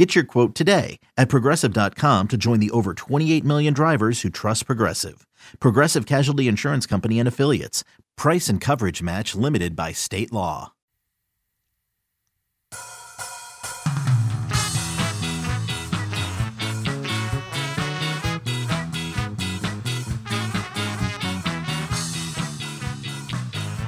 Get 0.00 0.14
your 0.14 0.24
quote 0.24 0.54
today 0.54 0.98
at 1.18 1.28
progressive.com 1.28 2.28
to 2.28 2.38
join 2.38 2.58
the 2.58 2.70
over 2.70 2.94
28 2.94 3.44
million 3.44 3.74
drivers 3.74 4.22
who 4.22 4.30
trust 4.30 4.64
Progressive. 4.64 5.26
Progressive 5.60 6.06
Casualty 6.06 6.48
Insurance 6.48 6.86
Company 6.86 7.18
and 7.18 7.28
Affiliates. 7.28 7.84
Price 8.16 8.48
and 8.48 8.62
coverage 8.62 9.02
match 9.02 9.34
limited 9.34 9.76
by 9.76 9.92
state 9.92 10.32
law. 10.32 10.72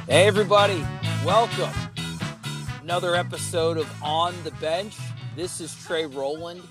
Hey, 0.06 0.26
everybody, 0.26 0.84
welcome. 1.24 1.72
Another 2.82 3.14
episode 3.14 3.78
of 3.78 3.90
On 4.02 4.34
the 4.44 4.50
Bench. 4.60 4.94
This 5.34 5.62
is 5.62 5.74
Trey 5.86 6.04
Rowland, 6.04 6.62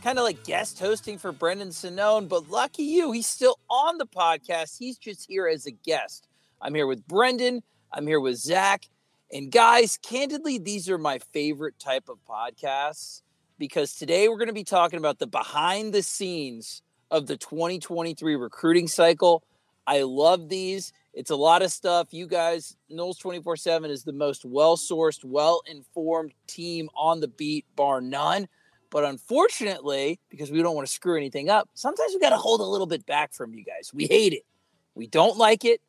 kind 0.00 0.18
of 0.18 0.24
like 0.24 0.44
guest 0.44 0.78
hosting 0.78 1.18
for 1.18 1.32
Brendan 1.32 1.70
Sonnone, 1.70 2.28
but 2.28 2.48
lucky 2.48 2.84
you, 2.84 3.10
he's 3.10 3.26
still 3.26 3.58
on 3.68 3.98
the 3.98 4.06
podcast. 4.06 4.78
He's 4.78 4.96
just 4.96 5.26
here 5.28 5.48
as 5.48 5.66
a 5.66 5.72
guest. 5.72 6.28
I'm 6.62 6.76
here 6.76 6.86
with 6.86 7.04
Brendan, 7.08 7.64
I'm 7.90 8.06
here 8.06 8.20
with 8.20 8.36
Zach. 8.36 8.88
And 9.32 9.50
guys, 9.50 9.98
candidly, 10.00 10.58
these 10.58 10.88
are 10.88 10.96
my 10.96 11.18
favorite 11.32 11.80
type 11.80 12.08
of 12.08 12.18
podcasts 12.24 13.22
because 13.58 13.96
today 13.96 14.28
we're 14.28 14.38
going 14.38 14.46
to 14.46 14.54
be 14.54 14.62
talking 14.62 15.00
about 15.00 15.18
the 15.18 15.26
behind 15.26 15.92
the 15.92 16.02
scenes 16.04 16.82
of 17.10 17.26
the 17.26 17.36
2023 17.36 18.36
recruiting 18.36 18.86
cycle. 18.86 19.42
I 19.88 20.02
love 20.02 20.48
these. 20.48 20.92
It's 21.14 21.30
a 21.30 21.36
lot 21.36 21.62
of 21.62 21.70
stuff. 21.70 22.08
You 22.10 22.26
guys, 22.26 22.76
Noles 22.90 23.20
24 23.20 23.56
7 23.56 23.90
is 23.90 24.02
the 24.02 24.12
most 24.12 24.44
well 24.44 24.76
sourced, 24.76 25.24
well 25.24 25.62
informed 25.66 26.34
team 26.48 26.90
on 26.96 27.20
the 27.20 27.28
beat, 27.28 27.66
bar 27.76 28.00
none. 28.00 28.48
But 28.90 29.04
unfortunately, 29.04 30.20
because 30.28 30.50
we 30.50 30.60
don't 30.60 30.74
want 30.74 30.86
to 30.86 30.92
screw 30.92 31.16
anything 31.16 31.48
up, 31.48 31.68
sometimes 31.74 32.12
we 32.12 32.20
got 32.20 32.30
to 32.30 32.36
hold 32.36 32.60
a 32.60 32.64
little 32.64 32.86
bit 32.86 33.06
back 33.06 33.32
from 33.32 33.54
you 33.54 33.64
guys. 33.64 33.92
We 33.94 34.06
hate 34.06 34.32
it. 34.32 34.42
We 34.94 35.06
don't 35.06 35.36
like 35.36 35.64
it, 35.64 35.80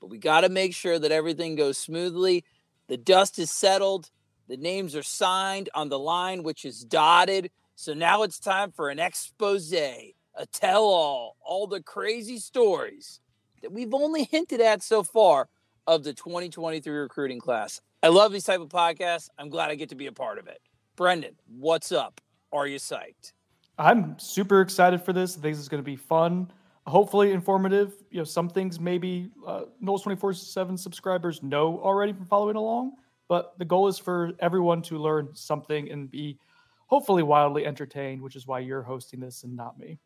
but 0.00 0.10
we 0.10 0.18
got 0.18 0.40
to 0.42 0.48
make 0.48 0.74
sure 0.74 0.98
that 0.98 1.12
everything 1.12 1.56
goes 1.56 1.78
smoothly. 1.78 2.44
The 2.88 2.96
dust 2.96 3.38
is 3.38 3.50
settled. 3.50 4.10
The 4.48 4.56
names 4.56 4.96
are 4.96 5.02
signed 5.02 5.68
on 5.74 5.88
the 5.88 5.98
line, 5.98 6.42
which 6.42 6.64
is 6.64 6.84
dotted. 6.84 7.50
So 7.74 7.94
now 7.94 8.22
it's 8.22 8.38
time 8.38 8.72
for 8.72 8.90
an 8.90 8.98
expose, 8.98 9.72
a 9.72 10.14
tell 10.52 10.84
all, 10.84 11.36
all 11.44 11.66
the 11.66 11.82
crazy 11.82 12.38
stories 12.38 13.20
that 13.62 13.72
we've 13.72 13.94
only 13.94 14.24
hinted 14.24 14.60
at 14.60 14.82
so 14.82 15.02
far 15.02 15.48
of 15.86 16.04
the 16.04 16.12
2023 16.12 16.92
recruiting 16.92 17.40
class. 17.40 17.80
I 18.02 18.08
love 18.08 18.32
these 18.32 18.44
type 18.44 18.60
of 18.60 18.68
podcasts. 18.68 19.28
I'm 19.38 19.48
glad 19.48 19.70
I 19.70 19.74
get 19.74 19.88
to 19.88 19.94
be 19.94 20.06
a 20.06 20.12
part 20.12 20.38
of 20.38 20.46
it. 20.46 20.60
Brendan, 20.96 21.34
what's 21.46 21.92
up? 21.92 22.20
Are 22.52 22.66
you 22.66 22.78
psyched? 22.78 23.32
I'm 23.78 24.18
super 24.18 24.60
excited 24.60 25.02
for 25.02 25.12
this. 25.12 25.36
I 25.36 25.40
think 25.40 25.54
this 25.54 25.62
is 25.62 25.68
going 25.68 25.82
to 25.82 25.86
be 25.86 25.96
fun, 25.96 26.50
hopefully 26.86 27.32
informative. 27.32 27.94
You 28.10 28.18
know, 28.18 28.24
some 28.24 28.48
things 28.48 28.80
maybe 28.80 29.30
uh, 29.46 29.62
Noles 29.82 30.02
24 30.02 30.34
7 30.34 30.76
subscribers 30.76 31.42
know 31.42 31.78
already 31.78 32.12
from 32.12 32.26
following 32.26 32.56
along, 32.56 32.92
but 33.28 33.58
the 33.58 33.64
goal 33.64 33.88
is 33.88 33.98
for 33.98 34.32
everyone 34.40 34.82
to 34.82 34.98
learn 34.98 35.28
something 35.34 35.90
and 35.90 36.10
be 36.10 36.38
hopefully 36.86 37.22
wildly 37.22 37.66
entertained, 37.66 38.20
which 38.20 38.34
is 38.34 38.46
why 38.46 38.58
you're 38.58 38.82
hosting 38.82 39.20
this 39.20 39.44
and 39.44 39.54
not 39.54 39.78
me. 39.78 39.98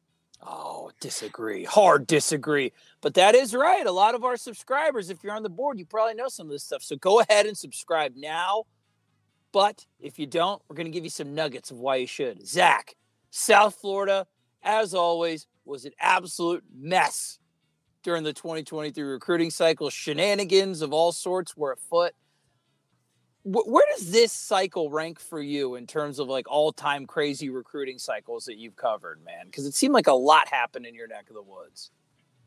Oh, 0.45 0.91
disagree. 1.01 1.65
Hard 1.65 2.07
disagree. 2.07 2.73
But 3.01 3.15
that 3.15 3.35
is 3.35 3.55
right. 3.55 3.87
A 3.87 3.93
lot 3.93 4.15
of 4.15 4.25
our 4.25 4.37
subscribers, 4.37 5.09
if 5.09 5.23
you're 5.23 5.35
on 5.35 5.45
the 5.45 5.49
board, 5.49 5.79
you 5.79 5.87
probably 5.87 6.15
know 6.15 6.29
some 6.29 6.47
of 6.47 6.53
this 6.53 6.65
stuff. 6.65 6.83
So 6.83 6.97
go 6.97 7.21
ahead 7.21 7.47
and 7.47 7.57
subscribe 7.57 8.15
now. 8.17 8.65
But 9.53 9.87
if 10.01 10.19
you 10.19 10.27
don't, 10.27 10.61
we're 10.67 10.77
going 10.77 10.87
to 10.87 10.93
give 10.93 11.05
you 11.05 11.11
some 11.11 11.35
nuggets 11.35 11.71
of 11.71 11.79
why 11.79 11.97
you 11.97 12.07
should. 12.07 12.47
Zach, 12.47 12.97
South 13.31 13.77
Florida, 13.77 14.27
as 14.63 14.95
always, 14.95 15.47
was 15.65 15.85
an 15.85 15.93
absolute 16.01 16.65
mess 16.75 17.39
during 18.03 18.25
the 18.25 18.33
2023 18.33 19.03
recruiting 19.05 19.51
cycle. 19.51 19.91
Shenanigans 19.91 20.83
of 20.83 20.93
all 20.93 21.13
sorts 21.13 21.57
were 21.57 21.73
afoot 21.73 22.15
where 23.45 23.85
does 23.93 24.11
this 24.11 24.33
cycle 24.33 24.91
rank 24.91 25.19
for 25.19 25.41
you 25.41 25.75
in 25.75 25.87
terms 25.87 26.19
of 26.19 26.29
like 26.29 26.49
all-time 26.49 27.07
crazy 27.07 27.51
recruiting 27.51 27.99
cycles 27.99 28.45
that 28.45 28.57
you've 28.57 28.77
covered 28.77 29.25
man? 29.25 29.47
Because 29.47 29.67
it 29.67 29.75
seemed 29.75 29.95
like 29.95 30.07
a 30.07 30.13
lot 30.13 30.49
happened 30.49 30.87
in 30.87 30.95
your 30.95 31.09
neck 31.09 31.29
of 31.29 31.35
the 31.35 31.43
woods. 31.43 31.91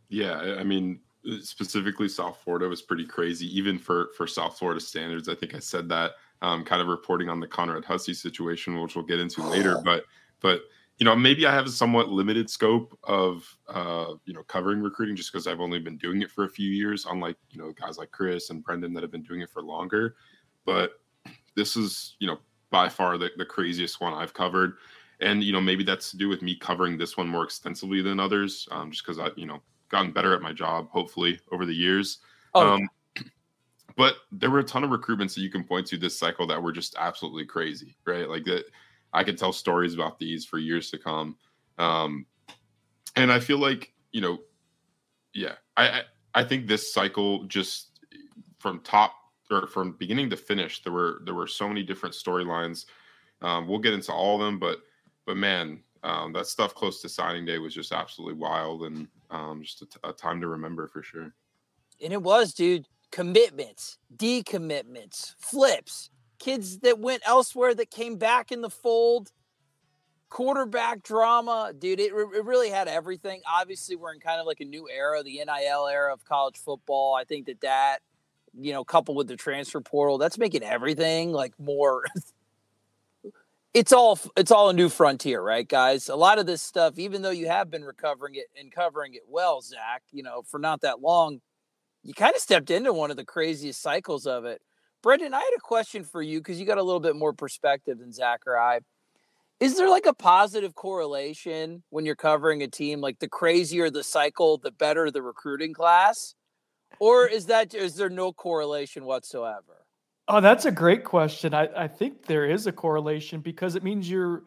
Yeah 0.10 0.56
i 0.60 0.64
mean 0.64 1.00
uh, 1.30 1.38
specifically 1.42 2.08
south 2.08 2.40
florida 2.44 2.68
was 2.68 2.82
pretty 2.82 3.06
crazy 3.06 3.48
even 3.58 3.78
for 3.78 4.10
for 4.16 4.28
south 4.28 4.58
florida 4.58 4.80
standards 4.80 5.28
i 5.28 5.36
think 5.36 5.56
i 5.56 5.60
said 5.60 5.90
that 5.90 6.12
um, 6.42 6.64
kind 6.64 6.82
of 6.82 6.88
reporting 6.88 7.30
on 7.30 7.40
the 7.40 7.48
conrad 7.48 7.86
hussey 7.86 8.14
situation 8.14 8.80
which 8.80 8.96
we'll 8.96 9.06
get 9.06 9.20
into 9.20 9.42
later 9.42 9.82
but 9.86 10.04
but 10.42 10.62
you 10.98 11.06
know 11.06 11.16
maybe 11.16 11.46
i 11.46 11.52
have 11.52 11.66
a 11.66 11.70
somewhat 11.70 12.10
limited 12.10 12.50
scope 12.50 12.98
of 13.04 13.46
uh, 13.68 14.14
you 14.26 14.34
know 14.34 14.44
covering 14.44 14.82
recruiting 14.82 15.16
just 15.16 15.32
because 15.32 15.48
i've 15.48 15.60
only 15.60 15.80
been 15.80 15.98
doing 15.98 16.22
it 16.22 16.30
for 16.30 16.46
a 16.46 16.50
few 16.50 16.70
years 16.70 17.06
unlike 17.10 17.38
you 17.50 17.58
know 17.58 17.72
guys 17.72 17.98
like 17.98 18.12
chris 18.12 18.50
and 18.50 18.64
brendan 18.64 18.94
that 18.94 19.02
have 19.02 19.12
been 19.12 19.24
doing 19.24 19.42
it 19.42 19.50
for 19.50 19.62
longer 19.62 20.16
but 20.66 21.00
this 21.56 21.76
is 21.76 22.16
you 22.20 22.28
know 22.28 22.38
by 22.72 22.90
far 22.90 23.18
the, 23.18 23.30
the 23.38 23.46
craziest 23.46 24.02
one 24.02 24.14
I've 24.14 24.34
covered, 24.34 24.78
and 25.20 25.44
you 25.44 25.53
know 25.53 25.62
maybe 25.62 25.84
that's 25.84 26.12
to 26.12 26.18
do 26.18 26.28
with 26.28 26.42
me 26.42 26.56
covering 26.56 26.98
this 26.98 27.18
one 27.18 27.28
more 27.28 27.44
extensively 27.44 28.02
than 28.02 28.20
others, 28.20 28.68
um, 28.72 28.92
just 28.92 29.06
because 29.06 29.20
I 29.20 29.30
you 29.36 29.46
know 29.46 29.62
gotten 29.90 30.12
better 30.12 30.34
at 30.34 30.42
my 30.42 30.52
job 30.52 30.90
hopefully 30.90 31.40
over 31.52 31.66
the 31.66 31.74
years. 31.76 32.20
Oh, 32.53 32.74
um, 32.74 32.81
yeah. 32.81 33.24
But 33.98 34.16
there 34.31 34.50
were 34.50 34.59
a 34.59 34.64
ton 34.64 34.84
of 34.84 34.90
recruitments 34.90 35.36
that 35.36 35.42
you 35.42 35.50
can 35.50 35.64
point 35.64 35.88
to 35.88 35.98
this 35.98 36.20
cycle 36.20 36.46
that 36.48 36.62
were 36.62 36.74
just 36.74 36.96
absolutely 37.00 37.46
crazy, 37.46 37.96
right? 38.06 38.28
Like 38.30 38.44
that, 38.44 38.66
I 39.14 39.24
could 39.24 39.38
tell 39.38 39.53
stories 39.53 39.94
about 39.94 40.20
these 40.20 40.46
for 40.46 40.58
years 40.58 40.92
to 40.92 40.97
come. 40.97 41.38
Um, 41.78 42.26
and 43.16 43.32
I 43.32 43.40
feel 43.40 43.58
like 43.58 43.94
you 44.12 44.22
know, 44.22 44.40
yeah, 45.34 45.53
I 45.78 45.88
I, 45.88 46.02
I 46.34 46.44
think 46.44 46.68
this 46.68 46.94
cycle 46.94 47.46
just 47.46 48.00
from 48.59 48.82
top 48.82 49.14
or 49.52 49.68
from 49.68 49.94
beginning 49.94 50.30
to 50.32 50.38
finish, 50.38 50.84
there 50.84 50.94
were 50.94 51.22
there 51.26 51.36
were 51.36 51.48
so 51.48 51.68
many 51.68 51.84
different 51.84 52.16
storylines. 52.16 52.86
Um, 53.42 53.68
we'll 53.68 53.80
get 53.80 53.94
into 53.94 54.12
all 54.12 54.36
of 54.36 54.46
them, 54.46 54.60
but 54.60 54.80
but 55.26 55.38
man, 55.38 55.82
um, 56.04 56.34
that 56.34 56.48
stuff 56.48 56.76
close 56.76 57.02
to 57.02 57.10
signing 57.10 57.46
day 57.46 57.58
was 57.58 57.74
just 57.74 57.92
absolutely 57.92 58.36
wild 58.40 58.84
and 58.84 59.08
um, 59.32 59.62
just 59.64 59.82
a, 59.82 59.86
t- 59.86 60.00
a 60.04 60.14
time 60.14 60.40
to 60.42 60.48
remember 60.48 60.88
for 60.88 61.02
sure. 61.02 61.34
And 62.02 62.14
it 62.14 62.22
was, 62.22 62.54
dude. 62.54 62.88
Commitments, 63.12 63.98
decommitments, 64.16 65.36
flips, 65.40 66.10
kids 66.38 66.80
that 66.80 67.00
went 67.00 67.24
elsewhere 67.26 67.74
that 67.76 67.90
came 67.90 68.18
back 68.18 68.52
in 68.52 68.62
the 68.62 68.70
fold, 68.70 69.32
quarterback 70.30 71.02
drama, 71.02 71.72
dude. 71.78 72.00
It, 72.00 72.12
it 72.12 72.46
really 72.46 72.70
had 72.70 72.88
everything. 72.88 73.42
Obviously, 73.50 73.96
we're 73.96 74.14
in 74.14 74.20
kind 74.20 74.40
of 74.40 74.46
like 74.46 74.60
a 74.60 74.66
new 74.66 74.88
era, 74.90 75.24
the 75.24 75.42
NIL 75.46 75.88
era 75.88 76.14
of 76.14 76.26
college 76.26 76.58
football. 76.58 77.16
I 77.16 77.24
think 77.24 77.46
that 77.46 77.62
that 77.62 78.00
you 78.60 78.74
know, 78.74 78.84
coupled 78.84 79.18
with 79.18 79.28
the 79.28 79.36
transfer 79.36 79.82
portal, 79.82 80.18
that's 80.18 80.38
making 80.38 80.64
everything 80.64 81.32
like 81.32 81.54
more. 81.60 82.06
it's 83.74 83.92
all 83.92 84.18
it's 84.38 84.52
all 84.52 84.70
a 84.70 84.74
new 84.74 84.90
frontier, 84.90 85.42
right, 85.42 85.68
guys? 85.68 86.08
A 86.10 86.16
lot 86.16 86.40
of 86.40 86.46
this 86.46 86.62
stuff, 86.62 86.98
even 86.98 87.22
though 87.22 87.32
you 87.32 87.48
have 87.48 87.70
been 87.70 87.84
recovering 87.84 88.36
it 88.36 88.46
and 88.58 88.72
covering 88.72 89.14
it 89.14 89.24
well, 89.28 89.62
Zach, 89.62 90.04
you 90.12 90.24
know, 90.24 90.44
for 90.44 90.60
not 90.60 90.82
that 90.82 91.02
long, 91.02 91.42
you 92.02 92.14
kind 92.14 92.34
of 92.34 92.42
stepped 92.42 92.70
into 92.70 92.94
one 92.94 93.12
of 93.12 93.18
the 93.18 93.26
craziest 93.26 93.82
cycles 93.82 94.26
of 94.26 94.46
it. 94.46 94.62
Brendan, 95.03 95.34
I 95.34 95.40
had 95.40 95.53
a 95.58 95.62
question 95.62 96.03
for 96.03 96.22
you 96.22 96.40
because 96.40 96.59
you 96.59 96.66
got 96.66 96.78
a 96.78 96.84
little 96.84 97.00
bit 97.00 97.16
more 97.16 97.34
perspective 97.34 98.00
than 98.00 98.14
Zach 98.14 98.41
or 98.47 98.58
I. 98.58 98.79
Is 99.59 99.78
there 99.78 99.90
like 99.90 100.06
a 100.06 100.14
positive 100.14 100.76
correlation 100.76 101.84
when 101.90 102.06
you're 102.06 102.16
covering 102.16 102.64
a 102.64 102.68
team? 102.68 103.02
Like 103.02 103.20
the 103.20 103.28
crazier 103.28 103.90
the 103.90 104.03
cycle, 104.03 104.58
the 104.58 104.72
better 104.72 105.12
the 105.12 105.22
recruiting 105.22 105.74
class? 105.74 106.35
Or 106.99 107.28
is 107.28 107.46
that 107.47 107.73
is 107.73 107.96
there 107.96 108.09
no 108.09 108.32
correlation 108.32 109.05
whatsoever? 109.05 109.85
Oh, 110.28 110.41
that's 110.41 110.66
a 110.66 110.72
great 110.72 111.03
question. 111.03 111.53
I, 111.53 111.70
I 111.84 111.87
think 111.87 112.26
there 112.26 112.46
is 112.46 112.66
a 112.66 112.72
correlation 112.72 113.41
because 113.41 113.76
it 113.76 113.84
means 113.84 114.09
you're 114.09 114.43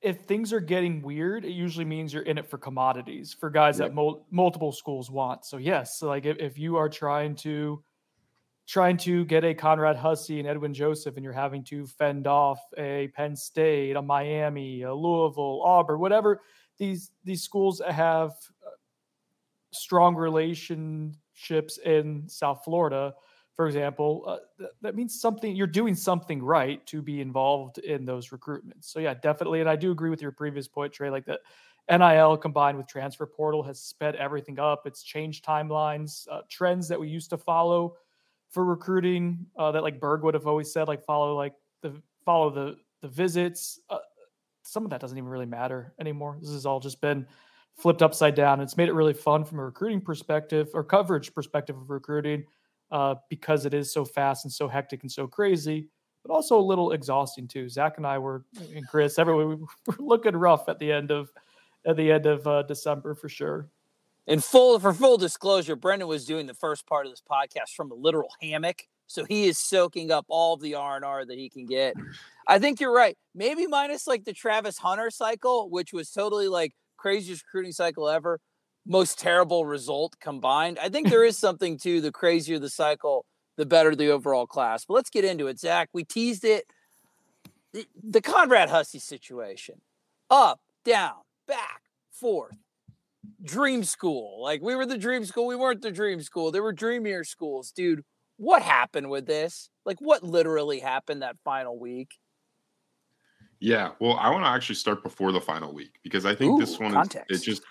if 0.00 0.20
things 0.22 0.52
are 0.52 0.60
getting 0.60 1.02
weird, 1.02 1.44
it 1.44 1.50
usually 1.50 1.84
means 1.84 2.12
you're 2.12 2.22
in 2.22 2.38
it 2.38 2.48
for 2.48 2.58
commodities 2.58 3.34
for 3.38 3.50
guys 3.50 3.78
yep. 3.78 3.88
that 3.88 3.94
mul- 3.94 4.26
multiple 4.30 4.72
schools 4.72 5.10
want. 5.10 5.44
So 5.44 5.56
yes, 5.56 6.02
like 6.02 6.24
if, 6.24 6.38
if 6.38 6.58
you 6.58 6.76
are 6.76 6.88
trying 6.88 7.34
to 7.36 7.82
trying 8.66 8.96
to 8.96 9.24
get 9.24 9.44
a 9.44 9.52
Conrad 9.52 9.96
Hussey 9.96 10.38
and 10.38 10.48
Edwin 10.48 10.72
Joseph, 10.72 11.16
and 11.16 11.24
you're 11.24 11.32
having 11.32 11.64
to 11.64 11.86
fend 11.86 12.26
off 12.26 12.60
a 12.78 13.08
Penn 13.08 13.34
State, 13.34 13.96
a 13.96 14.02
Miami, 14.02 14.82
a 14.82 14.94
Louisville, 14.94 15.62
Auburn, 15.64 15.98
whatever 15.98 16.40
these 16.78 17.10
these 17.24 17.42
schools 17.42 17.80
have 17.86 18.30
uh, 18.66 18.70
strong 19.72 20.14
relation 20.14 21.16
scholarships 21.42 21.78
in 21.78 22.28
South 22.28 22.62
Florida, 22.64 23.14
for 23.54 23.66
example, 23.66 24.24
uh, 24.26 24.38
th- 24.58 24.70
that 24.80 24.94
means 24.94 25.20
something. 25.20 25.54
You're 25.54 25.66
doing 25.66 25.94
something 25.94 26.42
right 26.42 26.84
to 26.86 27.02
be 27.02 27.20
involved 27.20 27.78
in 27.78 28.04
those 28.04 28.30
recruitments. 28.30 28.84
So 28.84 28.98
yeah, 28.98 29.14
definitely. 29.14 29.60
And 29.60 29.68
I 29.68 29.76
do 29.76 29.90
agree 29.90 30.10
with 30.10 30.22
your 30.22 30.32
previous 30.32 30.68
point, 30.68 30.92
Trey. 30.92 31.10
Like 31.10 31.26
that, 31.26 31.40
NIL 31.90 32.36
combined 32.38 32.78
with 32.78 32.86
transfer 32.86 33.26
portal 33.26 33.62
has 33.64 33.78
sped 33.80 34.16
everything 34.16 34.58
up. 34.58 34.86
It's 34.86 35.02
changed 35.02 35.44
timelines, 35.44 36.26
uh, 36.30 36.42
trends 36.48 36.88
that 36.88 36.98
we 36.98 37.08
used 37.08 37.30
to 37.30 37.36
follow 37.36 37.96
for 38.50 38.64
recruiting. 38.64 39.46
Uh, 39.58 39.72
that 39.72 39.82
like 39.82 40.00
Berg 40.00 40.22
would 40.22 40.34
have 40.34 40.46
always 40.46 40.72
said, 40.72 40.88
like 40.88 41.04
follow 41.04 41.36
like 41.36 41.54
the 41.82 42.00
follow 42.24 42.48
the 42.50 42.76
the 43.02 43.08
visits. 43.08 43.80
Uh, 43.90 43.98
some 44.62 44.84
of 44.84 44.90
that 44.90 45.00
doesn't 45.00 45.18
even 45.18 45.28
really 45.28 45.44
matter 45.46 45.92
anymore. 46.00 46.38
This 46.40 46.52
has 46.52 46.64
all 46.64 46.80
just 46.80 47.00
been 47.00 47.26
flipped 47.76 48.02
upside 48.02 48.34
down. 48.34 48.60
It's 48.60 48.76
made 48.76 48.88
it 48.88 48.94
really 48.94 49.14
fun 49.14 49.44
from 49.44 49.58
a 49.58 49.64
recruiting 49.64 50.00
perspective 50.00 50.68
or 50.74 50.84
coverage 50.84 51.34
perspective 51.34 51.76
of 51.76 51.90
recruiting 51.90 52.44
uh, 52.90 53.16
because 53.28 53.64
it 53.64 53.74
is 53.74 53.92
so 53.92 54.04
fast 54.04 54.44
and 54.44 54.52
so 54.52 54.68
hectic 54.68 55.02
and 55.02 55.10
so 55.10 55.26
crazy, 55.26 55.88
but 56.24 56.32
also 56.32 56.58
a 56.58 56.60
little 56.60 56.92
exhausting 56.92 57.48
too. 57.48 57.68
Zach 57.68 57.94
and 57.96 58.06
I 58.06 58.18
were, 58.18 58.44
and 58.74 58.86
Chris, 58.86 59.18
everyone, 59.18 59.48
we 59.48 59.54
were 59.86 59.96
looking 59.98 60.36
rough 60.36 60.68
at 60.68 60.78
the 60.78 60.92
end 60.92 61.10
of 61.10 61.30
at 61.84 61.96
the 61.96 62.12
end 62.12 62.26
of 62.26 62.46
uh, 62.46 62.62
December 62.62 63.14
for 63.14 63.28
sure. 63.28 63.68
And 64.28 64.44
full 64.44 64.78
for 64.78 64.92
full 64.92 65.16
disclosure, 65.16 65.74
Brendan 65.74 66.06
was 66.06 66.24
doing 66.24 66.46
the 66.46 66.54
first 66.54 66.86
part 66.86 67.06
of 67.06 67.12
this 67.12 67.22
podcast 67.28 67.74
from 67.74 67.90
a 67.90 67.94
literal 67.94 68.28
hammock, 68.40 68.86
so 69.08 69.24
he 69.24 69.46
is 69.48 69.58
soaking 69.58 70.12
up 70.12 70.26
all 70.28 70.54
of 70.54 70.60
the 70.60 70.76
R 70.76 70.96
and 70.96 71.04
R 71.04 71.24
that 71.24 71.38
he 71.38 71.48
can 71.48 71.66
get. 71.66 71.94
I 72.46 72.58
think 72.58 72.80
you're 72.80 72.94
right. 72.94 73.16
Maybe 73.34 73.66
minus 73.66 74.06
like 74.06 74.24
the 74.24 74.32
Travis 74.32 74.78
Hunter 74.78 75.10
cycle, 75.10 75.70
which 75.70 75.92
was 75.92 76.10
totally 76.10 76.48
like 76.48 76.72
craziest 77.02 77.42
recruiting 77.44 77.72
cycle 77.72 78.08
ever, 78.08 78.38
most 78.86 79.18
terrible 79.18 79.66
result 79.66 80.14
combined. 80.20 80.78
I 80.80 80.88
think 80.88 81.10
there 81.10 81.24
is 81.24 81.36
something 81.46 81.76
to 81.78 82.00
the 82.00 82.12
crazier 82.12 82.58
the 82.58 82.70
cycle, 82.70 83.26
the 83.56 83.66
better 83.66 83.94
the 83.94 84.08
overall 84.08 84.46
class. 84.46 84.84
But 84.84 84.94
let's 84.94 85.10
get 85.10 85.24
into 85.24 85.48
it, 85.48 85.58
Zach. 85.58 85.88
We 85.92 86.04
teased 86.04 86.44
it. 86.44 86.64
The 88.04 88.20
Conrad 88.20 88.68
Hussey 88.68 88.98
situation, 88.98 89.80
up, 90.30 90.60
down, 90.84 91.14
back, 91.48 91.82
forth. 92.10 92.56
Dream 93.42 93.82
school. 93.82 94.42
Like 94.42 94.60
we 94.60 94.74
were 94.74 94.84
the 94.84 94.98
dream 94.98 95.24
school. 95.24 95.46
We 95.46 95.56
weren't 95.56 95.80
the 95.80 95.90
dream 95.90 96.20
school. 96.20 96.50
There 96.50 96.62
were 96.62 96.72
dreamier 96.72 97.24
schools. 97.24 97.72
Dude, 97.72 98.02
what 98.36 98.62
happened 98.62 99.08
with 99.08 99.26
this? 99.26 99.70
Like 99.86 99.98
what 100.00 100.22
literally 100.22 100.80
happened 100.80 101.22
that 101.22 101.36
final 101.44 101.78
week? 101.78 102.10
Yeah, 103.62 103.92
well, 104.00 104.14
I 104.14 104.28
want 104.28 104.44
to 104.44 104.48
actually 104.48 104.74
start 104.74 105.04
before 105.04 105.30
the 105.30 105.40
final 105.40 105.72
week 105.72 106.00
because 106.02 106.26
I 106.26 106.34
think 106.34 106.54
Ooh, 106.54 106.58
this 106.58 106.80
one 106.80 106.92
context. 106.92 107.30
is 107.30 107.42
it 107.42 107.44
just 107.44 107.62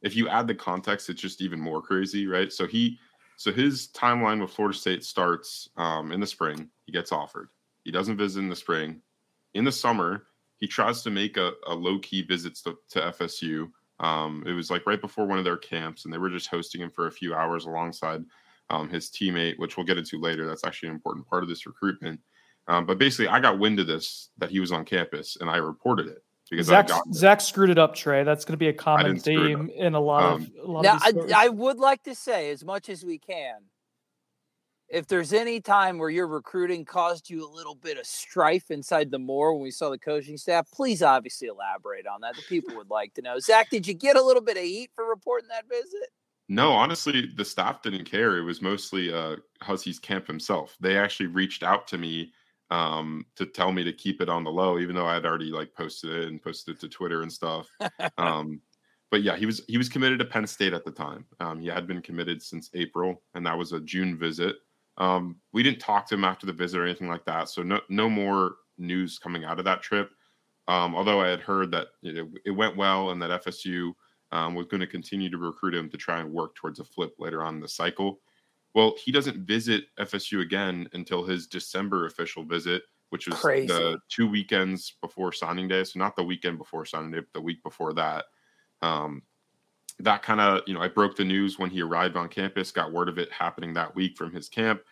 if 0.00 0.14
you 0.14 0.28
add 0.28 0.46
the 0.46 0.54
context, 0.54 1.10
it's 1.10 1.20
just 1.20 1.42
even 1.42 1.60
more 1.60 1.82
crazy, 1.82 2.28
right? 2.28 2.52
So 2.52 2.68
he 2.68 3.00
so 3.36 3.50
his 3.50 3.88
timeline 3.88 4.40
with 4.40 4.52
Florida 4.52 4.78
State 4.78 5.04
starts 5.04 5.68
um, 5.76 6.12
in 6.12 6.20
the 6.20 6.26
spring. 6.26 6.70
He 6.86 6.92
gets 6.92 7.10
offered. 7.10 7.48
He 7.82 7.90
doesn't 7.90 8.16
visit 8.16 8.38
in 8.38 8.48
the 8.48 8.54
spring. 8.54 9.02
In 9.54 9.64
the 9.64 9.72
summer, 9.72 10.26
he 10.58 10.68
tries 10.68 11.02
to 11.02 11.10
make 11.10 11.36
a, 11.36 11.52
a 11.66 11.74
low 11.74 11.98
key 11.98 12.22
visits 12.22 12.62
to, 12.62 12.76
to 12.90 13.00
FSU. 13.00 13.72
Um, 13.98 14.44
it 14.46 14.52
was 14.52 14.70
like 14.70 14.86
right 14.86 15.00
before 15.00 15.26
one 15.26 15.38
of 15.38 15.44
their 15.44 15.56
camps, 15.56 16.04
and 16.04 16.14
they 16.14 16.18
were 16.18 16.30
just 16.30 16.46
hosting 16.46 16.80
him 16.80 16.90
for 16.90 17.08
a 17.08 17.12
few 17.12 17.34
hours 17.34 17.64
alongside 17.64 18.24
um, 18.68 18.88
his 18.88 19.10
teammate, 19.10 19.58
which 19.58 19.76
we'll 19.76 19.86
get 19.86 19.98
into 19.98 20.20
later. 20.20 20.46
That's 20.46 20.64
actually 20.64 20.90
an 20.90 20.94
important 20.94 21.26
part 21.26 21.42
of 21.42 21.48
this 21.48 21.66
recruitment. 21.66 22.20
Um, 22.70 22.86
but 22.86 22.98
basically, 22.98 23.26
I 23.26 23.40
got 23.40 23.58
wind 23.58 23.80
of 23.80 23.88
this 23.88 24.28
that 24.38 24.50
he 24.50 24.60
was 24.60 24.70
on 24.70 24.84
campus, 24.84 25.36
and 25.40 25.50
I 25.50 25.56
reported 25.56 26.06
it 26.06 26.22
because 26.48 26.66
Zach, 26.68 26.88
I. 26.90 27.00
Zach 27.12 27.40
screwed 27.40 27.68
it 27.68 27.78
up, 27.78 27.96
Trey. 27.96 28.22
That's 28.22 28.44
going 28.44 28.52
to 28.52 28.58
be 28.58 28.68
a 28.68 28.72
common 28.72 29.06
didn't 29.06 29.20
screw 29.22 29.44
it 29.44 29.48
theme 29.48 29.70
in 29.74 29.94
a 29.94 30.00
lot 30.00 30.22
Um, 30.22 30.42
of 30.42 30.68
a 30.68 30.70
lot 30.70 30.82
Now, 30.84 30.96
of. 30.96 31.02
I, 31.32 31.46
I 31.46 31.48
would 31.48 31.78
like 31.78 32.04
to 32.04 32.14
say, 32.14 32.50
as 32.50 32.64
much 32.64 32.88
as 32.88 33.04
we 33.04 33.18
can, 33.18 33.56
if 34.88 35.08
there's 35.08 35.32
any 35.32 35.60
time 35.60 35.98
where 35.98 36.10
your 36.10 36.28
recruiting 36.28 36.84
caused 36.84 37.28
you 37.28 37.44
a 37.44 37.50
little 37.50 37.74
bit 37.74 37.98
of 37.98 38.06
strife 38.06 38.70
inside 38.70 39.10
the 39.10 39.18
more 39.18 39.52
when 39.52 39.62
we 39.64 39.72
saw 39.72 39.90
the 39.90 39.98
coaching 39.98 40.36
staff, 40.36 40.70
please 40.72 41.02
obviously 41.02 41.48
elaborate 41.48 42.06
on 42.06 42.20
that. 42.20 42.36
The 42.36 42.42
people 42.42 42.76
would 42.76 42.90
like 42.90 43.14
to 43.14 43.22
know. 43.22 43.40
Zach, 43.40 43.68
did 43.70 43.84
you 43.84 43.94
get 43.94 44.16
a 44.16 44.22
little 44.22 44.42
bit 44.42 44.56
of 44.56 44.62
heat 44.62 44.90
for 44.94 45.08
reporting 45.08 45.48
that 45.48 45.68
visit? 45.68 46.10
No, 46.48 46.70
honestly, 46.70 47.30
the 47.36 47.44
staff 47.44 47.82
didn't 47.82 48.04
care. 48.04 48.36
It 48.36 48.42
was 48.44 48.62
mostly 48.62 49.12
uh, 49.12 49.36
Hussey's 49.60 49.98
camp 49.98 50.28
himself. 50.28 50.76
They 50.80 50.96
actually 50.96 51.26
reached 51.28 51.64
out 51.64 51.86
to 51.88 51.98
me 51.98 52.32
um, 52.70 53.26
to 53.36 53.46
tell 53.46 53.72
me 53.72 53.82
to 53.84 53.92
keep 53.92 54.20
it 54.20 54.28
on 54.28 54.44
the 54.44 54.50
low, 54.50 54.78
even 54.78 54.94
though 54.94 55.06
I 55.06 55.14
had 55.14 55.26
already 55.26 55.50
like 55.50 55.74
posted 55.74 56.10
it 56.10 56.28
and 56.28 56.42
posted 56.42 56.76
it 56.76 56.80
to 56.80 56.88
Twitter 56.88 57.22
and 57.22 57.32
stuff. 57.32 57.68
um, 58.18 58.60
but 59.10 59.22
yeah, 59.22 59.36
he 59.36 59.46
was 59.46 59.62
he 59.66 59.76
was 59.76 59.88
committed 59.88 60.18
to 60.20 60.24
Penn 60.24 60.46
State 60.46 60.72
at 60.72 60.84
the 60.84 60.92
time. 60.92 61.26
Um, 61.40 61.60
he 61.60 61.66
had 61.66 61.86
been 61.86 62.00
committed 62.00 62.42
since 62.42 62.70
April, 62.74 63.22
and 63.34 63.44
that 63.44 63.58
was 63.58 63.72
a 63.72 63.80
June 63.80 64.16
visit. 64.16 64.56
Um, 64.98 65.36
we 65.52 65.62
didn't 65.62 65.80
talk 65.80 66.06
to 66.08 66.14
him 66.14 66.24
after 66.24 66.46
the 66.46 66.52
visit 66.52 66.78
or 66.78 66.84
anything 66.84 67.08
like 67.08 67.24
that, 67.24 67.48
so 67.48 67.62
no 67.62 67.80
no 67.88 68.08
more 68.08 68.56
news 68.78 69.18
coming 69.18 69.44
out 69.44 69.58
of 69.58 69.64
that 69.64 69.82
trip. 69.82 70.10
Um, 70.68 70.94
although 70.94 71.20
I 71.20 71.28
had 71.28 71.40
heard 71.40 71.72
that 71.72 71.88
it, 72.02 72.28
it 72.44 72.50
went 72.52 72.76
well 72.76 73.10
and 73.10 73.20
that 73.20 73.44
FSU 73.44 73.92
um, 74.30 74.54
was 74.54 74.66
going 74.66 74.80
to 74.80 74.86
continue 74.86 75.28
to 75.28 75.38
recruit 75.38 75.74
him 75.74 75.90
to 75.90 75.96
try 75.96 76.20
and 76.20 76.32
work 76.32 76.54
towards 76.54 76.78
a 76.78 76.84
flip 76.84 77.14
later 77.18 77.42
on 77.42 77.56
in 77.56 77.60
the 77.60 77.68
cycle. 77.68 78.20
Well, 78.74 78.94
he 79.02 79.10
doesn't 79.10 79.38
visit 79.38 79.84
FSU 79.98 80.42
again 80.42 80.88
until 80.92 81.24
his 81.24 81.46
December 81.46 82.06
official 82.06 82.44
visit, 82.44 82.82
which 83.10 83.26
was 83.26 83.40
Crazy. 83.40 83.66
the 83.66 83.98
two 84.08 84.28
weekends 84.28 84.94
before 85.00 85.32
signing 85.32 85.68
day. 85.68 85.82
So 85.84 85.98
not 85.98 86.14
the 86.14 86.22
weekend 86.22 86.58
before 86.58 86.84
signing 86.84 87.10
day, 87.10 87.20
but 87.20 87.32
the 87.32 87.40
week 87.40 87.62
before 87.62 87.92
that. 87.94 88.26
Um, 88.82 89.22
that 89.98 90.22
kind 90.22 90.40
of, 90.40 90.62
you 90.66 90.74
know, 90.74 90.80
I 90.80 90.88
broke 90.88 91.16
the 91.16 91.24
news 91.24 91.58
when 91.58 91.70
he 91.70 91.82
arrived 91.82 92.16
on 92.16 92.28
campus, 92.28 92.72
got 92.72 92.92
word 92.92 93.08
of 93.08 93.18
it 93.18 93.30
happening 93.32 93.74
that 93.74 93.94
week 93.94 94.16
from 94.16 94.32
his 94.32 94.48
camp, 94.48 94.82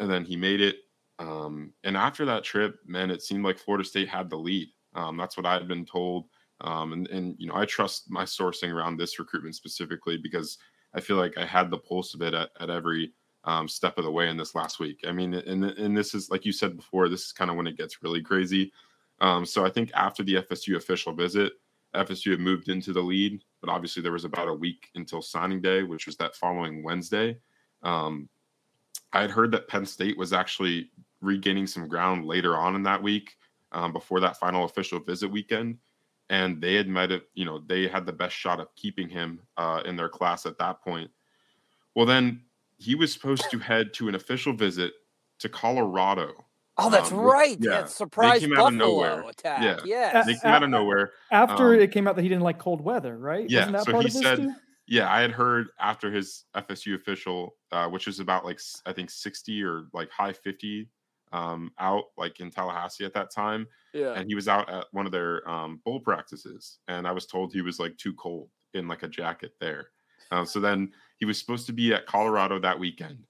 and 0.00 0.10
then 0.10 0.24
he 0.24 0.36
made 0.36 0.60
it. 0.60 0.76
Um, 1.18 1.72
and 1.84 1.96
after 1.96 2.24
that 2.24 2.42
trip, 2.42 2.78
man, 2.86 3.10
it 3.10 3.22
seemed 3.22 3.44
like 3.44 3.58
Florida 3.58 3.84
State 3.84 4.08
had 4.08 4.28
the 4.28 4.36
lead. 4.36 4.68
Um, 4.94 5.16
that's 5.16 5.36
what 5.36 5.46
I 5.46 5.54
had 5.54 5.68
been 5.68 5.84
told. 5.84 6.24
Um, 6.62 6.92
and, 6.94 7.08
and, 7.08 7.36
you 7.38 7.46
know, 7.46 7.54
I 7.54 7.66
trust 7.66 8.10
my 8.10 8.24
sourcing 8.24 8.72
around 8.72 8.96
this 8.96 9.18
recruitment 9.18 9.54
specifically 9.54 10.16
because 10.16 10.58
I 10.94 11.00
feel 11.00 11.16
like 11.16 11.36
I 11.36 11.44
had 11.44 11.70
the 11.70 11.78
pulse 11.78 12.14
of 12.14 12.22
it 12.22 12.34
at, 12.34 12.50
at 12.58 12.70
every 12.70 13.12
um, 13.46 13.68
step 13.68 13.96
of 13.96 14.04
the 14.04 14.10
way 14.10 14.28
in 14.28 14.36
this 14.36 14.54
last 14.54 14.80
week. 14.80 15.04
I 15.06 15.12
mean, 15.12 15.32
and, 15.34 15.64
and 15.64 15.96
this 15.96 16.14
is, 16.14 16.30
like 16.30 16.44
you 16.44 16.52
said 16.52 16.76
before, 16.76 17.08
this 17.08 17.26
is 17.26 17.32
kind 17.32 17.50
of 17.50 17.56
when 17.56 17.68
it 17.68 17.78
gets 17.78 18.02
really 18.02 18.20
crazy. 18.20 18.72
Um, 19.20 19.46
so 19.46 19.64
I 19.64 19.70
think 19.70 19.90
after 19.94 20.22
the 20.22 20.34
FSU 20.34 20.76
official 20.76 21.12
visit, 21.12 21.52
FSU 21.94 22.32
had 22.32 22.40
moved 22.40 22.68
into 22.68 22.92
the 22.92 23.00
lead, 23.00 23.42
but 23.60 23.70
obviously 23.70 24.02
there 24.02 24.12
was 24.12 24.24
about 24.24 24.48
a 24.48 24.54
week 24.54 24.90
until 24.96 25.22
signing 25.22 25.62
day, 25.62 25.84
which 25.84 26.06
was 26.06 26.16
that 26.16 26.34
following 26.34 26.82
Wednesday. 26.82 27.38
Um, 27.82 28.28
I 29.12 29.22
had 29.22 29.30
heard 29.30 29.52
that 29.52 29.68
Penn 29.68 29.86
State 29.86 30.18
was 30.18 30.32
actually 30.32 30.90
regaining 31.20 31.66
some 31.66 31.88
ground 31.88 32.26
later 32.26 32.56
on 32.56 32.74
in 32.74 32.82
that 32.82 33.02
week 33.02 33.36
um, 33.72 33.92
before 33.92 34.20
that 34.20 34.38
final 34.38 34.64
official 34.64 35.00
visit 35.00 35.30
weekend. 35.30 35.78
And 36.28 36.60
they 36.60 36.74
had 36.74 36.88
met 36.88 37.12
it. 37.12 37.28
you 37.34 37.44
know, 37.44 37.62
they 37.64 37.86
had 37.86 38.04
the 38.04 38.12
best 38.12 38.34
shot 38.34 38.58
of 38.58 38.74
keeping 38.74 39.08
him 39.08 39.40
uh, 39.56 39.82
in 39.86 39.94
their 39.94 40.08
class 40.08 40.44
at 40.44 40.58
that 40.58 40.82
point. 40.82 41.10
Well, 41.94 42.04
then 42.04 42.42
he 42.78 42.94
was 42.94 43.12
supposed 43.12 43.50
to 43.50 43.58
head 43.58 43.92
to 43.94 44.08
an 44.08 44.14
official 44.14 44.52
visit 44.52 44.92
to 45.38 45.48
Colorado. 45.48 46.44
Oh, 46.78 46.90
that's 46.90 47.10
Um, 47.10 47.18
right. 47.20 47.56
yeah, 47.60 47.70
that 47.70 47.86
they 47.86 47.90
surprise 47.90 48.40
came 48.40 48.52
out 48.58 48.68
of 48.68 48.74
nowhere. 48.74 49.20
attack. 49.28 49.62
Yeah. 49.62 49.78
Yes. 49.84 50.26
They 50.26 50.34
came 50.34 50.52
out 50.52 50.62
of 50.62 50.68
nowhere. 50.70 51.12
After 51.30 51.74
um, 51.74 51.80
it 51.80 51.90
came 51.90 52.06
out 52.06 52.16
that 52.16 52.22
he 52.22 52.28
didn't 52.28 52.42
like 52.44 52.58
cold 52.58 52.82
weather, 52.82 53.16
right? 53.16 53.48
Yeah, 53.48 53.60
Wasn't 53.60 53.76
that 53.78 53.84
so 53.86 53.92
part 53.92 54.04
he 54.04 54.08
of 54.08 54.12
this 54.14 54.22
said- 54.22 54.38
too? 54.38 54.52
Yeah, 54.88 55.10
I 55.12 55.20
had 55.20 55.32
heard 55.32 55.68
after 55.80 56.12
his 56.12 56.44
FSU 56.54 56.94
official, 56.94 57.56
uh, 57.72 57.88
which 57.88 58.06
was 58.06 58.20
about 58.20 58.44
like 58.44 58.60
I 58.84 58.92
think 58.92 59.10
sixty 59.10 59.60
or 59.60 59.86
like 59.92 60.10
high 60.10 60.32
fifty, 60.32 60.88
um, 61.32 61.72
out 61.80 62.04
like 62.16 62.38
in 62.38 62.52
Tallahassee 62.52 63.04
at 63.04 63.12
that 63.14 63.32
time, 63.32 63.66
yeah. 63.92 64.12
and 64.12 64.28
he 64.28 64.36
was 64.36 64.46
out 64.46 64.70
at 64.70 64.84
one 64.92 65.04
of 65.04 65.10
their 65.10 65.48
um, 65.50 65.80
bowl 65.84 65.98
practices, 65.98 66.78
and 66.86 67.04
I 67.08 67.10
was 67.10 67.26
told 67.26 67.52
he 67.52 67.62
was 67.62 67.80
like 67.80 67.96
too 67.96 68.14
cold 68.14 68.48
in 68.74 68.86
like 68.86 69.02
a 69.02 69.08
jacket 69.08 69.54
there. 69.60 69.88
Uh, 70.30 70.44
so 70.44 70.60
then 70.60 70.92
he 71.16 71.24
was 71.24 71.38
supposed 71.38 71.66
to 71.66 71.72
be 71.72 71.92
at 71.94 72.06
Colorado 72.06 72.58
that 72.60 72.78
weekend. 72.78 73.24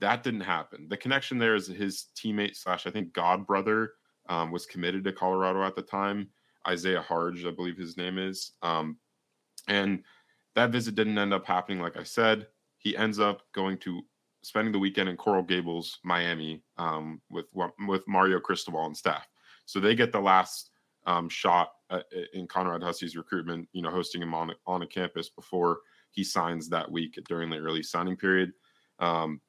That 0.00 0.22
didn't 0.22 0.40
happen. 0.40 0.88
The 0.88 0.96
connection 0.96 1.38
there 1.38 1.54
is 1.54 1.66
his 1.66 2.06
teammate 2.16 2.56
slash 2.56 2.86
I 2.86 2.90
think 2.90 3.12
god 3.12 3.46
brother 3.46 3.92
um, 4.28 4.50
was 4.50 4.66
committed 4.66 5.04
to 5.04 5.12
Colorado 5.12 5.62
at 5.62 5.76
the 5.76 5.82
time. 5.82 6.28
Isaiah 6.66 7.02
Harge, 7.02 7.44
I 7.44 7.50
believe 7.50 7.76
his 7.76 7.96
name 7.96 8.18
is. 8.18 8.52
Um, 8.62 8.98
and 9.68 10.02
that 10.54 10.70
visit 10.70 10.94
didn't 10.94 11.18
end 11.18 11.32
up 11.32 11.46
happening, 11.46 11.80
like 11.80 11.96
I 11.96 12.02
said. 12.02 12.46
He 12.78 12.96
ends 12.96 13.18
up 13.18 13.42
going 13.52 13.78
to 13.78 14.02
spending 14.42 14.72
the 14.72 14.78
weekend 14.78 15.08
in 15.08 15.16
Coral 15.16 15.42
Gables, 15.42 15.98
Miami, 16.04 16.62
um, 16.76 17.20
with 17.30 17.46
with 17.54 18.06
Mario 18.08 18.40
Cristobal 18.40 18.86
and 18.86 18.96
staff. 18.96 19.26
So 19.66 19.80
they 19.80 19.94
get 19.94 20.12
the 20.12 20.20
last 20.20 20.70
um, 21.06 21.28
shot 21.28 21.70
uh, 21.90 22.00
in 22.32 22.46
Conrad 22.46 22.82
Hussey's 22.82 23.16
recruitment, 23.16 23.68
you 23.72 23.82
know, 23.82 23.90
hosting 23.90 24.22
him 24.22 24.34
on 24.34 24.52
on 24.66 24.82
a 24.82 24.86
campus 24.86 25.28
before 25.28 25.78
he 26.12 26.24
signs 26.24 26.68
that 26.68 26.90
week 26.90 27.18
during 27.28 27.50
the 27.50 27.58
early 27.58 27.82
signing 27.82 28.16
period. 28.16 28.52
Um, 28.98 29.40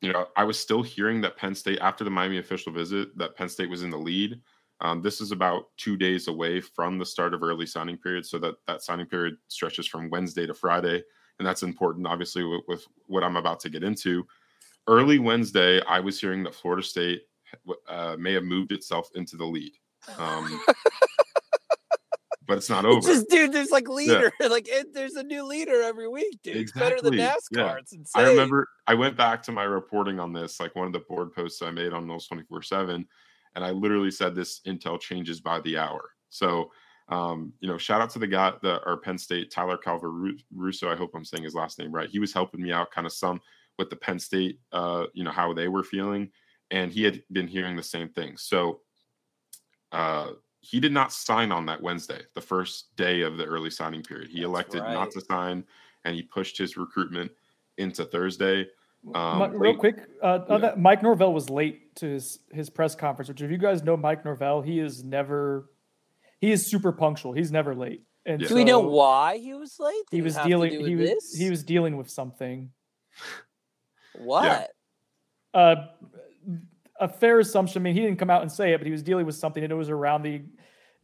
you 0.00 0.12
know, 0.12 0.26
I 0.36 0.44
was 0.44 0.58
still 0.58 0.82
hearing 0.82 1.20
that 1.22 1.36
Penn 1.36 1.54
State 1.54 1.78
after 1.80 2.04
the 2.04 2.10
Miami 2.10 2.38
official 2.38 2.72
visit 2.72 3.16
that 3.16 3.34
Penn 3.34 3.48
State 3.48 3.70
was 3.70 3.82
in 3.82 3.90
the 3.90 3.96
lead. 3.96 4.40
Um, 4.80 5.00
this 5.00 5.20
is 5.20 5.32
about 5.32 5.68
two 5.78 5.96
days 5.96 6.28
away 6.28 6.60
from 6.60 6.98
the 6.98 7.06
start 7.06 7.32
of 7.32 7.42
early 7.42 7.64
signing 7.64 7.96
period, 7.96 8.26
so 8.26 8.38
that 8.40 8.56
that 8.66 8.82
signing 8.82 9.06
period 9.06 9.36
stretches 9.48 9.86
from 9.86 10.10
Wednesday 10.10 10.46
to 10.46 10.54
Friday. 10.54 11.02
and 11.38 11.46
that's 11.46 11.62
important, 11.62 12.06
obviously, 12.06 12.44
with, 12.44 12.62
with 12.68 12.86
what 13.06 13.24
I'm 13.24 13.36
about 13.36 13.60
to 13.60 13.70
get 13.70 13.82
into. 13.82 14.26
Early 14.86 15.18
Wednesday, 15.18 15.80
I 15.82 16.00
was 16.00 16.20
hearing 16.20 16.42
that 16.44 16.54
Florida 16.54 16.82
State 16.82 17.22
uh, 17.88 18.16
may 18.18 18.32
have 18.32 18.44
moved 18.44 18.72
itself 18.72 19.10
into 19.14 19.36
the 19.36 19.44
lead. 19.44 19.72
Um, 20.18 20.60
but 22.46 22.56
it's 22.58 22.70
not 22.70 22.84
over. 22.84 22.98
It's 22.98 23.06
just, 23.06 23.28
dude, 23.28 23.52
there's 23.52 23.70
like 23.70 23.88
leader, 23.88 24.32
yeah. 24.40 24.46
like 24.50 24.68
it, 24.68 24.94
there's 24.94 25.14
a 25.14 25.22
new 25.22 25.44
leader 25.44 25.82
every 25.82 26.08
week, 26.08 26.38
dude. 26.42 26.56
Exactly. 26.56 26.62
It's 26.62 26.72
better 26.72 27.02
than 27.02 27.14
NASCAR. 27.14 27.34
Yeah. 27.50 27.76
It's 27.78 27.92
insane. 27.92 28.24
I 28.24 28.28
remember 28.28 28.68
I 28.86 28.94
went 28.94 29.16
back 29.16 29.42
to 29.44 29.52
my 29.52 29.64
reporting 29.64 30.20
on 30.20 30.32
this, 30.32 30.60
like 30.60 30.74
one 30.74 30.86
of 30.86 30.92
the 30.92 31.00
board 31.00 31.32
posts 31.32 31.62
I 31.62 31.70
made 31.70 31.92
on 31.92 32.06
Noles 32.06 32.28
24 32.28 32.62
7, 32.62 33.06
and 33.54 33.64
I 33.64 33.70
literally 33.70 34.10
said 34.10 34.34
this 34.34 34.60
intel 34.66 35.00
changes 35.00 35.40
by 35.40 35.60
the 35.60 35.78
hour. 35.78 36.10
So, 36.28 36.70
um, 37.08 37.52
you 37.60 37.68
know, 37.68 37.78
shout 37.78 38.00
out 38.00 38.10
to 38.10 38.18
the 38.18 38.26
guy, 38.26 38.52
the 38.62 38.82
our 38.84 38.96
Penn 38.96 39.18
State, 39.18 39.50
Tyler 39.50 39.78
Calver 39.78 40.32
Russo. 40.54 40.90
I 40.90 40.96
hope 40.96 41.10
I'm 41.14 41.24
saying 41.24 41.44
his 41.44 41.54
last 41.54 41.78
name 41.78 41.92
right. 41.92 42.08
He 42.08 42.18
was 42.18 42.32
helping 42.32 42.62
me 42.62 42.72
out 42.72 42.90
kind 42.90 43.06
of 43.06 43.12
some 43.12 43.40
with 43.78 43.90
the 43.90 43.96
Penn 43.96 44.18
State, 44.18 44.60
uh, 44.72 45.04
you 45.12 45.24
know, 45.24 45.30
how 45.30 45.52
they 45.52 45.68
were 45.68 45.84
feeling. 45.84 46.30
And 46.70 46.90
he 46.90 47.04
had 47.04 47.22
been 47.30 47.46
hearing 47.46 47.76
the 47.76 47.82
same 47.82 48.08
thing. 48.08 48.36
So, 48.36 48.80
uh, 49.92 50.30
he 50.60 50.80
did 50.80 50.92
not 50.92 51.12
sign 51.12 51.52
on 51.52 51.66
that 51.66 51.80
Wednesday, 51.80 52.22
the 52.34 52.40
first 52.40 52.94
day 52.96 53.22
of 53.22 53.36
the 53.36 53.44
early 53.44 53.70
signing 53.70 54.02
period. 54.02 54.28
He 54.28 54.40
That's 54.40 54.46
elected 54.46 54.82
right. 54.82 54.92
not 54.92 55.10
to 55.12 55.20
sign 55.20 55.64
and 56.04 56.14
he 56.14 56.22
pushed 56.22 56.56
his 56.56 56.76
recruitment 56.76 57.30
into 57.78 58.04
Thursday. 58.04 58.66
Um, 59.14 59.52
Real 59.52 59.72
late, 59.72 59.78
quick, 59.78 59.96
uh, 60.22 60.40
yeah. 60.48 60.58
that 60.58 60.80
Mike 60.80 61.02
Norvell 61.02 61.32
was 61.32 61.50
late 61.50 61.94
to 61.96 62.06
his, 62.06 62.40
his 62.50 62.70
press 62.70 62.94
conference, 62.94 63.28
which 63.28 63.42
if 63.42 63.50
you 63.50 63.58
guys 63.58 63.82
know 63.82 63.96
Mike 63.96 64.24
Norvell, 64.24 64.62
he 64.62 64.80
is 64.80 65.04
never, 65.04 65.70
he 66.40 66.50
is 66.50 66.68
super 66.68 66.92
punctual. 66.92 67.32
He's 67.32 67.52
never 67.52 67.74
late. 67.74 68.02
And 68.24 68.40
yeah. 68.40 68.48
do 68.48 68.54
we 68.56 68.64
know 68.64 68.80
why 68.80 69.38
he 69.38 69.54
was 69.54 69.78
late? 69.78 69.94
Did 70.10 70.16
he 70.16 70.22
was 70.22 70.36
dealing. 70.38 70.84
He 70.84 70.96
was 70.96 71.10
this? 71.10 71.34
he 71.34 71.48
was 71.48 71.62
dealing 71.62 71.96
with 71.96 72.10
something. 72.10 72.70
What? 74.18 74.44
Yeah. 75.54 75.60
Uh, 75.60 75.86
a 77.00 77.08
fair 77.08 77.40
assumption. 77.40 77.82
I 77.82 77.84
mean, 77.84 77.94
he 77.94 78.00
didn't 78.00 78.18
come 78.18 78.30
out 78.30 78.42
and 78.42 78.50
say 78.50 78.72
it, 78.72 78.78
but 78.78 78.86
he 78.86 78.92
was 78.92 79.02
dealing 79.02 79.26
with 79.26 79.34
something, 79.34 79.62
and 79.62 79.72
it 79.72 79.76
was 79.76 79.90
around 79.90 80.22
the 80.22 80.42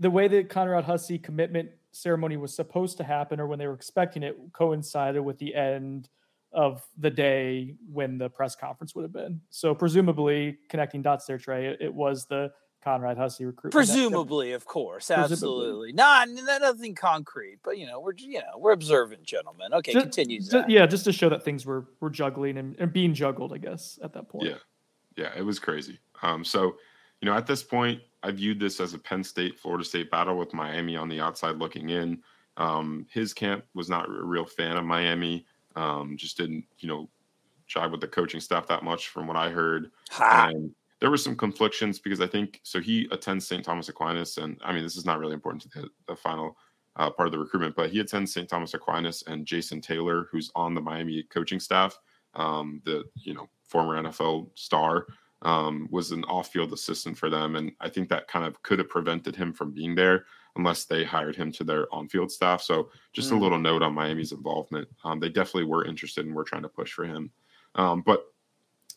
the 0.01 0.11
way 0.11 0.27
that 0.29 0.49
Conrad 0.49 0.85
Hussey 0.85 1.19
commitment 1.19 1.71
ceremony 1.93 2.37
was 2.37 2.55
supposed 2.55 2.97
to 2.99 3.05
happen, 3.05 3.39
or 3.41 3.47
when 3.47 3.59
they 3.59 3.67
were 3.67 3.75
expecting 3.75 4.23
it, 4.23 4.37
coincided 4.53 5.21
with 5.21 5.39
the 5.39 5.55
end 5.55 6.09
of 6.53 6.83
the 6.99 7.11
day 7.11 7.75
when 7.91 8.19
the 8.19 8.29
press 8.29 8.55
conference 8.55 8.95
would 8.95 9.03
have 9.03 9.13
been. 9.13 9.41
So 9.51 9.75
presumably, 9.75 10.59
connecting 10.69 11.03
dots 11.03 11.27
there, 11.27 11.39
Trey, 11.39 11.67
it, 11.67 11.79
it 11.81 11.95
was 11.95 12.27
the 12.27 12.53
Conrad 12.83 13.17
Hussey 13.17 13.45
recruitment. 13.45 13.73
Presumably, 13.73 14.53
of 14.53 14.65
course, 14.65 15.11
absolutely. 15.11 15.93
Not 15.93 16.29
nothing 16.29 16.95
concrete, 16.95 17.59
but 17.63 17.79
you 17.79 17.87
know, 17.87 18.01
we're 18.01 18.15
you 18.17 18.41
know 18.41 18.59
we're 18.59 18.73
observant 18.73 19.23
gentlemen. 19.23 19.73
Okay, 19.73 19.93
just, 19.93 20.05
continues. 20.05 20.49
Just, 20.49 20.69
yeah, 20.69 20.87
just 20.87 21.05
to 21.05 21.13
show 21.13 21.29
that 21.29 21.45
things 21.45 21.65
were 21.65 21.87
were 22.01 22.11
juggling 22.11 22.59
and, 22.59 22.75
and 22.79 22.93
being 22.93 23.15
juggled, 23.15 23.53
I 23.53 23.59
guess, 23.59 23.99
at 24.03 24.13
that 24.15 24.29
point. 24.29 24.49
Yeah, 24.49 24.57
yeah, 25.17 25.33
it 25.37 25.43
was 25.45 25.59
crazy. 25.59 25.99
Um, 26.23 26.45
so 26.45 26.77
you 27.21 27.27
know, 27.27 27.37
at 27.37 27.47
this 27.47 27.63
point, 27.63 28.01
I 28.23 28.33
viewed 28.33 28.59
this 28.59 28.81
as 28.81 28.95
a 28.95 28.99
Penn 28.99 29.23
State 29.23 29.59
Florida 29.59 29.85
State 29.85 30.11
battle 30.11 30.37
with 30.37 30.53
Miami 30.53 30.97
on 30.97 31.09
the 31.09 31.21
outside 31.21 31.57
looking 31.57 31.91
in. 31.91 32.21
Um, 32.57 33.07
his 33.11 33.33
camp 33.33 33.65
was 33.75 33.89
not 33.89 34.09
a 34.09 34.13
real 34.13 34.45
fan 34.45 34.77
of 34.77 34.85
Miami. 34.85 35.47
Um, 35.77 36.17
just 36.17 36.37
didn't, 36.37 36.65
you 36.79 36.89
know, 36.89 37.09
jive 37.69 37.93
with 37.93 38.01
the 38.01 38.09
coaching 38.09 38.41
staff 38.41 38.67
that 38.67 38.83
much 38.83 39.09
from 39.09 39.27
what 39.27 39.37
I 39.37 39.51
heard. 39.51 39.91
Ha. 40.11 40.51
And 40.51 40.75
there 41.01 41.11
were 41.11 41.17
some 41.17 41.37
conflictions 41.37 41.99
because 41.99 42.21
I 42.21 42.27
think 42.27 42.61
so. 42.63 42.81
He 42.81 43.09
attends 43.11 43.47
St. 43.47 43.65
Thomas 43.65 43.89
Aquinas, 43.89 44.39
and 44.39 44.61
I 44.65 44.73
mean, 44.73 44.83
this 44.83 44.97
is 44.97 45.07
not 45.07 45.19
really 45.19 45.33
important 45.33 45.63
to 45.63 45.69
the, 45.81 45.89
the 46.09 46.17
final 46.17 46.57
uh, 46.97 47.11
part 47.11 47.27
of 47.27 47.33
the 47.33 47.39
recruitment, 47.39 47.75
but 47.75 47.91
he 47.91 48.01
attends 48.01 48.35
St. 48.35 48.49
Thomas 48.49 48.75
Aquinas 48.75 49.23
and 49.27 49.47
Jason 49.47 49.81
Taylor, 49.81 50.29
who's 50.31 50.51
on 50.55 50.75
the 50.75 50.81
Miami 50.81 51.23
coaching 51.25 51.61
staff, 51.61 51.99
um, 52.35 52.83
the 52.85 53.05
you 53.15 53.35
know 53.35 53.49
former 53.73 54.01
NFL 54.03 54.51
star 54.55 55.07
um, 55.43 55.89
was 55.91 56.13
an 56.13 56.25
off-field 56.25 56.73
assistant 56.73 57.17
for 57.19 57.31
them, 57.31 57.57
and 57.57 57.73
I 57.81 57.89
think 57.89 58.09
that 58.11 58.29
kind 58.29 58.45
of 58.45 58.63
could 58.63 58.79
have 58.79 58.89
prevented 58.89 59.35
him 59.35 59.53
from 59.53 59.73
being 59.73 59.95
there 59.95 60.27
unless 60.57 60.85
they 60.85 61.03
hired 61.03 61.35
him 61.35 61.51
to 61.51 61.65
their 61.65 61.93
on-field 61.93 62.31
staff. 62.31 62.61
So 62.63 62.91
just 63.15 63.31
mm. 63.31 63.37
a 63.37 63.41
little 63.41 63.59
note 63.59 63.83
on 63.83 63.95
Miami's 63.95 64.33
involvement. 64.33 64.87
Um, 65.03 65.19
they 65.19 65.31
definitely 65.31 65.65
were 65.65 65.87
interested 65.87 66.27
and 66.27 66.35
were 66.35 66.45
trying 66.45 66.63
to 66.63 66.69
push 66.69 66.93
for 66.93 67.05
him. 67.05 67.31
Um, 67.75 68.03
but 68.05 68.27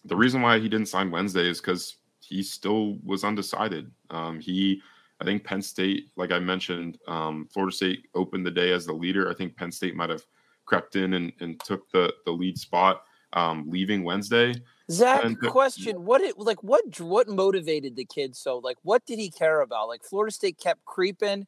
the 0.03 0.15
reason 0.15 0.41
why 0.41 0.59
he 0.59 0.67
didn't 0.67 0.87
sign 0.87 1.11
Wednesday 1.11 1.49
is 1.49 1.61
because 1.61 1.95
he 2.19 2.43
still 2.43 2.97
was 3.03 3.23
undecided. 3.23 3.89
Um, 4.09 4.39
he, 4.39 4.81
I 5.21 5.23
think 5.23 5.45
Penn 5.45 5.61
State, 5.61 6.09
like 6.17 6.31
I 6.31 6.39
mentioned, 6.39 6.97
um, 7.07 7.47
Florida 7.51 7.75
State 7.75 8.07
opened 8.13 8.45
the 8.45 8.51
day 8.51 8.71
as 8.71 8.85
the 8.85 8.93
leader. 8.93 9.29
I 9.29 9.33
think 9.33 9.55
Penn 9.55 9.71
State 9.71 9.95
might 9.95 10.09
have 10.09 10.25
crept 10.65 10.95
in 10.95 11.13
and, 11.13 11.31
and 11.39 11.59
took 11.63 11.89
the 11.91 12.13
the 12.25 12.31
lead 12.31 12.57
spot, 12.57 13.03
um, 13.35 13.69
leaving 13.69 14.03
Wednesday. 14.03 14.55
Zach, 14.89 15.23
and, 15.23 15.39
question: 15.39 16.05
What 16.05 16.21
it 16.21 16.37
like? 16.37 16.63
What 16.63 16.99
what 16.99 17.27
motivated 17.27 17.95
the 17.95 18.05
kid 18.05 18.35
so? 18.35 18.57
Like, 18.57 18.77
what 18.83 19.05
did 19.05 19.19
he 19.19 19.29
care 19.29 19.61
about? 19.61 19.87
Like, 19.87 20.03
Florida 20.03 20.31
State 20.31 20.57
kept 20.57 20.85
creeping, 20.85 21.45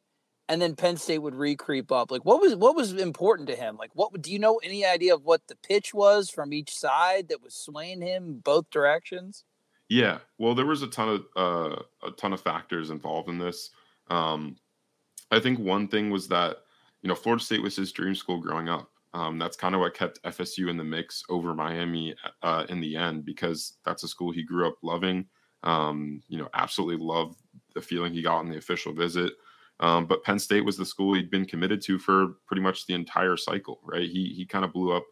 and 0.48 0.60
then 0.60 0.74
Penn 0.74 0.96
State 0.96 1.18
would 1.18 1.34
re-creep 1.34 1.92
up. 1.92 2.10
Like, 2.10 2.24
what 2.24 2.40
was 2.40 2.56
what 2.56 2.74
was 2.74 2.92
important 2.92 3.48
to 3.48 3.56
him? 3.56 3.76
Like, 3.76 3.90
what 3.94 4.20
do 4.20 4.32
you 4.32 4.38
know 4.38 4.56
any 4.62 4.84
idea 4.84 5.14
of 5.14 5.24
what 5.24 5.42
the 5.46 5.56
pitch 5.56 5.94
was 5.94 6.30
from 6.30 6.52
each 6.52 6.74
side 6.74 7.28
that 7.28 7.42
was 7.42 7.54
swaying 7.54 8.02
him 8.02 8.40
both 8.44 8.68
directions? 8.70 9.44
Yeah, 9.88 10.18
well, 10.36 10.54
there 10.54 10.66
was 10.66 10.82
a 10.82 10.88
ton 10.88 11.08
of 11.08 11.24
uh, 11.36 11.82
a 12.06 12.10
ton 12.12 12.32
of 12.32 12.40
factors 12.40 12.90
involved 12.90 13.28
in 13.28 13.38
this. 13.38 13.70
Um, 14.10 14.56
I 15.30 15.40
think 15.40 15.58
one 15.58 15.88
thing 15.88 16.10
was 16.10 16.28
that 16.28 16.58
you 17.02 17.08
know 17.08 17.14
Florida 17.14 17.44
State 17.44 17.62
was 17.62 17.76
his 17.76 17.92
dream 17.92 18.14
school 18.14 18.40
growing 18.40 18.68
up. 18.68 18.90
Um, 19.14 19.38
that's 19.38 19.56
kind 19.56 19.74
of 19.74 19.80
what 19.80 19.94
kept 19.94 20.22
FSU 20.22 20.68
in 20.68 20.76
the 20.76 20.84
mix 20.84 21.22
over 21.30 21.54
Miami 21.54 22.14
uh, 22.42 22.66
in 22.68 22.80
the 22.80 22.96
end 22.96 23.24
because 23.24 23.78
that's 23.84 24.02
a 24.02 24.08
school 24.08 24.30
he 24.30 24.42
grew 24.42 24.66
up 24.68 24.76
loving. 24.82 25.26
Um, 25.62 26.22
you 26.28 26.38
know, 26.38 26.48
absolutely 26.54 27.04
loved 27.04 27.40
the 27.74 27.80
feeling 27.80 28.12
he 28.12 28.22
got 28.22 28.38
on 28.38 28.48
the 28.48 28.58
official 28.58 28.92
visit. 28.92 29.32
Um, 29.80 30.06
but 30.06 30.24
Penn 30.24 30.38
State 30.38 30.64
was 30.64 30.76
the 30.76 30.84
school 30.84 31.14
he'd 31.14 31.30
been 31.30 31.46
committed 31.46 31.80
to 31.82 31.98
for 31.98 32.34
pretty 32.46 32.62
much 32.62 32.86
the 32.86 32.94
entire 32.94 33.36
cycle, 33.36 33.80
right? 33.84 34.08
He 34.08 34.32
he 34.36 34.44
kind 34.44 34.64
of 34.64 34.72
blew 34.72 34.92
up 34.92 35.04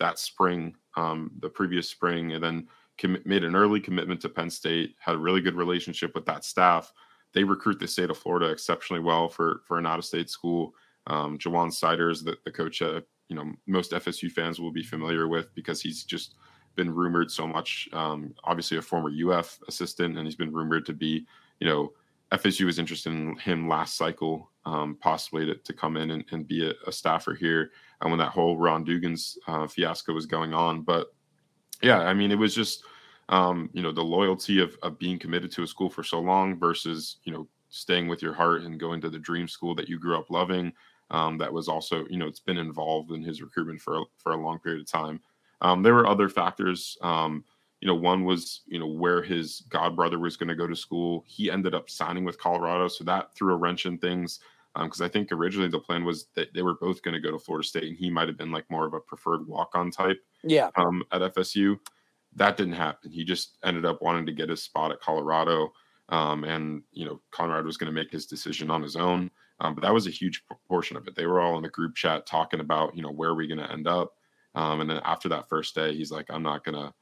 that 0.00 0.18
spring, 0.18 0.74
um, 0.96 1.30
the 1.40 1.48
previous 1.48 1.88
spring, 1.88 2.32
and 2.32 2.42
then 2.42 2.66
com- 2.98 3.22
made 3.24 3.44
an 3.44 3.54
early 3.54 3.80
commitment 3.80 4.20
to 4.22 4.28
Penn 4.28 4.50
State. 4.50 4.94
Had 4.98 5.16
a 5.16 5.18
really 5.18 5.40
good 5.40 5.54
relationship 5.54 6.14
with 6.14 6.24
that 6.26 6.44
staff. 6.44 6.92
They 7.34 7.44
recruit 7.44 7.78
the 7.78 7.86
state 7.86 8.10
of 8.10 8.18
Florida 8.18 8.46
exceptionally 8.46 9.02
well 9.02 9.28
for 9.28 9.60
for 9.66 9.78
an 9.78 9.86
out 9.86 9.98
of 9.98 10.04
state 10.04 10.30
school. 10.30 10.72
Um, 11.06 11.36
Ja'Juan 11.38 11.68
Seider, 11.68 12.24
the, 12.24 12.36
the 12.44 12.50
coach 12.50 12.80
at 12.80 13.04
you 13.28 13.36
know 13.36 13.52
most 13.66 13.92
FSU 13.92 14.30
fans 14.30 14.60
will 14.60 14.72
be 14.72 14.82
familiar 14.82 15.28
with 15.28 15.54
because 15.54 15.80
he's 15.80 16.04
just 16.04 16.34
been 16.74 16.94
rumored 16.94 17.30
so 17.30 17.46
much. 17.46 17.88
Um, 17.92 18.34
obviously, 18.44 18.78
a 18.78 18.82
former 18.82 19.10
UF 19.10 19.58
assistant, 19.68 20.16
and 20.16 20.26
he's 20.26 20.36
been 20.36 20.52
rumored 20.52 20.86
to 20.86 20.92
be, 20.92 21.26
you 21.60 21.68
know, 21.68 21.92
FSU 22.32 22.66
was 22.66 22.78
interested 22.78 23.12
in 23.12 23.36
him 23.36 23.68
last 23.68 23.96
cycle, 23.96 24.50
um, 24.66 24.96
possibly 25.00 25.46
to, 25.46 25.54
to 25.54 25.72
come 25.72 25.96
in 25.96 26.10
and, 26.10 26.24
and 26.32 26.48
be 26.48 26.68
a, 26.68 26.72
a, 26.86 26.92
staffer 26.92 27.34
here. 27.34 27.70
And 28.00 28.10
when 28.10 28.18
that 28.18 28.32
whole 28.32 28.56
Ron 28.56 28.84
Dugans 28.84 29.36
uh, 29.46 29.66
fiasco 29.66 30.12
was 30.12 30.26
going 30.26 30.52
on, 30.52 30.82
but 30.82 31.14
yeah, 31.82 32.00
I 32.00 32.14
mean, 32.14 32.32
it 32.32 32.38
was 32.38 32.54
just, 32.54 32.82
um, 33.28 33.70
you 33.72 33.82
know, 33.82 33.92
the 33.92 34.02
loyalty 34.02 34.60
of, 34.60 34.76
of 34.82 34.98
being 34.98 35.18
committed 35.18 35.52
to 35.52 35.62
a 35.62 35.66
school 35.66 35.90
for 35.90 36.02
so 36.02 36.18
long 36.18 36.58
versus, 36.58 37.18
you 37.24 37.32
know, 37.32 37.46
staying 37.68 38.08
with 38.08 38.22
your 38.22 38.32
heart 38.32 38.62
and 38.62 38.80
going 38.80 39.00
to 39.00 39.10
the 39.10 39.18
dream 39.18 39.46
school 39.46 39.74
that 39.74 39.88
you 39.88 39.98
grew 39.98 40.16
up 40.16 40.30
loving 40.30 40.72
um, 41.14 41.38
that 41.38 41.52
was 41.52 41.68
also, 41.68 42.04
you 42.10 42.16
know, 42.16 42.26
it's 42.26 42.40
been 42.40 42.58
involved 42.58 43.12
in 43.12 43.22
his 43.22 43.40
recruitment 43.40 43.80
for 43.80 44.04
for 44.18 44.32
a 44.32 44.36
long 44.36 44.58
period 44.58 44.80
of 44.80 44.90
time. 44.90 45.20
Um, 45.60 45.80
there 45.80 45.94
were 45.94 46.08
other 46.08 46.28
factors. 46.28 46.98
Um, 47.02 47.44
you 47.80 47.86
know, 47.86 47.94
one 47.94 48.24
was 48.24 48.62
you 48.66 48.80
know 48.80 48.88
where 48.88 49.22
his 49.22 49.60
god 49.68 49.94
brother 49.94 50.18
was 50.18 50.36
going 50.36 50.48
to 50.48 50.56
go 50.56 50.66
to 50.66 50.74
school. 50.74 51.22
He 51.28 51.52
ended 51.52 51.72
up 51.72 51.88
signing 51.88 52.24
with 52.24 52.40
Colorado, 52.40 52.88
so 52.88 53.04
that 53.04 53.32
threw 53.32 53.54
a 53.54 53.56
wrench 53.56 53.86
in 53.86 53.96
things. 53.96 54.40
Because 54.74 55.00
um, 55.00 55.04
I 55.04 55.08
think 55.08 55.30
originally 55.30 55.68
the 55.68 55.78
plan 55.78 56.04
was 56.04 56.26
that 56.34 56.52
they 56.52 56.62
were 56.62 56.74
both 56.74 57.00
going 57.02 57.14
to 57.14 57.20
go 57.20 57.30
to 57.30 57.38
Florida 57.38 57.66
State, 57.66 57.84
and 57.84 57.96
he 57.96 58.10
might 58.10 58.26
have 58.26 58.36
been 58.36 58.50
like 58.50 58.68
more 58.68 58.84
of 58.84 58.94
a 58.94 58.98
preferred 58.98 59.46
walk-on 59.46 59.92
type. 59.92 60.18
Yeah. 60.42 60.70
Um, 60.74 61.04
at 61.12 61.34
FSU, 61.34 61.78
that 62.34 62.56
didn't 62.56 62.72
happen. 62.72 63.12
He 63.12 63.22
just 63.22 63.56
ended 63.62 63.84
up 63.84 64.02
wanting 64.02 64.26
to 64.26 64.32
get 64.32 64.48
his 64.48 64.64
spot 64.64 64.90
at 64.90 65.00
Colorado, 65.00 65.72
um, 66.08 66.42
and 66.42 66.82
you 66.90 67.06
know 67.06 67.20
Conrad 67.30 67.66
was 67.66 67.76
going 67.76 67.86
to 67.86 67.94
make 67.94 68.10
his 68.10 68.26
decision 68.26 68.68
on 68.68 68.82
his 68.82 68.96
own. 68.96 69.30
Um, 69.60 69.74
but 69.74 69.82
that 69.82 69.94
was 69.94 70.06
a 70.06 70.10
huge 70.10 70.42
portion 70.68 70.96
of 70.96 71.06
it. 71.06 71.14
They 71.14 71.26
were 71.26 71.40
all 71.40 71.56
in 71.56 71.62
the 71.62 71.68
group 71.68 71.94
chat 71.94 72.26
talking 72.26 72.60
about, 72.60 72.96
you 72.96 73.02
know, 73.02 73.12
where 73.12 73.30
are 73.30 73.34
we 73.34 73.46
going 73.46 73.58
to 73.58 73.70
end 73.70 73.86
up? 73.86 74.14
Um, 74.54 74.80
and 74.80 74.90
then 74.90 75.00
after 75.04 75.28
that 75.30 75.48
first 75.48 75.74
day, 75.74 75.94
he's 75.94 76.10
like, 76.10 76.26
I'm 76.28 76.42
not 76.42 76.64
going 76.64 76.74
to 76.76 76.92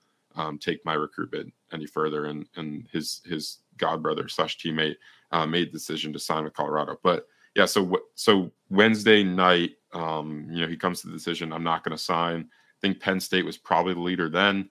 um, 0.40 0.58
take 0.58 0.84
my 0.84 0.94
recruitment 0.94 1.52
any 1.72 1.86
further. 1.86 2.26
And 2.26 2.46
and 2.56 2.88
his 2.92 3.20
his 3.24 3.58
god 3.76 4.02
brother 4.02 4.28
slash 4.28 4.58
teammate 4.58 4.96
uh, 5.30 5.46
made 5.46 5.68
the 5.68 5.72
decision 5.72 6.12
to 6.12 6.18
sign 6.18 6.44
with 6.44 6.54
Colorado. 6.54 6.98
But 7.02 7.26
yeah, 7.54 7.66
so 7.66 7.98
so 8.14 8.50
Wednesday 8.70 9.22
night, 9.22 9.72
um, 9.92 10.46
you 10.50 10.62
know, 10.62 10.68
he 10.68 10.76
comes 10.76 11.00
to 11.00 11.08
the 11.08 11.12
decision, 11.12 11.52
I'm 11.52 11.64
not 11.64 11.84
going 11.84 11.96
to 11.96 12.02
sign. 12.02 12.48
I 12.50 12.78
think 12.80 13.00
Penn 13.00 13.20
State 13.20 13.44
was 13.44 13.58
probably 13.58 13.94
the 13.94 14.00
leader 14.00 14.28
then. 14.28 14.68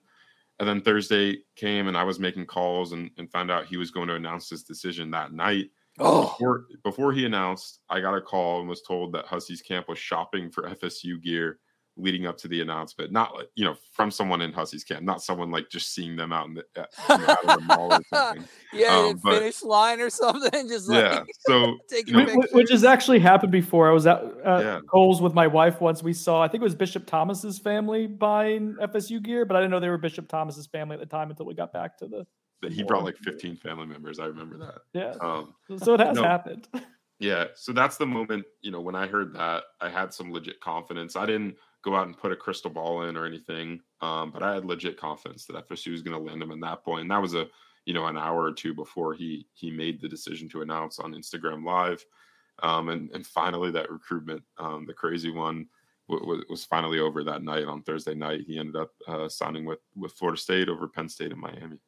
And 0.58 0.68
then 0.68 0.80
Thursday 0.80 1.38
came 1.56 1.88
and 1.88 1.96
I 1.96 2.04
was 2.04 2.20
making 2.20 2.46
calls 2.46 2.92
and, 2.92 3.10
and 3.18 3.30
found 3.30 3.50
out 3.50 3.66
he 3.66 3.76
was 3.76 3.90
going 3.90 4.08
to 4.08 4.14
announce 4.14 4.50
his 4.50 4.62
decision 4.62 5.10
that 5.10 5.32
night. 5.32 5.70
Oh. 5.98 6.34
Before, 6.38 6.66
before 6.84 7.12
he 7.12 7.26
announced, 7.26 7.80
I 7.88 8.00
got 8.00 8.14
a 8.14 8.20
call 8.20 8.60
and 8.60 8.68
was 8.68 8.82
told 8.82 9.12
that 9.12 9.26
Hussey's 9.26 9.62
camp 9.62 9.88
was 9.88 9.98
shopping 9.98 10.50
for 10.50 10.62
FSU 10.82 11.22
gear 11.22 11.58
leading 11.96 12.26
up 12.26 12.38
to 12.38 12.48
the 12.48 12.60
announcement. 12.60 13.12
Not 13.12 13.34
like, 13.34 13.48
you 13.54 13.64
know, 13.64 13.76
from 13.92 14.10
someone 14.10 14.40
in 14.40 14.52
Hussey's 14.52 14.84
camp, 14.84 15.02
not 15.02 15.22
someone 15.22 15.50
like 15.50 15.68
just 15.68 15.94
seeing 15.94 16.16
them 16.16 16.32
out 16.32 16.46
in 16.46 16.54
the, 16.54 16.64
uh, 16.76 16.84
you 17.10 17.18
know, 17.18 17.32
out 17.32 17.44
of 17.44 17.60
the 17.60 17.64
mall 17.66 17.92
or 17.92 18.00
something. 18.14 18.48
yeah, 18.72 18.96
um, 18.96 19.20
but, 19.22 19.38
finish 19.38 19.62
line 19.62 20.00
or 20.00 20.10
something. 20.10 20.68
Just 20.68 20.88
like, 20.88 21.04
yeah. 21.04 21.22
So 21.40 21.76
taking 21.88 22.18
you 22.18 22.26
know, 22.26 22.42
which 22.52 22.70
has 22.70 22.84
actually 22.84 23.18
happened 23.18 23.52
before. 23.52 23.88
I 23.88 23.92
was 23.92 24.06
at 24.06 24.22
uh, 24.22 24.60
yeah. 24.62 24.80
Kohl's 24.90 25.20
with 25.20 25.34
my 25.34 25.46
wife 25.46 25.80
once. 25.80 26.02
We 26.02 26.14
saw, 26.14 26.42
I 26.42 26.48
think 26.48 26.62
it 26.62 26.64
was 26.64 26.74
Bishop 26.74 27.06
Thomas's 27.06 27.58
family 27.58 28.06
buying 28.06 28.74
FSU 28.80 29.22
gear, 29.22 29.44
but 29.44 29.56
I 29.56 29.60
didn't 29.60 29.72
know 29.72 29.80
they 29.80 29.90
were 29.90 29.98
Bishop 29.98 30.28
Thomas's 30.28 30.66
family 30.66 30.94
at 30.94 31.00
the 31.00 31.06
time 31.06 31.30
until 31.30 31.46
we 31.46 31.54
got 31.54 31.72
back 31.72 31.98
to 31.98 32.06
the. 32.06 32.26
He 32.70 32.82
brought 32.82 33.04
like 33.04 33.16
15 33.18 33.56
family 33.56 33.86
members. 33.86 34.18
I 34.18 34.26
remember 34.26 34.58
that. 34.58 34.78
Yeah. 34.92 35.14
Um, 35.20 35.54
so 35.82 35.94
it 35.94 36.00
has 36.00 36.16
no, 36.16 36.22
happened. 36.22 36.68
Yeah. 37.22 37.46
So 37.54 37.72
that's 37.72 37.98
the 37.98 38.06
moment, 38.06 38.44
you 38.62 38.72
know, 38.72 38.80
when 38.80 38.96
I 38.96 39.06
heard 39.06 39.32
that, 39.34 39.62
I 39.80 39.88
had 39.88 40.12
some 40.12 40.32
legit 40.32 40.58
confidence. 40.58 41.14
I 41.14 41.24
didn't 41.24 41.54
go 41.82 41.94
out 41.94 42.08
and 42.08 42.18
put 42.18 42.32
a 42.32 42.36
crystal 42.36 42.68
ball 42.70 43.02
in 43.02 43.16
or 43.16 43.26
anything. 43.26 43.80
Um, 44.00 44.32
but 44.32 44.42
I 44.42 44.54
had 44.54 44.64
legit 44.64 44.96
confidence 44.96 45.46
that 45.46 45.68
FSU 45.68 45.92
was 45.92 46.02
going 46.02 46.18
to 46.18 46.30
land 46.30 46.42
him 46.42 46.50
at 46.50 46.60
that 46.62 46.84
point. 46.84 47.02
And 47.02 47.10
that 47.12 47.22
was 47.22 47.34
a, 47.34 47.46
you 47.84 47.94
know, 47.94 48.06
an 48.06 48.18
hour 48.18 48.42
or 48.42 48.52
two 48.52 48.74
before 48.74 49.14
he 49.14 49.46
he 49.54 49.70
made 49.70 50.00
the 50.00 50.08
decision 50.08 50.48
to 50.48 50.62
announce 50.62 50.98
on 50.98 51.14
Instagram 51.14 51.64
Live. 51.64 52.04
Um, 52.60 52.88
and 52.88 53.08
and 53.12 53.24
finally 53.24 53.70
that 53.70 53.90
recruitment, 53.90 54.42
um, 54.58 54.84
the 54.84 54.92
crazy 54.92 55.30
one, 55.30 55.68
w- 56.08 56.42
was 56.48 56.64
finally 56.64 56.98
over 56.98 57.22
that 57.22 57.44
night 57.44 57.66
on 57.66 57.82
Thursday 57.82 58.14
night. 58.14 58.42
He 58.48 58.58
ended 58.58 58.74
up 58.74 58.90
uh, 59.06 59.28
signing 59.28 59.64
with 59.64 59.78
with 59.94 60.12
Florida 60.12 60.40
State 60.40 60.68
over 60.68 60.88
Penn 60.88 61.08
State 61.08 61.30
and 61.30 61.40
Miami. 61.40 61.78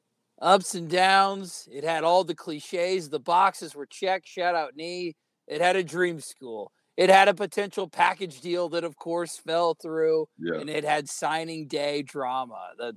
Ups 0.40 0.74
and 0.74 0.90
downs. 0.90 1.68
It 1.72 1.84
had 1.84 2.04
all 2.04 2.24
the 2.24 2.34
cliches. 2.34 3.08
The 3.08 3.20
boxes 3.20 3.74
were 3.74 3.86
checked. 3.86 4.26
Shout 4.26 4.54
out 4.54 4.76
knee. 4.76 5.16
It 5.46 5.60
had 5.60 5.76
a 5.76 5.84
dream 5.84 6.20
school. 6.20 6.72
It 6.96 7.10
had 7.10 7.28
a 7.28 7.34
potential 7.34 7.88
package 7.88 8.40
deal 8.40 8.68
that, 8.70 8.84
of 8.84 8.96
course, 8.96 9.36
fell 9.36 9.74
through, 9.74 10.28
yeah. 10.38 10.60
and 10.60 10.70
it 10.70 10.84
had 10.84 11.08
signing 11.08 11.66
day 11.66 12.02
drama. 12.02 12.70
The 12.78 12.96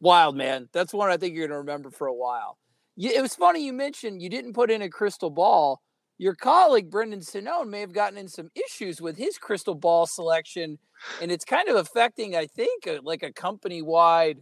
wild 0.00 0.36
man. 0.36 0.68
That's 0.72 0.94
one 0.94 1.10
I 1.10 1.16
think 1.16 1.34
you're 1.34 1.46
going 1.46 1.56
to 1.56 1.58
remember 1.58 1.90
for 1.90 2.06
a 2.06 2.14
while. 2.14 2.58
It 2.96 3.20
was 3.20 3.34
funny 3.34 3.64
you 3.64 3.74
mentioned 3.74 4.22
you 4.22 4.30
didn't 4.30 4.54
put 4.54 4.70
in 4.70 4.82
a 4.82 4.88
crystal 4.88 5.30
ball. 5.30 5.82
Your 6.18 6.34
colleague 6.34 6.90
Brendan 6.90 7.20
Sonnone 7.20 7.68
may 7.68 7.80
have 7.80 7.92
gotten 7.92 8.16
in 8.16 8.26
some 8.26 8.48
issues 8.54 9.02
with 9.02 9.18
his 9.18 9.36
crystal 9.36 9.74
ball 9.74 10.06
selection, 10.06 10.78
and 11.20 11.30
it's 11.30 11.44
kind 11.44 11.68
of 11.68 11.76
affecting, 11.76 12.34
I 12.34 12.46
think, 12.46 12.86
a, 12.86 13.00
like 13.02 13.22
a 13.22 13.34
company 13.34 13.82
wide 13.82 14.38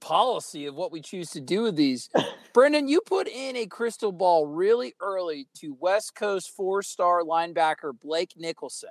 policy 0.00 0.66
of 0.66 0.74
what 0.74 0.92
we 0.92 1.00
choose 1.00 1.30
to 1.30 1.40
do 1.40 1.62
with 1.62 1.76
these. 1.76 2.08
Brendan, 2.54 2.88
you 2.88 3.00
put 3.00 3.28
in 3.28 3.56
a 3.56 3.66
crystal 3.66 4.12
ball 4.12 4.46
really 4.46 4.94
early 5.00 5.48
to 5.56 5.76
West 5.80 6.14
Coast 6.14 6.50
four 6.56 6.82
star 6.82 7.22
linebacker 7.22 7.92
Blake 8.00 8.34
Nicholson. 8.36 8.90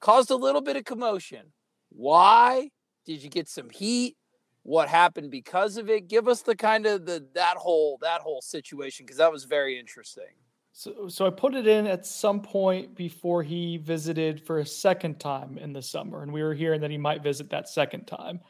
Caused 0.00 0.30
a 0.30 0.36
little 0.36 0.60
bit 0.60 0.76
of 0.76 0.84
commotion. 0.84 1.52
Why? 1.90 2.70
Did 3.06 3.22
you 3.22 3.30
get 3.30 3.48
some 3.48 3.70
heat? 3.70 4.16
What 4.62 4.88
happened 4.88 5.30
because 5.30 5.78
of 5.78 5.88
it? 5.88 6.08
Give 6.08 6.28
us 6.28 6.42
the 6.42 6.54
kind 6.54 6.84
of 6.84 7.06
the 7.06 7.26
that 7.34 7.56
whole 7.56 7.98
that 8.02 8.20
whole 8.20 8.42
situation 8.42 9.06
because 9.06 9.18
that 9.18 9.32
was 9.32 9.44
very 9.44 9.78
interesting. 9.78 10.34
So, 10.72 11.08
so 11.08 11.26
I 11.26 11.30
put 11.30 11.54
it 11.54 11.66
in 11.66 11.86
at 11.88 12.06
some 12.06 12.40
point 12.40 12.94
before 12.94 13.42
he 13.42 13.78
visited 13.78 14.46
for 14.46 14.58
a 14.58 14.66
second 14.66 15.18
time 15.18 15.58
in 15.58 15.72
the 15.72 15.82
summer, 15.82 16.22
and 16.22 16.32
we 16.32 16.42
were 16.42 16.54
hearing 16.54 16.80
that 16.82 16.90
he 16.90 16.98
might 16.98 17.22
visit 17.22 17.50
that 17.50 17.68
second 17.68 18.06
time 18.06 18.40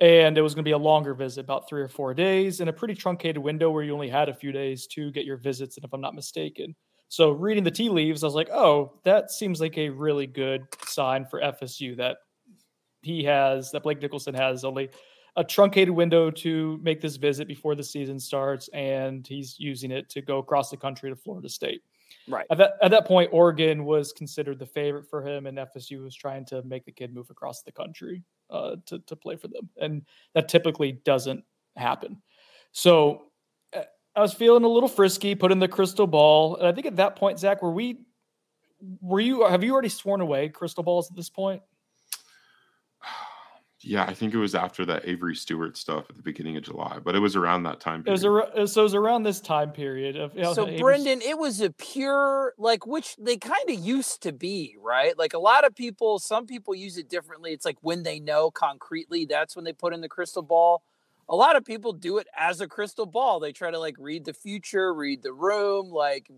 and 0.00 0.38
it 0.38 0.42
was 0.42 0.54
going 0.54 0.64
to 0.64 0.68
be 0.68 0.72
a 0.72 0.78
longer 0.78 1.14
visit, 1.14 1.42
about 1.42 1.68
three 1.68 1.82
or 1.82 1.88
four 1.88 2.14
days, 2.14 2.60
in 2.60 2.68
a 2.68 2.72
pretty 2.72 2.94
truncated 2.94 3.38
window 3.38 3.70
where 3.70 3.84
you 3.84 3.92
only 3.92 4.08
had 4.08 4.28
a 4.28 4.34
few 4.34 4.50
days 4.50 4.86
to 4.88 5.10
get 5.10 5.24
your 5.26 5.36
visits, 5.36 5.76
and 5.76 5.84
if 5.84 5.92
I'm 5.92 6.00
not 6.00 6.14
mistaken. 6.14 6.74
So 7.08 7.32
reading 7.32 7.64
the 7.64 7.70
tea 7.70 7.88
leaves, 7.88 8.22
I 8.22 8.26
was 8.26 8.34
like, 8.34 8.50
oh, 8.50 9.00
that 9.04 9.30
seems 9.30 9.60
like 9.60 9.76
a 9.76 9.90
really 9.90 10.26
good 10.26 10.62
sign 10.86 11.26
for 11.26 11.40
FSU 11.40 11.96
that 11.96 12.18
he 13.02 13.24
has 13.24 13.70
that 13.72 13.82
Blake 13.82 14.00
Nicholson 14.00 14.34
has 14.34 14.64
only 14.64 14.90
a 15.36 15.44
truncated 15.44 15.94
window 15.94 16.30
to 16.30 16.78
make 16.82 17.00
this 17.00 17.16
visit 17.16 17.46
before 17.46 17.74
the 17.74 17.82
season 17.82 18.18
starts, 18.18 18.68
and 18.68 19.26
he's 19.26 19.58
using 19.58 19.90
it 19.90 20.08
to 20.10 20.22
go 20.22 20.38
across 20.38 20.70
the 20.70 20.76
country 20.76 21.10
to 21.10 21.16
Florida 21.16 21.48
State. 21.48 21.82
Right. 22.28 22.46
At 22.50 22.58
that, 22.58 22.72
at 22.82 22.90
that 22.90 23.06
point, 23.06 23.30
Oregon 23.32 23.84
was 23.84 24.12
considered 24.12 24.58
the 24.58 24.66
favorite 24.66 25.08
for 25.08 25.26
him, 25.26 25.46
and 25.46 25.58
FSU 25.58 26.02
was 26.02 26.14
trying 26.14 26.44
to 26.46 26.62
make 26.62 26.84
the 26.84 26.92
kid 26.92 27.14
move 27.14 27.30
across 27.30 27.62
the 27.62 27.72
country 27.72 28.22
uh, 28.50 28.76
to, 28.86 28.98
to 29.00 29.16
play 29.16 29.36
for 29.36 29.48
them. 29.48 29.68
And 29.80 30.02
that 30.34 30.48
typically 30.48 30.92
doesn't 30.92 31.44
happen. 31.76 32.20
So 32.72 33.22
uh, 33.76 33.82
I 34.14 34.20
was 34.20 34.32
feeling 34.32 34.64
a 34.64 34.68
little 34.68 34.88
frisky, 34.88 35.34
put 35.34 35.52
in 35.52 35.58
the 35.58 35.68
crystal 35.68 36.06
ball. 36.06 36.56
And 36.56 36.66
I 36.66 36.72
think 36.72 36.86
at 36.86 36.96
that 36.96 37.16
point, 37.16 37.38
Zach, 37.38 37.62
were 37.62 37.72
we, 37.72 38.00
were 39.00 39.20
you, 39.20 39.46
have 39.46 39.64
you 39.64 39.72
already 39.72 39.88
sworn 39.88 40.20
away 40.20 40.48
crystal 40.48 40.82
balls 40.82 41.10
at 41.10 41.16
this 41.16 41.30
point? 41.30 41.62
Yeah, 43.82 44.04
I 44.04 44.12
think 44.12 44.34
it 44.34 44.36
was 44.36 44.54
after 44.54 44.84
that 44.86 45.08
Avery 45.08 45.34
Stewart 45.34 45.76
stuff 45.76 46.04
at 46.10 46.16
the 46.16 46.22
beginning 46.22 46.56
of 46.58 46.64
July, 46.64 46.98
but 47.02 47.16
it 47.16 47.18
was 47.18 47.34
around 47.34 47.62
that 47.62 47.80
time 47.80 48.02
period. 48.02 48.22
It 48.22 48.28
was, 48.60 48.72
so 48.72 48.82
it 48.82 48.84
was 48.84 48.94
around 48.94 49.22
this 49.22 49.40
time 49.40 49.72
period 49.72 50.16
of. 50.16 50.34
You 50.34 50.42
know, 50.42 50.52
so 50.52 50.66
Brendan, 50.78 51.22
it 51.22 51.38
was 51.38 51.62
a 51.62 51.70
pure 51.70 52.52
like 52.58 52.86
which 52.86 53.16
they 53.16 53.38
kind 53.38 53.70
of 53.70 53.78
used 53.78 54.22
to 54.24 54.32
be, 54.32 54.76
right? 54.82 55.16
Like 55.18 55.32
a 55.32 55.38
lot 55.38 55.66
of 55.66 55.74
people, 55.74 56.18
some 56.18 56.46
people 56.46 56.74
use 56.74 56.98
it 56.98 57.08
differently. 57.08 57.52
It's 57.52 57.64
like 57.64 57.78
when 57.80 58.02
they 58.02 58.20
know 58.20 58.50
concretely, 58.50 59.24
that's 59.24 59.56
when 59.56 59.64
they 59.64 59.72
put 59.72 59.94
in 59.94 60.02
the 60.02 60.08
crystal 60.08 60.42
ball. 60.42 60.82
A 61.30 61.34
lot 61.36 61.56
of 61.56 61.64
people 61.64 61.94
do 61.94 62.18
it 62.18 62.26
as 62.36 62.60
a 62.60 62.68
crystal 62.68 63.06
ball. 63.06 63.40
They 63.40 63.52
try 63.52 63.70
to 63.70 63.78
like 63.78 63.96
read 63.98 64.26
the 64.26 64.34
future, 64.34 64.92
read 64.92 65.22
the 65.22 65.32
room, 65.32 65.90
like, 65.90 66.30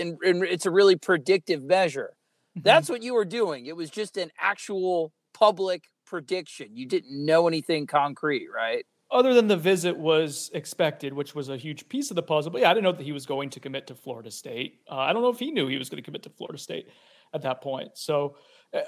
and, 0.00 0.16
and 0.22 0.42
it's 0.42 0.64
a 0.64 0.70
really 0.70 0.96
predictive 0.96 1.62
measure. 1.62 2.14
Mm-hmm. 2.56 2.60
That's 2.64 2.88
what 2.88 3.02
you 3.02 3.12
were 3.12 3.26
doing. 3.26 3.66
It 3.66 3.76
was 3.76 3.90
just 3.90 4.16
an 4.16 4.30
actual 4.40 5.12
public 5.34 5.90
prediction. 6.06 6.68
You 6.74 6.86
didn't 6.86 7.24
know 7.24 7.48
anything 7.48 7.86
concrete, 7.86 8.48
right? 8.54 8.86
Other 9.10 9.34
than 9.34 9.46
the 9.46 9.56
visit 9.56 9.96
was 9.96 10.50
expected, 10.54 11.12
which 11.12 11.34
was 11.34 11.48
a 11.48 11.56
huge 11.56 11.88
piece 11.88 12.10
of 12.10 12.16
the 12.16 12.22
puzzle. 12.22 12.50
But 12.50 12.62
yeah, 12.62 12.70
I 12.70 12.74
didn't 12.74 12.84
know 12.84 12.92
that 12.92 13.04
he 13.04 13.12
was 13.12 13.26
going 13.26 13.50
to 13.50 13.60
commit 13.60 13.86
to 13.88 13.94
Florida 13.94 14.30
State. 14.30 14.80
Uh, 14.90 14.96
I 14.96 15.12
don't 15.12 15.22
know 15.22 15.28
if 15.28 15.38
he 15.38 15.50
knew 15.50 15.68
he 15.68 15.78
was 15.78 15.88
going 15.88 16.02
to 16.02 16.04
commit 16.04 16.22
to 16.24 16.30
Florida 16.30 16.58
State 16.58 16.88
at 17.34 17.42
that 17.42 17.60
point. 17.60 17.90
So 17.94 18.36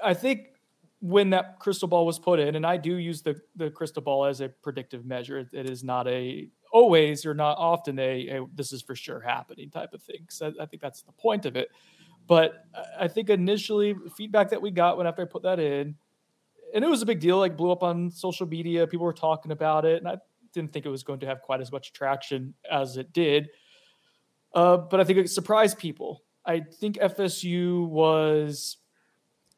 I 0.03 0.13
think 0.13 0.47
when 0.99 1.29
that 1.29 1.59
crystal 1.59 1.87
ball 1.87 2.05
was 2.05 2.19
put 2.19 2.39
in, 2.39 2.55
and 2.55 2.65
I 2.65 2.75
do 2.75 2.97
use 2.97 3.21
the, 3.21 3.39
the 3.55 3.69
crystal 3.69 4.01
ball 4.01 4.25
as 4.25 4.41
a 4.41 4.49
predictive 4.49 5.05
measure, 5.05 5.49
it 5.53 5.69
is 5.69 5.83
not 5.83 6.07
a 6.07 6.49
always 6.71 7.25
or 7.25 7.33
not 7.33 7.57
often 7.57 7.97
a, 7.97 8.27
a 8.27 8.45
this 8.53 8.73
is 8.73 8.81
for 8.81 8.95
sure 8.95 9.19
happening 9.21 9.69
type 9.69 9.93
of 9.93 10.03
thing. 10.03 10.25
So 10.29 10.47
I, 10.59 10.63
I 10.63 10.65
think 10.65 10.81
that's 10.81 11.01
the 11.01 11.13
point 11.13 11.45
of 11.45 11.55
it. 11.55 11.69
But 12.27 12.65
I 12.99 13.07
think 13.07 13.29
initially, 13.29 13.95
feedback 14.15 14.49
that 14.49 14.61
we 14.61 14.69
got 14.69 14.97
when 14.97 15.07
after 15.07 15.21
I 15.21 15.25
put 15.25 15.43
that 15.43 15.59
in 15.59 15.95
and 16.73 16.83
it 16.83 16.89
was 16.89 17.01
a 17.01 17.05
big 17.05 17.19
deal. 17.19 17.37
Like 17.37 17.57
blew 17.57 17.71
up 17.71 17.83
on 17.83 18.11
social 18.11 18.47
media. 18.47 18.87
People 18.87 19.05
were 19.05 19.13
talking 19.13 19.51
about 19.51 19.85
it, 19.85 19.97
and 19.97 20.07
I 20.07 20.17
didn't 20.53 20.73
think 20.73 20.85
it 20.85 20.89
was 20.89 21.03
going 21.03 21.19
to 21.19 21.25
have 21.25 21.41
quite 21.41 21.61
as 21.61 21.71
much 21.71 21.93
traction 21.93 22.53
as 22.69 22.97
it 22.97 23.13
did. 23.13 23.49
Uh, 24.53 24.77
but 24.77 24.99
I 24.99 25.03
think 25.03 25.19
it 25.19 25.29
surprised 25.29 25.77
people. 25.77 26.23
I 26.45 26.61
think 26.61 26.97
FSU 26.97 27.87
was 27.87 28.77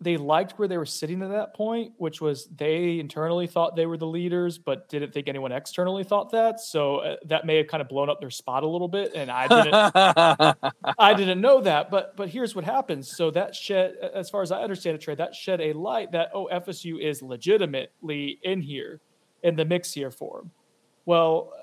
they 0.01 0.17
liked 0.17 0.57
where 0.57 0.67
they 0.67 0.77
were 0.77 0.85
sitting 0.85 1.21
at 1.21 1.29
that 1.29 1.53
point, 1.53 1.93
which 1.97 2.19
was 2.19 2.47
they 2.47 2.99
internally 2.99 3.45
thought 3.45 3.75
they 3.75 3.85
were 3.85 3.97
the 3.97 4.07
leaders, 4.07 4.57
but 4.57 4.89
didn't 4.89 5.13
think 5.13 5.27
anyone 5.27 5.51
externally 5.51 6.03
thought 6.03 6.31
that. 6.31 6.59
So 6.59 6.97
uh, 6.97 7.15
that 7.27 7.45
may 7.45 7.57
have 7.57 7.67
kind 7.67 7.81
of 7.81 7.87
blown 7.87 8.09
up 8.09 8.19
their 8.19 8.31
spot 8.31 8.63
a 8.63 8.67
little 8.67 8.87
bit, 8.87 9.11
and 9.13 9.29
I 9.29 9.47
didn't, 9.47 10.73
I 10.97 11.13
didn't 11.13 11.39
know 11.39 11.61
that. 11.61 11.91
But 11.91 12.17
but 12.17 12.29
here's 12.29 12.55
what 12.55 12.65
happens. 12.65 13.15
So 13.15 13.29
that 13.31 13.53
shed, 13.53 13.93
as 14.13 14.31
far 14.31 14.41
as 14.41 14.51
I 14.51 14.61
understand 14.63 14.95
it, 14.95 15.01
Trey, 15.01 15.13
that 15.15 15.35
shed 15.35 15.61
a 15.61 15.73
light 15.73 16.13
that 16.13 16.31
oh 16.33 16.49
FSU 16.51 16.99
is 16.99 17.21
legitimately 17.21 18.39
in 18.41 18.61
here, 18.61 19.01
in 19.43 19.55
the 19.55 19.65
mix 19.65 19.93
here 19.93 20.09
for 20.09 20.39
them. 20.39 20.51
Well, 21.05 21.53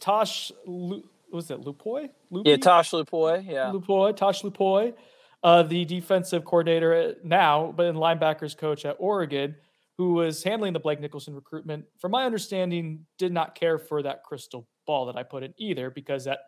Tosh, 0.00 0.50
was 0.66 1.50
it 1.50 1.60
Lupoi? 1.60 2.10
Yeah, 2.30 2.56
Tosh 2.56 2.90
Lupoi. 2.90 3.46
Yeah, 3.46 3.70
Lupoi, 3.72 4.16
Tosh 4.16 4.42
Lupoi 4.42 4.94
uh, 5.42 5.62
the 5.62 5.84
defensive 5.84 6.44
coordinator 6.44 7.14
now, 7.24 7.72
but 7.76 7.86
in 7.86 7.96
linebackers 7.96 8.56
coach 8.56 8.84
at 8.84 8.96
Oregon, 8.98 9.54
who 9.96 10.14
was 10.14 10.42
handling 10.42 10.72
the 10.72 10.80
Blake 10.80 11.00
Nicholson 11.00 11.34
recruitment, 11.34 11.84
from 11.98 12.12
my 12.12 12.24
understanding, 12.24 13.06
did 13.18 13.32
not 13.32 13.54
care 13.54 13.78
for 13.78 14.02
that 14.02 14.22
crystal 14.24 14.66
ball 14.86 15.06
that 15.06 15.16
I 15.16 15.22
put 15.22 15.42
in 15.42 15.54
either 15.58 15.90
because 15.90 16.24
that 16.24 16.38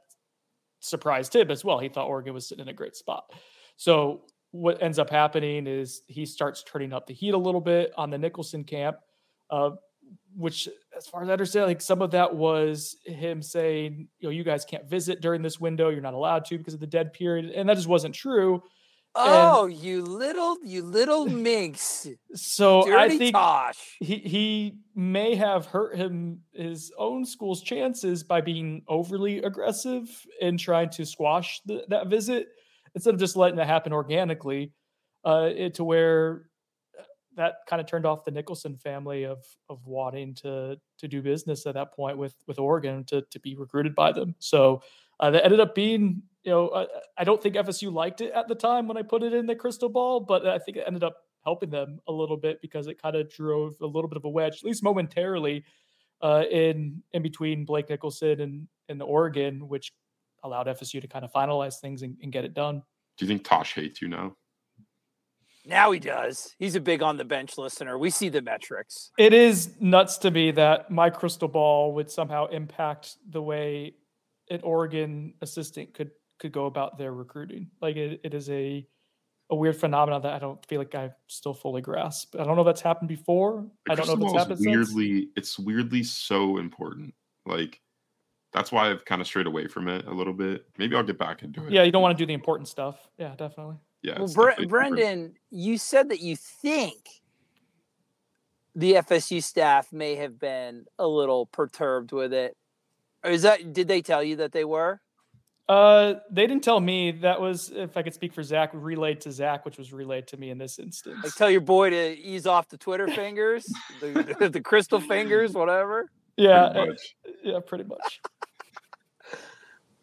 surprised 0.80 1.34
him 1.36 1.50
as 1.50 1.64
well. 1.64 1.78
He 1.78 1.88
thought 1.88 2.06
Oregon 2.06 2.34
was 2.34 2.48
sitting 2.48 2.62
in 2.62 2.68
a 2.68 2.74
great 2.74 2.96
spot. 2.96 3.24
So 3.76 4.22
what 4.50 4.82
ends 4.82 4.98
up 4.98 5.10
happening 5.10 5.66
is 5.66 6.02
he 6.08 6.26
starts 6.26 6.62
turning 6.62 6.92
up 6.92 7.06
the 7.06 7.14
heat 7.14 7.34
a 7.34 7.38
little 7.38 7.60
bit 7.60 7.92
on 7.96 8.10
the 8.10 8.18
Nicholson 8.18 8.64
camp, 8.64 8.96
uh, 9.50 9.70
which, 10.36 10.68
as 10.96 11.06
far 11.06 11.22
as 11.22 11.28
I 11.28 11.32
understand, 11.32 11.66
like 11.66 11.80
some 11.80 12.02
of 12.02 12.10
that 12.10 12.34
was 12.34 12.96
him 13.04 13.42
saying, 13.42 14.08
you 14.18 14.28
know, 14.28 14.32
you 14.32 14.44
guys 14.44 14.64
can't 14.64 14.88
visit 14.88 15.20
during 15.20 15.40
this 15.40 15.58
window. 15.58 15.88
You're 15.88 16.02
not 16.02 16.14
allowed 16.14 16.44
to 16.46 16.58
because 16.58 16.74
of 16.74 16.80
the 16.80 16.86
dead 16.86 17.12
period. 17.12 17.50
And 17.50 17.68
that 17.68 17.76
just 17.76 17.88
wasn't 17.88 18.14
true. 18.14 18.62
Oh, 19.14 19.66
and, 19.66 19.74
you 19.74 20.02
little, 20.02 20.56
you 20.64 20.82
little 20.82 21.26
minx. 21.28 22.08
So 22.34 22.84
Dirty 22.84 22.96
I 22.96 23.18
think 23.18 23.34
Tosh. 23.34 23.96
he 24.00 24.16
he 24.16 24.78
may 24.94 25.34
have 25.34 25.66
hurt 25.66 25.96
him 25.96 26.40
his 26.52 26.92
own 26.98 27.24
school's 27.24 27.62
chances 27.62 28.22
by 28.22 28.40
being 28.40 28.82
overly 28.88 29.38
aggressive 29.38 30.08
and 30.40 30.58
trying 30.58 30.90
to 30.90 31.04
squash 31.04 31.60
the, 31.66 31.84
that 31.88 32.08
visit 32.08 32.48
instead 32.94 33.14
of 33.14 33.20
just 33.20 33.36
letting 33.36 33.58
it 33.58 33.66
happen 33.66 33.92
organically, 33.92 34.72
uh, 35.24 35.50
it, 35.54 35.74
to 35.74 35.84
where 35.84 36.46
that 37.36 37.54
kind 37.68 37.80
of 37.80 37.86
turned 37.86 38.04
off 38.06 38.24
the 38.24 38.30
Nicholson 38.30 38.76
family 38.76 39.24
of 39.24 39.44
of 39.68 39.86
wanting 39.86 40.34
to 40.36 40.76
to 40.98 41.08
do 41.08 41.22
business 41.22 41.66
at 41.66 41.74
that 41.74 41.92
point 41.92 42.18
with 42.18 42.34
with 42.46 42.58
Oregon 42.58 43.04
to 43.04 43.22
to 43.30 43.40
be 43.40 43.56
recruited 43.56 43.94
by 43.94 44.12
them. 44.12 44.34
So 44.38 44.82
uh, 45.20 45.30
that 45.30 45.44
ended 45.44 45.60
up 45.60 45.74
being, 45.74 46.22
you 46.44 46.50
know, 46.50 46.68
uh, 46.68 46.86
I 47.16 47.24
don't 47.24 47.42
think 47.42 47.54
FSU 47.54 47.92
liked 47.92 48.20
it 48.20 48.32
at 48.32 48.48
the 48.48 48.54
time 48.54 48.88
when 48.88 48.96
I 48.96 49.02
put 49.02 49.22
it 49.22 49.32
in 49.32 49.46
the 49.46 49.54
crystal 49.54 49.88
ball, 49.88 50.20
but 50.20 50.46
I 50.46 50.58
think 50.58 50.76
it 50.76 50.84
ended 50.86 51.04
up 51.04 51.16
helping 51.44 51.70
them 51.70 52.00
a 52.08 52.12
little 52.12 52.36
bit 52.36 52.60
because 52.62 52.86
it 52.86 53.00
kind 53.00 53.16
of 53.16 53.30
drove 53.30 53.74
a 53.80 53.86
little 53.86 54.08
bit 54.08 54.16
of 54.16 54.24
a 54.24 54.28
wedge, 54.28 54.56
at 54.58 54.64
least 54.64 54.82
momentarily, 54.82 55.64
uh, 56.20 56.44
in 56.50 57.02
in 57.12 57.22
between 57.22 57.64
Blake 57.64 57.88
Nicholson 57.88 58.40
and 58.40 58.68
and 58.88 59.02
Oregon, 59.02 59.68
which 59.68 59.92
allowed 60.44 60.66
FSU 60.66 61.00
to 61.00 61.08
kind 61.08 61.24
of 61.24 61.32
finalize 61.32 61.78
things 61.80 62.02
and, 62.02 62.16
and 62.22 62.32
get 62.32 62.44
it 62.44 62.54
done. 62.54 62.82
Do 63.16 63.24
you 63.24 63.28
think 63.28 63.44
Tosh 63.44 63.74
hates 63.74 64.02
you 64.02 64.08
now? 64.08 64.36
Now 65.64 65.92
he 65.92 66.00
does. 66.00 66.54
He's 66.58 66.74
a 66.74 66.80
big 66.80 67.02
on 67.02 67.16
the 67.16 67.24
bench 67.24 67.56
listener. 67.56 67.96
We 67.96 68.10
see 68.10 68.28
the 68.28 68.42
metrics. 68.42 69.12
It 69.16 69.32
is 69.32 69.76
nuts 69.80 70.18
to 70.18 70.30
me 70.32 70.50
that 70.52 70.90
my 70.90 71.08
crystal 71.08 71.46
ball 71.46 71.94
would 71.94 72.10
somehow 72.10 72.46
impact 72.46 73.16
the 73.30 73.40
way 73.40 73.94
an 74.50 74.60
Oregon 74.64 75.34
assistant 75.40 75.94
could 75.94 76.10
could 76.42 76.52
go 76.52 76.66
about 76.66 76.98
their 76.98 77.12
recruiting. 77.12 77.70
Like 77.80 77.96
it, 77.96 78.20
it 78.22 78.34
is 78.34 78.50
a 78.50 78.86
a 79.48 79.54
weird 79.54 79.76
phenomenon 79.76 80.22
that 80.22 80.32
I 80.32 80.38
don't 80.38 80.64
feel 80.66 80.78
like 80.78 80.94
I 80.94 81.10
still 81.28 81.54
fully 81.54 81.82
grasp. 81.82 82.34
I 82.38 82.44
don't 82.44 82.56
know 82.56 82.62
if 82.62 82.66
that's 82.66 82.80
happened 82.80 83.08
before. 83.08 83.66
The 83.86 83.92
I 83.92 83.94
don't 83.94 84.06
know 84.08 84.14
if 84.14 84.22
it's 84.22 84.32
happened 84.32 84.60
weirdly. 84.60 85.20
since. 85.20 85.30
It's 85.36 85.58
weirdly 85.58 86.02
so 86.02 86.58
important. 86.58 87.14
Like 87.46 87.80
that's 88.52 88.72
why 88.72 88.90
I've 88.90 89.04
kind 89.04 89.20
of 89.20 89.26
strayed 89.26 89.46
away 89.46 89.68
from 89.68 89.88
it 89.88 90.06
a 90.06 90.12
little 90.12 90.32
bit. 90.32 90.66
Maybe 90.78 90.96
I'll 90.96 91.02
get 91.02 91.18
back 91.18 91.42
into 91.42 91.64
it. 91.66 91.72
Yeah, 91.72 91.84
you 91.84 91.92
don't 91.92 92.02
want 92.02 92.16
to 92.18 92.22
do 92.22 92.26
the 92.26 92.34
important 92.34 92.68
stuff. 92.68 92.98
Yeah, 93.18 93.34
definitely. 93.36 93.76
yeah. 94.02 94.18
Well, 94.18 94.26
Bre- 94.26 94.50
definitely 94.50 94.64
different. 94.66 94.70
Brendan, 94.70 95.34
you 95.50 95.78
said 95.78 96.08
that 96.10 96.20
you 96.20 96.36
think 96.36 97.22
the 98.74 98.94
FSU 98.94 99.42
staff 99.42 99.92
may 99.92 100.16
have 100.16 100.38
been 100.38 100.86
a 100.98 101.06
little 101.06 101.46
perturbed 101.46 102.10
with 102.12 102.32
it. 102.32 102.56
Or 103.22 103.30
is 103.30 103.42
that 103.42 103.72
did 103.72 103.86
they 103.86 104.02
tell 104.02 104.24
you 104.24 104.36
that 104.36 104.50
they 104.52 104.64
were? 104.64 105.00
Uh, 105.68 106.14
they 106.30 106.46
didn't 106.46 106.64
tell 106.64 106.80
me. 106.80 107.12
That 107.12 107.40
was, 107.40 107.70
if 107.74 107.96
I 107.96 108.02
could 108.02 108.14
speak 108.14 108.32
for 108.34 108.42
Zach, 108.42 108.70
relayed 108.74 109.20
to 109.22 109.32
Zach, 109.32 109.64
which 109.64 109.78
was 109.78 109.92
relayed 109.92 110.26
to 110.28 110.36
me 110.36 110.50
in 110.50 110.58
this 110.58 110.78
instance. 110.78 111.18
Like 111.22 111.34
tell 111.34 111.50
your 111.50 111.60
boy 111.60 111.90
to 111.90 112.18
ease 112.18 112.46
off 112.46 112.68
the 112.68 112.76
Twitter 112.76 113.06
fingers, 113.14 113.64
the, 114.00 114.48
the 114.52 114.60
crystal 114.60 115.00
fingers, 115.00 115.52
whatever. 115.52 116.10
yeah, 116.36 116.70
Pretty 116.72 116.88
much. 116.90 117.16
yeah, 117.44 117.58
pretty 117.64 117.84
much. 117.84 118.20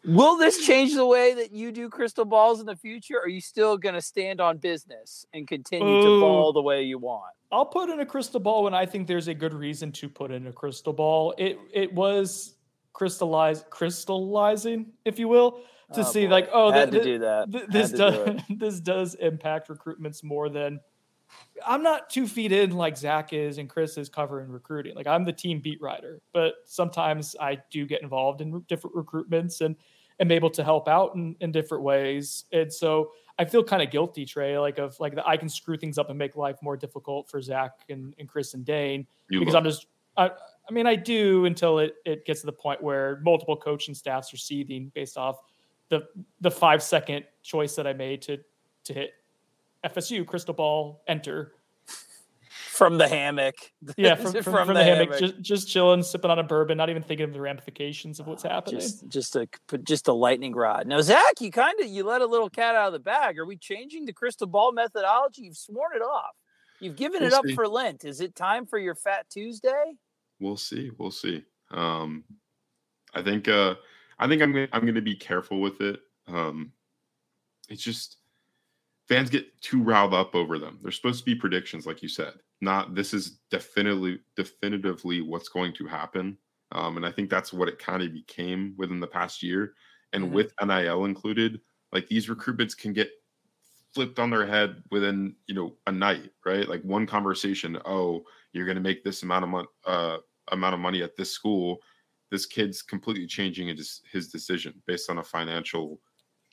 Will 0.06 0.38
this 0.38 0.66
change 0.66 0.94
the 0.94 1.04
way 1.04 1.34
that 1.34 1.52
you 1.52 1.72
do 1.72 1.90
crystal 1.90 2.24
balls 2.24 2.58
in 2.58 2.64
the 2.64 2.74
future? 2.76 3.16
Or 3.18 3.24
are 3.24 3.28
you 3.28 3.42
still 3.42 3.76
going 3.76 3.94
to 3.94 4.00
stand 4.00 4.40
on 4.40 4.56
business 4.56 5.26
and 5.34 5.46
continue 5.46 6.00
to 6.00 6.20
ball 6.20 6.54
the 6.54 6.62
way 6.62 6.82
you 6.84 6.96
want? 6.98 7.34
I'll 7.52 7.66
put 7.66 7.90
in 7.90 8.00
a 8.00 8.06
crystal 8.06 8.40
ball 8.40 8.64
when 8.64 8.72
I 8.72 8.86
think 8.86 9.06
there's 9.06 9.28
a 9.28 9.34
good 9.34 9.52
reason 9.52 9.92
to 9.92 10.08
put 10.08 10.30
in 10.30 10.46
a 10.46 10.52
crystal 10.52 10.94
ball. 10.94 11.34
It 11.36 11.58
it 11.74 11.92
was 11.92 12.54
crystallize 12.92 13.64
crystallizing, 13.70 14.92
if 15.04 15.18
you 15.18 15.28
will, 15.28 15.60
to 15.94 16.00
Oh, 16.00 16.02
see 16.04 16.26
boy. 16.26 16.32
like 16.32 16.48
oh 16.52 16.70
Had 16.70 16.90
that, 16.90 16.98
to 16.98 17.04
do 17.04 17.18
that. 17.20 17.50
th- 17.52 17.66
this 17.68 17.90
does 17.92 18.14
do 18.16 18.38
this 18.56 18.80
does 18.80 19.14
impact 19.16 19.68
recruitments 19.68 20.22
more 20.22 20.48
than 20.48 20.80
I'm 21.64 21.82
not 21.82 22.10
two 22.10 22.26
feet 22.26 22.50
in 22.52 22.72
like 22.72 22.96
Zach 22.96 23.32
is 23.32 23.58
and 23.58 23.68
Chris 23.68 23.96
is 23.96 24.08
covering 24.08 24.48
recruiting. 24.50 24.94
Like 24.96 25.06
I'm 25.06 25.24
the 25.24 25.32
team 25.32 25.60
beat 25.60 25.80
writer, 25.80 26.20
but 26.32 26.54
sometimes 26.64 27.36
I 27.40 27.58
do 27.70 27.86
get 27.86 28.02
involved 28.02 28.40
in 28.40 28.60
different 28.68 28.96
recruitments 28.96 29.60
and 29.60 29.76
am 30.18 30.30
able 30.32 30.50
to 30.50 30.64
help 30.64 30.88
out 30.88 31.14
in, 31.14 31.36
in 31.40 31.52
different 31.52 31.84
ways. 31.84 32.44
And 32.52 32.72
so 32.72 33.12
I 33.38 33.44
feel 33.44 33.62
kind 33.64 33.80
of 33.82 33.90
guilty, 33.90 34.24
Trey, 34.26 34.58
like 34.58 34.78
of 34.78 34.98
like 35.00 35.14
that 35.14 35.26
I 35.26 35.36
can 35.36 35.48
screw 35.48 35.76
things 35.76 35.98
up 35.98 36.08
and 36.10 36.18
make 36.18 36.34
life 36.36 36.56
more 36.62 36.76
difficult 36.76 37.30
for 37.30 37.40
Zach 37.40 37.72
and, 37.88 38.12
and 38.18 38.28
Chris 38.28 38.54
and 38.54 38.64
Dane 38.64 39.06
You 39.28 39.38
because 39.38 39.54
love 39.54 39.64
I'm 39.64 39.70
just 39.70 39.86
I, 40.16 40.30
I 40.68 40.72
mean 40.72 40.86
I 40.86 40.94
do 40.96 41.44
until 41.46 41.78
it 41.78 41.94
it 42.04 42.24
gets 42.24 42.40
to 42.40 42.46
the 42.46 42.52
point 42.52 42.82
where 42.82 43.20
multiple 43.22 43.56
coaching 43.56 43.94
staffs 43.94 44.32
are 44.32 44.36
seething 44.38 44.90
based 44.94 45.16
off 45.16 45.38
the 45.88 46.06
the 46.40 46.50
five 46.50 46.82
second 46.82 47.24
choice 47.42 47.74
that 47.76 47.86
I 47.86 47.92
made 47.92 48.22
to 48.22 48.38
to 48.84 48.94
hit 48.94 49.12
FSU 49.84 50.26
crystal 50.26 50.54
ball 50.54 51.02
enter 51.06 51.52
From 52.68 52.98
the 52.98 53.08
hammock. 53.08 53.56
yeah 53.96 54.14
from, 54.14 54.32
from, 54.42 54.42
from 54.42 54.74
the, 54.74 54.84
hammock, 54.84 55.18
Just, 55.18 55.40
just 55.40 55.68
chilling 55.68 56.02
sipping 56.02 56.30
on 56.30 56.38
a 56.38 56.42
bourbon 56.42 56.78
not 56.78 56.88
even 56.90 57.02
thinking 57.02 57.24
of 57.24 57.32
the 57.32 57.40
ramifications 57.40 58.20
of 58.20 58.26
what's 58.26 58.44
ah, 58.44 58.50
happening 58.50 58.80
Just, 58.80 59.08
just 59.08 59.36
a 59.36 59.48
just 59.82 60.08
a 60.08 60.12
lightning 60.12 60.54
rod. 60.54 60.86
Now, 60.86 61.00
Zach, 61.00 61.40
you 61.40 61.50
kind 61.50 61.78
of 61.80 61.86
you 61.86 62.04
let 62.04 62.20
a 62.20 62.26
little 62.26 62.48
cat 62.50 62.74
out 62.74 62.88
of 62.88 62.92
the 62.92 62.98
bag. 62.98 63.38
Are 63.38 63.44
we 63.46 63.56
changing 63.56 64.04
the 64.04 64.12
crystal 64.12 64.46
ball 64.46 64.72
methodology? 64.72 65.42
You've 65.42 65.56
sworn 65.56 65.94
it 65.94 66.02
off. 66.02 66.36
You've 66.80 66.96
given 66.96 67.22
it 67.22 67.30
We'll 67.30 67.40
up 67.40 67.46
see. 67.46 67.54
for 67.54 67.68
Lent. 67.68 68.04
Is 68.04 68.20
it 68.20 68.34
time 68.34 68.64
for 68.66 68.78
your 68.78 68.94
Fat 68.94 69.26
Tuesday? 69.30 69.96
We'll 70.40 70.56
see 70.56 70.90
we'll 70.98 71.10
see. 71.10 71.44
Um 71.70 72.24
i 73.14 73.22
think 73.22 73.48
uh 73.48 73.76
i 74.18 74.28
think 74.28 74.42
i'm 74.42 74.52
gonna 74.52 74.68
i'm 74.72 74.86
gonna 74.86 75.02
be 75.02 75.16
careful 75.16 75.60
with 75.60 75.80
it. 75.80 76.00
Um 76.28 76.74
it's 77.68 77.82
just 77.82 78.18
fans 79.08 79.30
get 79.30 79.60
too 79.62 79.82
riled 79.82 80.14
up 80.14 80.34
over 80.34 80.58
them. 80.58 80.80
They're 80.82 80.92
supposed 80.92 81.20
to 81.20 81.26
be 81.26 81.34
predictions 81.36 81.86
like 81.86 82.02
you 82.02 82.08
said 82.10 82.34
not 82.62 82.94
this 82.94 83.14
is 83.14 83.40
definitively 83.50 84.20
definitively 84.36 85.20
what's 85.22 85.48
going 85.50 85.74
to 85.74 85.86
happen. 85.86 86.38
Um 86.72 86.96
and 86.98 87.06
i 87.06 87.12
think 87.12 87.30
that's 87.30 87.52
what 87.52 87.68
it 87.68 87.78
kind 87.78 88.02
of 88.02 88.12
became 88.14 88.74
within 88.78 89.00
the 89.00 89.08
past 89.08 89.42
year. 89.42 89.74
And 90.12 90.32
Mhm. 90.32 90.32
with 90.32 90.52
nil 90.64 91.04
included 91.06 91.60
like 91.92 92.08
these 92.08 92.28
recruitments 92.28 92.76
can 92.78 92.92
get 92.94 93.10
flipped 93.94 94.18
on 94.20 94.30
their 94.30 94.46
head 94.46 94.82
within 94.90 95.34
you 95.46 95.54
know 95.54 95.76
a 95.86 95.92
night 95.92 96.32
right? 96.46 96.68
Like 96.68 96.82
one 96.82 97.06
conversation 97.06 97.78
oh 97.84 98.24
you're 98.52 98.66
going 98.66 98.76
to 98.76 98.82
make 98.82 99.04
this 99.04 99.22
amount 99.22 99.44
of 99.44 99.50
money 99.50 99.68
uh 99.86 100.18
amount 100.52 100.74
of 100.74 100.80
money 100.80 101.02
at 101.02 101.16
this 101.16 101.30
school 101.30 101.80
this 102.30 102.46
kid's 102.46 102.82
completely 102.82 103.26
changing 103.26 103.68
his, 103.68 104.02
his 104.10 104.28
decision 104.28 104.74
based 104.86 105.10
on 105.10 105.18
a 105.18 105.22
financial. 105.22 106.00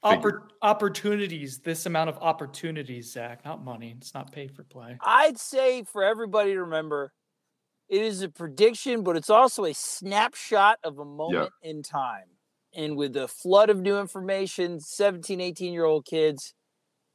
Oppor- 0.04 0.48
opportunities 0.62 1.60
this 1.60 1.88
amount 1.88 2.08
of 2.08 2.18
opportunities 2.20 3.12
Zach 3.12 3.44
not 3.44 3.66
money 3.66 3.96
it's 3.98 4.14
not 4.14 4.32
pay 4.32 4.48
for 4.48 4.64
play 4.64 4.96
I'd 5.02 5.40
say 5.40 5.84
for 5.86 6.04
everybody 6.04 6.54
to 6.54 6.62
remember, 6.62 7.14
it 7.90 8.04
is 8.04 8.22
a 8.22 8.30
prediction, 8.30 9.02
but 9.02 9.18
it's 9.18 9.32
also 9.32 9.66
a 9.66 9.74
snapshot 9.74 10.78
of 10.84 11.00
a 11.00 11.06
moment 11.06 11.52
in 11.64 11.82
time. 11.82 12.28
And 12.76 12.96
with 12.96 13.14
the 13.14 13.28
flood 13.28 13.72
of 13.72 13.80
new 13.80 13.98
information, 13.98 14.80
17, 14.80 15.42
18 15.42 15.74
year 15.74 15.86
old 15.86 16.06
kids, 16.06 16.54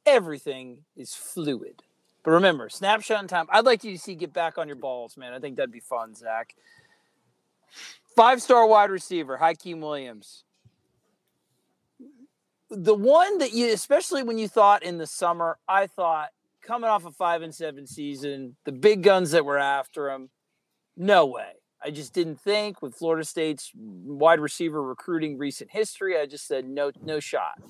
everything 0.05 0.79
is 0.97 1.13
fluid. 1.13 1.83
But 2.23 2.31
remember, 2.31 2.69
snapshot 2.69 3.21
in 3.21 3.27
time. 3.27 3.47
I'd 3.49 3.65
like 3.65 3.83
you 3.83 3.91
to 3.93 3.99
see 3.99 4.15
get 4.15 4.33
back 4.33 4.57
on 4.57 4.67
your 4.67 4.77
balls, 4.77 5.17
man. 5.17 5.33
I 5.33 5.39
think 5.39 5.57
that'd 5.57 5.71
be 5.71 5.81
fun, 5.81 6.15
Zach. 6.15 6.55
Five 8.15 8.41
star 8.41 8.65
wide 8.65 8.91
receiver, 8.91 9.37
Hykeem 9.41 9.79
Williams. 9.79 10.43
The 12.69 12.93
one 12.93 13.39
that 13.39 13.53
you, 13.53 13.71
especially 13.73 14.23
when 14.23 14.37
you 14.37 14.47
thought 14.47 14.83
in 14.83 14.97
the 14.97 15.05
summer, 15.05 15.57
I 15.67 15.87
thought 15.87 16.29
coming 16.61 16.89
off 16.89 17.05
a 17.05 17.11
five 17.11 17.41
and 17.41 17.53
seven 17.53 17.85
season, 17.85 18.55
the 18.63 18.71
big 18.71 19.03
guns 19.03 19.31
that 19.31 19.45
were 19.45 19.59
after 19.59 20.09
him, 20.09 20.29
no 20.95 21.25
way. 21.25 21.51
I 21.83 21.91
just 21.91 22.13
didn't 22.13 22.39
think 22.39 22.81
with 22.81 22.95
Florida 22.95 23.25
State's 23.25 23.71
wide 23.75 24.39
receiver 24.39 24.81
recruiting 24.81 25.37
recent 25.37 25.69
history. 25.71 26.17
I 26.17 26.25
just 26.25 26.47
said 26.47 26.65
no, 26.65 26.91
no 27.03 27.19
shot. 27.19 27.61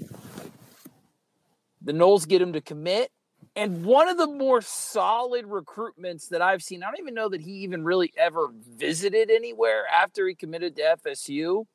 The 1.82 1.94
Noles 1.94 2.28
get 2.28 2.42
him 2.42 2.54
to 2.54 2.62
commit. 2.62 3.12
And 3.56 3.86
one 3.86 4.10
of 4.10 4.18
the 4.18 4.28
more 4.28 4.62
solid 4.62 5.46
recruitments 5.46 6.30
that 6.30 6.42
I've 6.42 6.64
seen, 6.64 6.82
I 6.82 6.88
don't 6.88 7.00
even 7.00 7.14
know 7.14 7.30
that 7.30 7.42
he 7.42 7.52
even 7.58 7.84
really 7.84 8.12
ever 8.18 8.50
visited 8.52 9.30
anywhere 9.30 9.86
after 9.88 10.28
he 10.28 10.34
committed 10.34 10.76
to 10.78 10.98
FSU. 11.06 11.66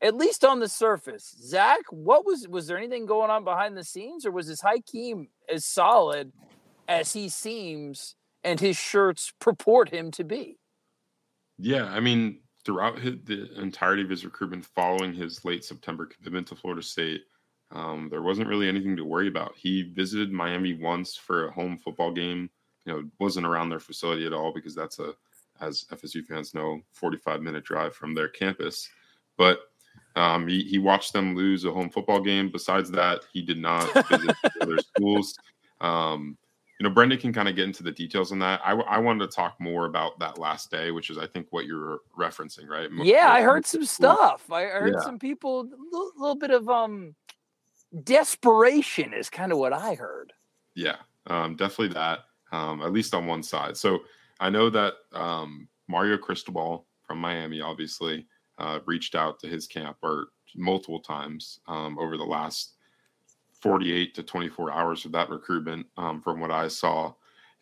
At 0.00 0.16
least 0.16 0.44
on 0.44 0.60
the 0.60 0.68
surface. 0.68 1.34
Zach, 1.40 1.80
what 1.90 2.26
was 2.26 2.46
was 2.46 2.66
there 2.66 2.76
anything 2.76 3.06
going 3.06 3.30
on 3.30 3.42
behind 3.42 3.76
the 3.76 3.84
scenes, 3.84 4.26
or 4.26 4.30
was 4.30 4.48
this 4.48 4.60
Hykeem 4.60 5.28
as 5.48 5.64
solid 5.64 6.32
as 6.86 7.12
he 7.12 7.28
seems 7.28 8.14
and 8.42 8.60
his 8.60 8.76
shirts 8.76 9.32
purport 9.40 9.88
him 9.88 10.10
to 10.10 10.24
be? 10.24 10.58
yeah 11.58 11.84
i 11.86 12.00
mean 12.00 12.40
throughout 12.64 12.98
his, 12.98 13.14
the 13.24 13.48
entirety 13.60 14.02
of 14.02 14.10
his 14.10 14.24
recruitment 14.24 14.64
following 14.64 15.12
his 15.12 15.44
late 15.44 15.64
september 15.64 16.06
commitment 16.06 16.46
to 16.46 16.54
florida 16.54 16.82
state 16.82 17.22
um, 17.74 18.08
there 18.10 18.22
wasn't 18.22 18.48
really 18.48 18.68
anything 18.68 18.96
to 18.96 19.04
worry 19.04 19.28
about 19.28 19.54
he 19.56 19.82
visited 19.82 20.32
miami 20.32 20.74
once 20.74 21.16
for 21.16 21.48
a 21.48 21.52
home 21.52 21.76
football 21.76 22.12
game 22.12 22.48
you 22.84 22.92
know 22.92 23.04
wasn't 23.18 23.46
around 23.46 23.68
their 23.68 23.80
facility 23.80 24.26
at 24.26 24.32
all 24.32 24.52
because 24.52 24.74
that's 24.74 24.98
a 24.98 25.14
as 25.60 25.84
fsu 25.92 26.24
fans 26.24 26.54
know 26.54 26.80
45 26.92 27.42
minute 27.42 27.64
drive 27.64 27.94
from 27.94 28.14
their 28.14 28.28
campus 28.28 28.88
but 29.36 29.60
um, 30.16 30.46
he, 30.46 30.62
he 30.62 30.78
watched 30.78 31.12
them 31.12 31.34
lose 31.34 31.64
a 31.64 31.72
home 31.72 31.90
football 31.90 32.20
game 32.20 32.48
besides 32.50 32.90
that 32.92 33.22
he 33.32 33.42
did 33.42 33.58
not 33.58 33.88
visit 34.08 34.36
other 34.62 34.78
schools 34.78 35.36
um, 35.80 36.38
you 36.80 36.84
know, 36.84 36.90
Brendan 36.90 37.18
can 37.18 37.32
kind 37.32 37.48
of 37.48 37.54
get 37.54 37.64
into 37.64 37.84
the 37.84 37.92
details 37.92 38.32
on 38.32 38.40
that. 38.40 38.60
I, 38.64 38.72
I 38.72 38.98
wanted 38.98 39.30
to 39.30 39.34
talk 39.34 39.60
more 39.60 39.86
about 39.86 40.18
that 40.18 40.38
last 40.38 40.70
day, 40.72 40.90
which 40.90 41.08
is, 41.08 41.18
I 41.18 41.26
think, 41.26 41.46
what 41.50 41.66
you're 41.66 42.00
referencing, 42.18 42.68
right? 42.68 42.88
Yeah, 43.04 43.30
I 43.30 43.42
heard 43.42 43.64
some 43.64 43.84
stuff. 43.84 44.50
I 44.50 44.64
I 44.64 44.70
heard 44.70 44.94
Yeah. 44.94 45.04
some 45.04 45.18
people 45.18 45.60
a 45.60 45.62
little, 45.62 46.10
little 46.16 46.34
bit 46.34 46.50
of 46.50 46.68
um 46.68 47.14
desperation 48.02 49.12
is 49.14 49.30
kind 49.30 49.52
of 49.52 49.58
what 49.58 49.72
I 49.72 49.94
heard. 49.94 50.32
Yeah, 50.74 50.96
um, 51.26 51.56
definitely 51.56 51.94
that. 51.94 52.20
um, 52.52 52.82
at 52.82 52.92
least 52.92 53.14
on 53.14 53.26
one 53.26 53.42
side. 53.42 53.76
So 53.76 54.00
I 54.40 54.48
know 54.50 54.70
that 54.70 54.94
um, 55.12 55.68
Mario 55.88 56.16
Cristobal 56.16 56.86
from 57.02 57.18
Miami, 57.18 57.60
obviously, 57.60 58.26
uh, 58.58 58.78
reached 58.86 59.14
out 59.14 59.40
to 59.40 59.48
his 59.48 59.66
camp 59.66 59.96
or 60.02 60.28
multiple 60.54 61.00
times 61.00 61.58
um, 61.66 61.98
over 61.98 62.16
the 62.16 62.24
last 62.24 62.74
48 63.60 64.14
to 64.14 64.22
24 64.22 64.72
hours 64.72 65.04
of 65.04 65.12
that 65.12 65.30
recruitment, 65.30 65.86
um, 65.96 66.20
from 66.20 66.38
what 66.38 66.50
I 66.52 66.68
saw. 66.68 67.12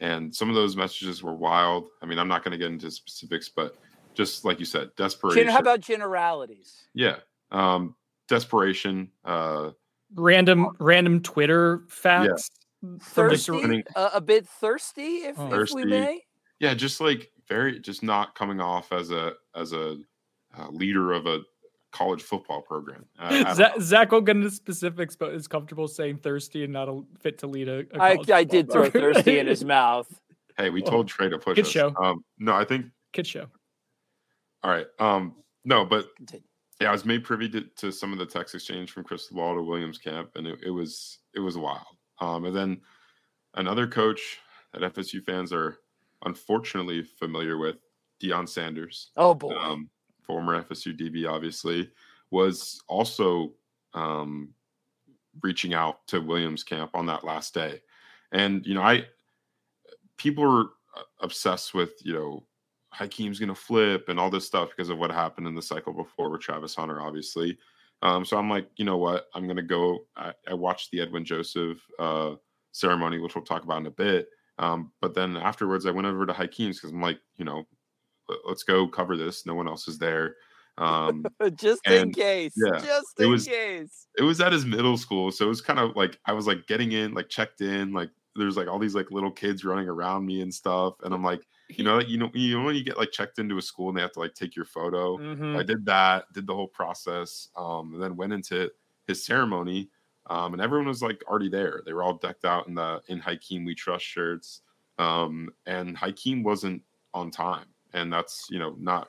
And 0.01 0.35
some 0.35 0.49
of 0.49 0.55
those 0.55 0.77
messages 0.77 1.23
were 1.23 1.35
wild. 1.35 1.89
I 2.03 2.07
mean, 2.07 2.19
I'm 2.19 2.29
not 2.29 2.45
going 2.45 2.53
to 2.53 2.59
get 2.59 2.71
into 2.71 2.91
specifics, 2.91 3.49
but 3.49 3.77
just 4.15 4.45
like 4.45 4.59
you 4.59 4.67
said, 4.67 4.91
desperation. 4.97 5.49
How 5.49 5.61
about 5.61 5.81
generalities? 5.81 6.85
Yeah. 6.93 7.17
Um, 7.51 7.95
desperation. 8.29 9.11
Uh, 9.25 9.71
random, 10.15 10.69
random 10.79 11.21
Twitter 11.23 11.83
facts. 11.89 12.51
Yeah. 12.53 12.59
Thirsty, 13.01 13.85
uh, 13.95 14.11
a 14.13 14.21
bit 14.21 14.45
thirsty, 14.45 15.19
if, 15.19 15.39
oh. 15.39 15.55
if 15.55 15.71
we 15.71 15.85
may. 15.85 16.21
Yeah, 16.59 16.75
just 16.75 17.01
like 17.01 17.31
very, 17.49 17.79
just 17.79 18.03
not 18.03 18.35
coming 18.35 18.61
off 18.61 18.93
as 18.93 19.13
a 19.13 19.35
as 19.55 19.73
a 19.73 19.99
uh, 20.59 20.69
leader 20.71 21.13
of 21.13 21.27
a 21.27 21.43
college 21.93 22.23
football 22.23 22.63
program. 22.63 23.05
Uh, 23.19 23.55
Zach, 23.55 23.73
Zach 23.81 24.13
will 24.13 24.21
get 24.21 24.37
into 24.37 24.51
specifics, 24.51 25.15
but 25.15 25.33
is 25.33 25.47
comfortable 25.47 25.87
saying 25.87 26.19
thirsty 26.19 26.65
and 26.65 26.73
not 26.73 26.89
a, 26.89 27.03
fit 27.21 27.39
to 27.39 27.47
lead 27.47 27.69
a. 27.69 27.85
a 27.95 28.03
I, 28.03 28.19
I 28.33 28.45
did 28.45 28.73
throw 28.73 28.91
thirsty 28.91 29.39
in 29.39 29.47
his 29.47 29.65
mouth. 29.65 30.09
Hey, 30.57 30.71
we 30.71 30.83
told 30.83 31.09
Trey 31.09 31.29
to 31.29 31.39
push 31.39 31.57
Kid 31.57 31.67
us. 31.67 31.71
show. 31.71 31.95
Um, 32.03 32.25
no, 32.39 32.55
I 32.55 32.65
think 32.65 32.87
kid 33.13 33.27
show. 33.27 33.47
All 34.63 34.71
right. 34.71 34.87
Um, 34.99 35.37
no, 35.65 35.85
but 35.85 36.07
yeah, 36.83 36.89
I 36.89 36.93
was 36.93 37.05
made 37.05 37.25
privy 37.25 37.49
to, 37.51 37.63
to 37.63 37.93
some 37.93 38.13
of 38.13 38.19
the 38.19 38.27
text 38.27 38.55
exchange 38.55 38.91
from 38.91 39.05
Cristobal 39.05 39.55
to 39.55 39.63
Williams 39.63 39.99
camp, 39.99 40.33
and 40.37 40.47
it, 40.47 40.61
it 40.67 40.71
was 40.71 41.19
it 41.35 41.41
was 41.41 41.57
wild. 41.57 41.97
Um, 42.21 42.45
and 42.45 42.55
then 42.55 42.81
another 43.55 43.87
coach 43.87 44.39
that 44.73 44.95
FSU 44.95 45.23
fans 45.25 45.53
are 45.53 45.79
unfortunately 46.25 47.03
familiar 47.03 47.59
with, 47.59 47.77
Deion 48.23 48.49
Sanders. 48.49 49.11
Oh 49.17 49.35
boy. 49.35 49.55
Um, 49.55 49.91
former 50.23 50.63
FSU 50.63 50.99
DB, 50.99 51.29
obviously, 51.29 51.91
was 52.31 52.81
also 52.89 53.53
um, 53.95 54.51
reaching 55.43 55.75
out 55.75 56.07
to 56.09 56.21
Williams 56.21 56.63
camp 56.63 56.93
on 56.95 57.07
that 57.07 57.25
last 57.25 57.55
day. 57.55 57.81
And, 58.31 58.65
you 58.65 58.75
know, 58.75 58.83
I, 58.83 59.07
people 60.17 60.45
are 60.45 60.71
uh, 60.97 61.05
obsessed 61.21 61.75
with, 61.75 61.93
you 62.03 62.15
know, 62.15 62.45
Hykeem's 62.95 63.39
going 63.39 63.49
to 63.49 63.55
flip 63.55 64.09
and 64.09 64.19
all 64.21 64.31
this 64.31 64.47
stuff 64.47 64.71
because 64.71 64.91
of 64.91 64.99
what 64.99 65.11
happened 65.11 65.47
in 65.47 65.55
the 65.55 65.63
cycle 65.63 65.93
before 65.93 66.31
with 66.31 66.41
Travis 66.41 66.75
Hunter, 66.75 67.01
obviously. 67.01 67.59
Um, 68.03 68.25
so 68.25 68.37
I'm 68.37 68.51
like, 68.51 68.69
you 68.77 68.85
know 68.85 68.97
what? 68.97 69.27
I'm 69.35 69.45
going 69.45 69.57
to 69.57 69.63
go. 69.63 70.01
I, 70.17 70.33
I, 70.49 70.55
watched 70.55 70.91
the 70.91 71.01
Edwin 71.01 71.25
Joseph 71.25 71.79
uh, 72.01 72.35
ceremony, 72.73 73.19
which 73.19 73.35
we'll 73.35 73.45
talk 73.45 73.63
about 73.63 73.81
in 73.81 73.87
a 73.87 73.93
bit. 73.93 74.29
Um, 74.59 74.93
but 75.01 75.15
then 75.15 75.37
afterwards, 75.37 75.87
I 75.87 75.93
went 75.93 76.07
over 76.07 76.27
to 76.27 76.33
Hykeem's 76.33 76.79
because 76.79 76.91
I'm 76.91 77.01
like, 77.01 77.21
you 77.37 77.45
know, 77.45 77.65
let's 78.47 78.65
go 78.65 78.89
cover 78.89 79.17
this. 79.17 79.47
No 79.47 79.55
one 79.55 79.69
else 79.69 79.89
is 79.89 79.99
there. 79.99 80.37
Um, 80.79 81.25
just 81.55 81.87
in 81.87 82.13
case. 82.13 82.55
Yeah, 82.57 82.81
just 82.81 83.21
in 83.21 83.31
was, 83.31 83.47
case. 83.47 84.07
It 84.19 84.23
was 84.23 84.41
at 84.41 84.53
his 84.53 84.65
middle 84.65 84.97
school, 84.97 85.31
so 85.31 85.45
it 85.45 85.49
was 85.49 85.61
kind 85.61 85.79
of 85.79 85.95
like 85.97 86.19
I 86.27 86.33
was 86.33 86.47
like 86.47 86.67
getting 86.67 86.93
in, 86.93 87.15
like 87.15 87.29
checked 87.29 87.61
in, 87.61 87.93
like 87.93 88.11
there's 88.37 88.57
like 88.57 88.69
all 88.69 88.79
these 88.79 88.95
like 88.95 89.11
little 89.11 89.31
kids 89.31 89.65
running 89.65 89.89
around 89.89 90.27
me 90.27 90.41
and 90.41 90.53
stuff, 90.53 90.95
and 91.05 91.15
I'm 91.15 91.23
like, 91.23 91.43
you 91.79 91.85
know, 91.85 92.01
you 92.01 92.19
know, 92.19 92.31
you 92.35 92.59
know 92.59 92.65
when 92.65 92.75
you 92.75 92.85
get 92.85 92.99
like 92.99 93.13
checked 93.13 93.39
into 93.39 93.59
a 93.59 93.63
school 93.63 93.89
and 93.89 93.97
they 93.97 94.03
have 94.03 94.13
to 94.13 94.21
like 94.21 94.35
take 94.35 94.57
your 94.57 94.65
photo. 94.65 95.19
Mm-hmm. 95.19 95.57
I 95.57 95.63
did 95.63 95.85
that, 95.87 96.33
did 96.33 96.47
the 96.47 96.55
whole 96.55 96.69
process, 96.69 97.49
um, 97.57 97.95
and 97.95 98.03
then 98.03 98.17
went 98.17 98.33
into 98.33 98.71
his 99.07 99.25
ceremony. 99.25 99.89
Um, 100.31 100.53
and 100.53 100.63
everyone 100.63 100.87
was 100.87 101.03
like 101.03 101.23
already 101.29 101.49
there. 101.49 101.83
They 101.85 101.93
were 101.93 102.03
all 102.03 102.15
decked 102.15 102.45
out 102.45 102.69
in 102.69 102.75
the 102.75 103.01
in 103.09 103.21
Hykeem 103.21 103.67
We 103.67 103.75
Trust 103.75 104.05
shirts. 104.05 104.63
Um, 104.99 105.51
and 105.67 105.97
Hykeem 105.97 106.45
wasn't 106.45 106.83
on 107.15 107.31
time 107.31 107.67
and 107.93 108.13
that's 108.13 108.47
you 108.51 108.59
know 108.59 108.75
not 108.79 109.09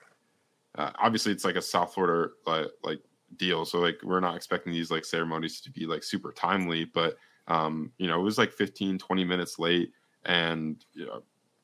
uh, 0.78 0.92
obviously 1.00 1.32
it's 1.32 1.46
like 1.46 1.56
a 1.56 1.62
South 1.62 1.94
Florida 1.94 2.32
like, 2.48 2.68
like 2.84 3.00
deal, 3.38 3.64
so 3.64 3.80
like 3.80 4.00
we're 4.04 4.20
not 4.20 4.36
expecting 4.36 4.74
these 4.74 4.90
like 4.90 5.06
ceremonies 5.06 5.62
to 5.62 5.72
be 5.72 5.86
like 5.86 6.04
super 6.04 6.32
timely, 6.32 6.86
but 6.86 7.16
um, 7.48 7.92
you 7.98 8.08
know 8.08 8.20
it 8.20 8.24
was 8.24 8.38
like 8.38 8.52
15 8.52 8.98
20 8.98 9.24
minutes 9.24 9.60
late, 9.60 9.92
and 10.26 10.84
you 10.94 11.06
know, 11.06 11.22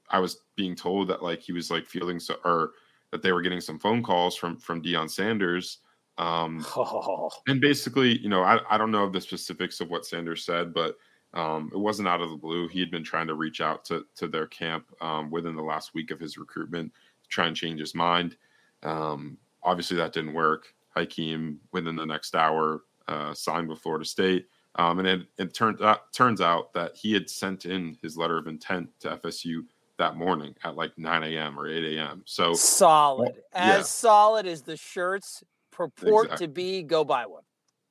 I 0.09 0.19
was 0.19 0.41
being 0.55 0.75
told 0.75 1.07
that 1.09 1.23
like 1.23 1.41
he 1.41 1.51
was 1.51 1.71
like 1.71 1.85
feeling 1.85 2.19
so 2.19 2.35
or 2.43 2.71
that 3.11 3.21
they 3.21 3.31
were 3.31 3.41
getting 3.41 3.61
some 3.61 3.79
phone 3.79 4.03
calls 4.03 4.35
from 4.35 4.57
from 4.57 4.81
Deion 4.81 5.09
Sanders. 5.09 5.79
Um, 6.17 6.65
oh. 6.75 7.29
and 7.47 7.61
basically, 7.61 8.19
you 8.19 8.29
know, 8.29 8.43
I, 8.43 8.59
I 8.69 8.77
don't 8.77 8.91
know 8.91 9.09
the 9.09 9.21
specifics 9.21 9.79
of 9.79 9.89
what 9.89 10.05
Sanders 10.05 10.43
said, 10.43 10.73
but 10.73 10.97
um, 11.33 11.69
it 11.73 11.77
wasn't 11.77 12.07
out 12.07 12.21
of 12.21 12.29
the 12.29 12.35
blue. 12.35 12.67
He 12.67 12.79
had 12.79 12.91
been 12.91 13.03
trying 13.03 13.27
to 13.27 13.35
reach 13.35 13.61
out 13.61 13.85
to 13.85 14.05
to 14.15 14.27
their 14.27 14.47
camp 14.47 14.85
um, 15.01 15.29
within 15.29 15.55
the 15.55 15.61
last 15.61 15.93
week 15.93 16.11
of 16.11 16.19
his 16.19 16.37
recruitment 16.37 16.91
try 17.29 17.47
and 17.47 17.55
change 17.55 17.79
his 17.79 17.95
mind. 17.95 18.35
Um, 18.83 19.37
obviously, 19.63 19.97
that 19.97 20.13
didn't 20.13 20.33
work. 20.33 20.73
Hykeem, 20.97 21.57
within 21.71 21.95
the 21.95 22.05
next 22.05 22.35
hour, 22.35 22.81
uh, 23.07 23.33
signed 23.33 23.69
with 23.69 23.79
Florida 23.79 24.05
State. 24.05 24.47
Um, 24.75 24.99
and 24.99 25.07
it, 25.07 25.21
it 25.37 25.53
turned 25.53 25.81
out, 25.81 26.11
turns 26.13 26.41
out 26.41 26.73
that 26.73 26.95
he 26.95 27.13
had 27.13 27.29
sent 27.29 27.65
in 27.65 27.97
his 28.01 28.17
letter 28.17 28.37
of 28.37 28.47
intent 28.47 28.89
to 28.99 29.17
FSU 29.17 29.63
that 29.99 30.15
morning 30.15 30.55
at 30.63 30.75
like 30.75 30.97
9 30.97 31.23
a.m. 31.23 31.59
or 31.59 31.67
8 31.67 31.97
a.m. 31.97 32.23
So 32.25 32.53
solid, 32.53 33.35
as 33.53 33.77
yeah. 33.77 33.81
solid 33.83 34.47
as 34.47 34.63
the 34.63 34.75
shirts 34.75 35.43
purport 35.71 36.25
exactly. 36.25 36.47
to 36.47 36.51
be. 36.51 36.83
Go 36.83 37.03
buy 37.03 37.25
one. 37.25 37.43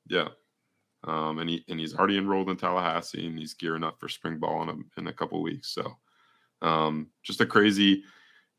Yeah. 0.07 0.27
Um, 1.05 1.39
and 1.39 1.49
he 1.49 1.63
and 1.69 1.79
he's 1.79 1.95
already 1.95 2.17
enrolled 2.17 2.49
in 2.49 2.57
Tallahassee 2.57 3.25
and 3.25 3.39
he's 3.39 3.53
gearing 3.53 3.85
up 3.85 3.99
for 3.99 4.09
spring 4.09 4.37
ball 4.37 4.63
in 4.63 4.69
a 4.69 4.99
in 4.99 5.07
a 5.07 5.13
couple 5.13 5.41
weeks. 5.41 5.73
So 5.73 5.95
um, 6.61 7.07
just 7.23 7.39
a 7.39 7.45
crazy 7.45 8.03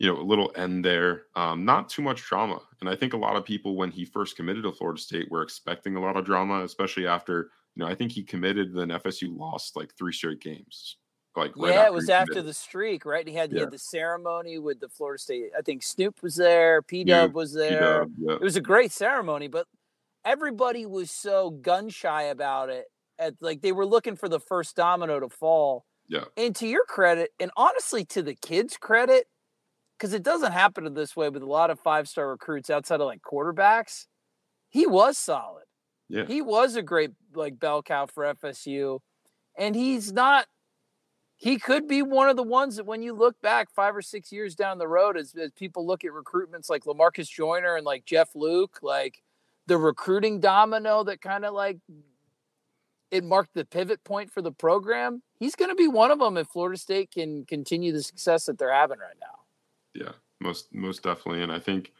you 0.00 0.06
know, 0.06 0.18
a 0.18 0.24
little 0.24 0.50
end 0.56 0.82
there. 0.82 1.24
Um, 1.36 1.66
not 1.66 1.90
too 1.90 2.00
much 2.00 2.22
drama. 2.22 2.60
And 2.80 2.88
I 2.88 2.96
think 2.96 3.12
a 3.12 3.18
lot 3.18 3.36
of 3.36 3.44
people, 3.44 3.76
when 3.76 3.90
he 3.90 4.06
first 4.06 4.34
committed 4.34 4.62
to 4.62 4.72
Florida 4.72 4.98
State, 4.98 5.30
were 5.30 5.42
expecting 5.42 5.94
a 5.94 6.00
lot 6.00 6.16
of 6.16 6.24
drama, 6.24 6.64
especially 6.64 7.06
after, 7.06 7.50
you 7.74 7.84
know, 7.84 7.86
I 7.86 7.94
think 7.94 8.10
he 8.10 8.22
committed, 8.22 8.74
then 8.74 8.88
FSU 8.88 9.38
lost 9.38 9.76
like 9.76 9.94
three 9.94 10.14
straight 10.14 10.40
games. 10.40 10.96
Like, 11.40 11.52
right 11.56 11.74
yeah, 11.74 11.86
it 11.86 11.92
was 11.92 12.08
after 12.08 12.42
the 12.42 12.54
streak, 12.54 13.04
right? 13.04 13.26
He 13.26 13.34
had, 13.34 13.50
yeah. 13.50 13.56
he 13.56 13.60
had 13.60 13.70
the 13.70 13.78
ceremony 13.78 14.58
with 14.58 14.80
the 14.80 14.88
Florida 14.88 15.20
State. 15.20 15.50
I 15.56 15.62
think 15.62 15.82
Snoop 15.82 16.22
was 16.22 16.36
there, 16.36 16.82
P 16.82 17.04
Dub 17.04 17.34
was 17.34 17.52
there. 17.52 18.04
P-Dub, 18.06 18.12
yeah. 18.18 18.34
It 18.34 18.42
was 18.42 18.56
a 18.56 18.60
great 18.60 18.92
ceremony, 18.92 19.48
but 19.48 19.66
everybody 20.24 20.86
was 20.86 21.10
so 21.10 21.50
gun 21.50 21.88
shy 21.88 22.24
about 22.24 22.68
it. 22.68 22.86
At 23.18 23.34
like 23.40 23.60
they 23.60 23.72
were 23.72 23.84
looking 23.84 24.16
for 24.16 24.28
the 24.28 24.40
first 24.40 24.76
domino 24.76 25.20
to 25.20 25.28
fall. 25.28 25.84
Yeah. 26.08 26.24
And 26.36 26.56
to 26.56 26.66
your 26.66 26.84
credit, 26.86 27.30
and 27.38 27.50
honestly 27.56 28.04
to 28.06 28.22
the 28.22 28.34
kids' 28.34 28.76
credit, 28.76 29.26
because 29.98 30.14
it 30.14 30.22
doesn't 30.22 30.52
happen 30.52 30.92
this 30.94 31.14
way 31.14 31.28
with 31.28 31.42
a 31.42 31.46
lot 31.46 31.70
of 31.70 31.78
five 31.78 32.08
star 32.08 32.30
recruits 32.30 32.70
outside 32.70 33.00
of 33.00 33.06
like 33.06 33.20
quarterbacks. 33.20 34.06
He 34.70 34.86
was 34.86 35.18
solid. 35.18 35.64
Yeah. 36.08 36.24
He 36.26 36.40
was 36.40 36.76
a 36.76 36.82
great 36.82 37.10
like 37.34 37.60
bell 37.60 37.82
cow 37.82 38.06
for 38.06 38.24
FSU. 38.34 39.00
And 39.58 39.74
he's 39.74 40.12
not 40.12 40.46
he 41.40 41.58
could 41.58 41.88
be 41.88 42.02
one 42.02 42.28
of 42.28 42.36
the 42.36 42.42
ones 42.42 42.76
that 42.76 42.84
when 42.84 43.02
you 43.02 43.14
look 43.14 43.40
back 43.40 43.70
five 43.70 43.96
or 43.96 44.02
six 44.02 44.30
years 44.30 44.54
down 44.54 44.76
the 44.76 44.86
road, 44.86 45.16
as, 45.16 45.34
as 45.34 45.50
people 45.52 45.86
look 45.86 46.04
at 46.04 46.10
recruitments 46.10 46.68
like 46.68 46.84
Lamarcus 46.84 47.30
Joyner 47.30 47.76
and 47.76 47.86
like 47.86 48.04
Jeff 48.04 48.36
Luc, 48.36 48.78
like 48.82 49.22
the 49.66 49.78
recruiting 49.78 50.38
domino 50.38 51.02
that 51.04 51.22
kind 51.22 51.46
of 51.46 51.54
like 51.54 51.78
it 53.10 53.24
marked 53.24 53.54
the 53.54 53.64
pivot 53.64 54.04
point 54.04 54.30
for 54.30 54.42
the 54.42 54.52
program. 54.52 55.22
He's 55.38 55.56
going 55.56 55.70
to 55.70 55.74
be 55.74 55.88
one 55.88 56.10
of 56.10 56.18
them 56.18 56.36
if 56.36 56.46
Florida 56.48 56.76
State 56.76 57.10
can 57.10 57.46
continue 57.46 57.90
the 57.90 58.02
success 58.02 58.44
that 58.44 58.58
they're 58.58 58.74
having 58.74 58.98
right 58.98 59.16
now. 59.18 59.38
Yeah, 59.94 60.12
most 60.40 60.74
most 60.74 61.02
definitely. 61.02 61.42
And 61.42 61.50
I 61.50 61.58
think, 61.58 61.90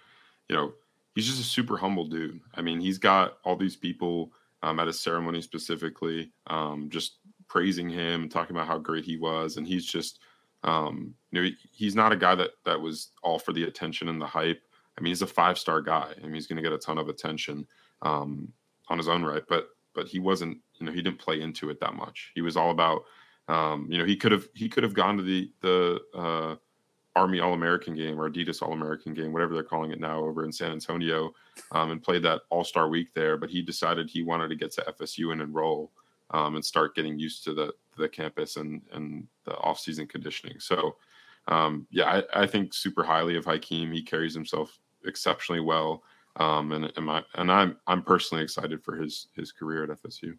you 0.51 0.55
know, 0.55 0.75
he's 1.15 1.27
just 1.27 1.41
a 1.41 1.45
super 1.45 1.79
humble 1.79 2.05
dude. 2.05 2.41
I 2.57 2.61
mean, 2.61 2.79
he's 2.79 2.99
got 2.99 3.39
all 3.43 3.57
these 3.57 3.75
people 3.75 4.33
um, 4.63 4.79
at 4.79 4.87
his 4.87 5.01
ceremony 5.01 5.41
specifically, 5.41 6.31
um, 6.49 6.91
just 6.91 7.15
praising 7.51 7.91
him, 7.91 8.23
and 8.23 8.31
talking 8.31 8.57
about 8.57 8.69
how 8.69 8.79
great 8.79 9.05
he 9.05 9.17
was, 9.17 9.57
and 9.57 9.67
he's 9.67 9.85
just, 9.85 10.21
um, 10.63 11.13
you 11.33 11.41
know, 11.41 11.47
he, 11.47 11.57
he's 11.73 11.97
not 11.97 12.13
a 12.13 12.17
guy 12.17 12.35
that 12.37 12.51
that 12.65 12.81
was 12.81 13.11
all 13.23 13.39
for 13.39 13.53
the 13.53 13.65
attention 13.65 14.09
and 14.09 14.23
the 14.23 14.27
hype. 14.27 14.63
I 14.97 15.03
mean, 15.03 15.11
he's 15.11 15.23
a 15.23 15.27
five 15.27 15.59
star 15.59 15.83
guy. 15.83 16.15
I 16.17 16.23
mean, 16.23 16.35
he's 16.35 16.47
going 16.47 16.57
to 16.57 16.63
get 16.63 16.73
a 16.73 16.79
ton 16.79 16.97
of 16.97 17.09
attention 17.09 17.67
um, 18.03 18.53
on 18.89 18.97
his 18.97 19.09
own 19.09 19.25
right, 19.25 19.43
but 19.49 19.69
but 19.95 20.07
he 20.07 20.21
wasn't, 20.21 20.59
you 20.79 20.87
know, 20.87 20.93
he 20.93 21.03
didn't 21.03 21.19
play 21.19 21.41
into 21.41 21.69
it 21.69 21.81
that 21.81 21.95
much. 21.95 22.31
He 22.37 22.41
was 22.41 22.57
all 22.57 22.71
about, 22.71 23.03
um, 23.49 23.89
you 23.91 23.99
know, 23.99 24.05
he 24.05 24.17
could 24.17 24.31
have 24.33 24.47
he 24.55 24.69
could 24.69 24.85
have 24.85 24.95
gone 24.95 25.17
to 25.17 25.23
the 25.25 25.51
the 25.61 26.01
uh, 26.15 26.57
Army 27.17 27.41
All 27.41 27.55
American 27.55 27.97
game 27.97 28.19
or 28.21 28.31
Adidas 28.31 28.63
All 28.63 28.73
American 28.73 29.13
game, 29.13 29.33
whatever 29.33 29.55
they're 29.55 29.65
calling 29.65 29.91
it 29.91 29.99
now, 29.99 30.21
over 30.21 30.45
in 30.45 30.53
San 30.53 30.71
Antonio, 30.71 31.33
um, 31.73 31.91
and 31.91 32.01
played 32.03 32.23
that 32.23 32.43
All 32.51 32.63
Star 32.63 32.89
week 32.89 33.09
there. 33.15 33.37
But 33.37 33.51
he 33.51 33.61
decided 33.61 34.09
he 34.09 34.23
wanted 34.23 34.49
to 34.49 34.57
get 34.57 34.71
to 34.75 34.95
FSU 35.01 35.33
and 35.33 35.43
enroll 35.43 35.91
um, 36.31 36.55
and 36.55 36.65
start 36.65 36.95
getting 36.95 37.19
used 37.19 37.45
to 37.45 37.55
the 37.55 37.73
the 37.97 38.09
campus 38.09 38.57
and 38.57 38.83
and 38.93 39.27
the 39.45 39.57
off 39.59 39.79
season 39.79 40.07
conditioning. 40.07 40.59
So, 40.59 40.97
um, 41.49 41.87
yeah, 41.91 42.23
I, 42.35 42.43
I, 42.43 42.47
think 42.47 42.73
super 42.73 43.03
highly 43.03 43.37
of 43.37 43.45
Hykeem. 43.45 43.93
He 43.93 44.03
carries 44.03 44.35
himself 44.35 44.79
exceptionally 45.05 45.61
well, 45.61 46.03
um, 46.37 46.73
and 46.73 46.93
and, 46.97 47.07
my, 47.07 47.23
and 47.35 47.51
I'm 47.51 47.77
I'm 47.87 48.03
personally 48.03 48.45
excited 48.45 48.83
for 48.83 48.97
his 48.97 49.29
his 49.35 49.53
career 49.53 49.85
at 49.85 50.03
FSU. 50.03 50.37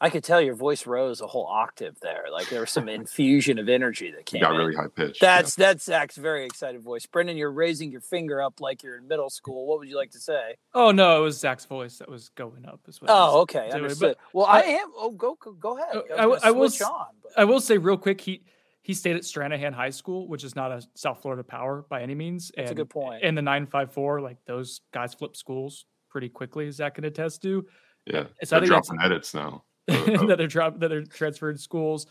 I 0.00 0.10
could 0.10 0.22
tell 0.22 0.40
your 0.40 0.54
voice 0.54 0.86
rose 0.86 1.20
a 1.20 1.26
whole 1.26 1.46
octave 1.46 1.98
there. 2.00 2.24
Like 2.30 2.48
there 2.50 2.60
was 2.60 2.70
some 2.70 2.88
infusion 2.88 3.58
of 3.58 3.68
energy 3.68 4.10
that 4.12 4.26
came. 4.26 4.40
got 4.40 4.52
in. 4.52 4.58
really 4.58 4.74
high 4.74 4.88
pitched. 4.94 5.20
That's 5.20 5.54
that's 5.54 5.84
Zach's 5.84 6.16
very 6.16 6.44
excited 6.44 6.80
voice. 6.82 7.06
Brendan, 7.06 7.36
you're 7.36 7.50
raising 7.52 7.90
your 7.90 8.00
finger 8.00 8.40
up 8.40 8.60
like 8.60 8.82
you're 8.82 8.96
in 8.96 9.08
middle 9.08 9.30
school. 9.30 9.66
What 9.66 9.78
would 9.80 9.88
you 9.88 9.96
like 9.96 10.10
to 10.12 10.20
say? 10.20 10.56
Oh 10.74 10.90
no, 10.92 11.18
it 11.18 11.22
was 11.24 11.38
Zach's 11.38 11.64
voice 11.64 11.98
that 11.98 12.08
was 12.08 12.28
going 12.30 12.64
up 12.66 12.80
as 12.88 13.00
well. 13.00 13.10
Oh, 13.36 13.40
okay, 13.42 13.68
doing, 13.70 13.82
understood. 13.82 14.16
but 14.18 14.38
well, 14.38 14.46
I, 14.46 14.60
am. 14.62 14.88
Oh, 14.96 15.10
go 15.10 15.36
go, 15.40 15.52
go 15.52 15.76
ahead. 15.76 15.88
Oh, 15.92 15.98
was 16.00 16.04
I 16.10 16.16
gonna 16.16 16.20
w- 16.28 16.40
I 16.44 16.50
will 16.52 16.86
on. 16.86 17.06
but- 17.22 17.32
I 17.36 17.44
will 17.44 17.60
say 17.60 17.78
real 17.78 17.96
quick, 17.98 18.20
he 18.20 18.42
he 18.82 18.94
stayed 18.94 19.16
at 19.16 19.22
Stranahan 19.22 19.72
High 19.74 19.90
School, 19.90 20.28
which 20.28 20.44
is 20.44 20.54
not 20.56 20.72
a 20.72 20.82
South 20.94 21.20
Florida 21.20 21.42
power 21.44 21.84
by 21.90 22.02
any 22.02 22.14
means. 22.14 22.50
That's 22.56 22.70
a 22.70 22.74
good 22.74 22.88
point. 22.88 23.22
In 23.22 23.34
the 23.34 23.42
nine 23.42 23.66
five 23.66 23.92
four, 23.92 24.20
like 24.20 24.38
those 24.46 24.80
guys 24.94 25.12
flip 25.12 25.36
schools 25.36 25.84
pretty 26.08 26.28
quickly, 26.28 26.68
as 26.68 26.76
Zach 26.76 26.94
can 26.94 27.04
attest 27.04 27.42
to. 27.42 27.66
yeah. 28.06 28.22
so 28.44 28.56
I 28.56 28.60
They're 28.60 28.60
think 28.60 28.70
that's- 28.70 28.86
dropping 28.86 29.00
edits 29.04 29.34
now. 29.34 29.64
That 30.28 30.36
they're 30.38 30.46
drop, 30.46 30.78
that 30.80 30.88
they're 30.88 31.04
transferred 31.04 31.60
schools. 31.60 32.06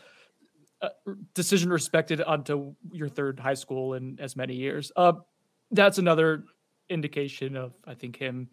Uh, 0.80 0.88
decision 1.34 1.70
respected 1.70 2.20
onto 2.22 2.74
your 2.92 3.08
third 3.08 3.40
high 3.40 3.54
school 3.54 3.94
in 3.94 4.18
as 4.20 4.36
many 4.36 4.54
years. 4.54 4.92
Uh, 4.96 5.12
that's 5.70 5.98
another 5.98 6.44
indication 6.88 7.56
of 7.56 7.72
I 7.86 7.94
think 7.94 8.16
him 8.16 8.48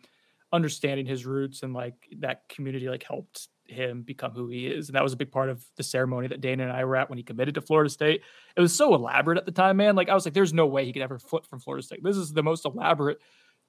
understanding 0.51 1.05
his 1.05 1.25
roots 1.25 1.63
and 1.63 1.73
like 1.73 1.93
that 2.19 2.47
community 2.49 2.89
like 2.89 3.03
helped 3.03 3.47
him 3.67 4.01
become 4.03 4.31
who 4.31 4.47
he 4.49 4.67
is. 4.67 4.89
And 4.89 4.95
that 4.95 5.03
was 5.03 5.13
a 5.13 5.17
big 5.17 5.31
part 5.31 5.49
of 5.49 5.63
the 5.75 5.83
ceremony 5.83 6.27
that 6.27 6.41
Dana 6.41 6.63
and 6.63 6.71
I 6.71 6.83
were 6.85 6.95
at 6.95 7.09
when 7.09 7.17
he 7.17 7.23
committed 7.23 7.55
to 7.55 7.61
Florida 7.61 7.89
State. 7.89 8.21
It 8.55 8.61
was 8.61 8.75
so 8.75 8.93
elaborate 8.95 9.37
at 9.37 9.45
the 9.45 9.51
time, 9.51 9.77
man. 9.77 9.95
Like 9.95 10.09
I 10.09 10.13
was 10.13 10.25
like, 10.25 10.33
there's 10.33 10.53
no 10.53 10.65
way 10.67 10.85
he 10.85 10.93
could 10.93 11.01
ever 11.01 11.17
flip 11.19 11.45
from 11.47 11.59
Florida 11.59 11.83
State. 11.83 12.03
This 12.03 12.17
is 12.17 12.31
the 12.33 12.43
most 12.43 12.65
elaborate 12.65 13.19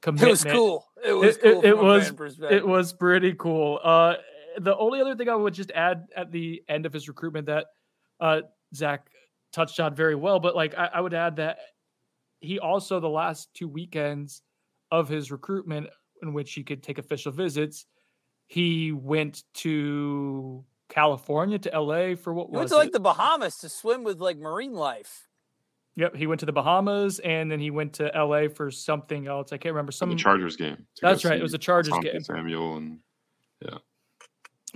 commitment. 0.02 0.28
It 0.28 0.30
was 0.30 0.44
cool. 0.44 0.86
It 1.04 1.12
was 1.12 1.36
It- 1.36 1.42
cool. 1.42 1.60
it- 1.62 1.68
it 1.68 1.78
was- 1.78 2.10
It 2.50 2.66
was 2.66 2.92
pretty 2.92 3.34
cool. 3.34 3.80
Uh, 3.82 4.14
the 4.58 4.76
only 4.76 5.00
other 5.00 5.14
thing 5.16 5.28
I 5.28 5.34
would 5.34 5.54
just 5.54 5.70
add 5.72 6.06
at 6.16 6.30
the 6.32 6.62
end 6.68 6.86
of 6.86 6.92
his 6.92 7.08
recruitment 7.08 7.46
that 7.46 7.66
uh, 8.20 8.40
Zach 8.74 9.06
touched 9.52 9.80
on 9.80 9.94
very 9.94 10.14
well, 10.14 10.40
but 10.40 10.54
like 10.56 10.76
I, 10.76 10.90
I 10.94 11.00
would 11.00 11.14
add 11.14 11.36
that 11.36 11.58
he 12.40 12.58
also 12.58 13.00
the 13.00 13.08
last 13.08 13.48
two 13.54 13.68
weekends 13.68 14.42
of 14.90 15.08
his 15.08 15.30
recruitment 15.32 15.88
in 16.22 16.32
which 16.32 16.52
he 16.52 16.62
could 16.62 16.82
take 16.82 16.98
official 16.98 17.32
visits, 17.32 17.86
he 18.46 18.92
went 18.92 19.42
to 19.54 20.64
California 20.88 21.58
to 21.58 21.80
LA 21.80 22.14
for 22.14 22.32
what 22.32 22.50
We 22.50 22.56
went 22.56 22.64
was 22.64 22.70
to 22.70 22.76
like 22.76 22.88
it? 22.88 22.92
the 22.92 23.00
Bahamas 23.00 23.58
to 23.58 23.68
swim 23.68 24.04
with 24.04 24.20
like 24.20 24.38
marine 24.38 24.74
life. 24.74 25.28
Yep, 25.96 26.14
he 26.14 26.26
went 26.26 26.40
to 26.40 26.46
the 26.46 26.52
Bahamas 26.52 27.18
and 27.20 27.50
then 27.50 27.58
he 27.58 27.70
went 27.70 27.94
to 27.94 28.10
LA 28.14 28.48
for 28.48 28.70
something 28.70 29.26
else. 29.26 29.52
I 29.52 29.56
can't 29.56 29.72
remember 29.74 29.92
for 29.92 29.96
some 29.96 30.10
the 30.10 30.16
Chargers 30.16 30.56
game. 30.56 30.86
That's 31.00 31.24
right, 31.24 31.38
it 31.38 31.42
was 31.42 31.54
a 31.54 31.58
Chargers 31.58 31.94
Asante 31.94 32.12
game. 32.12 32.20
Samuel 32.22 32.76
and 32.76 32.98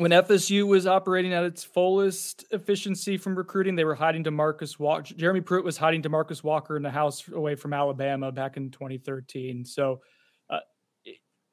when 0.01 0.13
FSU 0.13 0.67
was 0.67 0.87
operating 0.87 1.35
at 1.35 1.45
its 1.45 1.63
fullest 1.63 2.45
efficiency 2.51 3.19
from 3.19 3.37
recruiting, 3.37 3.77
they 3.77 3.85
were 3.85 3.95
hiding 3.95 4.25
Demarcus 4.25 4.79
Walker. 4.79 5.15
Jeremy 5.15 5.43
Pruitt 5.43 5.65
was 5.65 5.77
hiding 5.77 6.03
Demarcus 6.03 6.43
Walker 6.43 6.77
in 6.77 6.83
the 6.83 6.91
house 6.91 7.29
away 7.29 7.55
from 7.55 7.75
Alabama 7.75 8.33
back 8.33 8.57
in 8.57 8.71
2013. 8.71 9.65
So, 9.67 10.01
uh, 10.49 10.61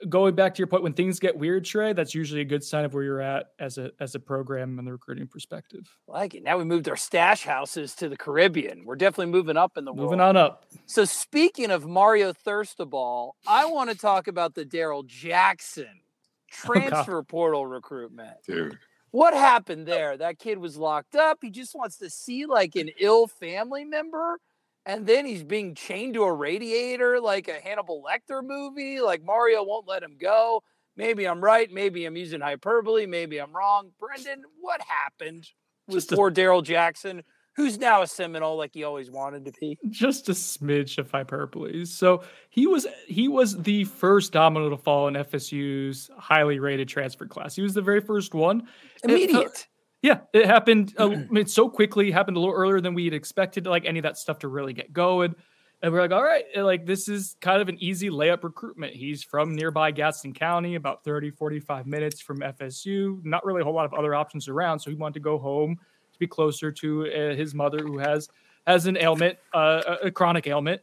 going 0.08 0.34
back 0.34 0.56
to 0.56 0.60
your 0.60 0.68
point, 0.68 0.84
when 0.84 0.94
things 0.94 1.20
get 1.20 1.38
weird, 1.38 1.66
Trey, 1.66 1.92
that's 1.92 2.16
usually 2.16 2.40
a 2.40 2.46
good 2.46 2.64
sign 2.64 2.86
of 2.86 2.94
where 2.94 3.04
you're 3.04 3.20
at 3.20 3.48
as 3.60 3.78
a 3.78 3.92
as 4.00 4.16
a 4.16 4.20
program 4.20 4.80
and 4.80 4.88
the 4.88 4.94
recruiting 4.94 5.28
perspective. 5.28 5.86
Like 6.08 6.34
it. 6.34 6.42
Now 6.42 6.58
we 6.58 6.64
moved 6.64 6.88
our 6.88 6.96
stash 6.96 7.44
houses 7.44 7.96
to 7.96 8.08
the 8.08 8.18
Caribbean. 8.18 8.86
We're 8.86 8.96
definitely 8.96 9.32
moving 9.32 9.58
up 9.58 9.78
in 9.78 9.84
the 9.84 9.92
world. 9.92 10.06
Moving 10.06 10.20
world. 10.20 10.38
on 10.38 10.42
up. 10.42 10.66
So 10.86 11.04
speaking 11.04 11.70
of 11.70 11.86
Mario 11.86 12.32
Thirstball, 12.32 13.32
I 13.46 13.66
want 13.66 13.90
to 13.90 13.98
talk 13.98 14.28
about 14.28 14.56
the 14.56 14.64
Daryl 14.64 15.06
Jackson. 15.06 16.02
Transfer 16.50 17.24
portal 17.24 17.66
recruitment. 17.66 18.38
dude. 18.46 18.78
What 19.12 19.34
happened 19.34 19.88
there? 19.88 20.18
That 20.18 20.38
kid 20.38 20.58
was 20.58 20.78
locked 20.78 21.16
up. 21.16 21.40
He 21.42 21.50
just 21.50 21.74
wants 21.76 21.98
to 21.98 22.10
see 22.10 22.46
like 22.46 22.76
an 22.76 22.90
ill 23.00 23.28
family 23.28 23.86
member. 23.86 24.40
And 24.86 25.06
then 25.08 25.26
he's 25.26 25.44
being 25.44 25.76
chained 25.76 26.14
to 26.16 26.24
a 26.24 26.34
radiator 26.34 27.20
like 27.20 27.48
a 27.48 27.54
Hannibal 27.54 28.04
Lecter 28.04 28.42
movie. 28.44 29.00
Like 29.02 29.24
Mario 29.24 29.64
won't 29.64 29.88
let 29.88 30.04
him 30.04 30.18
go. 30.20 30.62
Maybe 30.96 31.26
I'm 31.28 31.42
right. 31.44 31.72
Maybe 31.72 32.06
I'm 32.06 32.18
using 32.18 32.42
hyperbole. 32.42 33.06
Maybe 33.06 33.38
I'm 33.40 33.54
wrong. 33.56 33.92
Brendan, 34.00 34.44
what 34.60 34.82
happened 34.82 35.48
with 35.88 35.96
Just 35.96 36.12
a- 36.12 36.16
Daryl 36.16 36.64
Jackson, 36.64 37.24
who's 37.58 37.78
now 37.78 38.04
a 38.04 38.08
Seminole 38.08 38.56
like 38.56 38.72
he 38.74 38.84
always 38.86 39.12
wanted 39.12 39.44
to 39.46 39.52
be? 39.60 39.78
just 39.90 40.30
a 40.30 40.34
smidge 40.34 40.98
of 40.98 41.12
hyperbole. 41.12 41.84
So 41.86 42.24
he 42.50 42.68
was 42.68 42.88
he 43.08 43.28
was 43.28 43.58
the 43.62 43.84
first 43.84 44.32
domino 44.32 44.70
to 44.70 44.78
fall 44.78 45.08
in 45.10 45.16
FSU's 45.16 46.10
highly 46.18 46.60
rated 46.60 46.88
transfer 46.88 47.26
class. 47.26 47.56
He 47.56 47.62
was 47.64 47.74
the 47.74 47.82
very 47.82 48.00
first 48.00 48.34
one. 48.34 48.68
It 49.04 49.10
felt- 49.10 49.12
Immediate. 49.12 49.68
Yeah, 50.04 50.20
it 50.32 50.46
happened. 50.46 50.94
uh, 51.00 51.10
I 51.10 51.16
mean, 51.30 51.48
so 51.48 51.68
quickly. 51.68 52.12
Happened 52.12 52.38
a 52.38 52.40
little 52.40 52.54
earlier 52.56 52.80
than 52.80 52.94
we 52.94 53.06
had 53.06 53.16
expected. 53.16 53.66
Like 53.66 53.84
any 53.86 53.98
of 54.00 54.04
that 54.04 54.18
stuff 54.18 54.40
to 54.40 54.48
really 54.48 54.72
get 54.74 54.94
going. 54.94 55.34
And 55.82 55.92
we're 55.92 56.02
like, 56.02 56.12
all 56.12 56.24
right, 56.24 56.44
uh, 56.56 56.64
like 56.64 56.86
this 56.86 57.08
is 57.08 57.36
kind 57.42 57.62
of 57.62 57.68
an 57.70 57.78
easy 57.80 58.10
layup 58.10 58.44
recruitment. 58.44 58.94
He's 58.94 59.24
from 59.24 59.56
nearby 59.56 59.92
Gadsden 59.92 60.34
County, 60.34 60.76
about 60.76 61.04
30, 61.04 61.32
45 61.32 61.86
minutes 61.88 62.22
from 62.22 62.40
FSU. 62.40 63.20
Not 63.24 63.44
really 63.46 63.62
a 63.62 63.64
whole 63.64 63.74
lot 63.76 63.86
of 63.86 63.94
other 63.94 64.14
options 64.16 64.48
around. 64.48 64.80
So 64.80 64.90
he 64.92 64.96
wanted 64.96 65.16
to 65.16 65.20
go 65.20 65.38
home 65.40 65.78
to 66.18 66.20
be 66.20 66.28
closer 66.28 66.72
to 66.72 67.06
uh, 67.06 67.36
his 67.36 67.54
mother, 67.54 67.80
who 67.80 67.98
has 67.98 68.30
has 68.66 68.86
an 68.86 68.98
ailment, 68.98 69.38
uh, 69.54 69.96
a- 70.04 70.12
chronic 70.12 70.46
ailment, 70.48 70.82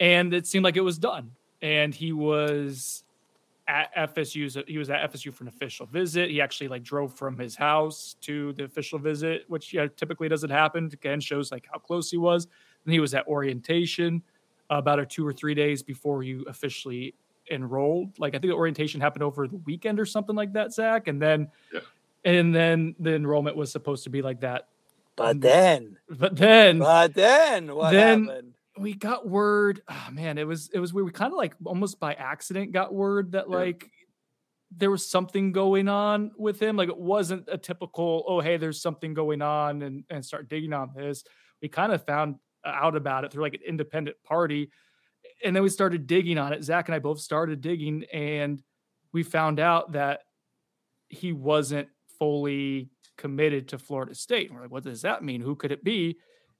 and 0.00 0.34
it 0.34 0.46
seemed 0.46 0.64
like 0.64 0.76
it 0.76 0.82
was 0.82 0.98
done. 0.98 1.30
And 1.62 1.94
he 1.94 2.12
was 2.12 3.04
at 3.68 3.94
FSU. 3.94 4.68
He 4.68 4.76
was 4.76 4.90
at 4.90 5.12
FSU 5.12 5.32
for 5.32 5.44
an 5.44 5.48
official 5.48 5.86
visit. 5.86 6.30
He 6.30 6.40
actually 6.40 6.68
like 6.68 6.82
drove 6.82 7.14
from 7.14 7.38
his 7.38 7.54
house 7.54 8.16
to 8.22 8.52
the 8.54 8.64
official 8.64 8.98
visit, 8.98 9.44
which 9.48 9.72
yeah, 9.72 9.86
typically 9.96 10.28
doesn't 10.28 10.50
happen. 10.50 10.90
Again, 10.92 11.20
shows 11.20 11.52
like 11.52 11.66
how 11.72 11.78
close 11.78 12.10
he 12.10 12.16
was. 12.18 12.48
And 12.84 12.92
he 12.92 12.98
was 13.00 13.14
at 13.14 13.26
orientation 13.28 14.22
about 14.68 14.98
a 14.98 15.06
two 15.06 15.26
or 15.26 15.32
three 15.32 15.54
days 15.54 15.82
before 15.82 16.24
you 16.24 16.44
officially 16.48 17.14
enrolled. 17.50 18.18
Like 18.18 18.34
I 18.34 18.38
think 18.38 18.50
the 18.50 18.56
orientation 18.56 19.00
happened 19.00 19.22
over 19.22 19.46
the 19.46 19.58
weekend 19.58 20.00
or 20.00 20.06
something 20.06 20.34
like 20.34 20.52
that, 20.54 20.72
Zach. 20.72 21.06
And 21.06 21.22
then, 21.22 21.48
Yeah. 21.72 21.80
And 22.24 22.54
then 22.54 22.94
the 22.98 23.14
enrollment 23.14 23.56
was 23.56 23.70
supposed 23.72 24.04
to 24.04 24.10
be 24.10 24.22
like 24.22 24.40
that. 24.40 24.68
But 25.16 25.40
then, 25.40 25.98
But 26.08 26.36
then, 26.36 26.78
but 26.78 27.14
then, 27.14 27.74
what 27.74 27.90
Then- 27.92 28.26
happened? 28.26 28.54
we 28.78 28.94
got 28.94 29.28
word 29.28 29.82
oh 29.86 30.08
man 30.12 30.38
it 30.38 30.46
was 30.46 30.70
it 30.72 30.78
was 30.78 30.94
weird. 30.94 31.04
We 31.04 31.12
kind 31.12 31.30
of 31.30 31.36
like 31.36 31.54
almost 31.64 32.00
by 32.00 32.14
accident 32.14 32.72
got 32.72 32.94
word 32.94 33.32
that 33.32 33.44
Yeah. 33.50 33.56
like 33.56 33.90
there 34.74 34.90
was 34.90 35.06
something 35.06 35.52
going 35.52 35.88
on 35.88 36.30
with 36.38 36.58
him. 36.58 36.76
Like 36.76 36.88
it 36.88 36.96
wasn't 36.96 37.46
a 37.52 37.58
typical 37.58 38.24
oh 38.26 38.40
hey 38.40 38.56
there's 38.56 38.80
something 38.80 39.12
going 39.12 39.42
on 39.42 39.82
and 39.82 40.04
and 40.08 40.24
start 40.24 40.48
digging 40.48 40.72
on 40.72 40.92
this. 40.96 41.22
We 41.60 41.68
kind 41.68 41.92
of 41.92 42.06
found 42.06 42.36
out 42.64 42.96
about 42.96 43.24
it 43.24 43.32
through 43.32 43.42
like 43.42 43.52
an 43.54 43.60
independent 43.66 44.16
party. 44.24 44.70
And 45.44 45.54
then 45.54 45.62
we 45.62 45.68
started 45.68 46.06
digging 46.06 46.38
on 46.38 46.54
it. 46.54 46.64
Zach 46.64 46.88
and 46.88 46.94
i 46.94 46.98
both 46.98 47.20
started 47.20 47.60
digging 47.60 48.04
and 48.10 48.62
we 49.12 49.22
found 49.22 49.60
out 49.60 49.92
that 49.92 50.20
he 51.10 51.34
wasn't 51.34 51.88
fully 52.22 52.88
committed 53.18 53.66
to 53.66 53.78
florida 53.78 54.14
state 54.14 54.48
and 54.48 54.56
we're 54.56 54.62
like 54.62 54.70
what 54.70 54.84
does 54.84 55.02
that 55.02 55.24
mean 55.24 55.40
who 55.40 55.56
could 55.56 55.72
it 55.72 55.82
be 55.82 56.16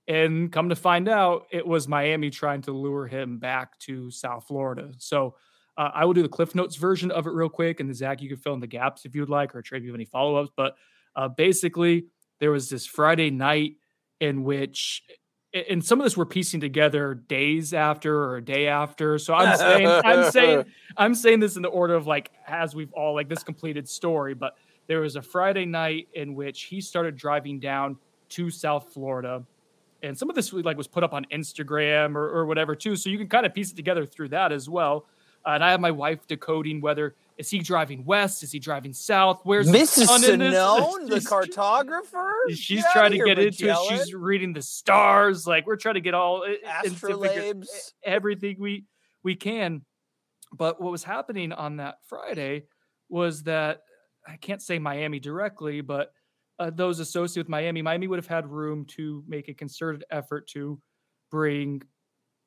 and 0.09 0.51
come 0.51 0.68
to 0.68 0.77
find 0.77 1.09
out, 1.09 1.46
it 1.53 1.66
was 1.66 1.87
Miami 1.87 2.31
trying 2.31 2.62
to 2.62 2.72
lure 2.72 3.07
him 3.07 3.38
back 3.38 3.79
to 3.81 4.11
South 4.11 4.46
Florida. 4.48 4.92
So 4.98 5.37
uh, 5.79 5.90
I 5.94 6.05
will 6.05 6.12
do 6.12 6.22
the 6.22 6.29
Cliff 6.29 6.55
Notes 6.55 6.77
version 6.77 7.11
of 7.11 7.27
it 7.27 7.31
real 7.31 7.48
quick. 7.48 7.79
And 7.79 7.88
then 7.88 7.94
Zach, 7.94 8.20
you 8.20 8.29
can 8.29 8.37
fill 8.37 8.55
in 8.55 8.61
the 8.61 8.66
gaps 8.66 9.05
if 9.05 9.14
you'd 9.14 9.31
like, 9.31 9.55
or 9.55 9.62
Trey, 9.62 9.79
if 9.79 9.85
you 9.85 9.90
have 9.90 9.96
any 9.96 10.05
follow 10.05 10.37
ups. 10.37 10.51
But 10.57 10.75
uh, 11.14 11.29
basically, 11.29 12.07
there 12.40 12.51
was 12.51 12.68
this 12.68 12.85
Friday 12.85 13.31
night 13.31 13.77
in 14.20 14.42
which, 14.42 15.03
and 15.68 15.85
some 15.85 16.01
of 16.01 16.05
this 16.05 16.16
we're 16.16 16.27
piecing 16.27 16.61
together 16.61 17.14
days 17.14 17.72
after 17.72 18.25
or 18.25 18.37
a 18.37 18.44
day 18.44 18.66
after. 18.66 19.18
So 19.18 19.35
I'm 19.35 19.57
saying, 19.57 19.87
I'm 19.87 20.31
saying, 20.33 20.64
I'm 20.96 21.14
saying 21.14 21.40
this 21.40 21.55
in 21.55 21.62
the 21.62 21.68
order 21.68 21.94
of 21.94 22.07
like 22.07 22.31
as 22.46 22.75
we've 22.75 22.92
all 22.92 23.14
like 23.14 23.29
this 23.29 23.44
completed 23.44 23.88
story. 23.88 24.35
But 24.35 24.55
there 24.92 25.00
was 25.00 25.16
a 25.16 25.22
Friday 25.22 25.64
night 25.64 26.07
in 26.12 26.35
which 26.35 26.64
he 26.64 26.78
started 26.78 27.16
driving 27.16 27.59
down 27.59 27.96
to 28.28 28.50
South 28.50 28.92
Florida 28.92 29.43
and 30.03 30.18
some 30.18 30.28
of 30.28 30.36
this 30.36 30.53
like 30.53 30.76
was 30.76 30.86
put 30.86 31.03
up 31.03 31.14
on 31.14 31.24
Instagram 31.32 32.14
or, 32.14 32.28
or 32.28 32.45
whatever 32.45 32.74
too. 32.76 32.95
So 32.95 33.09
you 33.09 33.16
can 33.16 33.26
kind 33.26 33.47
of 33.47 33.55
piece 33.55 33.72
it 33.72 33.76
together 33.76 34.05
through 34.05 34.28
that 34.30 34.53
as 34.53 34.68
well. 34.68 35.07
Uh, 35.47 35.53
and 35.53 35.64
I 35.64 35.70
have 35.70 35.80
my 35.80 35.93
wife 35.93 36.26
decoding 36.26 36.82
whether 36.82 37.14
is 37.38 37.49
he 37.49 37.61
driving 37.61 38.05
west, 38.05 38.43
is 38.43 38.53
he 38.53 38.59
driving 38.59 38.93
south, 38.93 39.40
where's 39.45 39.66
the 39.66 39.72
Mrs. 39.78 40.07
sun 40.09 40.24
in 40.24 40.40
this? 40.40 40.55
Simone, 40.55 41.07
the 41.09 41.20
cartographer. 41.20 42.32
She's 42.51 42.82
Get 42.82 42.93
trying 42.93 43.12
to 43.12 43.24
get 43.24 43.38
into 43.38 43.70
it. 43.70 43.76
She's 43.88 44.12
reading 44.12 44.53
the 44.53 44.61
stars. 44.61 45.47
Like 45.47 45.66
we're 45.66 45.76
trying 45.76 45.95
to 45.95 46.03
get 46.03 46.12
all 46.12 46.45
i- 46.45 46.82
into 46.84 46.97
figure 46.99 47.16
Astrolabes. 47.16 47.93
everything 48.05 48.57
we 48.59 48.84
we 49.22 49.36
can. 49.36 49.86
But 50.53 50.82
what 50.82 50.93
was 50.93 51.03
happening 51.03 51.51
on 51.53 51.78
that 51.78 52.01
Friday 52.09 52.64
was 53.09 53.45
that 53.45 53.82
I 54.27 54.37
can't 54.37 54.62
say 54.62 54.79
Miami 54.79 55.18
directly, 55.20 55.81
but 55.81 56.12
uh, 56.59 56.70
those 56.70 57.01
associated 57.01 57.47
with 57.47 57.51
Miami, 57.51 57.83
Miami 57.83 58.07
would 58.07 58.18
have 58.18 58.27
had 58.27 58.47
room 58.47 58.85
to 58.97 59.25
make 59.27 59.49
a 59.49 59.55
concerted 59.55 60.05
effort 60.11 60.47
to 60.49 60.81
bring 61.31 61.83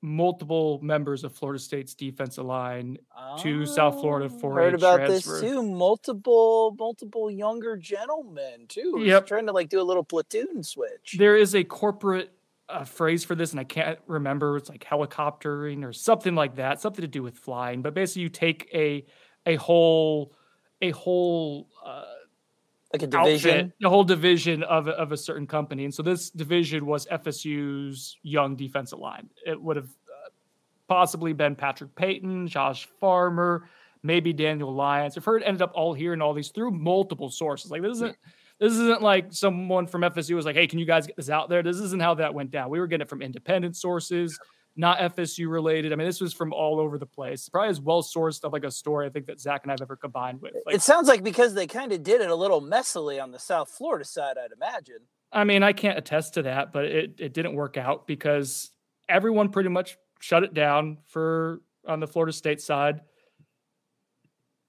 multiple 0.02 0.80
members 0.84 1.24
of 1.24 1.34
Florida 1.34 1.60
State's 1.60 1.96
defensive 1.96 2.46
line 2.46 2.98
to 3.40 3.66
South 3.66 4.00
Florida 4.00 4.30
Oh, 4.34 4.40
for 4.40 4.54
heard 4.56 4.74
a 4.74 4.78
about 4.78 4.98
transfer. 4.98 5.32
this 5.32 5.42
too. 5.42 5.64
Multiple, 5.64 6.76
multiple 6.78 7.32
younger 7.32 7.76
gentlemen 7.76 8.68
too. 8.68 9.02
Yep. 9.04 9.26
trying 9.28 9.48
to 9.48 9.52
like 9.52 9.70
do 9.70 9.82
a 9.82 9.84
little 9.84 10.04
platoon 10.04 10.62
switch. 10.64 11.16
There 11.18 11.36
is 11.36 11.56
a 11.56 11.64
corporate 11.64 12.32
uh, 12.70 12.84
phrase 12.84 13.24
for 13.24 13.34
this, 13.36 13.52
and 13.52 13.60
I 13.60 13.64
can't 13.64 13.98
remember. 14.08 14.58
It's 14.58 14.70
like 14.70 14.84
helicoptering 14.84 15.84
or 15.84 15.94
something 15.94 16.36
like 16.36 16.56
that, 16.56 16.82
something 16.82 17.02
to 17.02 17.08
do 17.08 17.24
with 17.24 17.38
flying. 17.38 17.82
But 17.82 17.94
basically, 17.96 18.24
you 18.24 18.30
take 18.30 18.70
a 18.74 19.06
a 19.48 19.56
whole 19.56 20.36
a 20.90 20.92
whole 20.92 21.68
uh, 21.86 22.04
like 22.94 23.04
a 23.04 23.08
division. 23.08 23.52
outfit, 23.52 23.72
a 23.84 23.90
whole 23.90 24.04
division 24.04 24.64
of 24.64 24.88
of 24.88 25.12
a 25.12 25.18
certain 25.18 25.48
company, 25.48 25.86
and 25.86 25.94
so 25.94 26.04
this 26.04 26.30
division 26.30 26.86
was 26.86 27.06
FSU's 27.08 28.18
young 28.24 28.56
defensive 28.56 29.00
line. 29.00 29.30
It 29.46 29.62
would 29.62 29.76
have 29.76 29.90
uh, 29.90 30.30
possibly 30.88 31.34
been 31.34 31.56
Patrick 31.56 31.96
Payton, 31.96 32.48
Josh 32.48 32.88
Farmer, 33.00 33.68
maybe 34.04 34.34
Daniel 34.34 34.74
Lyons. 34.74 35.18
I've 35.18 35.26
heard 35.26 35.42
it 35.42 35.46
ended 35.46 35.62
up 35.62 35.72
all 35.76 35.94
here 35.94 36.14
and 36.14 36.22
all 36.22 36.34
these 36.34 36.50
through 36.50 36.72
multiple 36.72 37.30
sources. 37.30 37.72
Like 37.72 37.82
this 37.82 37.92
isn't 37.94 38.18
this 38.60 38.74
isn't 38.74 39.02
like 39.02 39.28
someone 39.32 39.88
from 39.88 40.02
FSU 40.02 40.36
was 40.36 40.46
like, 40.46 40.56
"Hey, 40.56 40.68
can 40.68 40.80
you 40.80 40.86
guys 40.86 41.08
get 41.08 41.18
this 41.18 41.30
out 41.30 41.50
there?" 41.50 41.62
This 41.64 41.78
isn't 41.78 42.02
how 42.02 42.16
that 42.16 42.34
went 42.34 42.52
down. 42.52 42.70
We 42.70 42.80
were 42.80 42.88
getting 42.88 43.04
it 43.04 43.10
from 43.10 43.22
independent 43.22 43.76
sources, 43.76 44.40
not 44.76 45.00
FSU 45.00 45.50
related. 45.50 45.94
I 45.94 45.96
mean, 45.96 46.08
this 46.08 46.20
was 46.20 46.34
from 46.34 46.52
all 46.52 46.80
over 46.80 46.98
the 46.98 47.06
place. 47.06 47.48
Probably 47.48 47.70
as 47.70 47.80
well 47.80 48.04
sourced 48.04 48.44
of 48.44 48.52
like 48.52 48.64
a 48.64 48.72
story 48.72 49.06
I 49.06 49.10
think 49.10 49.26
that 49.28 49.40
Zach 49.40 49.62
and 49.64 49.72
I've 49.72 49.82
ever 49.82 49.96
combined 49.96 50.42
with. 50.42 50.54
Like, 50.66 50.76
it 50.76 50.82
sounds 50.82 51.08
like 51.08 51.24
because 51.24 51.54
they 51.54 51.68
kind 51.68 51.92
of 51.92 52.04
did 52.04 52.22
it 52.22 52.30
a 52.30 52.36
little 52.36 52.62
messily 52.62 53.22
on 53.22 53.32
the 53.32 53.40
South 53.40 53.70
Florida 53.70 54.06
side, 54.06 54.36
I'd 54.38 54.52
imagine. 54.52 55.00
I 55.32 55.44
mean, 55.44 55.64
I 55.64 55.74
can't 55.74 55.98
attest 55.98 56.36
to 56.36 56.44
that, 56.44 56.74
but 56.74 56.86
it, 56.86 57.16
it 57.20 57.34
didn't 57.34 57.56
work 57.56 57.78
out 57.78 58.08
because 58.08 58.72
everyone 59.08 59.50
pretty 59.50 59.70
much 59.70 59.98
shut 60.20 60.44
it 60.44 60.54
down 60.54 60.98
for 61.08 61.62
on 61.88 62.00
the 62.00 62.08
Florida 62.08 62.34
State 62.34 62.62
side. 62.62 63.02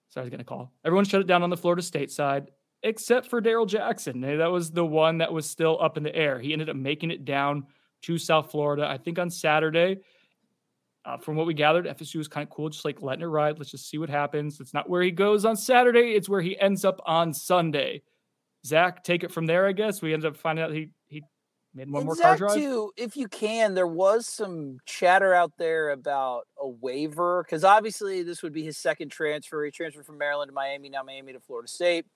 Sorry, 0.09 0.23
I 0.23 0.25
was 0.25 0.31
going 0.31 0.39
to 0.39 0.45
call. 0.45 0.73
Everyone 0.85 1.05
shut 1.05 1.21
it 1.21 1.27
down 1.27 1.43
on 1.43 1.51
the 1.51 1.57
Florida 1.57 1.83
State 1.83 2.11
side, 2.11 2.51
except 2.83 3.29
for 3.29 3.43
Daryl 3.43 3.67
Jackson. 3.67 4.21
That 4.21 4.51
was 4.51 4.71
the 4.71 4.85
one 4.85 5.19
that 5.19 5.33
was 5.33 5.49
still 5.49 5.79
up 5.81 5.97
in 5.97 6.03
the 6.03 6.15
air. 6.15 6.39
He 6.39 6.53
ended 6.53 6.69
up 6.69 6.77
making 6.77 7.11
it 7.11 7.25
down 7.25 7.67
to 8.07 8.19
South 8.19 8.51
Florida, 8.51 8.87
I 8.89 8.99
think 8.99 9.19
on 9.19 9.31
Saturday. 9.31 9.99
Uh, 11.05 11.17
from 11.17 11.37
what 11.37 11.47
we 11.47 11.55
gathered, 11.55 11.87
FSU 11.87 12.17
was 12.17 12.27
kind 12.27 12.45
of 12.45 12.51
cool, 12.53 12.69
just 12.69 12.85
like 12.85 13.01
letting 13.01 13.23
it 13.23 13.27
ride. 13.27 13.59
Let's 13.59 13.71
just 13.71 13.89
see 13.89 13.97
what 13.99 14.11
happens. 14.11 14.59
It's 14.59 14.75
not 14.75 14.91
where 14.91 15.03
he 15.03 15.13
goes 15.13 15.45
on 15.45 15.57
Saturday, 15.57 16.13
it's 16.15 16.29
where 16.29 16.41
he 16.41 16.59
ends 16.59 16.85
up 16.85 17.01
on 17.07 17.33
Sunday. 17.33 18.03
Zach, 18.65 19.05
take 19.05 19.23
it 19.23 19.31
from 19.31 19.47
there, 19.47 19.67
I 19.67 19.73
guess. 19.73 20.03
We 20.03 20.13
ended 20.13 20.27
up 20.33 20.37
finding 20.37 20.65
out 20.65 20.73
he 20.73 20.91
he 21.07 21.23
made 21.75 21.89
one 21.91 22.01
And 22.01 22.07
more 22.07 22.17
car 22.17 22.33
Zach, 22.33 22.39
drive. 22.39 22.55
too, 22.55 22.91
if 22.97 23.17
you 23.17 23.29
can, 23.29 23.75
there 23.75 23.87
was 23.87 24.27
some 24.27 24.79
chatter 24.85 25.33
out 25.33 25.53
there 25.59 25.91
about 25.91 26.43
a 26.61 26.67
waiver 26.69 27.45
because 27.45 27.63
obviously 27.63 28.25
this 28.25 28.43
would 28.43 28.53
be 28.53 28.65
his 28.65 28.77
second 28.77 29.11
transfer. 29.11 29.65
He 29.65 29.71
transferred 29.71 30.07
from 30.07 30.19
Maryland 30.19 30.49
to 30.49 30.55
Miami, 30.55 30.89
now 30.89 31.05
Miami 31.05 31.33
to 31.35 31.41
Florida 31.41 31.69
State. 31.69 32.07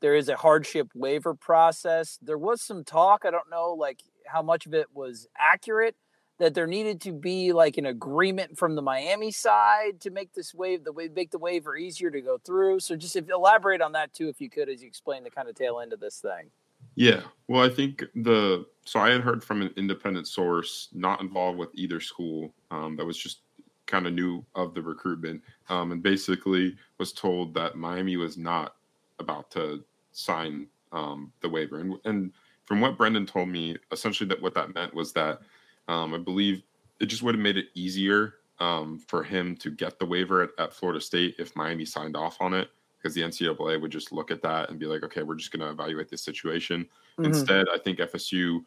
There 0.00 0.14
is 0.14 0.28
a 0.28 0.36
hardship 0.36 0.88
waiver 0.94 1.34
process. 1.34 2.18
There 2.20 2.36
was 2.36 2.60
some 2.60 2.84
talk. 2.84 3.22
I 3.24 3.30
don't 3.30 3.48
know, 3.50 3.72
like 3.72 4.00
how 4.26 4.42
much 4.42 4.66
of 4.66 4.74
it 4.74 4.86
was 4.94 5.28
accurate. 5.38 5.96
That 6.38 6.54
there 6.54 6.66
needed 6.66 7.00
to 7.02 7.12
be 7.12 7.52
like 7.52 7.78
an 7.78 7.86
agreement 7.86 8.58
from 8.58 8.74
the 8.74 8.82
Miami 8.82 9.30
side 9.30 10.00
to 10.00 10.10
make 10.10 10.32
this 10.34 10.52
wave 10.52 10.82
the 10.82 10.90
way 10.90 11.08
make 11.08 11.30
the 11.30 11.38
waiver 11.38 11.76
easier 11.76 12.10
to 12.10 12.20
go 12.20 12.38
through. 12.38 12.80
So 12.80 12.96
just 12.96 13.14
if, 13.14 13.30
elaborate 13.30 13.80
on 13.80 13.92
that 13.92 14.12
too, 14.12 14.28
if 14.28 14.40
you 14.40 14.50
could, 14.50 14.68
as 14.68 14.82
you 14.82 14.88
explain 14.88 15.22
the 15.22 15.30
kind 15.30 15.48
of 15.48 15.54
tail 15.54 15.78
end 15.78 15.92
of 15.92 16.00
this 16.00 16.18
thing. 16.18 16.50
Yeah. 16.96 17.22
Well, 17.48 17.62
I 17.62 17.68
think 17.68 18.02
the 18.16 18.66
so 18.84 19.00
I 19.00 19.10
had 19.10 19.20
heard 19.20 19.44
from 19.44 19.62
an 19.62 19.72
independent 19.76 20.26
source 20.26 20.88
not 20.92 21.20
involved 21.20 21.58
with 21.58 21.70
either 21.74 22.00
school 22.00 22.52
um, 22.70 22.96
that 22.96 23.06
was 23.06 23.16
just 23.16 23.40
kind 23.86 24.06
of 24.06 24.12
new 24.12 24.44
of 24.54 24.74
the 24.74 24.82
recruitment 24.82 25.42
um, 25.68 25.92
and 25.92 26.02
basically 26.02 26.76
was 26.98 27.12
told 27.12 27.54
that 27.54 27.76
Miami 27.76 28.16
was 28.16 28.36
not 28.36 28.76
about 29.18 29.50
to 29.52 29.84
sign 30.12 30.66
um, 30.92 31.32
the 31.42 31.48
waiver. 31.48 31.80
And, 31.80 31.96
and 32.04 32.32
from 32.64 32.80
what 32.80 32.96
Brendan 32.96 33.26
told 33.26 33.48
me, 33.48 33.76
essentially 33.92 34.28
that 34.28 34.40
what 34.40 34.54
that 34.54 34.74
meant 34.74 34.94
was 34.94 35.12
that 35.12 35.40
um, 35.88 36.14
I 36.14 36.18
believe 36.18 36.62
it 37.00 37.06
just 37.06 37.22
would 37.22 37.34
have 37.34 37.42
made 37.42 37.56
it 37.56 37.66
easier 37.74 38.34
um, 38.60 38.98
for 38.98 39.22
him 39.22 39.56
to 39.56 39.70
get 39.70 39.98
the 39.98 40.06
waiver 40.06 40.42
at, 40.42 40.50
at 40.58 40.72
Florida 40.72 41.00
State 41.00 41.34
if 41.38 41.54
Miami 41.56 41.84
signed 41.84 42.16
off 42.16 42.36
on 42.40 42.54
it 42.54 42.70
because 42.96 43.14
the 43.14 43.20
NCAA 43.20 43.80
would 43.80 43.90
just 43.90 44.12
look 44.12 44.30
at 44.30 44.40
that 44.42 44.70
and 44.70 44.78
be 44.78 44.86
like, 44.86 45.02
okay, 45.02 45.22
we're 45.22 45.34
just 45.34 45.50
going 45.52 45.60
to 45.60 45.68
evaluate 45.70 46.08
this 46.08 46.22
situation. 46.22 46.88
Mhm. 47.18 47.26
Instead, 47.26 47.66
I 47.72 47.78
think 47.78 47.98
FSU 47.98 48.64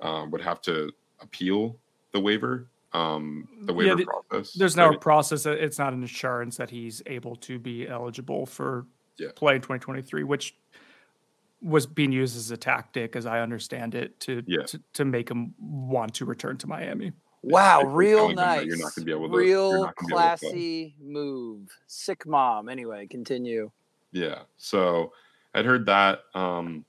um, 0.00 0.30
would 0.32 0.40
have 0.40 0.60
to 0.62 0.90
appeal 1.20 1.78
the 2.12 2.18
waiver, 2.20 2.68
um, 2.92 3.46
the 3.62 3.72
Yeah, 3.72 3.76
waiver 3.94 3.96
the- 3.96 4.06
process. 4.06 4.52
There's 4.54 4.74
now 4.76 4.86
a 4.86 4.90
right? 4.90 5.00
process. 5.00 5.46
uh, 5.46 5.50
It's 5.52 5.78
not 5.78 5.92
an 5.92 6.02
assurance 6.02 6.56
that 6.56 6.70
he's 6.70 7.00
able 7.06 7.36
to 7.36 7.58
be 7.60 7.86
eligible 7.86 8.44
for 8.46 8.86
Yeah. 9.18 9.28
play 9.36 9.54
in 9.56 9.60
2023, 9.62 10.24
which 10.24 10.56
was 11.62 11.86
being 11.86 12.12
used 12.12 12.36
as 12.36 12.50
a 12.50 12.56
tactic, 12.56 13.16
as 13.16 13.26
I 13.26 13.40
understand 13.40 13.94
it, 13.94 14.18
to 14.20 14.42
Yeah. 14.46 14.64
to, 14.66 14.80
to 14.94 15.04
make 15.04 15.30
him 15.30 15.54
want 15.58 16.14
to 16.14 16.24
return 16.24 16.56
to 16.58 16.66
Miami. 16.66 17.12
Wow, 17.42 17.78
Basically 17.78 17.94
real 17.96 18.18
telling 18.18 18.36
them 18.36 18.44
that 18.44 18.56
nice. 18.56 18.66
you're 18.66 18.78
not 18.78 18.94
gonna 18.94 19.04
be 19.04 19.12
able 19.12 19.28
to- 19.30 19.36
real 19.36 19.72
not 19.72 19.72
gonna 19.72 19.82
be 19.82 19.86
able 19.86 19.92
to 19.92 20.04
play. 20.04 20.08
classy 20.12 20.94
move. 21.00 21.68
Sick 21.86 22.26
mom. 22.26 22.68
Anyway, 22.68 23.06
continue. 23.06 23.70
Yeah. 24.12 24.42
So 24.56 25.12
I'd 25.54 25.64
heard 25.64 25.86
that. 25.86 26.20
Um, 26.34 26.84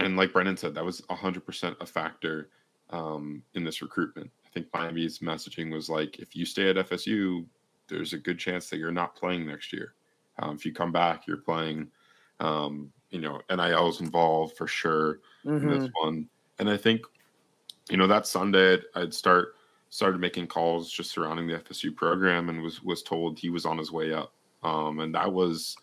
and 0.00 0.16
like 0.16 0.32
Brendan 0.32 0.56
said, 0.56 0.74
that 0.74 0.84
was 0.84 1.00
100% 1.10 1.76
a 1.80 1.86
factor 1.86 2.50
um, 2.90 3.42
in 3.54 3.64
this 3.64 3.80
recruitment. 3.82 4.30
I 4.44 4.48
think 4.50 4.66
Miami's 4.74 5.18
messaging 5.20 5.72
was 5.72 5.88
like, 5.88 6.18
if 6.18 6.34
you 6.36 6.44
stay 6.44 6.68
at 6.70 6.76
FSU, 6.76 7.44
there's 7.88 8.12
a 8.12 8.18
good 8.18 8.38
chance 8.38 8.68
that 8.70 8.78
you're 8.78 8.90
not 8.92 9.14
playing 9.16 9.46
next 9.46 9.72
year. 9.72 9.94
Um, 10.38 10.54
if 10.56 10.64
you 10.66 10.72
come 10.72 10.92
back, 10.92 11.26
you're 11.26 11.36
playing. 11.38 11.90
Um, 12.40 12.92
you 13.14 13.20
know, 13.20 13.40
NIL 13.50 13.56
NIL's 13.58 14.00
involved 14.00 14.56
for 14.56 14.66
sure 14.66 15.20
in 15.60 15.68
Mhm. 15.68 15.68
this 15.68 15.88
one. 16.02 16.28
And 16.58 16.68
I 16.68 16.76
think, 16.76 17.02
you 17.90 17.96
know, 17.96 18.06
that 18.08 18.26
Sunday 18.26 18.78
I'd, 18.94 19.14
start 19.14 19.56
started 19.90 20.20
making 20.20 20.48
calls 20.48 20.90
just 20.90 21.12
surrounding 21.12 21.46
the 21.46 21.54
FSU 21.54 21.92
program 21.92 22.48
and 22.48 22.62
was 22.62 22.82
was 22.82 23.02
told 23.02 23.38
he 23.38 23.50
was 23.50 23.66
on 23.66 23.78
his 23.78 23.92
way 23.92 24.12
up. 24.12 24.34
Um, 24.62 25.00
and 25.00 25.14
that 25.14 25.32
was 25.32 25.76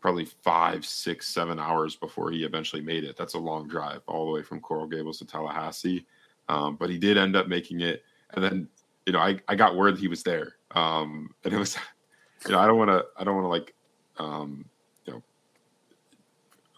probably 0.00 0.24
five, 0.26 0.84
six, 0.86 1.28
seven 1.28 1.58
hours 1.58 1.96
before 1.96 2.30
he 2.30 2.44
eventually 2.44 2.82
made 2.82 3.04
it. 3.04 3.16
That's 3.16 3.34
a 3.34 3.38
long 3.38 3.68
drive 3.68 4.02
all 4.06 4.26
the 4.26 4.32
way 4.32 4.42
from 4.42 4.60
Coral 4.60 4.86
Gables 4.86 5.18
to 5.18 5.26
Tallahassee. 5.26 6.06
Um, 6.48 6.76
but 6.76 6.90
he 6.90 6.98
did 6.98 7.16
end 7.16 7.36
up 7.36 7.48
making 7.48 7.80
it. 7.80 8.04
And 8.30 8.44
then, 8.44 8.68
you 9.06 9.12
know, 9.14 9.20
I, 9.20 9.40
I 9.48 9.54
got 9.56 9.76
word 9.76 9.98
he 9.98 10.08
was 10.08 10.22
there. 10.22 10.56
Um, 10.72 11.34
and 11.44 11.54
it 11.54 11.58
was, 11.58 11.76
you 12.46 12.52
know, 12.52 12.58
I 12.60 12.66
don't 12.66 12.78
want 12.78 12.90
to, 12.90 13.06
I 13.16 13.24
don't 13.24 13.34
want 13.36 13.44
to 13.46 13.48
like, 13.48 13.74
um, 14.18 14.68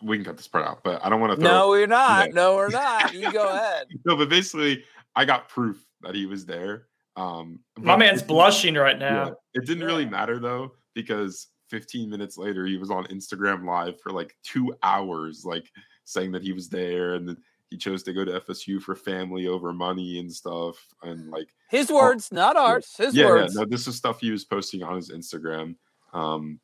we 0.02 0.16
can 0.16 0.24
cut 0.24 0.36
this 0.36 0.48
part 0.48 0.66
out, 0.66 0.82
but 0.84 1.04
I 1.04 1.08
don't 1.08 1.20
want 1.20 1.32
to 1.32 1.36
throw 1.40 1.50
No, 1.50 1.68
we're 1.70 1.86
not. 1.86 2.32
No, 2.32 2.56
we're 2.56 2.68
not. 2.70 3.14
You 3.14 3.32
go 3.32 3.48
ahead. 3.48 3.86
no, 4.04 4.16
but 4.16 4.28
basically, 4.28 4.84
I 5.14 5.24
got 5.24 5.48
proof 5.48 5.84
that 6.02 6.14
he 6.14 6.26
was 6.26 6.44
there. 6.46 6.86
Um, 7.16 7.60
My 7.78 7.96
man's 7.96 8.22
blushing 8.22 8.74
right 8.74 9.00
yeah, 9.00 9.10
now. 9.10 9.36
it 9.54 9.64
didn't 9.66 9.84
really 9.84 10.04
matter 10.04 10.38
though 10.38 10.72
because 10.94 11.48
15 11.70 12.10
minutes 12.10 12.36
later 12.36 12.66
he 12.66 12.76
was 12.76 12.90
on 12.90 13.04
Instagram 13.06 13.64
live 13.64 13.98
for 14.02 14.12
like 14.12 14.36
two 14.42 14.74
hours, 14.82 15.44
like 15.44 15.70
saying 16.04 16.30
that 16.32 16.42
he 16.42 16.52
was 16.52 16.68
there 16.68 17.14
and 17.14 17.36
he 17.70 17.76
chose 17.78 18.02
to 18.04 18.12
go 18.12 18.24
to 18.24 18.38
FSU 18.40 18.80
for 18.80 18.94
family 18.94 19.46
over 19.48 19.72
money 19.72 20.18
and 20.20 20.32
stuff, 20.32 20.76
and 21.02 21.30
like 21.30 21.48
His 21.70 21.90
words, 21.90 22.30
not 22.30 22.54
ours. 22.56 22.94
His 22.96 23.14
yeah, 23.14 23.26
words. 23.26 23.54
yeah, 23.54 23.62
no, 23.62 23.66
this 23.68 23.88
is 23.88 23.96
stuff 23.96 24.20
he 24.20 24.30
was 24.30 24.44
posting 24.44 24.82
on 24.82 24.94
his 24.96 25.10
Instagram. 25.10 25.74
Um, 26.12 26.60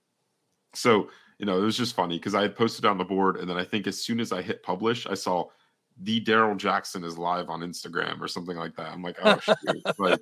so 0.74 1.09
you 1.43 1.47
know, 1.47 1.59
it 1.59 1.64
was 1.64 1.76
just 1.76 1.97
funny 1.97 2.18
because 2.18 2.36
I 2.36 2.43
had 2.43 2.55
posted 2.55 2.84
on 2.84 2.99
the 2.99 3.05
board, 3.05 3.36
and 3.36 3.51
then 3.51 3.57
I 3.57 3.64
think 3.64 3.88
as 3.88 4.01
soon 4.01 4.20
as 4.20 4.30
I 4.30 4.40
hit 4.40 4.62
publish, 4.62 5.09
I 5.09 5.14
saw 5.14 5.47
the 6.01 6.20
Daryl 6.20 6.57
Jackson 6.57 7.03
is 7.03 7.18
live 7.18 7.51
on 7.51 7.62
Instagram 7.62 8.20
or 8.20 8.28
something 8.28 8.57
like 8.57 8.76
that. 8.76 8.93
I'm 8.93 9.03
like, 9.03 9.16
oh 9.24 9.40
shoot, 9.40 9.99
like, 9.99 10.20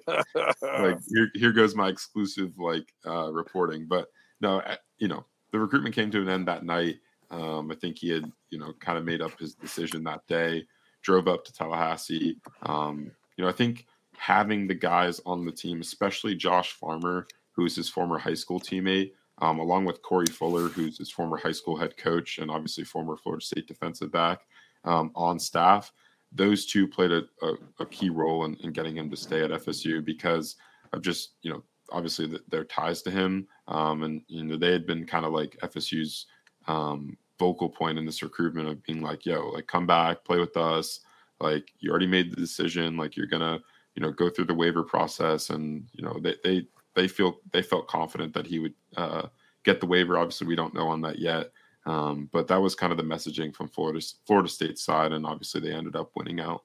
like 0.62 0.98
here, 1.08 1.30
here 1.34 1.52
goes 1.52 1.74
my 1.74 1.90
exclusive 1.90 2.58
like 2.58 2.94
uh, 3.06 3.30
reporting. 3.32 3.84
But 3.86 4.08
no, 4.40 4.60
uh, 4.60 4.76
you 4.96 5.08
know, 5.08 5.26
the 5.52 5.58
recruitment 5.58 5.94
came 5.94 6.10
to 6.10 6.22
an 6.22 6.30
end 6.30 6.48
that 6.48 6.64
night. 6.64 7.00
Um, 7.30 7.70
I 7.70 7.74
think 7.74 7.98
he 7.98 8.08
had, 8.08 8.24
you 8.48 8.58
know, 8.58 8.72
kind 8.80 8.96
of 8.96 9.04
made 9.04 9.20
up 9.20 9.38
his 9.38 9.54
decision 9.54 10.02
that 10.04 10.26
day, 10.26 10.64
drove 11.02 11.28
up 11.28 11.44
to 11.44 11.52
Tallahassee. 11.52 12.38
Um, 12.62 13.10
you 13.36 13.44
know, 13.44 13.50
I 13.50 13.52
think 13.52 13.86
having 14.16 14.66
the 14.66 14.74
guys 14.74 15.20
on 15.26 15.44
the 15.44 15.52
team, 15.52 15.82
especially 15.82 16.34
Josh 16.34 16.72
Farmer, 16.72 17.26
who's 17.52 17.76
his 17.76 17.90
former 17.90 18.16
high 18.16 18.32
school 18.32 18.58
teammate, 18.58 19.12
um, 19.40 19.58
along 19.58 19.84
with 19.84 20.02
Corey 20.02 20.26
Fuller, 20.26 20.68
who's 20.68 20.98
his 20.98 21.10
former 21.10 21.36
high 21.36 21.52
school 21.52 21.76
head 21.76 21.96
coach 21.96 22.38
and 22.38 22.50
obviously 22.50 22.84
former 22.84 23.16
Florida 23.16 23.44
State 23.44 23.66
defensive 23.66 24.12
back, 24.12 24.40
um, 24.84 25.10
on 25.14 25.38
staff. 25.38 25.92
Those 26.32 26.66
two 26.66 26.86
played 26.86 27.10
a, 27.10 27.24
a, 27.42 27.54
a 27.80 27.86
key 27.86 28.10
role 28.10 28.44
in, 28.44 28.54
in 28.56 28.72
getting 28.72 28.96
him 28.96 29.10
to 29.10 29.16
stay 29.16 29.42
at 29.42 29.50
FSU 29.50 30.04
because 30.04 30.56
of 30.92 31.02
just, 31.02 31.32
you 31.42 31.50
know, 31.50 31.62
obviously 31.90 32.26
the, 32.26 32.40
their 32.48 32.64
ties 32.64 33.02
to 33.02 33.10
him. 33.10 33.48
Um, 33.66 34.02
and, 34.04 34.22
you 34.28 34.44
know, 34.44 34.56
they 34.56 34.72
had 34.72 34.86
been 34.86 35.06
kind 35.06 35.24
of 35.24 35.32
like 35.32 35.56
FSU's 35.62 36.26
um, 36.68 37.16
vocal 37.38 37.68
point 37.68 37.98
in 37.98 38.06
this 38.06 38.22
recruitment 38.22 38.68
of 38.68 38.82
being 38.84 39.00
like, 39.00 39.26
yo, 39.26 39.48
like 39.48 39.66
come 39.66 39.86
back, 39.86 40.24
play 40.24 40.38
with 40.38 40.56
us. 40.56 41.00
Like 41.40 41.72
you 41.80 41.90
already 41.90 42.06
made 42.06 42.30
the 42.30 42.36
decision. 42.36 42.96
Like 42.96 43.16
you're 43.16 43.26
going 43.26 43.40
to 43.40 43.60
you 43.94 44.02
know, 44.02 44.12
go 44.12 44.30
through 44.30 44.46
the 44.46 44.54
waiver 44.54 44.82
process, 44.82 45.50
and 45.50 45.86
you 45.92 46.04
know, 46.04 46.18
they 46.22 46.36
they 46.44 46.66
they 46.94 47.08
feel 47.08 47.40
they 47.52 47.62
felt 47.62 47.88
confident 47.88 48.34
that 48.34 48.46
he 48.46 48.58
would 48.58 48.74
uh, 48.96 49.26
get 49.64 49.80
the 49.80 49.86
waiver. 49.86 50.18
Obviously, 50.18 50.46
we 50.46 50.56
don't 50.56 50.74
know 50.74 50.88
on 50.88 51.00
that 51.02 51.18
yet, 51.18 51.50
um, 51.86 52.28
but 52.32 52.48
that 52.48 52.60
was 52.60 52.74
kind 52.74 52.92
of 52.92 52.96
the 52.96 53.04
messaging 53.04 53.54
from 53.54 53.68
Florida 53.68 54.04
Florida 54.26 54.48
State's 54.48 54.82
side, 54.82 55.12
and 55.12 55.26
obviously 55.26 55.60
they 55.60 55.72
ended 55.72 55.96
up 55.96 56.10
winning 56.14 56.40
out. 56.40 56.64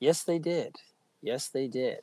Yes, 0.00 0.24
they 0.24 0.38
did. 0.38 0.76
Yes, 1.22 1.48
they 1.48 1.68
did. 1.68 2.00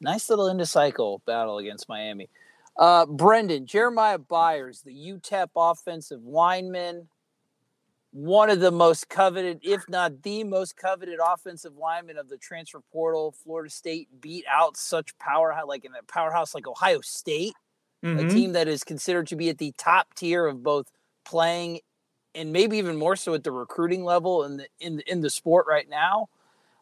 Nice 0.00 0.28
little 0.28 0.48
end 0.48 0.60
of 0.60 0.68
cycle 0.68 1.22
battle 1.26 1.58
against 1.58 1.88
Miami. 1.88 2.28
Uh, 2.76 3.06
Brendan 3.06 3.66
Jeremiah 3.66 4.18
Byers, 4.18 4.82
the 4.82 4.92
UTEP 4.92 5.48
offensive 5.54 6.24
lineman, 6.24 7.08
one 8.14 8.48
of 8.48 8.60
the 8.60 8.70
most 8.70 9.08
coveted, 9.08 9.58
if 9.64 9.88
not 9.88 10.22
the 10.22 10.44
most 10.44 10.76
coveted 10.76 11.18
offensive 11.20 11.76
lineman 11.76 12.16
of 12.16 12.28
the 12.28 12.38
transfer 12.38 12.78
portal. 12.92 13.34
Florida 13.42 13.68
State 13.68 14.08
beat 14.20 14.44
out 14.48 14.76
such 14.76 15.18
powerhouse, 15.18 15.66
like 15.66 15.84
in 15.84 15.90
a 15.98 16.02
powerhouse 16.04 16.54
like 16.54 16.68
Ohio 16.68 17.00
State, 17.00 17.54
mm-hmm. 18.04 18.24
a 18.24 18.30
team 18.30 18.52
that 18.52 18.68
is 18.68 18.84
considered 18.84 19.26
to 19.26 19.34
be 19.34 19.48
at 19.48 19.58
the 19.58 19.74
top 19.76 20.14
tier 20.14 20.46
of 20.46 20.62
both 20.62 20.92
playing 21.24 21.80
and 22.36 22.52
maybe 22.52 22.78
even 22.78 22.96
more 22.96 23.16
so 23.16 23.34
at 23.34 23.42
the 23.42 23.50
recruiting 23.50 24.04
level 24.04 24.44
in 24.44 24.58
the 24.58 24.68
in 24.78 25.00
in 25.08 25.20
the 25.20 25.30
sport 25.30 25.66
right 25.68 25.88
now. 25.88 26.28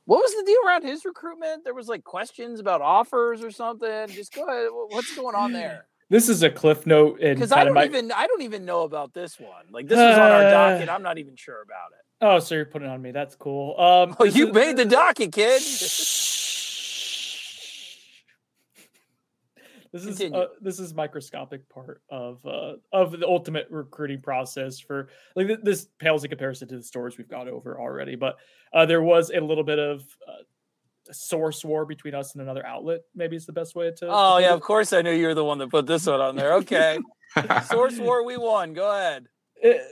What 0.04 0.18
was 0.18 0.34
the 0.34 0.44
deal 0.44 0.58
around 0.66 0.84
his 0.84 1.06
recruitment? 1.06 1.64
There 1.64 1.72
was 1.72 1.88
like 1.88 2.04
questions 2.04 2.60
about 2.60 2.82
offers 2.82 3.42
or 3.42 3.50
something. 3.50 4.08
Just 4.08 4.34
go 4.34 4.46
ahead. 4.46 4.68
What's 4.70 5.16
going 5.16 5.34
on 5.34 5.52
there? 5.54 5.86
This 6.12 6.28
is 6.28 6.42
a 6.42 6.50
cliff 6.50 6.86
note, 6.86 7.20
because 7.20 7.52
I 7.52 7.64
don't 7.64 7.72
my... 7.72 7.86
even 7.86 8.12
I 8.12 8.26
don't 8.26 8.42
even 8.42 8.66
know 8.66 8.82
about 8.82 9.14
this 9.14 9.40
one. 9.40 9.64
Like 9.70 9.88
this 9.88 9.96
was 9.96 10.18
on 10.18 10.30
our 10.30 10.42
docket. 10.42 10.88
I'm 10.90 11.02
not 11.02 11.16
even 11.16 11.36
sure 11.36 11.62
about 11.62 11.92
it. 11.92 12.04
Oh, 12.20 12.38
so 12.38 12.54
you're 12.54 12.66
putting 12.66 12.86
it 12.86 12.90
on 12.90 13.00
me? 13.00 13.12
That's 13.12 13.34
cool. 13.34 13.80
Um, 13.80 14.14
oh, 14.20 14.24
you 14.24 14.48
is... 14.48 14.54
made 14.54 14.76
the 14.76 14.84
docket, 14.84 15.32
kid. 15.32 15.62
this 15.62 16.04
is 19.94 20.20
uh, 20.20 20.48
this 20.60 20.78
is 20.78 20.92
microscopic 20.92 21.66
part 21.70 22.02
of 22.10 22.44
uh, 22.44 22.74
of 22.92 23.18
the 23.18 23.26
ultimate 23.26 23.68
recruiting 23.70 24.20
process 24.20 24.80
for 24.80 25.08
like 25.34 25.62
this 25.62 25.88
pales 25.98 26.24
in 26.24 26.28
comparison 26.28 26.68
to 26.68 26.76
the 26.76 26.82
stories 26.82 27.16
we've 27.16 27.26
got 27.26 27.48
over 27.48 27.80
already. 27.80 28.16
But 28.16 28.36
uh, 28.74 28.84
there 28.84 29.00
was 29.00 29.30
a 29.30 29.40
little 29.40 29.64
bit 29.64 29.78
of 29.78 30.02
uh, 30.28 30.42
source 31.12 31.64
war 31.64 31.84
between 31.84 32.14
us 32.14 32.34
and 32.34 32.42
another 32.42 32.64
outlet. 32.66 33.00
Maybe 33.14 33.36
is 33.36 33.46
the 33.46 33.52
best 33.52 33.74
way 33.74 33.90
to. 33.98 34.08
Oh 34.08 34.38
yeah, 34.38 34.50
it. 34.50 34.54
of 34.54 34.60
course 34.60 34.92
I 34.92 35.02
knew 35.02 35.12
you 35.12 35.26
were 35.26 35.34
the 35.34 35.44
one 35.44 35.58
that 35.58 35.70
put 35.70 35.86
this 35.86 36.06
one 36.06 36.20
on 36.20 36.36
there. 36.36 36.54
Okay, 36.54 36.98
source 37.66 37.98
war, 37.98 38.24
we 38.24 38.36
won. 38.36 38.74
Go 38.74 38.90
ahead. 38.90 39.26
It, 39.56 39.82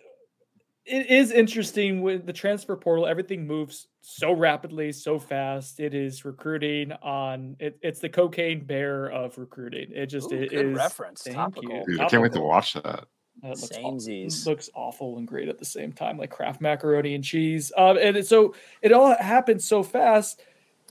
it 0.84 1.10
is 1.10 1.30
interesting 1.30 2.02
with 2.02 2.26
the 2.26 2.32
transfer 2.32 2.76
portal. 2.76 3.06
Everything 3.06 3.46
moves 3.46 3.86
so 4.00 4.32
rapidly, 4.32 4.92
so 4.92 5.18
fast. 5.18 5.78
It 5.78 5.94
is 5.94 6.24
recruiting 6.24 6.92
on. 6.92 7.56
It, 7.60 7.78
it's 7.82 8.00
the 8.00 8.08
cocaine 8.08 8.64
bear 8.64 9.06
of 9.06 9.38
recruiting. 9.38 9.88
It 9.92 10.06
just 10.06 10.32
Ooh, 10.32 10.36
it 10.36 10.50
good 10.50 10.66
is, 10.66 10.76
reference. 10.76 11.22
Thank 11.22 11.36
Topical. 11.36 11.70
you. 11.70 11.84
Dude, 11.86 12.00
I 12.00 12.08
can't 12.08 12.22
wait 12.22 12.32
to 12.32 12.40
watch 12.40 12.74
that. 12.74 13.06
It 13.42 13.48
looks, 13.48 13.70
awful, 13.78 14.50
looks 14.50 14.70
awful 14.74 15.16
and 15.16 15.26
great 15.26 15.48
at 15.48 15.58
the 15.58 15.64
same 15.64 15.92
time, 15.92 16.18
like 16.18 16.30
Kraft 16.30 16.60
macaroni 16.60 17.14
and 17.14 17.24
cheese. 17.24 17.72
Um, 17.74 17.96
and 17.96 18.18
it, 18.18 18.26
so 18.26 18.54
it 18.82 18.92
all 18.92 19.16
happens 19.16 19.66
so 19.66 19.82
fast 19.82 20.42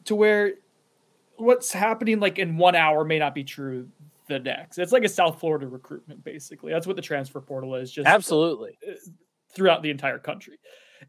to 0.09 0.15
where 0.15 0.55
what's 1.37 1.71
happening 1.71 2.19
like 2.19 2.39
in 2.39 2.57
one 2.57 2.75
hour 2.75 3.05
may 3.05 3.19
not 3.19 3.35
be 3.35 3.43
true 3.43 3.87
the 4.27 4.39
next. 4.39 4.79
It's 4.79 4.91
like 4.91 5.03
a 5.03 5.09
South 5.09 5.39
Florida 5.39 5.67
recruitment, 5.67 6.23
basically. 6.23 6.71
That's 6.71 6.87
what 6.87 6.95
the 6.95 7.01
transfer 7.01 7.39
portal 7.39 7.75
is. 7.75 7.91
Just 7.91 8.07
absolutely 8.07 8.77
uh, 8.87 8.93
throughout 9.53 9.83
the 9.83 9.91
entire 9.91 10.17
country. 10.17 10.57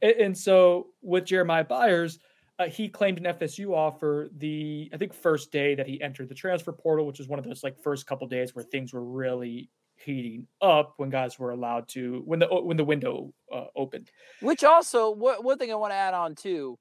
And, 0.03 0.12
and 0.12 0.38
so 0.38 0.88
with 1.01 1.24
Jeremiah 1.24 1.64
Byers, 1.64 2.18
uh, 2.59 2.66
he 2.66 2.90
claimed 2.90 3.16
an 3.16 3.24
FSU 3.24 3.74
offer 3.74 4.28
the 4.36 4.90
I 4.92 4.98
think 4.98 5.14
first 5.14 5.51
day 5.51 5.74
that 5.74 5.86
he 5.86 6.01
entered 6.03 6.28
the 6.28 6.34
transfer 6.34 6.72
portal, 6.72 7.07
which 7.07 7.18
was 7.18 7.26
one 7.26 7.38
of 7.38 7.46
those 7.46 7.64
like 7.64 7.82
first 7.82 8.07
couple 8.07 8.26
days 8.26 8.55
where 8.55 8.64
things 8.64 8.92
were 8.92 9.05
really 9.05 9.70
heating 9.96 10.46
up 10.61 10.92
when 10.98 11.09
guys 11.09 11.38
were 11.38 11.53
allowed 11.53 11.88
to 11.88 12.22
when 12.26 12.38
the 12.38 12.46
when 12.48 12.76
the 12.76 12.84
window 12.84 13.32
uh, 13.51 13.64
opened. 13.74 14.11
Which 14.42 14.62
also, 14.62 15.11
what, 15.11 15.42
one 15.42 15.57
thing 15.57 15.72
I 15.72 15.76
want 15.76 15.92
to 15.92 15.96
add 15.96 16.12
on 16.12 16.34
too 16.34 16.78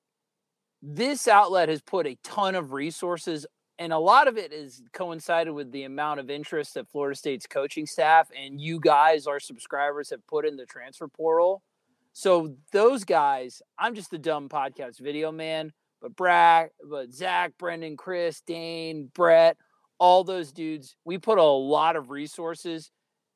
this 0.81 1.27
outlet 1.27 1.69
has 1.69 1.81
put 1.81 2.07
a 2.07 2.17
ton 2.23 2.55
of 2.55 2.71
resources 2.71 3.45
and 3.77 3.93
a 3.93 3.97
lot 3.97 4.27
of 4.27 4.37
it 4.37 4.51
is 4.51 4.81
coincided 4.91 5.53
with 5.53 5.71
the 5.71 5.83
amount 5.83 6.19
of 6.19 6.29
interest 6.29 6.73
that 6.73 6.89
Florida 6.89 7.15
State's 7.15 7.47
coaching 7.47 7.85
staff 7.85 8.29
and 8.37 8.59
you 8.59 8.79
guys, 8.79 9.25
our 9.25 9.39
subscribers, 9.39 10.09
have 10.09 10.25
put 10.27 10.45
in 10.45 10.57
the 10.57 10.65
transfer 10.65 11.07
portal. 11.07 11.63
So 12.11 12.55
those 12.73 13.05
guys, 13.05 13.61
I'm 13.77 13.95
just 13.95 14.11
a 14.11 14.17
dumb 14.17 14.49
podcast 14.49 14.99
video 14.99 15.31
man, 15.31 15.71
but 16.01 16.13
Brad, 16.15 16.71
but 16.89 17.13
Zach, 17.13 17.53
Brendan, 17.57 17.95
Chris, 17.95 18.41
Dane, 18.41 19.09
Brett, 19.13 19.55
all 19.97 20.25
those 20.25 20.51
dudes, 20.51 20.95
we 21.05 21.17
put 21.17 21.37
a 21.37 21.43
lot 21.43 21.95
of 21.95 22.09
resources 22.09 22.91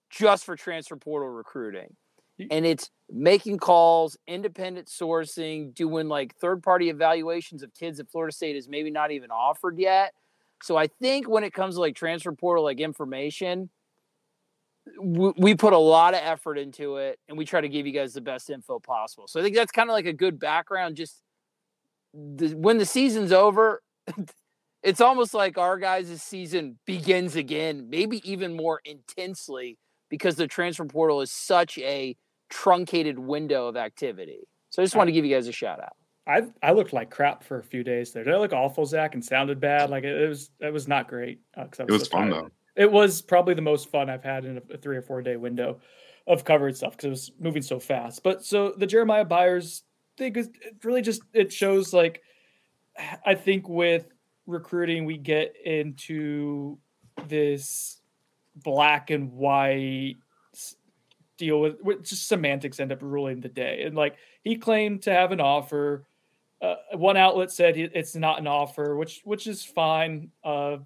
just 0.10 0.44
for 0.44 0.58
transfer 0.58 0.98
portal 0.98 1.30
recruiting 1.30 1.96
and 2.52 2.66
it's 2.66 2.89
making 3.14 3.59
calls, 3.59 4.18
independent 4.28 4.88
sourcing, 4.88 5.74
doing 5.74 6.07
like 6.07 6.36
third 6.36 6.64
party 6.64 6.89
evaluations 6.89 7.61
of 7.61 7.72
kids 7.76 7.99
that 7.99 8.09
Florida 8.09 8.34
State 8.34 8.55
has 8.55 8.68
maybe 8.68 8.89
not 8.89 9.11
even 9.11 9.30
offered 9.30 9.78
yet. 9.78 10.14
So 10.64 10.76
I 10.76 10.88
think 10.88 11.30
when 11.30 11.43
it 11.43 11.53
comes 11.53 11.76
to 11.76 11.82
like 11.82 11.95
transfer 11.95 12.32
portal 12.32 12.64
like 12.64 12.80
information, 12.80 13.70
we, 14.99 15.32
we 15.38 15.55
put 15.55 15.74
a 15.74 15.78
lot 15.78 16.16
of 16.16 16.22
effort 16.24 16.57
into 16.57 16.97
it 16.97 17.20
and 17.30 17.38
we 17.38 17.45
try 17.45 17.61
to 17.61 17.70
give 17.70 17.86
you 17.86 17.93
guys 17.93 18.14
the 18.14 18.22
best 18.22 18.49
info 18.49 18.80
possible. 18.80 19.28
So 19.28 19.39
I 19.39 19.43
think 19.43 19.55
that's 19.55 19.72
kind 19.72 19.89
of 19.89 19.93
like 19.93 20.07
a 20.07 20.14
good 20.14 20.39
background. 20.39 20.95
Just 20.95 21.22
the, 22.14 22.55
when 22.55 22.80
the 22.80 22.86
season's 22.86 23.32
over, 23.32 23.84
it's 24.84 25.01
almost 25.01 25.36
like 25.36 25.59
our 25.59 25.78
guys' 25.78 26.22
season 26.24 26.80
begins 26.88 27.36
again, 27.36 27.89
maybe 27.91 28.28
even 28.30 28.55
more 28.55 28.82
intensely 28.84 29.78
because 30.09 30.36
the 30.36 30.47
transfer 30.47 30.86
portal 30.86 31.22
is 31.22 31.32
such 31.32 31.78
a 31.78 32.18
truncated 32.54 33.18
window 33.18 33.68
of 33.68 33.76
activity. 33.76 34.47
So 34.70 34.82
I 34.82 34.86
just 34.86 34.95
want 34.95 35.08
to 35.08 35.12
give 35.12 35.26
you 35.26 35.34
guys 35.34 35.47
a 35.47 35.51
shout 35.51 35.80
out. 35.80 35.95
I 36.28 36.43
I 36.62 36.72
looked 36.72 36.93
like 36.93 37.10
crap 37.10 37.43
for 37.43 37.58
a 37.58 37.64
few 37.64 37.84
days 37.84 38.14
there. 38.14 38.24
Did 38.24 38.34
I 38.34 38.38
look 38.38 38.54
awful, 38.54 38.86
Zach, 38.86 39.16
and 39.16 39.26
sounded 39.26 39.60
bad? 39.60 39.89
Like 39.89 40.04
it, 40.04 40.16
it 40.16 40.30
was 40.30 40.51
it 40.60 40.72
was 40.72 40.88
not 40.88 41.10
great. 41.10 41.41
Uh, 41.58 41.66
was 41.68 41.80
it 41.80 41.91
was 41.91 42.04
so 42.04 42.10
fun 42.12 42.30
though. 42.30 42.49
It 42.76 42.91
was 42.91 43.22
probably 43.22 43.56
the 43.56 43.62
most 43.62 43.89
fun 43.89 44.10
I've 44.10 44.24
had 44.24 44.45
in 44.45 44.58
a, 44.58 44.74
a 44.74 44.78
three 44.78 44.95
or 44.95 45.01
four 45.01 45.22
day 45.22 45.36
window 45.36 45.80
of 46.28 46.45
covered 46.45 46.78
stuff 46.78 46.91
because 46.91 47.06
it 47.06 47.10
was 47.10 47.32
moving 47.39 47.62
so 47.64 47.80
fast. 47.80 48.24
But 48.24 48.45
so 48.45 48.74
the 48.78 48.86
Jeremiah 48.86 49.26
Byers 49.26 49.84
thing 50.18 50.36
is 50.36 50.47
it 50.62 50.76
really 50.84 51.01
just 51.01 51.24
it 51.34 51.51
shows 51.51 51.91
like 51.91 52.22
I 53.26 53.34
think 53.36 53.68
with 53.68 54.06
recruiting 54.45 55.06
we 55.06 55.18
get 55.18 55.56
into 55.66 56.78
this 57.28 57.99
black 58.56 59.10
and 59.10 59.32
white 59.32 60.18
deal 61.46 61.60
with, 61.60 61.82
with 61.82 62.04
just 62.04 62.28
semantics 62.28 62.80
end 62.80 62.91
up 62.91 63.02
ruling 63.02 63.41
the 63.41 63.50
day. 63.50 63.84
And 63.84 63.96
like 63.96 64.16
he 64.44 64.56
claimed 64.56 65.04
to 65.04 65.12
have 65.12 65.32
an 65.32 65.41
offer. 65.41 66.06
Uh, 66.62 66.76
one 66.94 67.18
outlet 67.18 67.52
said 67.52 67.78
it's 67.78 68.16
not 68.16 68.39
an 68.39 68.48
offer, 68.48 68.96
which 68.96 69.22
which 69.24 69.48
is 69.48 69.64
fine. 69.64 70.32
Uh, 70.44 70.78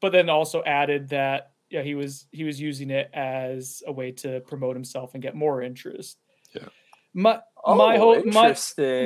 but 0.00 0.12
then 0.12 0.30
also 0.30 0.62
added 0.64 1.08
that 1.08 1.52
yeah 1.70 1.82
he 1.82 1.94
was 1.94 2.26
he 2.30 2.44
was 2.44 2.60
using 2.60 2.90
it 2.90 3.10
as 3.12 3.82
a 3.86 3.92
way 3.92 4.12
to 4.12 4.40
promote 4.40 4.74
himself 4.74 5.14
and 5.14 5.22
get 5.22 5.34
more 5.34 5.62
interest. 5.62 6.18
Yeah. 6.52 6.68
My 7.14 7.40
oh, 7.68 7.74
my 7.74 7.96
whole 7.96 8.22
my 8.24 8.54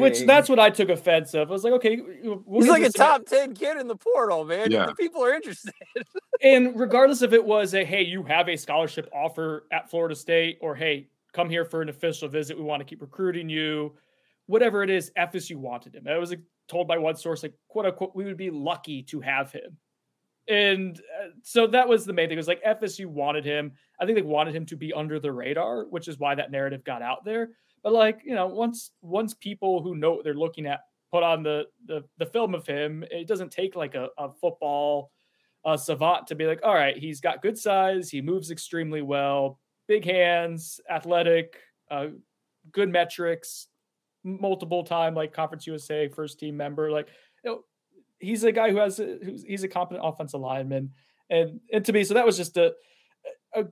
which 0.00 0.20
that's 0.26 0.48
what 0.48 0.58
I 0.58 0.70
took 0.70 0.88
offense 0.88 1.34
of. 1.34 1.50
I 1.50 1.52
was 1.52 1.64
like, 1.64 1.72
okay, 1.74 2.00
we'll 2.22 2.60
he's 2.60 2.70
like 2.70 2.82
a 2.82 2.90
top 2.90 3.26
ten 3.26 3.54
kid 3.54 3.76
in 3.78 3.88
the 3.88 3.96
portal, 3.96 4.44
man. 4.44 4.70
Yeah. 4.70 4.86
The 4.86 4.94
people 4.94 5.24
are 5.24 5.34
interested. 5.34 5.74
and 6.42 6.78
regardless 6.78 7.22
if 7.22 7.32
it 7.32 7.44
was 7.44 7.74
a 7.74 7.84
hey, 7.84 8.02
you 8.02 8.22
have 8.24 8.48
a 8.48 8.56
scholarship 8.56 9.08
offer 9.12 9.66
at 9.72 9.90
Florida 9.90 10.14
State, 10.14 10.58
or 10.60 10.74
hey, 10.74 11.08
come 11.32 11.50
here 11.50 11.64
for 11.64 11.82
an 11.82 11.88
official 11.88 12.28
visit. 12.28 12.56
We 12.56 12.62
want 12.62 12.80
to 12.80 12.84
keep 12.84 13.02
recruiting 13.02 13.48
you. 13.48 13.94
Whatever 14.46 14.82
it 14.82 14.90
is, 14.90 15.12
FSU 15.16 15.56
wanted 15.56 15.94
him. 15.94 16.06
I 16.08 16.18
was 16.18 16.34
told 16.68 16.88
by 16.88 16.98
one 16.98 17.16
source, 17.16 17.42
like 17.42 17.54
quote 17.68 17.86
unquote, 17.86 18.14
we 18.14 18.24
would 18.24 18.36
be 18.36 18.50
lucky 18.50 19.02
to 19.04 19.20
have 19.20 19.52
him. 19.52 19.76
And 20.48 20.98
uh, 20.98 21.28
so 21.42 21.66
that 21.68 21.88
was 21.88 22.04
the 22.04 22.12
main 22.12 22.28
thing. 22.28 22.36
It 22.36 22.40
was 22.40 22.48
like 22.48 22.62
FSU 22.64 23.06
wanted 23.06 23.44
him. 23.44 23.72
I 24.00 24.04
think 24.04 24.16
they 24.16 24.22
wanted 24.22 24.54
him 24.54 24.66
to 24.66 24.76
be 24.76 24.92
under 24.92 25.20
the 25.20 25.30
radar, 25.30 25.84
which 25.84 26.08
is 26.08 26.18
why 26.18 26.34
that 26.34 26.50
narrative 26.50 26.82
got 26.84 27.02
out 27.02 27.24
there. 27.24 27.50
But 27.82 27.92
like, 27.92 28.20
you 28.24 28.34
know, 28.34 28.46
once 28.46 28.92
once 29.00 29.34
people 29.34 29.82
who 29.82 29.96
know 29.96 30.12
what 30.12 30.24
they're 30.24 30.34
looking 30.34 30.66
at 30.66 30.80
put 31.10 31.22
on 31.22 31.42
the 31.42 31.64
the, 31.86 32.04
the 32.18 32.26
film 32.26 32.54
of 32.54 32.66
him, 32.66 33.04
it 33.10 33.26
doesn't 33.26 33.50
take 33.50 33.76
like 33.76 33.94
a, 33.94 34.08
a 34.18 34.32
football 34.40 35.10
uh, 35.64 35.76
savant 35.76 36.26
to 36.28 36.34
be 36.34 36.46
like, 36.46 36.60
all 36.64 36.74
right, 36.74 36.96
he's 36.96 37.20
got 37.20 37.42
good 37.42 37.58
size, 37.58 38.10
he 38.10 38.20
moves 38.20 38.50
extremely 38.50 39.02
well, 39.02 39.58
big 39.88 40.04
hands, 40.04 40.80
athletic, 40.90 41.56
uh, 41.90 42.06
good 42.72 42.88
metrics, 42.88 43.68
multiple 44.24 44.84
time 44.84 45.14
like 45.14 45.32
Conference 45.32 45.66
USA 45.66 46.08
first 46.08 46.38
team 46.38 46.56
member. 46.56 46.90
Like, 46.90 47.08
you 47.44 47.50
know, 47.50 47.64
he's 48.18 48.44
a 48.44 48.52
guy 48.52 48.70
who 48.70 48.78
has 48.78 48.98
a, 48.98 49.18
who's 49.22 49.42
he's 49.42 49.64
a 49.64 49.68
competent 49.68 50.06
offensive 50.06 50.40
lineman, 50.40 50.92
and 51.30 51.60
and 51.72 51.84
to 51.84 51.92
me, 51.92 52.04
so 52.04 52.14
that 52.14 52.26
was 52.26 52.36
just 52.36 52.56
a 52.56 52.74
a 53.54 53.64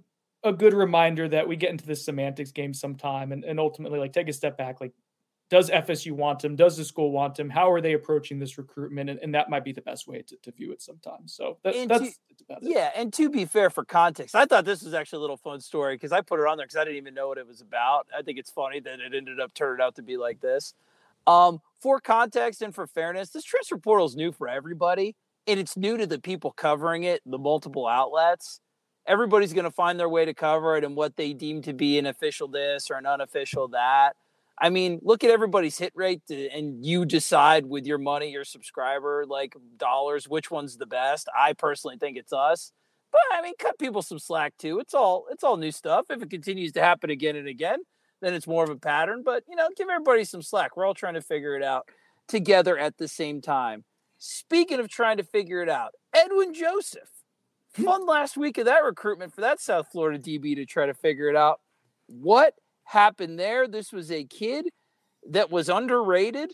a 0.42 0.52
good 0.52 0.74
reminder 0.74 1.28
that 1.28 1.46
we 1.46 1.56
get 1.56 1.70
into 1.70 1.86
this 1.86 2.04
semantics 2.04 2.50
game 2.50 2.72
sometime 2.72 3.32
and, 3.32 3.44
and 3.44 3.60
ultimately 3.60 3.98
like 3.98 4.12
take 4.12 4.28
a 4.28 4.32
step 4.32 4.56
back 4.56 4.80
like 4.80 4.92
does 5.50 5.68
FSU 5.68 6.12
want 6.12 6.44
him? 6.44 6.54
Does 6.54 6.76
the 6.76 6.84
school 6.84 7.10
want 7.10 7.38
him? 7.38 7.50
How 7.50 7.72
are 7.72 7.80
they 7.80 7.94
approaching 7.94 8.38
this 8.38 8.56
recruitment? 8.56 9.10
And, 9.10 9.18
and 9.18 9.34
that 9.34 9.50
might 9.50 9.64
be 9.64 9.72
the 9.72 9.82
best 9.82 10.06
way 10.06 10.22
to, 10.22 10.36
to 10.44 10.52
view 10.52 10.70
it 10.70 10.80
sometimes. 10.80 11.34
So 11.34 11.58
that, 11.64 11.74
that's 11.88 12.18
to, 12.48 12.56
yeah. 12.60 12.90
And 12.96 13.12
to 13.14 13.28
be 13.28 13.44
fair, 13.44 13.68
for 13.68 13.84
context, 13.84 14.36
I 14.36 14.44
thought 14.46 14.64
this 14.64 14.82
was 14.82 14.94
actually 14.94 15.18
a 15.18 15.20
little 15.22 15.36
fun 15.36 15.60
story 15.60 15.96
because 15.96 16.12
I 16.12 16.20
put 16.20 16.38
it 16.38 16.46
on 16.46 16.56
there 16.56 16.66
because 16.66 16.76
I 16.76 16.84
didn't 16.84 16.98
even 16.98 17.14
know 17.14 17.26
what 17.26 17.36
it 17.36 17.48
was 17.48 17.60
about. 17.60 18.06
I 18.16 18.22
think 18.22 18.38
it's 18.38 18.50
funny 18.50 18.78
that 18.78 19.00
it 19.00 19.12
ended 19.12 19.40
up 19.40 19.52
turning 19.52 19.84
out 19.84 19.96
to 19.96 20.02
be 20.02 20.16
like 20.16 20.40
this. 20.40 20.72
Um, 21.26 21.60
for 21.80 22.00
context 22.00 22.62
and 22.62 22.72
for 22.72 22.86
fairness, 22.86 23.30
this 23.30 23.44
transfer 23.44 23.76
portal 23.76 24.06
is 24.06 24.14
new 24.14 24.30
for 24.30 24.48
everybody, 24.48 25.16
and 25.48 25.58
it's 25.58 25.76
new 25.76 25.96
to 25.96 26.06
the 26.06 26.20
people 26.20 26.52
covering 26.52 27.02
it, 27.02 27.22
the 27.26 27.38
multiple 27.38 27.88
outlets. 27.88 28.60
Everybody's 29.06 29.52
going 29.52 29.64
to 29.64 29.70
find 29.70 29.98
their 29.98 30.08
way 30.08 30.24
to 30.24 30.34
cover 30.34 30.76
it 30.76 30.84
and 30.84 30.94
what 30.94 31.16
they 31.16 31.32
deem 31.32 31.62
to 31.62 31.72
be 31.72 31.98
an 31.98 32.06
official 32.06 32.48
this 32.48 32.90
or 32.90 32.94
an 32.94 33.06
unofficial 33.06 33.68
that. 33.68 34.14
I 34.60 34.68
mean, 34.68 35.00
look 35.02 35.24
at 35.24 35.30
everybody's 35.30 35.78
hit 35.78 35.92
rate 35.94 36.20
and 36.28 36.84
you 36.84 37.06
decide 37.06 37.64
with 37.64 37.86
your 37.86 37.96
money, 37.96 38.30
your 38.30 38.44
subscriber, 38.44 39.24
like 39.26 39.56
dollars, 39.78 40.28
which 40.28 40.50
one's 40.50 40.76
the 40.76 40.86
best. 40.86 41.28
I 41.36 41.54
personally 41.54 41.96
think 41.98 42.18
it's 42.18 42.32
us. 42.32 42.72
But 43.10 43.22
I 43.32 43.42
mean, 43.42 43.54
cut 43.58 43.78
people 43.78 44.02
some 44.02 44.18
slack 44.18 44.54
too. 44.58 44.78
It's 44.78 44.94
all 44.94 45.26
it's 45.30 45.42
all 45.42 45.56
new 45.56 45.72
stuff. 45.72 46.06
If 46.10 46.22
it 46.22 46.30
continues 46.30 46.72
to 46.72 46.80
happen 46.80 47.10
again 47.10 47.36
and 47.36 47.48
again, 47.48 47.80
then 48.20 48.34
it's 48.34 48.46
more 48.46 48.62
of 48.62 48.70
a 48.70 48.76
pattern. 48.76 49.22
But 49.24 49.44
you 49.48 49.56
know, 49.56 49.68
give 49.76 49.88
everybody 49.88 50.24
some 50.24 50.42
slack. 50.42 50.76
We're 50.76 50.86
all 50.86 50.94
trying 50.94 51.14
to 51.14 51.22
figure 51.22 51.56
it 51.56 51.62
out 51.62 51.88
together 52.28 52.78
at 52.78 52.98
the 52.98 53.08
same 53.08 53.40
time. 53.40 53.84
Speaking 54.18 54.78
of 54.78 54.88
trying 54.88 55.16
to 55.16 55.24
figure 55.24 55.62
it 55.62 55.68
out, 55.68 55.92
Edwin 56.14 56.54
Joseph. 56.54 57.08
Fun 57.72 58.06
last 58.06 58.36
week 58.36 58.58
of 58.58 58.64
that 58.66 58.84
recruitment 58.84 59.32
for 59.32 59.42
that 59.42 59.60
South 59.60 59.88
Florida 59.92 60.18
DB 60.18 60.56
to 60.56 60.66
try 60.66 60.86
to 60.86 60.94
figure 60.94 61.28
it 61.28 61.36
out. 61.36 61.60
What 62.06 62.54
happened 62.90 63.38
there. 63.38 63.68
This 63.68 63.92
was 63.92 64.10
a 64.10 64.24
kid 64.24 64.68
that 65.28 65.50
was 65.50 65.68
underrated. 65.68 66.52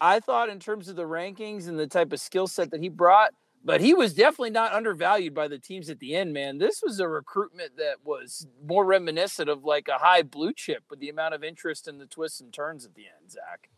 I 0.00 0.20
thought 0.20 0.48
in 0.48 0.60
terms 0.60 0.88
of 0.88 0.96
the 0.96 1.02
rankings 1.02 1.68
and 1.68 1.78
the 1.78 1.86
type 1.86 2.12
of 2.12 2.20
skill 2.20 2.46
set 2.46 2.70
that 2.70 2.80
he 2.80 2.88
brought, 2.88 3.32
but 3.64 3.80
he 3.80 3.92
was 3.92 4.14
definitely 4.14 4.50
not 4.50 4.72
undervalued 4.72 5.34
by 5.34 5.48
the 5.48 5.58
teams 5.58 5.90
at 5.90 5.98
the 5.98 6.14
end, 6.14 6.32
man. 6.32 6.58
This 6.58 6.80
was 6.84 7.00
a 7.00 7.08
recruitment 7.08 7.76
that 7.76 7.96
was 8.04 8.46
more 8.64 8.84
reminiscent 8.84 9.48
of 9.48 9.64
like 9.64 9.88
a 9.88 9.98
high 9.98 10.22
blue 10.22 10.52
chip 10.52 10.84
with 10.90 11.00
the 11.00 11.08
amount 11.08 11.34
of 11.34 11.42
interest 11.42 11.88
and 11.88 12.00
the 12.00 12.06
twists 12.06 12.40
and 12.40 12.52
turns 12.52 12.84
at 12.84 12.94
the 12.94 13.02
end, 13.02 13.30
Zach. 13.30 13.68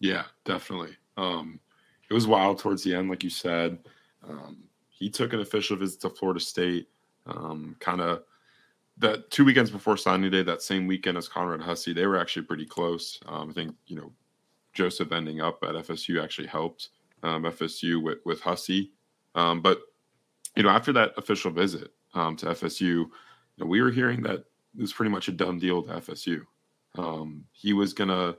Yeah, 0.00 0.24
definitely. 0.44 0.96
Um, 1.16 1.60
it 2.10 2.14
was 2.14 2.26
wild 2.26 2.58
towards 2.58 2.82
the 2.82 2.94
end, 2.94 3.08
like 3.08 3.22
you 3.22 3.30
said. 3.30 3.78
Um, 4.28 4.64
he 5.02 5.10
took 5.10 5.32
an 5.32 5.40
official 5.40 5.76
visit 5.76 6.00
to 6.00 6.10
Florida 6.10 6.38
State, 6.38 6.88
um, 7.26 7.74
kind 7.80 8.00
of 8.00 8.22
that 8.98 9.28
two 9.32 9.44
weekends 9.44 9.70
before 9.70 9.96
signing 9.96 10.30
day, 10.30 10.44
that 10.44 10.62
same 10.62 10.86
weekend 10.86 11.18
as 11.18 11.28
Conrad 11.28 11.60
Hussey, 11.60 11.92
they 11.92 12.06
were 12.06 12.16
actually 12.18 12.46
pretty 12.46 12.64
close. 12.64 13.18
Um, 13.26 13.50
I 13.50 13.52
think 13.52 13.74
you 13.88 13.96
know 13.96 14.12
Joseph 14.74 15.10
ending 15.10 15.40
up 15.40 15.58
at 15.64 15.74
FSU 15.74 16.22
actually 16.22 16.46
helped 16.46 16.90
um, 17.24 17.42
FSU 17.42 18.00
with 18.00 18.18
with 18.24 18.40
Hussey, 18.40 18.92
um, 19.34 19.60
but 19.60 19.80
you 20.54 20.62
know 20.62 20.68
after 20.68 20.92
that 20.92 21.14
official 21.16 21.50
visit 21.50 21.90
um, 22.14 22.36
to 22.36 22.46
FSU, 22.46 22.80
you 22.80 23.10
know, 23.58 23.66
we 23.66 23.82
were 23.82 23.90
hearing 23.90 24.22
that 24.22 24.44
it 24.76 24.80
was 24.80 24.92
pretty 24.92 25.10
much 25.10 25.26
a 25.26 25.32
done 25.32 25.58
deal 25.58 25.82
to 25.82 25.94
FSU. 25.94 26.42
Um, 26.96 27.44
he 27.50 27.72
was 27.72 27.92
gonna 27.92 28.36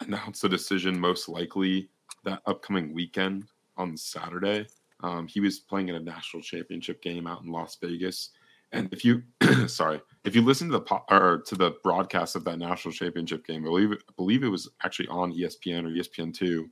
announce 0.00 0.40
the 0.40 0.48
decision 0.48 0.98
most 0.98 1.28
likely 1.28 1.90
that 2.24 2.42
upcoming 2.46 2.92
weekend 2.92 3.44
on 3.76 3.96
Saturday. 3.96 4.66
Um, 5.02 5.26
he 5.26 5.40
was 5.40 5.58
playing 5.58 5.88
in 5.88 5.96
a 5.96 6.00
national 6.00 6.42
championship 6.42 7.02
game 7.02 7.26
out 7.26 7.42
in 7.42 7.50
Las 7.50 7.76
Vegas 7.80 8.30
and 8.72 8.88
if 8.92 9.04
you, 9.04 9.22
sorry, 9.66 10.00
if 10.24 10.34
you 10.34 10.42
listen 10.42 10.70
to 10.70 10.78
the 10.78 11.00
or 11.10 11.42
to 11.46 11.54
the 11.54 11.72
broadcast 11.82 12.36
of 12.36 12.44
that 12.44 12.58
national 12.58 12.92
championship 12.92 13.46
game, 13.46 13.62
I 13.62 13.68
believe 13.68 13.92
I 13.92 14.12
believe 14.16 14.42
it 14.42 14.48
was 14.48 14.68
actually 14.82 15.08
on 15.08 15.32
ESPN 15.32 15.84
or 15.84 15.90
ESPN 15.90 16.34
two. 16.34 16.70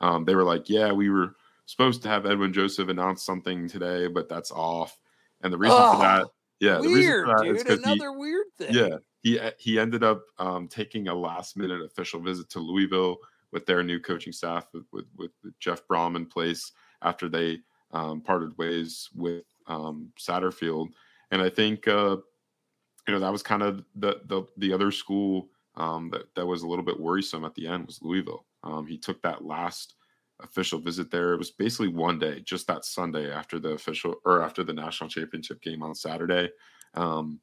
Um, 0.00 0.24
they 0.24 0.34
were 0.34 0.44
like, 0.44 0.68
"Yeah, 0.68 0.92
we 0.92 1.10
were 1.10 1.36
supposed 1.66 2.02
to 2.02 2.08
have 2.08 2.26
Edwin 2.26 2.52
Joseph 2.52 2.88
announce 2.88 3.22
something 3.22 3.68
today, 3.68 4.08
but 4.08 4.28
that's 4.28 4.50
off." 4.50 4.98
And 5.42 5.52
the 5.52 5.58
reason 5.58 5.76
oh, 5.78 5.92
for 5.92 5.98
that, 5.98 6.26
yeah, 6.60 6.80
weird, 6.80 7.28
the 7.28 7.50
reason 7.50 7.66
for 7.66 7.76
that 7.76 7.76
dude. 7.76 7.84
Another 7.84 8.12
he, 8.12 8.16
weird 8.16 8.46
thing. 8.56 8.74
Yeah, 8.74 8.96
he 9.22 9.38
he 9.58 9.78
ended 9.78 10.02
up 10.02 10.22
um, 10.38 10.68
taking 10.68 11.08
a 11.08 11.14
last 11.14 11.56
minute 11.56 11.82
official 11.82 12.20
visit 12.20 12.48
to 12.50 12.60
Louisville 12.60 13.18
with 13.52 13.66
their 13.66 13.82
new 13.82 14.00
coaching 14.00 14.32
staff 14.32 14.68
with 14.72 14.86
with, 14.90 15.04
with 15.18 15.32
Jeff 15.60 15.86
Brohm 15.86 16.16
in 16.16 16.24
place 16.24 16.72
after 17.02 17.28
they 17.28 17.58
um, 17.92 18.20
parted 18.20 18.56
ways 18.58 19.08
with 19.14 19.44
um, 19.66 20.10
Satterfield 20.18 20.88
and 21.32 21.42
I 21.42 21.48
think 21.48 21.88
uh, 21.88 22.18
you 23.08 23.14
know 23.14 23.18
that 23.18 23.32
was 23.32 23.42
kind 23.42 23.62
of 23.62 23.82
the 23.96 24.20
the 24.26 24.44
the 24.58 24.72
other 24.72 24.92
school 24.92 25.48
um, 25.74 26.10
that 26.10 26.32
that 26.36 26.46
was 26.46 26.62
a 26.62 26.68
little 26.68 26.84
bit 26.84 27.00
worrisome 27.00 27.44
at 27.44 27.54
the 27.56 27.66
end 27.66 27.86
was 27.86 28.00
Louisville. 28.00 28.46
Um, 28.62 28.86
he 28.86 28.98
took 28.98 29.20
that 29.22 29.44
last 29.44 29.94
official 30.40 30.78
visit 30.78 31.10
there. 31.10 31.32
It 31.32 31.38
was 31.38 31.50
basically 31.50 31.88
one 31.88 32.18
day, 32.18 32.40
just 32.40 32.66
that 32.68 32.84
Sunday 32.84 33.32
after 33.32 33.58
the 33.58 33.70
official 33.70 34.16
or 34.24 34.42
after 34.42 34.62
the 34.62 34.72
national 34.72 35.10
championship 35.10 35.60
game 35.62 35.82
on 35.82 35.94
Saturday. 35.94 36.50
Um, 36.94 37.40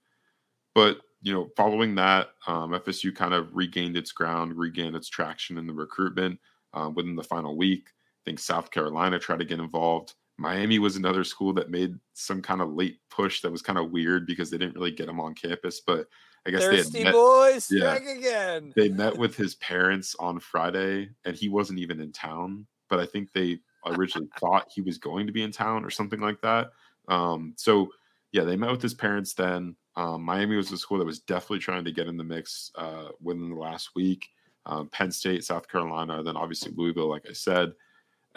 but 0.76 1.00
you 1.22 1.34
know, 1.34 1.50
following 1.58 1.96
that, 1.96 2.30
um, 2.48 2.72
FSU 2.72 3.14
kind 3.14 3.34
of 3.34 3.54
regained 3.54 3.98
its 3.98 4.14
ground, 4.14 4.56
regained 4.56 4.96
its 4.96 5.10
traction 5.10 5.58
in 5.58 5.68
the 5.68 5.74
recruitment 5.74 6.40
uh, 6.74 6.90
within 6.94 7.16
the 7.16 7.24
final 7.24 7.58
week. 7.58 7.90
I 7.90 8.22
think 8.24 8.40
South 8.40 8.70
Carolina 8.70 9.18
tried 9.20 9.40
to 9.40 9.46
get 9.46 9.60
involved. 9.60 10.14
Miami 10.40 10.80
was 10.80 10.96
another 10.96 11.24
school 11.24 11.54
that 11.54 11.70
made 11.70 11.96
some 12.14 12.42
kind 12.42 12.62
of 12.62 12.74
late 12.74 13.00
push 13.10 13.42
that 13.42 13.52
was 13.52 13.62
kind 13.62 13.78
of 13.78 13.92
weird 13.92 14.26
because 14.26 14.50
they 14.50 14.58
didn't 14.58 14.76
really 14.76 14.92
get 14.92 15.10
him 15.10 15.20
on 15.20 15.36
campus. 15.36 15.82
But 15.82 16.08
I 16.46 16.52
guess 16.52 16.64
Thirsty 16.64 17.00
they 17.00 17.04
met, 17.04 17.14
boys 17.14 17.68
yeah, 17.70 17.96
again. 17.96 18.74
they 18.76 18.90
met 18.90 19.18
with 19.18 19.36
his 19.36 19.56
parents 19.56 20.16
on 20.20 20.40
Friday, 20.40 21.10
and 21.26 21.36
he 21.36 21.50
wasn't 21.50 21.80
even 21.80 22.00
in 22.00 22.12
town. 22.12 22.66
But 22.90 23.00
I 23.00 23.06
think 23.06 23.34
they 23.34 23.60
originally 23.86 24.30
thought 24.40 24.72
he 24.74 24.82
was 24.82 24.98
going 24.98 25.28
to 25.28 25.34
be 25.34 25.44
in 25.44 25.52
town 25.52 25.84
or 25.84 25.90
something 25.90 26.22
like 26.22 26.42
that. 26.42 26.72
Um, 27.10 27.54
so 27.58 27.90
yeah, 28.32 28.44
they 28.44 28.56
met 28.56 28.72
with 28.72 28.82
his 28.82 28.94
parents 28.94 29.34
then. 29.34 29.76
Um, 29.96 30.24
Miami 30.24 30.56
was 30.56 30.72
a 30.72 30.78
school 30.78 31.00
that 31.00 31.06
was 31.06 31.20
definitely 31.20 31.60
trying 31.60 31.84
to 31.84 31.92
get 31.92 32.08
in 32.08 32.16
the 32.16 32.24
mix 32.24 32.72
uh, 32.76 33.10
within 33.22 33.50
the 33.50 33.56
last 33.56 33.90
week. 33.96 34.30
Um, 34.66 34.88
Penn 34.90 35.12
State, 35.12 35.44
South 35.44 35.68
Carolina, 35.68 36.24
then 36.24 36.38
obviously 36.38 36.72
Louisville, 36.76 37.10
like 37.10 37.26
I 37.28 37.34
said. 37.34 37.74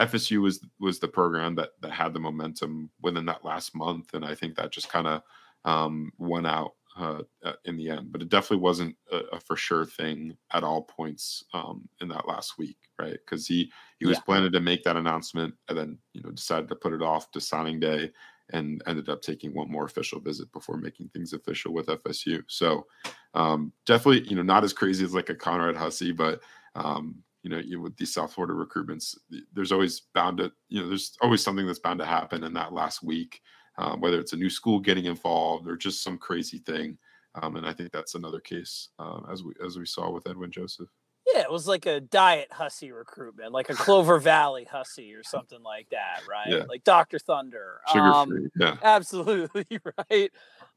FSU 0.03 0.41
was 0.43 0.61
was 0.81 0.99
the 0.99 1.09
program 1.09 1.55
that 1.57 1.71
that 1.81 1.93
had 1.93 2.15
the 2.15 2.21
momentum 2.21 2.91
within 3.01 3.27
that 3.27 3.45
last 3.45 3.75
month, 3.75 4.15
and 4.15 4.25
I 4.25 4.35
think 4.35 4.57
that 4.57 4.73
just 4.73 4.91
kind 4.91 5.07
of 5.07 5.23
um, 5.65 6.13
went 6.19 6.47
out 6.47 6.73
uh, 6.97 7.23
uh, 7.45 7.53
in 7.65 7.77
the 7.77 7.89
end. 7.89 8.13
But 8.13 8.23
it 8.23 8.29
definitely 8.29 8.63
wasn't 8.63 8.97
a, 9.11 9.19
a 9.33 9.41
for 9.41 9.57
sure 9.57 9.85
thing 9.85 10.37
at 10.53 10.65
all 10.65 10.83
points 10.83 11.45
um, 11.55 11.89
in 12.01 12.09
that 12.09 12.29
last 12.29 12.59
week, 12.59 12.79
right? 12.99 13.13
Because 13.13 13.47
he 13.47 13.71
he 13.99 14.07
was 14.07 14.19
yeah. 14.19 14.23
planning 14.23 14.53
to 14.53 14.61
make 14.61 14.83
that 14.85 14.97
announcement, 14.97 15.55
and 15.69 15.79
then 15.79 15.99
you 16.13 16.23
know 16.23 16.31
decided 16.31 16.69
to 16.69 16.77
put 16.77 16.93
it 16.93 17.03
off 17.03 17.31
to 17.31 17.41
signing 17.41 17.79
day, 17.79 18.11
and 18.51 18.83
ended 18.87 19.09
up 19.09 19.23
taking 19.23 19.55
one 19.55 19.71
more 19.71 19.85
official 19.85 20.21
visit 20.21 20.51
before 20.53 20.77
making 20.77 21.09
things 21.09 21.33
official 21.33 21.73
with 21.73 21.87
FSU. 21.87 22.43
So 22.47 22.87
um, 23.35 23.73
definitely, 23.87 24.29
you 24.29 24.37
know, 24.37 24.43
not 24.43 24.65
as 24.65 24.73
crazy 24.73 25.05
as 25.05 25.15
like 25.15 25.31
a 25.31 25.35
Conrad 25.35 25.77
Hussey, 25.77 26.13
but 26.13 26.41
um, 26.75 27.23
you 27.43 27.51
know, 27.51 27.59
you, 27.59 27.81
with 27.81 27.97
these 27.97 28.15
South 28.15 28.33
Florida 28.33 28.55
recruitments, 28.55 29.17
there's 29.53 29.73
always 29.73 30.03
bound 30.15 30.39
to, 30.39 30.53
you 30.69 30.81
know, 30.81 30.89
there's 30.89 31.17
always 31.21 31.43
something 31.43 31.67
that's 31.67 31.79
bound 31.79 31.99
to 31.99 32.07
happen 32.07 32.45
in 32.45 32.53
that 32.55 32.73
last 32.73 33.03
week, 33.03 33.41
um, 33.79 34.01
whether 34.01 34.21
it's 34.21 34.33
a 34.33 34.37
new 34.37 34.51
school 34.51 34.79
getting 34.79 35.07
involved 35.07 35.67
or 35.67 35.77
just 35.77 36.03
some 36.03 36.19
crazy 36.19 36.59
thing. 36.59 36.99
Um, 37.35 37.57
and 37.57 37.67
I 37.67 37.73
think 37.73 37.93
that's 37.93 38.15
another 38.15 38.41
case 38.41 38.91
uh, 38.99 39.21
as 39.31 39.43
we 39.43 39.53
as 39.65 39.79
we 39.79 39.87
saw 39.87 40.11
with 40.11 40.29
Edwin 40.29 40.51
Joseph. 40.51 40.89
Yeah, 41.33 41.43
it 41.43 41.51
was 41.51 41.69
like 41.69 41.87
a 41.87 42.01
diet 42.01 42.49
Hussey 42.51 42.91
recruitment, 42.93 43.53
like 43.53 43.71
a 43.71 43.75
Clover 43.75 44.19
Valley 44.19 44.67
Hussey 44.71 45.15
or 45.15 45.23
something 45.23 45.63
like 45.63 45.89
that, 45.91 46.23
right? 46.29 46.49
Yeah. 46.49 46.65
Like 46.69 46.85
Dr. 46.85 47.19
Thunder. 47.19 47.81
Sugar 47.93 48.05
um, 48.05 48.29
free. 48.29 48.49
Yeah. 48.59 48.77
Absolutely 48.83 49.67
right. 50.11 50.31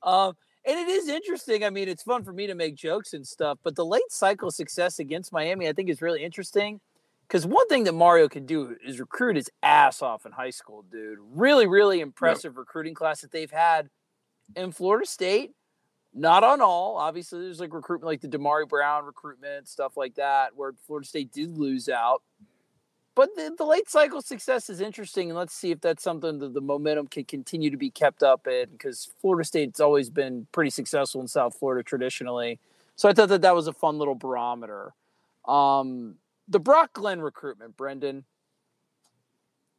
Um, 0.04 0.38
and 0.66 0.80
it 0.80 0.88
is 0.88 1.08
interesting. 1.08 1.64
I 1.64 1.70
mean, 1.70 1.88
it's 1.88 2.04
fun 2.04 2.24
for 2.24 2.34
me 2.34 2.48
to 2.48 2.56
make 2.56 2.76
jokes 2.76 3.14
and 3.14 3.26
stuff, 3.26 3.60
but 3.64 3.76
the 3.76 3.86
late 3.86 4.10
cycle 4.10 4.52
success 4.52 5.00
against 5.00 5.32
Miami, 5.32 5.68
I 5.68 5.74
think, 5.74 5.90
is 5.90 6.02
really 6.02 6.24
interesting. 6.24 6.80
Because 7.28 7.46
one 7.46 7.68
thing 7.68 7.86
that 7.86 7.94
Mario 7.94 8.30
can 8.30 8.46
do 8.46 8.76
is 8.86 9.00
recruit 9.00 9.36
his 9.36 9.50
ass 9.64 10.02
off 10.02 10.26
in 10.26 10.32
high 10.32 10.52
school, 10.52 10.84
dude. 10.92 11.18
Really, 11.34 11.66
really 11.66 12.00
impressive 12.00 12.54
yep. 12.54 12.60
recruiting 12.60 12.94
class 12.94 13.22
that 13.22 13.32
they've 13.32 13.52
had 13.52 13.90
in 14.56 14.72
Florida 14.72 15.08
State. 15.08 15.52
Not 16.14 16.44
on 16.44 16.62
all. 16.62 16.98
Obviously, 16.98 17.42
there's 17.42 17.60
like 17.60 17.74
recruitment 17.74 18.08
like 18.08 18.22
the 18.22 18.28
Damari 18.28 18.70
Brown 18.70 19.06
recruitment, 19.06 19.68
stuff 19.68 19.98
like 19.98 20.16
that, 20.16 20.56
where 20.56 20.74
Florida 20.86 21.08
State 21.08 21.32
did 21.32 21.58
lose 21.58 21.90
out 21.90 22.22
but 23.16 23.30
the, 23.36 23.54
the, 23.58 23.66
late 23.66 23.90
cycle 23.90 24.22
success 24.22 24.70
is 24.70 24.82
interesting, 24.82 25.30
and 25.30 25.38
let's 25.38 25.54
see 25.54 25.72
if 25.72 25.82
that's 25.82 26.04
something 26.04 26.40
that 26.40 26.54
the 26.54 26.62
momentum 26.62 27.08
can 27.08 27.24
continue 27.24 27.70
to 27.70 27.78
be 27.78 27.90
kept 27.90 28.22
up 28.22 28.46
in. 28.46 28.70
Because 28.72 29.10
Florida 29.22 29.46
State's 29.46 29.80
always 29.80 30.10
been 30.10 30.48
pretty 30.52 30.70
successful 30.70 31.22
in 31.22 31.28
South 31.28 31.56
Florida 31.58 31.84
traditionally, 31.84 32.60
so 32.96 33.10
I 33.10 33.14
thought 33.14 33.30
that 33.30 33.42
that 33.42 33.56
was 33.56 33.68
a 33.68 33.74
fun 33.74 33.98
little 33.98 34.16
barometer. 34.16 34.94
Um, 35.48 36.16
the 36.48 36.60
Brock 36.60 36.94
Glenn 36.94 37.22
recruitment, 37.22 37.78
Brendan, 37.78 38.26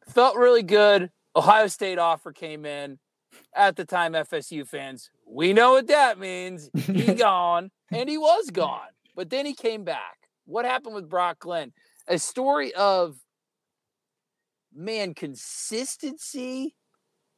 felt 0.08 0.36
really 0.36 0.62
good. 0.62 1.10
Ohio 1.34 1.66
State 1.66 1.98
offer 1.98 2.32
came 2.32 2.64
in. 2.64 2.98
At 3.54 3.76
the 3.76 3.84
time, 3.84 4.12
FSU 4.14 4.66
fans, 4.66 5.10
we 5.26 5.52
know 5.52 5.72
what 5.72 5.88
that 5.88 6.18
means. 6.18 6.70
He 6.74 7.12
gone, 7.14 7.70
and 7.92 8.08
he 8.08 8.16
was 8.16 8.50
gone, 8.50 8.88
but 9.14 9.28
then 9.28 9.44
he 9.44 9.52
came 9.52 9.84
back. 9.84 10.28
what 10.46 10.64
happened 10.64 10.94
with 10.94 11.10
Brock 11.10 11.40
Glenn? 11.40 11.72
A 12.08 12.18
story 12.18 12.72
of 12.74 13.18
man 14.76 15.14
consistency. 15.14 16.74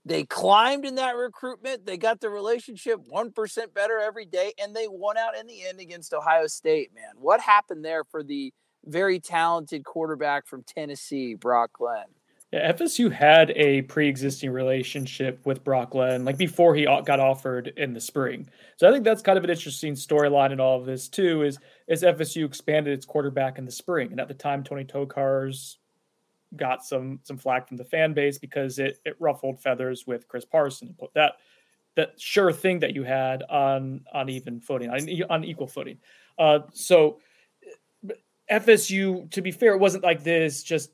They 0.05 0.25
climbed 0.25 0.85
in 0.85 0.95
that 0.97 1.17
recruitment. 1.17 1.85
They 1.85 1.99
got 1.99 2.21
the 2.21 2.31
relationship 2.31 3.01
1% 3.13 3.75
better 3.75 3.99
every 3.99 4.25
day, 4.25 4.53
and 4.61 4.75
they 4.75 4.89
won 4.89 5.17
out 5.19 5.37
in 5.37 5.47
the 5.47 5.67
end 5.67 5.81
against 5.81 6.15
Ohio 6.15 6.47
State, 6.47 6.95
man. 6.95 7.15
What 7.17 7.41
happened 7.41 7.85
there 7.85 8.05
for 8.05 8.23
the 8.23 8.53
very 8.87 9.21
talented 9.21 9.85
quarterback 9.85 10.47
from 10.47 10.63
Tennessee, 10.63 11.35
Brock 11.35 11.73
Glenn? 11.75 12.07
Yeah, 12.53 12.73
FSU 12.73 13.13
had 13.13 13.51
a 13.51 13.83
pre-existing 13.83 14.51
relationship 14.51 15.45
with 15.45 15.63
Brock 15.63 15.91
Glenn, 15.91 16.25
like 16.25 16.39
before 16.39 16.75
he 16.75 16.87
got 16.87 17.21
offered 17.21 17.75
in 17.77 17.93
the 17.93 18.01
spring. 18.01 18.49
So 18.79 18.89
I 18.89 18.93
think 18.93 19.05
that's 19.05 19.21
kind 19.21 19.37
of 19.37 19.45
an 19.45 19.51
interesting 19.51 19.93
storyline 19.93 20.53
in 20.53 20.61
all 20.61 20.81
of 20.81 20.87
this 20.87 21.09
too. 21.09 21.43
Is 21.43 21.59
is 21.89 22.03
FSU 22.03 22.47
expanded 22.47 22.95
its 22.95 23.05
quarterback 23.05 23.59
in 23.59 23.67
the 23.67 23.73
spring, 23.73 24.13
and 24.13 24.21
at 24.21 24.29
the 24.29 24.35
time 24.35 24.65
Tony 24.65 24.85
Tokarz 24.85 25.77
got 26.57 26.85
some 26.85 27.21
some 27.23 27.39
flack 27.39 27.69
from 27.69 27.77
the 27.77 27.85
fan 27.85 28.15
base 28.15 28.39
because 28.39 28.79
it 28.79 28.99
it 29.05 29.17
ruffled 29.19 29.61
feathers 29.61 30.07
with 30.07 30.29
Chris 30.29 30.45
Parson, 30.45 30.95
put 30.99 31.13
that 31.15 31.35
that 31.97 32.21
sure 32.21 32.53
thing 32.53 32.79
that 32.81 32.95
you 32.95 33.03
had 33.03 33.43
on 33.45 34.03
on 34.13 34.29
even 34.29 34.61
footing, 34.61 34.91
on, 34.91 35.09
on 35.31 35.45
equal 35.45 35.67
footing. 35.67 35.99
Uh, 36.39 36.61
so 36.73 37.19
FSU, 38.51 39.31
to 39.31 39.43
be 39.43 39.51
fair, 39.51 39.75
it 39.75 39.81
wasn't 39.81 40.05
like 40.05 40.23
this 40.23 40.63
just 40.63 40.91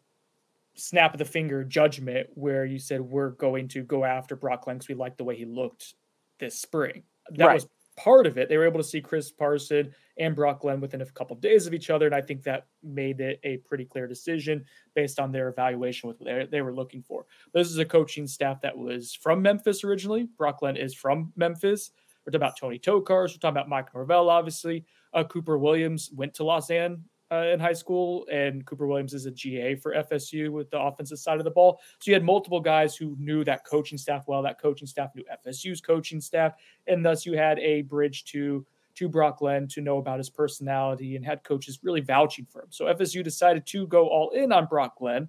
snap 0.75 1.15
of 1.15 1.19
the 1.19 1.25
finger 1.25 1.63
judgment 1.63 2.29
where 2.35 2.65
you 2.65 2.79
said 2.79 3.01
we're 3.01 3.31
going 3.31 3.69
to 3.69 3.83
go 3.83 4.05
after 4.05 4.35
Brock 4.35 4.65
because 4.67 4.89
we 4.89 4.95
like 4.95 5.17
the 5.17 5.25
way 5.25 5.37
he 5.37 5.45
looked 5.45 5.95
this 6.39 6.61
spring. 6.61 7.03
That 7.31 7.47
right. 7.47 7.55
was 7.55 7.69
part 7.97 8.27
of 8.27 8.39
it. 8.39 8.49
They 8.49 8.57
were 8.57 8.67
able 8.67 8.81
to 8.81 8.85
see 8.85 9.01
Chris 9.01 9.31
Parson 9.31 9.95
and 10.17 10.35
Brock 10.35 10.61
Glenn 10.61 10.81
within 10.81 11.01
a 11.01 11.07
couple 11.07 11.35
of 11.35 11.41
days 11.41 11.67
of 11.67 11.75
each 11.75 11.91
other, 11.91 12.07
and 12.07 12.15
I 12.15 12.21
think 12.21 12.43
that 12.45 12.67
made 12.83 13.21
it 13.21 13.41
a 13.45 13.59
pretty 13.59 13.85
clear 13.85 14.07
decision 14.07 14.65
based 14.95 15.19
on 15.19 15.33
their 15.33 15.49
evaluation 15.49 16.09
with 16.09 16.21
what 16.21 16.51
they, 16.51 16.63
were 16.63 16.75
looking 16.75 17.03
for. 17.03 17.27
This 17.53 17.71
is 17.71 17.79
a 17.79 17.85
coaching 17.85 18.27
staff 18.27 18.61
that 18.63 18.77
was 18.77 19.15
from 19.15 19.43
Memphis 19.43 19.85
originally. 19.85 20.29
Brock 20.39 20.61
Glenn 20.61 20.77
is 20.77 20.95
from 20.95 21.33
Memphis. 21.37 21.91
We're 22.25 22.31
talking 22.31 22.47
about 22.47 22.59
Tony 22.59 22.79
Tokarz. 22.79 23.33
We're 23.33 23.39
talking 23.39 23.51
about 23.51 23.69
Mike 23.69 23.93
Norvell, 23.95 24.31
obviously. 24.31 24.85
Uh, 25.13 25.25
Cooper 25.25 25.59
Williams 25.59 26.11
went 26.15 26.35
to 26.35 26.45
Lausanne 26.45 27.05
uh, 27.31 27.47
in 27.53 27.61
high 27.61 27.73
school, 27.73 28.27
and 28.31 28.65
Cooper 28.65 28.87
Williams 28.87 29.15
is 29.15 29.27
a 29.27 29.31
GA 29.31 29.75
for 29.75 29.95
FSU 29.95 30.51
with 30.51 30.71
the 30.71 30.81
offensive 30.81 31.19
side 31.19 31.39
of 31.39 31.45
the 31.45 31.51
ball. 31.51 31.81
So 31.99 32.11
you 32.11 32.15
had 32.15 32.25
multiple 32.25 32.61
guys 32.61 32.97
who 32.97 33.17
knew 33.19 33.45
that 33.45 33.67
coaching 33.67 33.99
staff 33.99 34.25
well. 34.27 34.43
That 34.43 34.61
coaching 34.61 34.87
staff 34.87 35.11
knew 35.15 35.25
FSU's 35.47 35.81
coaching 35.81 36.21
staff, 36.21 36.55
and 36.87 37.05
thus 37.05 37.27
you 37.27 37.37
had 37.37 37.59
a 37.59 37.83
bridge 37.83 38.25
to 38.27 38.65
to 38.97 39.09
Brock 39.09 39.39
Glenn 39.39 39.69
to 39.69 39.81
know 39.81 39.99
about 39.99 40.19
his 40.19 40.31
personality 40.31 41.17
and 41.17 41.25
had 41.25 41.45
coaches 41.45 41.81
really 41.83 42.01
vouching 42.01 42.47
for 42.47 42.63
him. 42.63 42.69
So 42.71 42.87
FSU 42.87 43.23
decided 43.23 43.67
to 43.67 43.87
go 43.87 44.07
all 44.09 44.31
in 44.31 44.53
on 44.53 44.67
Brock 44.67 44.97
Glenn, 44.99 45.29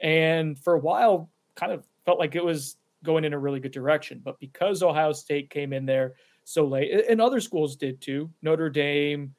and 0.00 0.58
for 0.58 0.74
a 0.74 0.78
while, 0.78 1.30
kind 1.54 1.72
of 1.72 1.86
felt 2.04 2.18
like 2.18 2.34
it 2.34 2.44
was 2.44 2.76
going 3.02 3.24
in 3.24 3.32
a 3.32 3.38
really 3.38 3.60
good 3.60 3.72
direction. 3.72 4.20
But 4.22 4.38
because 4.38 4.82
Ohio 4.82 5.12
State 5.12 5.50
came 5.50 5.72
in 5.72 5.86
there 5.86 6.14
so 6.44 6.66
late, 6.66 7.06
and 7.08 7.20
other 7.20 7.40
schools 7.40 7.76
did 7.76 8.00
too, 8.00 8.30
Notre 8.42 8.70
Dame 8.70 9.34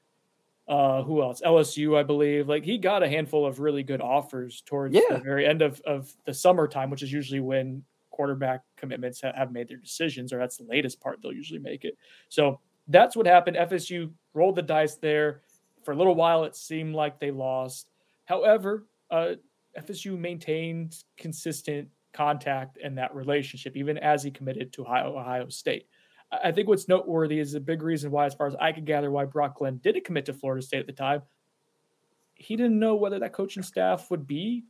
uh, 0.67 1.03
who 1.03 1.21
else? 1.21 1.41
LSU, 1.45 1.97
I 1.97 2.03
believe. 2.03 2.47
Like 2.47 2.63
he 2.63 2.77
got 2.77 3.03
a 3.03 3.09
handful 3.09 3.45
of 3.45 3.59
really 3.59 3.83
good 3.83 3.99
offers 3.99 4.61
towards 4.65 4.95
yeah. 4.95 5.01
the 5.09 5.17
very 5.17 5.45
end 5.45 5.61
of, 5.61 5.81
of 5.81 6.13
the 6.25 6.33
summertime, 6.33 6.89
which 6.89 7.03
is 7.03 7.11
usually 7.11 7.41
when 7.41 7.83
quarterback 8.09 8.61
commitments 8.77 9.21
have 9.21 9.51
made 9.51 9.67
their 9.67 9.77
decisions, 9.77 10.31
or 10.31 10.37
that's 10.37 10.55
the 10.55 10.63
latest 10.63 11.01
part 11.01 11.21
they'll 11.21 11.33
usually 11.33 11.59
make 11.59 11.83
it. 11.83 11.97
So 12.29 12.61
that's 12.87 13.15
what 13.15 13.25
happened. 13.25 13.57
FSU 13.57 14.11
rolled 14.33 14.55
the 14.55 14.61
dice 14.61 14.95
there. 14.95 15.41
For 15.83 15.93
a 15.93 15.95
little 15.95 16.15
while, 16.15 16.43
it 16.43 16.55
seemed 16.55 16.93
like 16.93 17.19
they 17.19 17.31
lost. 17.31 17.89
However, 18.25 18.85
uh, 19.09 19.33
FSU 19.77 20.17
maintained 20.17 20.95
consistent 21.17 21.89
contact 22.13 22.77
in 22.77 22.95
that 22.95 23.15
relationship, 23.15 23.75
even 23.75 23.97
as 23.97 24.23
he 24.23 24.31
committed 24.31 24.73
to 24.73 24.83
Ohio, 24.83 25.17
Ohio 25.17 25.49
State. 25.49 25.87
I 26.31 26.51
think 26.51 26.67
what's 26.67 26.87
noteworthy 26.87 27.39
is 27.39 27.55
a 27.55 27.59
big 27.59 27.81
reason 27.81 28.11
why, 28.11 28.25
as 28.25 28.33
far 28.33 28.47
as 28.47 28.55
I 28.59 28.71
could 28.71 28.85
gather, 28.85 29.11
why 29.11 29.25
Brock 29.25 29.57
Glenn 29.57 29.77
didn't 29.77 30.05
commit 30.05 30.25
to 30.27 30.33
Florida 30.33 30.61
State 30.61 30.79
at 30.79 30.87
the 30.87 30.93
time. 30.93 31.23
He 32.35 32.55
didn't 32.55 32.79
know 32.79 32.95
whether 32.95 33.19
that 33.19 33.33
coaching 33.33 33.63
staff 33.63 34.09
would 34.09 34.25
be 34.25 34.63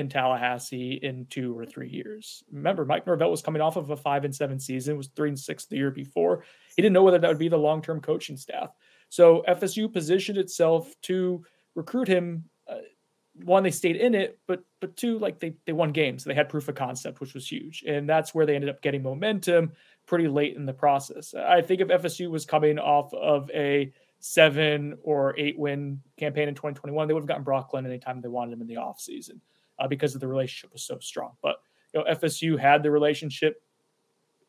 in 0.00 0.08
Tallahassee 0.08 0.98
in 1.02 1.26
two 1.26 1.56
or 1.56 1.64
three 1.64 1.88
years. 1.88 2.42
Remember, 2.50 2.84
Mike 2.84 3.06
Norvell 3.06 3.30
was 3.30 3.42
coming 3.42 3.62
off 3.62 3.76
of 3.76 3.90
a 3.90 3.96
five 3.96 4.24
and 4.24 4.34
seven 4.34 4.58
season, 4.58 4.96
was 4.96 5.08
three 5.08 5.28
and 5.28 5.38
six 5.38 5.66
the 5.66 5.76
year 5.76 5.90
before. 5.90 6.42
He 6.74 6.82
didn't 6.82 6.94
know 6.94 7.04
whether 7.04 7.18
that 7.18 7.28
would 7.28 7.38
be 7.38 7.48
the 7.48 7.58
long 7.58 7.82
term 7.82 8.00
coaching 8.00 8.36
staff. 8.36 8.70
So 9.10 9.44
FSU 9.46 9.92
positioned 9.92 10.38
itself 10.38 10.92
to 11.02 11.44
recruit 11.74 12.08
him. 12.08 12.44
Uh, 12.66 12.78
one, 13.44 13.62
they 13.62 13.70
stayed 13.70 13.96
in 13.96 14.14
it, 14.14 14.38
but 14.48 14.64
but 14.80 14.96
two, 14.96 15.18
like 15.18 15.38
they 15.38 15.54
they 15.66 15.72
won 15.72 15.92
games. 15.92 16.24
They 16.24 16.34
had 16.34 16.48
proof 16.48 16.68
of 16.68 16.74
concept, 16.74 17.20
which 17.20 17.34
was 17.34 17.46
huge, 17.46 17.84
and 17.86 18.08
that's 18.08 18.34
where 18.34 18.46
they 18.46 18.54
ended 18.54 18.70
up 18.70 18.82
getting 18.82 19.02
momentum 19.02 19.72
pretty 20.06 20.26
late 20.26 20.56
in 20.56 20.66
the 20.66 20.72
process. 20.72 21.34
I 21.34 21.60
think 21.62 21.80
if 21.80 21.88
FSU 21.88 22.30
was 22.30 22.44
coming 22.44 22.78
off 22.78 23.14
of 23.14 23.50
a 23.54 23.92
seven 24.18 24.98
or 25.02 25.34
eight 25.38 25.58
win 25.58 26.00
campaign 26.18 26.48
in 26.48 26.54
2021, 26.54 27.06
they 27.06 27.14
would 27.14 27.20
have 27.20 27.28
gotten 27.28 27.44
Brock 27.44 27.70
Glenn 27.70 27.86
anytime 27.86 28.20
they 28.20 28.28
wanted 28.28 28.52
him 28.52 28.60
in 28.60 28.66
the 28.66 28.74
offseason 28.74 29.40
uh, 29.80 29.88
because 29.88 30.14
of 30.14 30.20
the 30.20 30.28
relationship 30.28 30.72
was 30.72 30.84
so 30.84 30.98
strong. 31.00 31.32
But 31.42 31.56
you 31.92 32.00
know, 32.00 32.06
FSU 32.12 32.58
had 32.58 32.82
the 32.82 32.90
relationship 32.90 33.62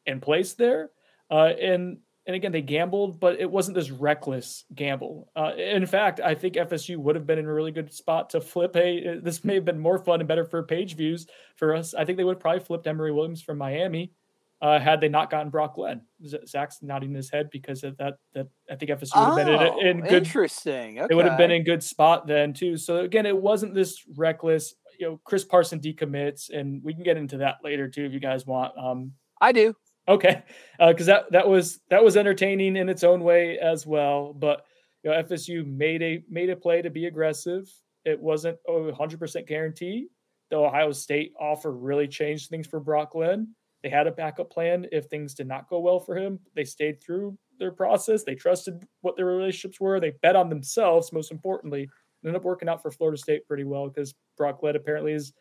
in 0.05 0.19
place 0.19 0.53
there. 0.53 0.91
Uh, 1.29 1.53
and 1.59 1.97
and 2.27 2.35
again, 2.35 2.51
they 2.51 2.61
gambled, 2.61 3.19
but 3.19 3.39
it 3.39 3.49
wasn't 3.49 3.75
this 3.75 3.89
reckless 3.89 4.65
gamble. 4.75 5.31
Uh, 5.35 5.53
in 5.57 5.87
fact, 5.87 6.19
I 6.19 6.35
think 6.35 6.53
FSU 6.53 6.97
would 6.97 7.15
have 7.15 7.25
been 7.25 7.39
in 7.39 7.45
a 7.45 7.53
really 7.53 7.71
good 7.71 7.91
spot 7.91 8.29
to 8.31 8.41
flip. 8.41 8.75
Hey, 8.75 9.17
this 9.17 9.43
may 9.43 9.55
have 9.55 9.65
been 9.65 9.79
more 9.79 9.97
fun 9.97 10.21
and 10.21 10.27
better 10.27 10.45
for 10.45 10.61
page 10.61 10.95
views 10.95 11.25
for 11.55 11.75
us. 11.75 11.95
I 11.95 12.05
think 12.05 12.17
they 12.17 12.23
would 12.23 12.35
have 12.35 12.39
probably 12.39 12.59
flipped 12.59 12.85
Emory 12.85 13.11
Williams 13.11 13.41
from 13.41 13.57
Miami 13.57 14.13
uh, 14.61 14.79
had 14.79 15.01
they 15.01 15.09
not 15.09 15.31
gotten 15.31 15.49
Brock 15.49 15.75
Glenn. 15.75 16.01
Zach's 16.45 16.83
nodding 16.83 17.13
his 17.13 17.31
head 17.31 17.49
because 17.51 17.83
of 17.83 17.97
that. 17.97 18.19
That 18.33 18.47
I 18.69 18.75
think 18.75 18.91
FSU 18.91 19.35
would 19.35 19.47
have 19.47 19.61
oh, 19.61 19.77
been 19.77 19.87
in, 19.87 19.97
in 19.97 20.03
good. 20.03 20.23
Interesting. 20.23 20.99
Okay. 20.99 21.07
It 21.09 21.15
would 21.15 21.25
have 21.25 21.37
been 21.37 21.51
in 21.51 21.63
good 21.63 21.81
spot 21.81 22.27
then 22.27 22.53
too. 22.53 22.77
So 22.77 22.97
again, 22.97 23.25
it 23.25 23.35
wasn't 23.35 23.73
this 23.73 24.03
reckless. 24.15 24.75
You 25.01 25.07
know, 25.07 25.21
Chris 25.25 25.43
Parson 25.43 25.79
decommits, 25.79 26.49
and 26.49 26.81
we 26.83 26.93
can 26.93 27.03
get 27.03 27.17
into 27.17 27.37
that 27.37 27.57
later 27.63 27.89
too 27.89 28.05
if 28.05 28.13
you 28.13 28.19
guys 28.19 28.45
want. 28.45 28.77
Um, 28.77 29.13
I 29.41 29.51
do. 29.51 29.73
Okay, 30.07 30.43
because 30.79 31.09
uh, 31.09 31.13
that 31.13 31.31
that 31.31 31.49
was 31.49 31.79
that 31.89 32.03
was 32.03 32.15
entertaining 32.15 32.75
in 32.75 32.87
its 32.87 33.03
own 33.03 33.23
way 33.23 33.57
as 33.59 33.85
well. 33.85 34.33
But 34.33 34.63
you 35.03 35.09
know, 35.09 35.23
FSU 35.23 35.65
made 35.65 36.01
a 36.01 36.23
made 36.29 36.49
a 36.49 36.55
play 36.55 36.81
to 36.81 36.89
be 36.89 37.07
aggressive. 37.07 37.67
It 38.05 38.19
wasn't 38.19 38.57
a 38.67 38.71
100% 38.71 39.47
guarantee. 39.47 40.07
The 40.49 40.57
Ohio 40.57 40.91
State 40.91 41.33
offer 41.39 41.71
really 41.71 42.07
changed 42.07 42.49
things 42.49 42.67
for 42.67 42.79
Brock 42.79 43.11
Glenn 43.11 43.55
they 43.83 43.89
had 43.89 44.07
a 44.07 44.11
backup 44.11 44.51
plan 44.51 44.85
if 44.91 45.05
things 45.05 45.33
did 45.33 45.47
not 45.47 45.69
go 45.69 45.79
well 45.79 45.99
for 45.99 46.15
him. 46.15 46.39
They 46.55 46.63
stayed 46.63 47.01
through 47.01 47.37
their 47.57 47.71
process. 47.71 48.23
They 48.23 48.35
trusted 48.35 48.85
what 49.01 49.15
their 49.15 49.25
relationships 49.25 49.79
were. 49.79 49.99
They 49.99 50.13
bet 50.21 50.35
on 50.35 50.49
themselves, 50.49 51.11
most 51.11 51.31
importantly. 51.31 51.89
Ended 52.23 52.35
up 52.35 52.43
working 52.43 52.69
out 52.69 52.81
for 52.81 52.91
Florida 52.91 53.17
State 53.17 53.47
pretty 53.47 53.63
well 53.63 53.89
because 53.89 54.13
Brock 54.37 54.59
Glenn 54.59 54.75
apparently 54.75 55.13
is 55.13 55.33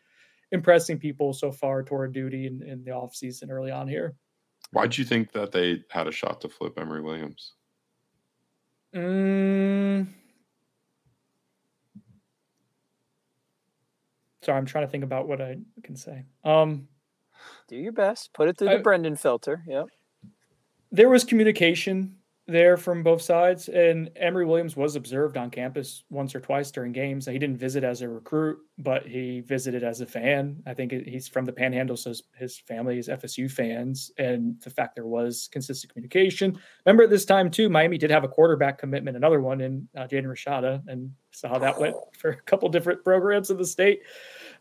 impressing 0.51 0.97
people 0.97 1.33
so 1.33 1.51
far 1.51 1.83
toward 1.83 2.13
duty 2.13 2.47
in, 2.47 2.61
in 2.63 2.83
the 2.83 2.91
offseason 2.91 3.49
early 3.49 3.71
on 3.71 3.87
here. 3.87 4.15
Why'd 4.71 4.97
you 4.97 5.05
think 5.05 5.31
that 5.33 5.51
they 5.51 5.83
had 5.89 6.07
a 6.07 6.11
shot 6.11 6.41
to 6.41 6.49
flip 6.49 6.77
Emory 6.77 7.01
Williams? 7.01 7.53
Mm. 8.95 10.07
Sorry, 14.43 14.57
I'm 14.57 14.65
trying 14.65 14.85
to 14.85 14.91
think 14.91 15.03
about 15.03 15.27
what 15.27 15.41
I 15.41 15.57
can 15.83 15.95
say. 15.95 16.25
Um, 16.43 16.87
do 17.67 17.75
your 17.75 17.91
best. 17.91 18.33
Put 18.33 18.47
it 18.47 18.57
through 18.57 18.69
the 18.69 18.79
Brendan 18.79 19.15
filter. 19.15 19.63
Yep. 19.67 19.87
There 20.91 21.09
was 21.09 21.23
communication 21.23 22.17
there 22.47 22.75
from 22.75 23.03
both 23.03 23.21
sides, 23.21 23.69
and 23.69 24.09
Emory 24.15 24.45
Williams 24.45 24.75
was 24.75 24.95
observed 24.95 25.37
on 25.37 25.49
campus 25.49 26.03
once 26.09 26.33
or 26.35 26.39
twice 26.39 26.71
during 26.71 26.91
games. 26.91 27.25
He 27.25 27.39
didn't 27.39 27.57
visit 27.57 27.83
as 27.83 28.01
a 28.01 28.09
recruit, 28.09 28.59
but 28.77 29.05
he 29.05 29.41
visited 29.41 29.83
as 29.83 30.01
a 30.01 30.05
fan. 30.05 30.61
I 30.65 30.73
think 30.73 30.91
he's 30.91 31.27
from 31.27 31.45
the 31.45 31.53
Panhandle, 31.53 31.97
so 31.97 32.13
his 32.35 32.57
family 32.57 32.97
is 32.97 33.07
FSU 33.07 33.49
fans, 33.49 34.11
and 34.17 34.59
the 34.61 34.69
fact 34.69 34.95
there 34.95 35.05
was 35.05 35.49
consistent 35.51 35.93
communication. 35.93 36.59
Remember 36.85 37.03
at 37.03 37.09
this 37.09 37.25
time 37.25 37.51
too, 37.51 37.69
Miami 37.69 37.97
did 37.97 38.11
have 38.11 38.23
a 38.23 38.29
quarterback 38.29 38.77
commitment, 38.77 39.17
another 39.17 39.41
one 39.41 39.61
in 39.61 39.87
uh, 39.95 40.07
Jaden 40.07 40.25
Rashada, 40.25 40.81
and 40.87 41.11
saw 41.31 41.49
how 41.49 41.59
that 41.59 41.79
went 41.79 41.95
for 42.17 42.31
a 42.31 42.41
couple 42.41 42.67
different 42.69 43.03
programs 43.03 43.49
in 43.49 43.57
the 43.57 43.65
state. 43.65 44.01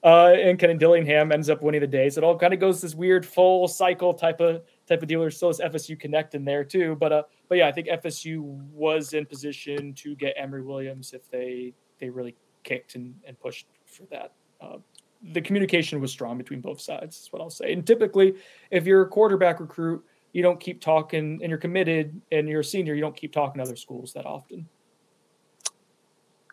Uh, 0.02 0.32
and 0.32 0.58
Kenny 0.58 0.74
Dillingham 0.74 1.32
ends 1.32 1.50
up 1.50 1.62
winning 1.62 1.80
the 1.80 1.86
day. 1.86 2.08
So 2.08 2.20
it 2.20 2.24
all 2.24 2.38
kind 2.38 2.54
of 2.54 2.60
goes 2.60 2.80
this 2.80 2.94
weird 2.94 3.26
full 3.26 3.68
cycle 3.68 4.14
type 4.14 4.40
of 4.40 4.62
type 4.90 5.02
of 5.02 5.08
deal. 5.08 5.20
There's 5.20 5.36
still 5.36 5.48
has 5.48 5.60
FSU 5.60 5.98
connect 5.98 6.34
in 6.34 6.44
there 6.44 6.64
too. 6.64 6.96
But 6.96 7.12
uh, 7.12 7.22
but 7.48 7.58
yeah, 7.58 7.68
I 7.68 7.72
think 7.72 7.86
FSU 7.88 8.40
was 8.72 9.14
in 9.14 9.24
position 9.24 9.94
to 9.94 10.14
get 10.16 10.34
Emory 10.36 10.62
Williams 10.62 11.14
if 11.14 11.30
they 11.30 11.72
they 11.98 12.10
really 12.10 12.36
kicked 12.64 12.96
and, 12.96 13.14
and 13.26 13.38
pushed 13.40 13.66
for 13.86 14.04
that. 14.10 14.32
Uh, 14.60 14.76
the 15.32 15.40
communication 15.40 16.00
was 16.00 16.10
strong 16.10 16.36
between 16.36 16.60
both 16.60 16.80
sides. 16.80 17.18
Is 17.20 17.32
what 17.32 17.40
I'll 17.40 17.50
say. 17.50 17.72
And 17.72 17.86
typically, 17.86 18.34
if 18.70 18.86
you're 18.86 19.02
a 19.02 19.08
quarterback 19.08 19.60
recruit, 19.60 20.04
you 20.32 20.42
don't 20.42 20.60
keep 20.60 20.80
talking, 20.80 21.38
and 21.42 21.50
you're 21.50 21.58
committed, 21.58 22.20
and 22.32 22.48
you're 22.48 22.60
a 22.60 22.64
senior, 22.64 22.94
you 22.94 23.00
don't 23.00 23.16
keep 23.16 23.32
talking 23.32 23.58
to 23.58 23.62
other 23.62 23.76
schools 23.76 24.12
that 24.14 24.26
often. 24.26 24.68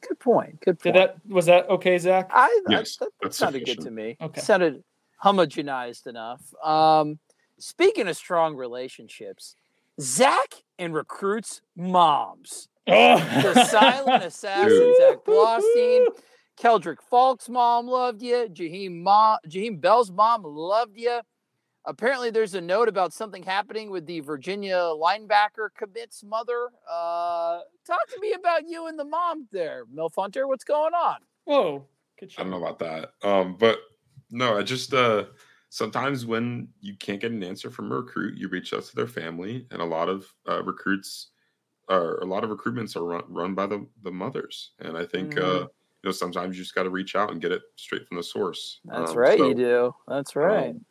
Good 0.07 0.19
point. 0.19 0.59
Good 0.61 0.79
point. 0.79 0.83
Did 0.83 0.95
that 0.95 1.17
was 1.27 1.47
that 1.47 1.69
okay, 1.69 1.97
Zach? 1.97 2.29
I 2.31 2.61
Yes, 2.69 2.97
that, 2.97 3.05
that 3.05 3.11
that's 3.23 3.37
sounded 3.37 3.65
good 3.65 3.81
to 3.81 3.91
me. 3.91 4.15
Okay. 4.21 4.41
Sounded 4.41 4.83
homogenized 5.23 6.07
enough. 6.07 6.41
Um, 6.63 7.19
speaking 7.59 8.07
of 8.07 8.15
strong 8.15 8.55
relationships, 8.55 9.55
Zach 9.99 10.55
and 10.77 10.93
recruits 10.93 11.61
moms. 11.75 12.67
The 12.85 13.65
silent 13.65 14.23
assassin, 14.23 14.69
Dude. 14.69 14.95
Zach 14.97 15.17
Blostein. 15.25 16.05
Keldric 16.59 16.97
Faulk's 17.09 17.49
mom 17.49 17.87
loved 17.87 18.21
you. 18.21 18.47
Jaheim, 18.51 19.03
mom, 19.03 19.37
Jaheim 19.47 19.79
Bell's 19.79 20.11
mom 20.11 20.43
loved 20.43 20.97
you. 20.97 21.19
Apparently, 21.85 22.31
there's 22.31 22.55
a 22.55 22.61
note 22.61 22.89
about 22.89 23.13
something 23.13 23.43
happening 23.43 23.91
with 23.91 24.05
the 24.05 24.19
Virginia 24.21 24.75
linebacker 24.75 25.69
commits 25.77 26.23
mother. 26.23 26.69
Uh, 26.89 27.59
talk 27.85 27.99
to 28.09 28.19
me 28.19 28.33
about 28.33 28.67
you 28.67 28.87
and 28.87 28.97
the 28.99 29.05
mom 29.05 29.47
there, 29.51 29.83
Milf 29.85 30.13
Hunter. 30.17 30.47
What's 30.47 30.63
going 30.63 30.93
on? 30.93 31.17
Whoa. 31.45 31.85
I 32.21 32.25
don't 32.37 32.49
know 32.49 32.57
about 32.57 32.79
that. 32.79 33.11
Um, 33.21 33.55
but 33.57 33.77
no, 34.31 34.57
I 34.57 34.63
just 34.63 34.93
uh 34.93 35.25
sometimes 35.77 36.25
when 36.25 36.73
you 36.81 36.95
can't 36.97 37.21
get 37.21 37.31
an 37.31 37.43
answer 37.43 37.71
from 37.71 37.91
a 37.91 37.95
recruit, 37.97 38.37
you 38.37 38.49
reach 38.49 38.73
out 38.73 38.83
to 38.85 38.95
their 38.95 39.07
family, 39.07 39.67
and 39.71 39.81
a 39.81 39.85
lot 39.85 40.09
of 40.09 40.33
uh, 40.49 40.63
recruits 40.63 41.31
are 41.89 42.19
a 42.19 42.25
lot 42.25 42.43
of 42.43 42.51
recruitments 42.51 42.95
are 42.97 43.05
run, 43.05 43.23
run 43.33 43.55
by 43.55 43.67
the 43.67 43.87
the 44.03 44.11
mothers, 44.11 44.73
and 44.79 44.97
I 44.97 45.05
think 45.05 45.37
Mhm. 45.37 45.37
uh 45.37 45.67
you 46.03 46.09
know 46.09 46.11
sometimes 46.11 46.57
you 46.57 46.63
just 46.63 46.75
got 46.75 46.83
to 46.83 46.91
reach 46.91 47.15
out 47.15 47.31
and 47.31 47.41
get 47.41 47.51
it 47.53 47.63
straight 47.77 48.07
from 48.07 48.17
the 48.17 48.23
source. 48.23 48.81
That's 48.85 49.15
Um, 49.15 49.15
right, 49.15 49.39
so, 49.39 49.43
you 49.43 49.53
do. 49.53 49.93
That's 50.07 50.35
right. 50.35 50.75
um, 50.75 50.85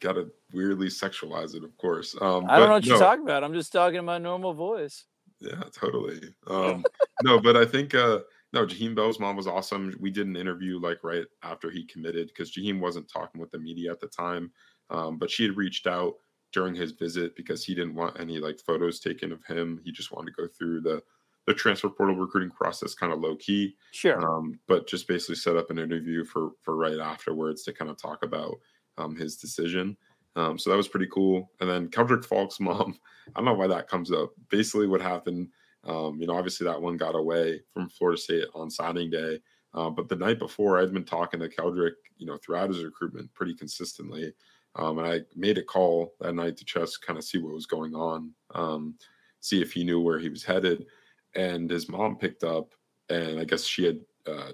got 0.00 0.14
to 0.14 0.32
weirdly 0.52 0.88
sexualize 0.88 1.54
it, 1.56 1.64
of 1.64 1.76
course. 1.78 2.16
Um, 2.20 2.48
I 2.48 2.58
don't 2.58 2.68
know 2.68 2.74
what 2.74 2.86
you're 2.86 2.94
talking 2.94 3.24
about. 3.24 3.44
I'm 3.44 3.54
just 3.54 3.72
talking 3.72 3.98
in 3.98 4.04
my 4.04 4.18
normal 4.18 4.54
voice. 4.54 5.06
Yeah, 5.40 5.62
totally. 5.72 6.34
Um, 6.46 6.88
no, 7.20 7.40
but 7.40 7.56
I 7.56 7.66
think 7.66 7.94
uh 7.94 8.20
no, 8.52 8.66
Jaheim 8.66 8.94
Bell's 8.94 9.20
mom 9.20 9.36
was 9.36 9.46
awesome. 9.46 9.94
We 10.00 10.10
did 10.10 10.26
an 10.26 10.36
interview 10.36 10.78
like 10.78 11.02
right 11.02 11.26
after 11.42 11.70
he 11.70 11.84
committed 11.84 12.28
because 12.28 12.52
Jaheim 12.52 12.80
wasn't 12.80 13.10
talking 13.10 13.40
with 13.40 13.50
the 13.50 13.58
media 13.58 13.90
at 13.90 14.00
the 14.00 14.06
time. 14.06 14.52
Um, 14.90 15.18
but 15.18 15.30
she 15.30 15.44
had 15.44 15.56
reached 15.56 15.86
out 15.86 16.14
during 16.52 16.74
his 16.74 16.92
visit 16.92 17.34
because 17.36 17.64
he 17.64 17.74
didn't 17.74 17.94
want 17.94 18.18
any 18.20 18.38
like 18.38 18.60
photos 18.60 19.00
taken 19.00 19.32
of 19.32 19.44
him. 19.44 19.80
He 19.84 19.92
just 19.92 20.12
wanted 20.12 20.30
to 20.30 20.42
go 20.42 20.48
through 20.48 20.80
the 20.82 21.02
the 21.46 21.54
transfer 21.54 21.88
portal 21.88 22.16
recruiting 22.16 22.50
process 22.50 22.94
kind 22.94 23.12
of 23.12 23.20
low 23.20 23.36
key. 23.36 23.76
Sure. 23.92 24.20
Um, 24.20 24.58
but 24.66 24.88
just 24.88 25.06
basically 25.06 25.36
set 25.36 25.56
up 25.56 25.70
an 25.70 25.78
interview 25.78 26.24
for 26.24 26.50
for 26.62 26.76
right 26.76 26.98
afterwards 26.98 27.62
to 27.64 27.72
kind 27.72 27.90
of 27.90 28.00
talk 28.00 28.24
about 28.24 28.56
um, 28.98 29.16
his 29.16 29.36
decision. 29.36 29.96
Um, 30.34 30.58
so 30.58 30.70
that 30.70 30.76
was 30.76 30.88
pretty 30.88 31.08
cool. 31.12 31.50
And 31.60 31.68
then 31.68 31.88
Keldric 31.88 32.24
Faulk's 32.24 32.60
mom, 32.60 32.98
I 33.28 33.40
don't 33.40 33.44
know 33.46 33.54
why 33.54 33.66
that 33.68 33.88
comes 33.88 34.12
up. 34.12 34.30
Basically, 34.50 34.86
what 34.86 35.00
happened, 35.00 35.48
um, 35.86 36.20
you 36.20 36.26
know, 36.26 36.36
obviously 36.36 36.66
that 36.66 36.80
one 36.80 36.96
got 36.96 37.14
away 37.14 37.60
from 37.72 37.88
Florida 37.88 38.20
State 38.20 38.44
on 38.54 38.70
signing 38.70 39.10
day. 39.10 39.40
Uh, 39.74 39.90
but 39.90 40.08
the 40.08 40.16
night 40.16 40.38
before, 40.38 40.78
I'd 40.78 40.92
been 40.92 41.04
talking 41.04 41.40
to 41.40 41.48
Keldric, 41.48 41.92
you 42.16 42.26
know, 42.26 42.38
throughout 42.38 42.70
his 42.70 42.82
recruitment 42.82 43.32
pretty 43.34 43.54
consistently. 43.54 44.32
Um, 44.74 44.98
and 44.98 45.06
I 45.06 45.20
made 45.34 45.58
a 45.58 45.62
call 45.62 46.14
that 46.20 46.34
night 46.34 46.56
to 46.58 46.64
just 46.64 47.04
kind 47.04 47.18
of 47.18 47.24
see 47.24 47.38
what 47.38 47.54
was 47.54 47.66
going 47.66 47.94
on, 47.94 48.32
um, 48.54 48.94
see 49.40 49.62
if 49.62 49.72
he 49.72 49.84
knew 49.84 50.00
where 50.00 50.18
he 50.18 50.28
was 50.28 50.44
headed. 50.44 50.86
And 51.34 51.70
his 51.70 51.88
mom 51.88 52.16
picked 52.16 52.44
up, 52.44 52.74
and 53.08 53.38
I 53.38 53.44
guess 53.44 53.64
she 53.64 53.84
had 53.84 54.00
uh, 54.26 54.52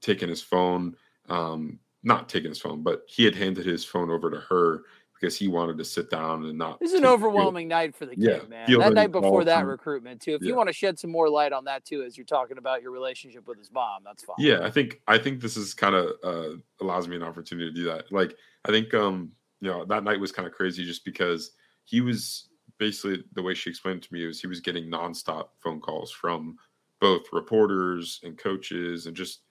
taken 0.00 0.28
his 0.28 0.42
phone, 0.42 0.96
um, 1.28 1.78
not 2.02 2.28
taken 2.28 2.50
his 2.50 2.60
phone, 2.60 2.82
but 2.82 3.02
he 3.06 3.24
had 3.24 3.34
handed 3.34 3.66
his 3.66 3.84
phone 3.84 4.10
over 4.10 4.30
to 4.30 4.40
her 4.40 4.82
because 5.20 5.36
he 5.36 5.48
wanted 5.48 5.78
to 5.78 5.84
sit 5.84 6.10
down 6.10 6.44
and 6.46 6.58
not. 6.58 6.80
This 6.80 6.92
is 6.92 6.98
an 6.98 7.04
overwhelming 7.04 7.68
night 7.68 7.94
for 7.94 8.06
the 8.06 8.16
kid, 8.16 8.30
Yeah, 8.30 8.48
man. 8.48 8.78
That 8.78 8.94
night 8.94 9.12
before 9.12 9.44
that 9.44 9.66
recruitment, 9.66 10.22
too. 10.22 10.34
If 10.34 10.42
Yeah. 10.42 10.48
you 10.48 10.54
want 10.54 10.68
to 10.68 10.72
shed 10.72 10.98
some 10.98 11.10
more 11.10 11.28
light 11.28 11.52
on 11.52 11.64
that, 11.64 11.84
too, 11.84 12.02
as 12.02 12.16
you're 12.16 12.24
talking 12.24 12.56
about 12.56 12.80
your 12.80 12.90
relationship 12.90 13.46
with 13.46 13.58
his 13.58 13.70
mom, 13.70 14.02
that's 14.02 14.22
fine. 14.22 14.36
Yeah, 14.38 14.60
I 14.62 14.70
think 14.70 15.02
I 15.06 15.18
think 15.18 15.40
this 15.40 15.56
is 15.56 15.74
kind 15.74 15.94
of 15.94 16.12
uh, 16.24 16.56
allows 16.80 17.08
me 17.08 17.16
an 17.16 17.22
opportunity 17.22 17.68
to 17.70 17.74
do 17.74 17.84
that. 17.86 18.10
Like 18.10 18.36
I 18.64 18.70
think 18.70 18.94
um 18.94 19.32
you 19.60 19.70
know 19.70 19.84
that 19.84 20.04
night 20.04 20.20
was 20.20 20.32
kind 20.32 20.48
of 20.48 20.54
crazy 20.54 20.84
just 20.84 21.04
because 21.04 21.52
he 21.84 22.00
was 22.00 22.48
basically 22.78 23.24
the 23.32 23.42
way 23.42 23.52
she 23.52 23.68
explained 23.68 24.02
to 24.04 24.12
me 24.14 24.24
was 24.26 24.40
he 24.40 24.46
was 24.46 24.60
getting 24.60 24.86
nonstop 24.90 25.50
phone 25.58 25.80
calls 25.80 26.10
from 26.10 26.56
both 27.00 27.24
reporters 27.32 28.20
and 28.22 28.38
coaches 28.38 29.06
and 29.06 29.16
just 29.16 29.42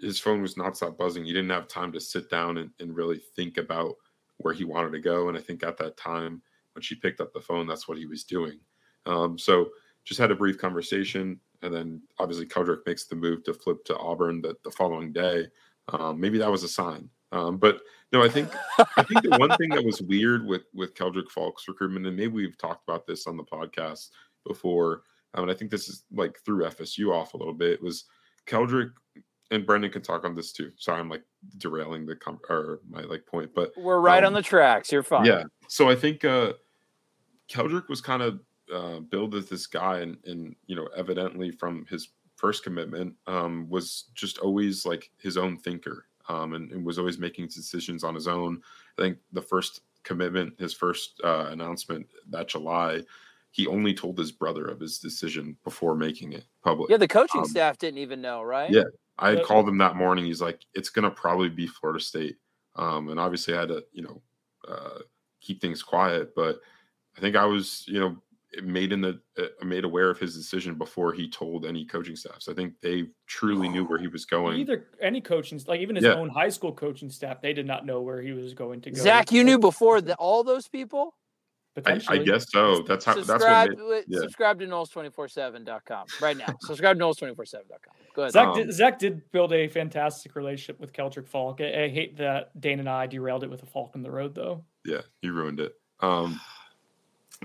his 0.00 0.20
phone 0.20 0.42
was 0.42 0.54
nonstop 0.54 0.96
buzzing. 0.96 1.24
He 1.24 1.32
didn't 1.32 1.50
have 1.50 1.68
time 1.68 1.92
to 1.92 2.00
sit 2.00 2.30
down 2.30 2.58
and, 2.58 2.70
and 2.80 2.96
really 2.96 3.18
think 3.18 3.58
about 3.58 3.96
where 4.38 4.54
he 4.54 4.64
wanted 4.64 4.92
to 4.92 5.00
go. 5.00 5.28
And 5.28 5.36
I 5.36 5.40
think 5.40 5.62
at 5.62 5.76
that 5.78 5.96
time 5.96 6.42
when 6.74 6.82
she 6.82 6.94
picked 6.94 7.20
up 7.20 7.32
the 7.32 7.40
phone, 7.40 7.66
that's 7.66 7.88
what 7.88 7.98
he 7.98 8.06
was 8.06 8.24
doing. 8.24 8.58
Um, 9.06 9.38
so 9.38 9.68
just 10.04 10.20
had 10.20 10.30
a 10.30 10.36
brief 10.36 10.58
conversation, 10.58 11.38
and 11.62 11.74
then 11.74 12.02
obviously 12.18 12.46
Keldric 12.46 12.86
makes 12.86 13.06
the 13.06 13.16
move 13.16 13.44
to 13.44 13.54
flip 13.54 13.84
to 13.84 13.96
Auburn 13.98 14.40
the, 14.40 14.54
following 14.70 15.12
day. 15.12 15.46
Um, 15.88 16.20
maybe 16.20 16.38
that 16.38 16.50
was 16.50 16.62
a 16.62 16.68
sign. 16.68 17.08
Um, 17.32 17.58
but 17.58 17.80
no, 18.12 18.22
I 18.22 18.28
think 18.28 18.48
I 18.96 19.02
think 19.02 19.22
the 19.22 19.36
one 19.38 19.54
thing 19.58 19.68
that 19.70 19.84
was 19.84 20.00
weird 20.00 20.46
with 20.46 20.62
with 20.72 20.94
Keldric 20.94 21.28
Faulk's 21.28 21.68
recruitment, 21.68 22.06
and 22.06 22.16
maybe 22.16 22.32
we've 22.32 22.56
talked 22.56 22.88
about 22.88 23.06
this 23.06 23.26
on 23.26 23.36
the 23.36 23.44
podcast 23.44 24.08
before, 24.46 25.02
um, 25.34 25.42
and 25.42 25.50
I 25.50 25.54
think 25.54 25.70
this 25.70 25.88
is 25.88 26.04
like 26.10 26.38
threw 26.44 26.64
FSU 26.64 27.12
off 27.12 27.34
a 27.34 27.36
little 27.36 27.52
bit. 27.52 27.82
Was 27.82 28.04
Keldric 28.46 28.92
and 29.50 29.64
Brendan 29.66 29.90
can 29.90 30.02
talk 30.02 30.24
on 30.24 30.34
this 30.34 30.52
too. 30.52 30.72
Sorry, 30.76 31.00
I'm 31.00 31.08
like 31.08 31.24
derailing 31.58 32.06
the 32.06 32.16
com- 32.16 32.40
or 32.48 32.80
my 32.88 33.02
like 33.02 33.24
point, 33.26 33.50
but 33.54 33.72
We're 33.76 34.00
right 34.00 34.22
on 34.22 34.28
Um, 34.28 34.34
the 34.34 34.42
tracks. 34.42 34.90
You're 34.92 35.02
fine. 35.02 35.24
yeah. 35.24 35.44
So 35.68 35.88
I 35.88 35.94
think 35.94 36.24
uh 36.24 36.54
Keldric 37.48 37.88
was 37.88 38.00
kind 38.00 38.22
of 38.22 38.40
uh, 38.72 39.00
billed 39.00 39.34
as 39.34 39.48
this 39.48 39.66
guy, 39.66 40.00
and 40.00 40.18
and 40.26 40.54
you 40.66 40.76
know, 40.76 40.86
evidently 40.96 41.50
from 41.50 41.86
his 41.88 42.08
first 42.36 42.62
commitment, 42.62 43.14
um, 43.26 43.68
was 43.70 44.04
just 44.14 44.38
always 44.38 44.84
like 44.84 45.10
his 45.18 45.36
own 45.38 45.56
thinker, 45.56 46.04
um, 46.28 46.52
and, 46.52 46.70
and 46.72 46.84
was 46.84 46.98
always 46.98 47.18
making 47.18 47.46
decisions 47.46 48.04
on 48.04 48.14
his 48.14 48.28
own. 48.28 48.60
I 48.98 49.02
think 49.02 49.18
the 49.32 49.40
first 49.42 49.80
commitment, 50.04 50.60
his 50.60 50.74
first 50.74 51.20
uh, 51.24 51.46
announcement 51.50 52.06
that 52.28 52.48
July, 52.48 53.00
he 53.50 53.66
only 53.66 53.94
told 53.94 54.18
his 54.18 54.30
brother 54.30 54.66
of 54.66 54.78
his 54.80 54.98
decision 54.98 55.56
before 55.64 55.94
making 55.96 56.34
it 56.34 56.44
public. 56.62 56.90
Yeah, 56.90 56.98
the 56.98 57.08
coaching 57.08 57.40
Um, 57.40 57.46
staff 57.46 57.78
didn't 57.78 57.98
even 57.98 58.20
know, 58.20 58.42
right? 58.42 58.70
yeah. 58.70 58.84
I 59.18 59.30
had 59.30 59.42
called 59.44 59.68
him 59.68 59.78
that 59.78 59.96
morning. 59.96 60.24
He's 60.24 60.40
like, 60.40 60.64
it's 60.74 60.90
gonna 60.90 61.10
probably 61.10 61.48
be 61.48 61.66
Florida 61.66 62.00
State, 62.00 62.36
um, 62.76 63.08
and 63.08 63.18
obviously 63.18 63.54
I 63.54 63.60
had 63.60 63.68
to, 63.68 63.84
you 63.92 64.02
know, 64.02 64.22
uh, 64.66 65.00
keep 65.40 65.60
things 65.60 65.82
quiet. 65.82 66.34
But 66.34 66.60
I 67.16 67.20
think 67.20 67.36
I 67.36 67.44
was, 67.44 67.84
you 67.88 68.00
know, 68.00 68.16
made 68.62 68.92
in 68.92 69.00
the 69.00 69.20
uh, 69.38 69.64
made 69.64 69.84
aware 69.84 70.08
of 70.10 70.18
his 70.18 70.36
decision 70.36 70.76
before 70.76 71.12
he 71.12 71.28
told 71.28 71.66
any 71.66 71.84
coaching 71.84 72.16
staffs. 72.16 72.48
I 72.48 72.54
think 72.54 72.74
they 72.80 73.06
truly 73.26 73.68
knew 73.68 73.84
where 73.84 73.98
he 73.98 74.08
was 74.08 74.24
going. 74.24 74.58
Either 74.58 74.86
any 75.02 75.20
coaching, 75.20 75.60
like 75.66 75.80
even 75.80 75.96
his 75.96 76.04
Yeah. 76.04 76.14
own 76.14 76.28
high 76.28 76.48
school 76.48 76.72
coaching 76.72 77.10
staff, 77.10 77.42
they 77.42 77.52
did 77.52 77.66
not 77.66 77.84
know 77.84 78.00
where 78.00 78.22
he 78.22 78.32
was 78.32 78.54
going 78.54 78.80
to 78.82 78.90
go. 78.90 79.02
Zach, 79.02 79.32
you 79.32 79.44
knew 79.44 79.58
before 79.58 80.00
the, 80.00 80.14
all 80.16 80.44
those 80.44 80.68
people? 80.68 81.14
I, 81.86 82.00
I 82.08 82.18
guess 82.18 82.50
so. 82.50 82.82
That's 82.82 83.04
how. 83.04 83.14
That's 83.14 83.28
what. 83.28 83.40
subscribe, 83.40 83.70
Made, 83.70 83.78
with- 83.82 84.04
yeah. 84.08 84.20
subscribe 84.20 84.58
to 84.60 84.66
Noles247.com 84.66 86.06
right 86.20 86.36
now. 86.36 86.46
subscribe 86.62 86.98
to 86.98 87.04
Noles247.com. 87.04 87.94
Go 88.14 88.22
ahead. 88.22 88.32
Zach, 88.32 88.48
Um, 88.48 88.54
did, 88.56 88.72
Zach 88.72 88.98
did 88.98 89.30
build 89.32 89.52
a 89.52 89.68
fantastic 89.68 90.34
relationship 90.36 90.80
with 90.80 90.92
Keldric 90.92 91.28
Faulk. 91.28 91.60
I, 91.60 91.84
I 91.84 91.88
hate 91.88 92.16
that 92.18 92.58
Dane 92.60 92.80
and 92.80 92.88
I 92.88 93.06
derailed 93.06 93.44
it 93.44 93.50
with 93.50 93.62
a 93.62 93.66
Falk 93.66 93.94
in 93.94 94.02
the 94.02 94.10
road, 94.10 94.34
though. 94.34 94.64
yeah, 94.84 95.02
you 95.22 95.32
ruined 95.32 95.60
it. 95.60 95.74
Um, 96.00 96.40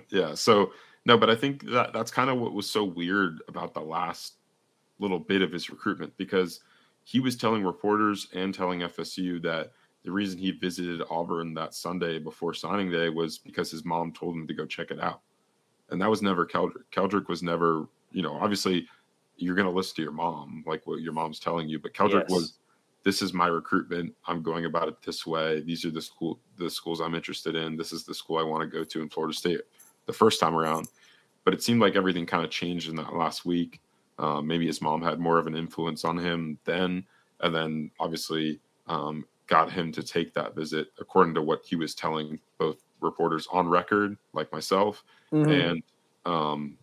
yeah. 0.10 0.34
So 0.34 0.72
no, 1.06 1.18
but 1.18 1.30
I 1.30 1.36
think 1.36 1.70
that 1.72 1.94
that's 1.94 2.12
kind 2.12 2.30
of 2.30 2.40
what 2.40 2.54
was 2.54 2.70
so 2.70 2.84
weird 2.84 3.40
about 3.48 3.74
the 3.74 3.82
last 3.82 4.36
little 5.00 5.20
bit 5.20 5.42
of 5.42 5.52
his 5.52 5.70
recruitment 5.70 6.16
because 6.18 6.62
he 7.04 7.20
was 7.20 7.36
telling 7.36 7.64
reporters 7.64 8.28
and 8.34 8.54
telling 8.54 8.80
FSU 8.80 9.42
that 9.44 9.72
the 10.04 10.12
reason 10.12 10.38
he 10.38 10.52
visited 10.52 11.02
Auburn 11.10 11.54
that 11.54 11.74
Sunday 11.74 12.20
before 12.20 12.54
signing 12.54 12.92
day 12.92 13.10
was 13.10 13.38
because 13.38 13.72
his 13.72 13.86
mom 13.86 14.12
told 14.12 14.36
him 14.36 14.48
to 14.48 14.54
go 14.54 14.66
check 14.66 14.92
it 14.92 15.00
out, 15.00 15.22
and 15.90 16.02
that 16.02 16.10
was 16.10 16.22
never 16.22 16.46
Keldric. 16.46 16.84
Keldric 16.92 17.28
was 17.28 17.42
never, 17.42 17.88
you 18.12 18.22
know, 18.22 18.34
obviously 18.34 18.88
you're 19.38 19.56
going 19.56 19.68
to 19.68 19.74
listen 19.74 19.96
to 19.96 20.02
your 20.04 20.12
mom, 20.12 20.64
like 20.68 20.86
what 20.86 21.02
your 21.02 21.14
mom's 21.14 21.40
telling 21.40 21.68
you, 21.68 21.80
but 21.80 21.94
Keldric 21.94 22.24
Yes. 22.24 22.30
was 22.30 22.54
this 23.04 23.22
is 23.22 23.34
my 23.34 23.48
recruitment. 23.48 24.14
I'm 24.28 24.42
going 24.42 24.66
about 24.66 24.88
it 24.88 25.02
this 25.02 25.28
way. 25.28 25.62
These 25.62 25.86
are 25.86 25.92
the 25.92 26.02
school 26.02 26.40
the 26.58 26.70
schools 26.70 27.02
I'm 27.02 27.16
interested 27.16 27.56
in. 27.56 27.76
This 27.76 27.92
is 27.92 28.06
the 28.06 28.14
school 28.14 28.38
I 28.38 28.44
want 28.44 28.62
to 28.62 28.68
go 28.68 28.84
to 28.84 29.02
in 29.02 29.10
Florida 29.10 29.34
State 29.34 29.62
the 30.06 30.14
first 30.14 30.40
time 30.40 30.56
around. 30.56 30.88
But 31.44 31.54
it 31.54 31.62
seemed 31.62 31.82
like 31.82 31.96
everything 31.96 32.26
kind 32.26 32.46
of 32.46 32.50
changed 32.50 32.90
in 32.90 32.96
that 32.96 33.14
last 33.14 33.46
week. 33.46 33.82
Um, 34.20 34.48
maybe 34.48 34.66
his 34.66 34.82
mom 34.82 35.02
had 35.02 35.20
more 35.20 35.38
of 35.38 35.48
an 35.48 35.56
influence 35.56 36.06
on 36.06 36.18
him 36.18 36.58
then, 36.64 37.06
and 37.42 37.54
then 37.54 37.92
obviously 38.00 38.60
um, 38.88 39.26
got 39.48 39.72
him 39.72 39.92
to 39.92 40.04
take 40.04 40.34
that 40.34 40.56
visit 40.56 40.88
according 41.00 41.34
to 41.36 41.42
what 41.42 41.62
he 41.66 41.76
was 41.76 41.94
telling 41.96 42.40
both 42.58 42.84
reporters 43.02 43.48
on 43.52 43.68
record, 43.68 44.18
like 44.34 44.52
myself, 44.52 45.04
Mhm. 45.32 45.70
and 45.72 45.84
um, 46.26 46.78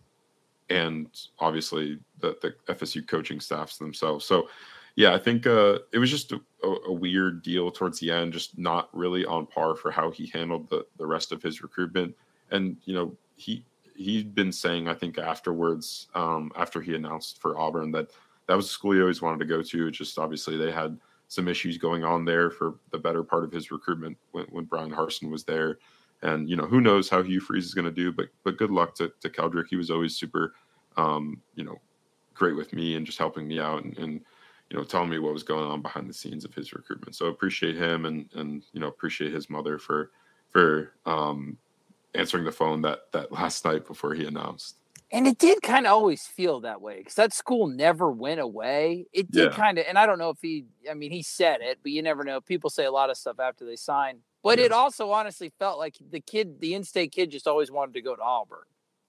and 0.69 1.07
obviously 1.39 1.99
the, 2.19 2.37
the 2.41 2.55
FSU 2.73 3.05
coaching 3.05 3.39
staffs 3.39 3.77
themselves. 3.77 4.23
So, 4.25 4.47
yeah, 4.95 5.13
I 5.13 5.17
think 5.17 5.45
uh, 5.47 5.79
it 5.91 5.97
was 5.99 6.09
just 6.11 6.31
a, 6.31 6.39
a, 6.63 6.67
a 6.87 6.93
weird 6.93 7.41
deal 7.41 7.71
towards 7.71 7.99
the 7.99 8.11
end, 8.11 8.33
just 8.33 8.57
not 8.57 8.87
really 8.95 9.25
on 9.25 9.47
par 9.47 9.75
for 9.75 9.91
how 9.91 10.11
he 10.11 10.27
handled 10.27 10.69
the 10.69 10.85
the 10.97 11.05
rest 11.07 11.31
of 11.31 11.41
his 11.41 11.61
recruitment. 11.61 12.15
And 12.51 12.77
you 12.85 12.93
know, 12.93 13.17
he 13.35 13.65
he'd 13.95 14.33
been 14.35 14.51
saying, 14.51 14.87
I 14.87 14.93
think 14.93 15.17
afterwards, 15.17 16.07
um, 16.15 16.51
after 16.55 16.81
he 16.81 16.95
announced 16.95 17.41
for 17.41 17.57
Auburn 17.57 17.91
that 17.91 18.11
that 18.47 18.55
was 18.55 18.65
a 18.65 18.69
school 18.69 18.91
he 18.93 19.01
always 19.01 19.21
wanted 19.21 19.39
to 19.39 19.45
go 19.45 19.61
to. 19.61 19.87
It's 19.87 19.97
just 19.97 20.19
obviously 20.19 20.57
they 20.57 20.71
had 20.71 20.99
some 21.31 21.47
issues 21.47 21.77
going 21.77 22.03
on 22.03 22.25
there 22.25 22.49
for 22.49 22.75
the 22.91 22.97
better 22.97 23.23
part 23.23 23.45
of 23.45 23.53
his 23.53 23.71
recruitment 23.71 24.17
when, 24.33 24.43
when 24.49 24.65
Bryan 24.65 24.91
Harsin 24.91 25.31
was 25.31 25.45
there. 25.45 25.77
And 26.23 26.49
you 26.49 26.57
know 26.57 26.65
who 26.65 26.81
knows 26.81 27.07
how 27.07 27.23
Hugh 27.23 27.39
Freeze 27.39 27.63
is 27.63 27.73
going 27.73 27.85
to 27.85 27.91
do, 27.91 28.11
but 28.11 28.27
but 28.43 28.57
good 28.57 28.69
luck 28.69 28.93
to, 28.95 29.13
to 29.21 29.29
Keldric. 29.29 29.67
He 29.69 29.77
was 29.77 29.89
always 29.89 30.13
super, 30.13 30.53
um, 30.97 31.41
you 31.55 31.63
know, 31.63 31.79
great 32.33 32.57
with 32.57 32.73
me 32.73 32.97
and 32.97 33.05
just 33.05 33.17
helping 33.17 33.47
me 33.47 33.61
out 33.61 33.81
and, 33.81 33.97
and 33.97 34.21
you 34.69 34.77
know 34.77 34.83
telling 34.83 35.09
me 35.09 35.19
what 35.19 35.31
was 35.31 35.41
going 35.41 35.63
on 35.63 35.81
behind 35.81 36.09
the 36.09 36.13
scenes 36.13 36.43
of 36.43 36.53
his 36.53 36.73
recruitment. 36.73 37.15
So 37.15 37.27
appreciate 37.27 37.77
him 37.77 38.05
and 38.05 38.29
and 38.35 38.63
you 38.73 38.81
know 38.81 38.87
appreciate 38.87 39.33
his 39.33 39.49
mother 39.49 39.77
for 39.77 40.11
for 40.49 40.91
um, 41.05 41.57
answering 42.13 42.43
the 42.43 42.51
phone 42.51 42.81
that 42.81 43.09
that 43.13 43.31
last 43.41 43.63
night 43.63 43.87
before 43.87 44.13
he 44.13 44.25
announced. 44.25 44.80
And 45.13 45.27
it 45.27 45.37
did 45.37 45.61
kind 45.61 45.85
of 45.85 45.91
always 45.91 46.25
feel 46.25 46.61
that 46.61 46.81
way 46.81 46.99
because 46.99 47.15
that 47.15 47.33
school 47.33 47.67
never 47.67 48.09
went 48.11 48.39
away. 48.39 49.07
It 49.11 49.29
did 49.29 49.51
yeah. 49.51 49.57
kind 49.57 49.77
of, 49.77 49.85
and 49.87 49.97
I 49.97 50.05
don't 50.05 50.19
know 50.19 50.29
if 50.29 50.37
he, 50.41 50.65
I 50.89 50.93
mean, 50.93 51.11
he 51.11 51.21
said 51.21 51.59
it, 51.61 51.79
but 51.83 51.91
you 51.91 52.01
never 52.01 52.23
know. 52.23 52.39
People 52.39 52.69
say 52.69 52.85
a 52.85 52.91
lot 52.91 53.09
of 53.09 53.17
stuff 53.17 53.39
after 53.39 53.65
they 53.65 53.75
sign, 53.75 54.19
but 54.41 54.57
yeah. 54.57 54.65
it 54.65 54.71
also 54.71 55.11
honestly 55.11 55.51
felt 55.59 55.77
like 55.77 55.97
the 56.09 56.21
kid, 56.21 56.61
the 56.61 56.73
in-state 56.75 57.11
kid, 57.11 57.29
just 57.29 57.45
always 57.45 57.69
wanted 57.69 57.93
to 57.95 58.01
go 58.01 58.15
to 58.15 58.21
Auburn, 58.21 58.63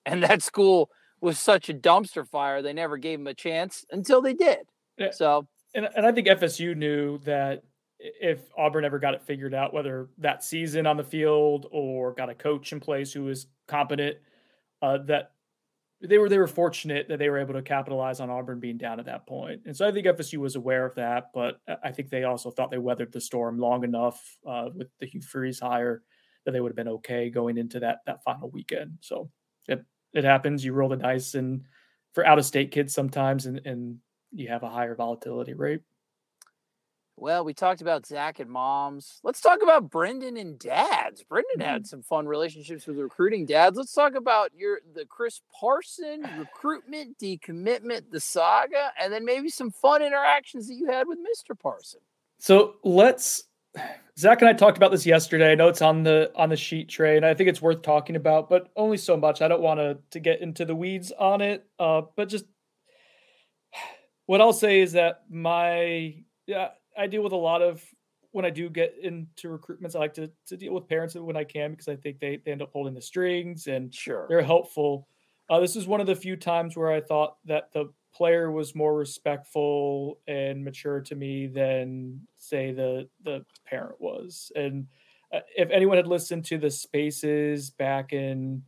and 0.04 0.24
that 0.24 0.42
school 0.42 0.90
was 1.20 1.38
such 1.38 1.68
a 1.68 1.74
dumpster 1.74 2.26
fire. 2.26 2.62
They 2.62 2.72
never 2.72 2.96
gave 2.96 3.20
him 3.20 3.28
a 3.28 3.34
chance 3.34 3.86
until 3.92 4.20
they 4.20 4.34
did. 4.34 4.66
Yeah. 4.98 5.12
So, 5.12 5.46
and 5.74 5.88
and 5.96 6.04
I 6.04 6.10
think 6.10 6.26
FSU 6.26 6.76
knew 6.76 7.18
that 7.18 7.62
if 7.98 8.40
Auburn 8.58 8.84
ever 8.84 8.98
got 8.98 9.14
it 9.14 9.22
figured 9.22 9.54
out, 9.54 9.72
whether 9.72 10.08
that 10.18 10.42
season 10.42 10.86
on 10.86 10.96
the 10.96 11.04
field 11.04 11.68
or 11.70 12.12
got 12.12 12.28
a 12.28 12.34
coach 12.34 12.72
in 12.72 12.80
place 12.80 13.12
who 13.12 13.22
was 13.22 13.46
competent, 13.68 14.16
uh, 14.82 14.98
that 15.06 15.30
they 16.02 16.18
were 16.18 16.28
they 16.28 16.38
were 16.38 16.48
fortunate 16.48 17.08
that 17.08 17.18
they 17.18 17.28
were 17.30 17.38
able 17.38 17.54
to 17.54 17.62
capitalize 17.62 18.20
on 18.20 18.30
Auburn 18.30 18.58
being 18.58 18.76
down 18.76 18.98
at 18.98 19.06
that 19.06 19.26
point. 19.26 19.62
And 19.66 19.76
so 19.76 19.86
I 19.86 19.92
think 19.92 20.06
FSU 20.06 20.38
was 20.38 20.56
aware 20.56 20.84
of 20.84 20.94
that, 20.96 21.30
but 21.32 21.60
I 21.82 21.92
think 21.92 22.10
they 22.10 22.24
also 22.24 22.50
thought 22.50 22.70
they 22.70 22.78
weathered 22.78 23.12
the 23.12 23.20
storm 23.20 23.58
long 23.58 23.84
enough 23.84 24.20
uh, 24.46 24.68
with 24.74 24.88
the 24.98 25.06
Hugh 25.06 25.22
Freeze 25.22 25.60
hire 25.60 26.02
that 26.44 26.50
they 26.50 26.60
would 26.60 26.70
have 26.70 26.76
been 26.76 26.88
okay 26.88 27.30
going 27.30 27.56
into 27.56 27.78
that 27.80 28.00
that 28.06 28.22
final 28.24 28.50
weekend. 28.50 28.98
So 29.00 29.30
it 29.68 29.84
it 30.12 30.24
happens. 30.24 30.64
You 30.64 30.72
roll 30.72 30.88
the 30.88 30.96
dice, 30.96 31.34
and 31.34 31.62
for 32.14 32.26
out 32.26 32.38
of 32.38 32.44
state 32.44 32.72
kids 32.72 32.92
sometimes, 32.92 33.46
and 33.46 33.60
and 33.64 33.98
you 34.32 34.48
have 34.48 34.64
a 34.64 34.70
higher 34.70 34.96
volatility 34.96 35.54
rate. 35.54 35.82
Well, 37.22 37.44
we 37.44 37.54
talked 37.54 37.80
about 37.82 38.04
Zach 38.04 38.40
and 38.40 38.50
moms. 38.50 39.20
Let's 39.22 39.40
talk 39.40 39.62
about 39.62 39.88
Brendan 39.88 40.36
and 40.36 40.58
dads. 40.58 41.22
Brendan 41.22 41.60
mm-hmm. 41.60 41.70
had 41.70 41.86
some 41.86 42.02
fun 42.02 42.26
relationships 42.26 42.84
with 42.84 42.98
recruiting 42.98 43.46
dads. 43.46 43.76
Let's 43.76 43.92
talk 43.92 44.16
about 44.16 44.50
your 44.56 44.80
the 44.92 45.04
Chris 45.04 45.40
Parson 45.54 46.28
recruitment, 46.36 47.16
decommitment, 47.20 48.10
the 48.10 48.18
saga, 48.18 48.90
and 49.00 49.12
then 49.12 49.24
maybe 49.24 49.50
some 49.50 49.70
fun 49.70 50.02
interactions 50.02 50.66
that 50.66 50.74
you 50.74 50.90
had 50.90 51.06
with 51.06 51.20
Mr. 51.20 51.56
Parson. 51.56 52.00
So 52.40 52.74
let's 52.82 53.44
Zach 54.18 54.42
and 54.42 54.48
I 54.48 54.52
talked 54.52 54.76
about 54.76 54.90
this 54.90 55.06
yesterday. 55.06 55.52
I 55.52 55.54
know 55.54 55.68
it's 55.68 55.80
on 55.80 56.02
the 56.02 56.32
on 56.34 56.48
the 56.48 56.56
sheet 56.56 56.88
tray, 56.88 57.16
and 57.16 57.24
I 57.24 57.34
think 57.34 57.48
it's 57.48 57.62
worth 57.62 57.82
talking 57.82 58.16
about, 58.16 58.50
but 58.50 58.72
only 58.74 58.96
so 58.96 59.16
much. 59.16 59.42
I 59.42 59.46
don't 59.46 59.62
want 59.62 59.78
to 59.78 59.96
to 60.10 60.18
get 60.18 60.40
into 60.40 60.64
the 60.64 60.74
weeds 60.74 61.12
on 61.12 61.40
it. 61.40 61.64
Uh, 61.78 62.02
but 62.16 62.28
just 62.28 62.46
what 64.26 64.40
I'll 64.40 64.52
say 64.52 64.80
is 64.80 64.90
that 64.94 65.22
my 65.30 66.16
yeah 66.48 66.70
I 66.96 67.06
deal 67.06 67.22
with 67.22 67.32
a 67.32 67.36
lot 67.36 67.62
of 67.62 67.82
when 68.32 68.44
I 68.44 68.50
do 68.50 68.68
get 68.70 68.96
into 69.00 69.48
recruitments, 69.48 69.94
I 69.94 70.00
like 70.00 70.14
to, 70.14 70.30
to 70.46 70.56
deal 70.56 70.72
with 70.72 70.88
parents 70.88 71.14
when 71.14 71.36
I 71.36 71.44
can 71.44 71.72
because 71.72 71.88
I 71.88 71.96
think 71.96 72.18
they, 72.18 72.40
they 72.44 72.52
end 72.52 72.62
up 72.62 72.72
holding 72.72 72.94
the 72.94 73.02
strings 73.02 73.66
and 73.66 73.94
sure 73.94 74.26
they're 74.28 74.42
helpful. 74.42 75.06
Uh, 75.50 75.60
this 75.60 75.76
is 75.76 75.86
one 75.86 76.00
of 76.00 76.06
the 76.06 76.16
few 76.16 76.36
times 76.36 76.76
where 76.76 76.90
I 76.90 77.00
thought 77.00 77.36
that 77.44 77.72
the 77.72 77.92
player 78.14 78.50
was 78.50 78.74
more 78.74 78.96
respectful 78.96 80.18
and 80.26 80.64
mature 80.64 81.00
to 81.00 81.14
me 81.14 81.46
than 81.46 82.20
say 82.38 82.72
the 82.72 83.08
the 83.22 83.44
parent 83.66 84.00
was. 84.00 84.50
And 84.56 84.86
uh, 85.32 85.40
if 85.56 85.70
anyone 85.70 85.96
had 85.96 86.06
listened 86.06 86.44
to 86.46 86.58
the 86.58 86.70
spaces 86.70 87.70
back 87.70 88.12
in 88.12 88.62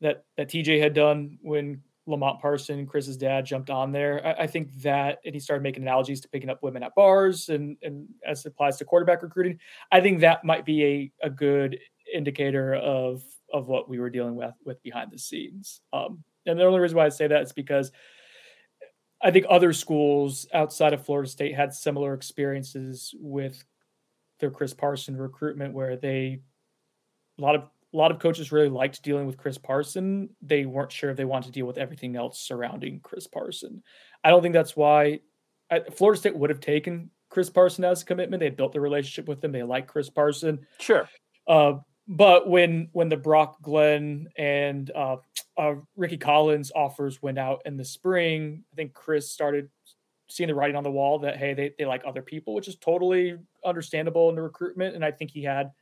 that 0.00 0.24
that 0.36 0.48
TJ 0.48 0.80
had 0.80 0.94
done 0.94 1.38
when 1.42 1.82
Lamont 2.06 2.40
Parson, 2.40 2.86
Chris's 2.86 3.16
dad, 3.16 3.44
jumped 3.44 3.70
on 3.70 3.92
there. 3.92 4.24
I, 4.24 4.44
I, 4.44 4.46
think 4.46 4.72
that, 4.82 5.18
and 5.24 5.34
he 5.34 5.40
started 5.40 5.62
making 5.62 5.82
analogies 5.82 6.20
to 6.20 6.28
picking 6.28 6.50
up 6.50 6.62
women 6.62 6.82
at 6.82 6.94
bars, 6.94 7.48
and 7.48 7.76
and 7.82 8.06
as 8.26 8.44
it 8.44 8.50
applies 8.50 8.76
to 8.78 8.84
quarterback 8.84 9.22
recruiting, 9.22 9.58
I 9.90 10.00
think 10.00 10.20
that 10.20 10.44
might 10.44 10.64
be 10.64 10.84
a 10.84 11.12
a 11.26 11.30
good 11.30 11.78
indicator 12.12 12.74
of 12.74 13.22
of 13.52 13.68
what 13.68 13.88
we 13.88 13.98
were 13.98 14.10
dealing 14.10 14.36
with 14.36 14.54
with 14.64 14.82
behind 14.82 15.10
the 15.10 15.18
scenes. 15.18 15.80
Um, 15.92 16.22
and 16.46 16.58
the 16.58 16.64
only 16.64 16.80
reason 16.80 16.96
why 16.96 17.06
I 17.06 17.10
say 17.10 17.26
that 17.26 17.42
is 17.42 17.52
because 17.52 17.90
I 19.22 19.30
think 19.30 19.46
other 19.48 19.72
schools 19.72 20.46
outside 20.54 20.92
of 20.92 21.04
Florida 21.04 21.28
State 21.28 21.54
had 21.54 21.72
similar 21.72 22.14
experiences 22.14 23.14
with 23.18 23.64
their 24.38 24.50
Chris 24.50 24.74
Parson 24.74 25.16
recruitment, 25.16 25.74
where 25.74 25.96
they 25.96 26.40
a 27.38 27.42
lot 27.42 27.54
of 27.54 27.64
a 27.92 27.96
lot 27.96 28.10
of 28.10 28.18
coaches 28.18 28.52
really 28.52 28.68
liked 28.68 29.02
dealing 29.02 29.26
with 29.26 29.36
Chris 29.36 29.58
Parson. 29.58 30.28
They 30.42 30.66
weren't 30.66 30.92
sure 30.92 31.10
if 31.10 31.16
they 31.16 31.24
wanted 31.24 31.46
to 31.46 31.52
deal 31.52 31.66
with 31.66 31.78
everything 31.78 32.16
else 32.16 32.40
surrounding 32.40 33.00
Chris 33.00 33.26
Parson. 33.26 33.82
I 34.24 34.30
don't 34.30 34.42
think 34.42 34.54
that's 34.54 34.76
why 34.76 35.20
I, 35.70 35.80
Florida 35.80 36.18
State 36.18 36.36
would 36.36 36.50
have 36.50 36.60
taken 36.60 37.10
Chris 37.30 37.50
Parson 37.50 37.84
as 37.84 38.02
a 38.02 38.04
commitment. 38.04 38.40
They 38.40 38.50
built 38.50 38.72
the 38.72 38.80
relationship 38.80 39.28
with 39.28 39.42
him. 39.42 39.52
They 39.52 39.62
like 39.62 39.86
Chris 39.86 40.10
Parson. 40.10 40.66
Sure. 40.78 41.08
Uh, 41.46 41.74
but 42.08 42.48
when 42.48 42.88
when 42.92 43.08
the 43.08 43.16
Brock 43.16 43.60
Glenn 43.62 44.28
and 44.36 44.90
uh, 44.94 45.16
uh, 45.56 45.74
Rickie 45.96 46.18
Collins 46.18 46.70
offers 46.74 47.20
went 47.20 47.38
out 47.38 47.62
in 47.64 47.76
the 47.76 47.84
spring, 47.84 48.64
I 48.72 48.76
think 48.76 48.94
Chris 48.94 49.32
started 49.32 49.68
seeing 50.28 50.48
the 50.48 50.54
writing 50.54 50.76
on 50.76 50.82
the 50.82 50.90
wall 50.90 51.20
that 51.20 51.36
hey 51.36 51.54
they, 51.54 51.72
they 51.78 51.84
like 51.84 52.02
other 52.06 52.22
people, 52.22 52.54
which 52.54 52.68
is 52.68 52.76
totally 52.76 53.36
understandable 53.64 54.28
in 54.28 54.36
the 54.36 54.42
recruitment. 54.42 54.94
And 54.94 55.04
I 55.04 55.10
think 55.10 55.30
he 55.30 55.42
had 55.42 55.72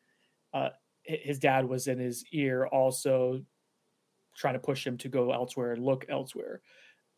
uh, 0.55 0.71
his 1.05 1.39
dad 1.39 1.69
was 1.69 1.87
in 1.87 1.99
his 1.99 2.25
ear 2.33 2.67
also 2.67 3.43
trying 4.37 4.55
to 4.55 4.61
push 4.61 4.87
him 4.87 4.99
to 4.99 5.09
go 5.09 5.33
elsewhere 5.33 5.73
and 5.73 5.85
look 5.85 6.07
elsewhere. 6.09 6.61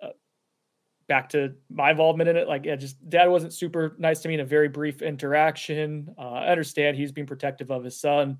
Uh, 0.02 0.10
back 1.08 1.30
to 1.30 1.54
my 1.70 1.90
involvement 1.90 2.28
in 2.28 2.36
it, 2.36 2.48
like 2.48 2.64
yeah, 2.64 2.76
just 2.76 3.08
dad 3.08 3.28
wasn't 3.28 3.52
super 3.52 3.94
nice 3.98 4.20
to 4.20 4.28
me 4.28 4.34
in 4.34 4.40
a 4.40 4.44
very 4.44 4.68
brief 4.68 5.02
interaction. 5.02 6.14
Uh, 6.18 6.32
I 6.32 6.48
understand 6.48 6.96
he's 6.96 7.12
being 7.12 7.26
protective 7.26 7.70
of 7.70 7.84
his 7.84 7.98
son. 7.98 8.38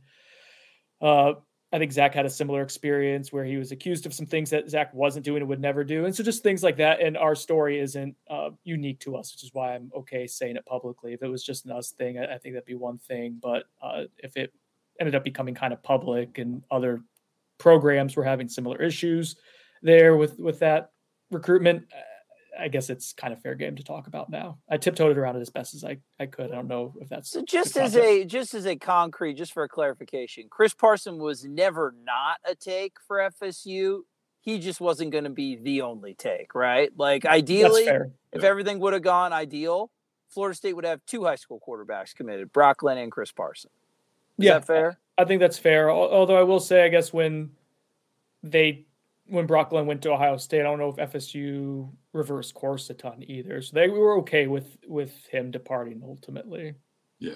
Uh, 1.01 1.35
I 1.73 1.79
think 1.79 1.93
Zach 1.93 2.15
had 2.15 2.27
a 2.27 2.31
similar 2.31 2.63
experience 2.63 3.33
where 3.33 3.45
he 3.45 3.57
was 3.57 3.73
accused 3.73 4.07
of 4.07 4.15
some 4.15 4.25
things 4.25 4.51
that 4.51 4.71
Zach 4.71 4.95
wasn't 4.95 5.25
doing 5.25 5.43
and 5.43 5.49
would 5.49 5.61
never 5.61 5.85
do, 5.85 6.05
and 6.05 6.15
so 6.15 6.23
just 6.23 6.43
things 6.43 6.63
like 6.63 6.77
that. 6.77 7.01
And 7.01 7.17
our 7.17 7.35
story 7.35 7.81
isn't 7.81 8.15
uh, 8.31 8.51
unique 8.65 9.01
to 9.01 9.17
us, 9.17 9.33
which 9.33 9.45
is 9.45 9.51
why 9.53 9.75
I'm 9.75 9.91
okay 9.97 10.27
saying 10.27 10.57
it 10.57 10.65
publicly. 10.67 11.13
If 11.13 11.23
it 11.23 11.29
was 11.29 11.45
just 11.45 11.67
an 11.67 11.73
us 11.73 11.91
thing, 11.91 12.19
I, 12.19 12.35
I 12.35 12.39
think 12.39 12.55
that'd 12.55 12.67
be 12.67 12.75
one 12.75 12.99
thing. 12.99 13.39
But 13.43 13.65
uh, 13.83 14.05
if 14.19 14.37
it 14.37 14.53
ended 15.01 15.15
up 15.15 15.25
becoming 15.25 15.55
kind 15.55 15.73
of 15.73 15.83
public 15.83 16.39
and 16.39 16.63
other 16.71 17.01
programs 17.59 18.17
were 18.17 18.25
having 18.25 18.49
similar 18.49 18.81
issues 18.81 19.37
there 19.83 20.17
with 20.17 20.39
with 20.39 20.59
that 20.61 20.91
recruitment. 21.31 21.85
Uh, 21.93 22.01
i 22.59 22.69
guess 22.69 22.89
it's 22.89 23.13
kind 23.13 23.33
of 23.33 23.41
fair 23.43 23.55
game 23.55 23.77
to 23.77 23.85
talk 23.85 24.07
about 24.07 24.31
now. 24.31 24.59
I 24.71 24.79
tiptoed 24.79 25.11
it 25.11 25.19
around 25.19 25.37
it 25.37 25.41
as 25.41 25.51
best 25.51 25.75
as 25.75 25.85
i, 25.85 25.99
I 26.19 26.27
could. 26.27 26.51
I 26.51 26.55
don't 26.55 26.69
know 26.69 26.95
if 27.01 27.09
that's 27.09 27.31
so 27.31 27.45
just 27.45 27.77
as 27.77 27.97
a 27.97 28.25
just 28.25 28.55
as 28.55 28.67
a 28.67 28.77
concrete 28.77 29.35
just 29.35 29.53
for 29.53 29.63
a 29.63 29.69
clarification 29.69 30.47
chris 30.51 30.75
parson 30.75 31.19
was 31.19 31.45
never 31.45 31.95
not 32.05 32.39
a 32.45 32.55
take 32.55 32.95
for 33.07 33.19
fsu 33.19 34.01
he 34.41 34.59
just 34.59 34.81
wasn't 34.81 35.11
going 35.11 35.25
to 35.25 35.31
be 35.31 35.57
the 35.57 35.83
only 35.83 36.15
take 36.15 36.55
right? 36.55 36.91
Like 36.97 37.27
ideally 37.27 37.89
if 38.33 38.45
everything 38.45 38.81
would 38.81 38.93
have 38.93 39.03
gone 39.03 39.33
ideal 39.33 39.91
florida 40.29 40.57
state 40.57 40.75
would 40.75 40.85
have 40.85 41.01
two 41.07 41.25
high 41.25 41.37
school 41.37 41.61
quarterbacks 41.67 42.15
committed 42.15 42.53
brock 42.53 42.79
glenn 42.79 42.99
and 42.99 43.13
chris 43.13 43.33
parson 43.33 43.71
is 44.39 44.45
yeah, 44.45 44.61
fair? 44.61 44.99
I 45.19 45.25
think 45.25 45.41
that's 45.41 45.59
fair. 45.59 45.91
Although 45.91 46.37
I 46.37 46.43
will 46.43 46.61
say, 46.61 46.85
I 46.85 46.89
guess 46.89 47.13
when 47.13 47.51
they 48.43 48.87
when 49.29 49.47
Brock 49.47 49.71
Glenn 49.71 49.87
went 49.87 50.03
to 50.03 50.13
Ohio 50.13 50.37
State, 50.37 50.61
I 50.61 50.65
don't 50.65 50.79
know 50.79 50.95
if 50.97 51.13
FSU 51.13 51.91
reversed 52.13 52.55
course 52.55 52.89
a 52.91 52.95
ton 52.95 53.25
either. 53.27 53.61
So 53.63 53.75
they 53.75 53.89
were 53.89 54.19
okay 54.19 54.47
with 54.47 54.77
with 54.87 55.13
him 55.27 55.51
departing 55.51 56.03
ultimately. 56.05 56.75
Yeah. 57.19 57.35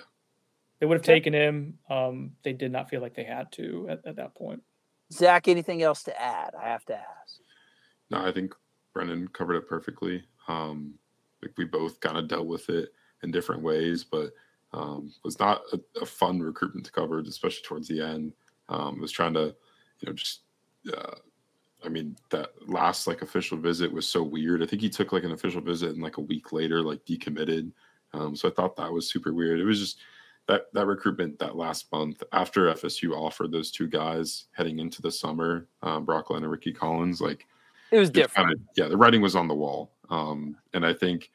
They 0.78 0.86
would 0.86 0.96
have 0.96 1.04
okay. 1.04 1.14
taken 1.14 1.34
him. 1.34 1.78
Um, 1.88 2.32
they 2.42 2.52
did 2.52 2.72
not 2.72 2.88
feel 2.88 3.00
like 3.00 3.14
they 3.14 3.24
had 3.24 3.52
to 3.52 3.86
at, 3.90 4.06
at 4.06 4.16
that 4.16 4.34
point. 4.34 4.62
Zach, 5.12 5.48
anything 5.48 5.82
else 5.82 6.04
to 6.04 6.20
add? 6.20 6.54
I 6.58 6.68
have 6.68 6.84
to 6.86 6.94
ask. 6.94 7.40
No, 8.10 8.24
I 8.24 8.32
think 8.32 8.54
Brendan 8.94 9.28
covered 9.28 9.56
it 9.56 9.68
perfectly. 9.68 10.22
Um, 10.48 10.94
like 11.42 11.52
we 11.56 11.64
both 11.64 12.00
kind 12.00 12.16
of 12.16 12.28
dealt 12.28 12.46
with 12.46 12.68
it 12.70 12.90
in 13.22 13.30
different 13.30 13.62
ways, 13.62 14.04
but 14.04 14.32
um, 14.72 15.12
was 15.24 15.38
not 15.38 15.62
a, 15.72 15.80
a, 16.00 16.06
fun 16.06 16.40
recruitment 16.40 16.86
to 16.86 16.92
cover, 16.92 17.18
especially 17.20 17.62
towards 17.64 17.88
the 17.88 18.00
end. 18.00 18.32
Um, 18.68 19.00
was 19.00 19.10
trying 19.10 19.34
to, 19.34 19.54
you 19.98 20.06
know, 20.06 20.12
just, 20.12 20.42
uh, 20.96 21.16
I 21.84 21.88
mean, 21.88 22.16
that 22.30 22.50
last 22.68 23.06
like 23.06 23.22
official 23.22 23.58
visit 23.58 23.92
was 23.92 24.06
so 24.06 24.22
weird. 24.22 24.62
I 24.62 24.66
think 24.66 24.82
he 24.82 24.88
took 24.88 25.12
like 25.12 25.24
an 25.24 25.32
official 25.32 25.60
visit 25.60 25.90
and 25.90 26.02
like 26.02 26.18
a 26.18 26.22
week 26.22 26.52
later, 26.52 26.82
like 26.82 27.04
decommitted. 27.04 27.72
Um, 28.12 28.36
so 28.36 28.48
I 28.48 28.52
thought 28.52 28.76
that 28.76 28.92
was 28.92 29.10
super 29.10 29.32
weird. 29.32 29.60
It 29.60 29.64
was 29.64 29.80
just 29.80 29.98
that 30.46 30.66
that 30.72 30.86
recruitment 30.86 31.38
that 31.38 31.56
last 31.56 31.90
month 31.92 32.22
after 32.32 32.72
FSU 32.72 33.12
offered 33.16 33.52
those 33.52 33.70
two 33.70 33.88
guys 33.88 34.46
heading 34.52 34.78
into 34.78 35.02
the 35.02 35.10
summer, 35.10 35.66
um, 35.82 36.04
Brock 36.04 36.26
Glenn 36.26 36.42
and 36.42 36.50
Rickie 36.50 36.72
Collins, 36.72 37.20
like 37.20 37.46
it 37.90 37.98
was 37.98 38.10
different. 38.10 38.48
Kind 38.48 38.52
of, 38.52 38.60
yeah, 38.76 38.88
the 38.88 38.96
writing 38.96 39.22
was 39.22 39.36
on 39.36 39.48
the 39.48 39.54
wall. 39.54 39.92
Um, 40.10 40.56
and 40.74 40.84
I 40.84 40.92
think 40.92 41.30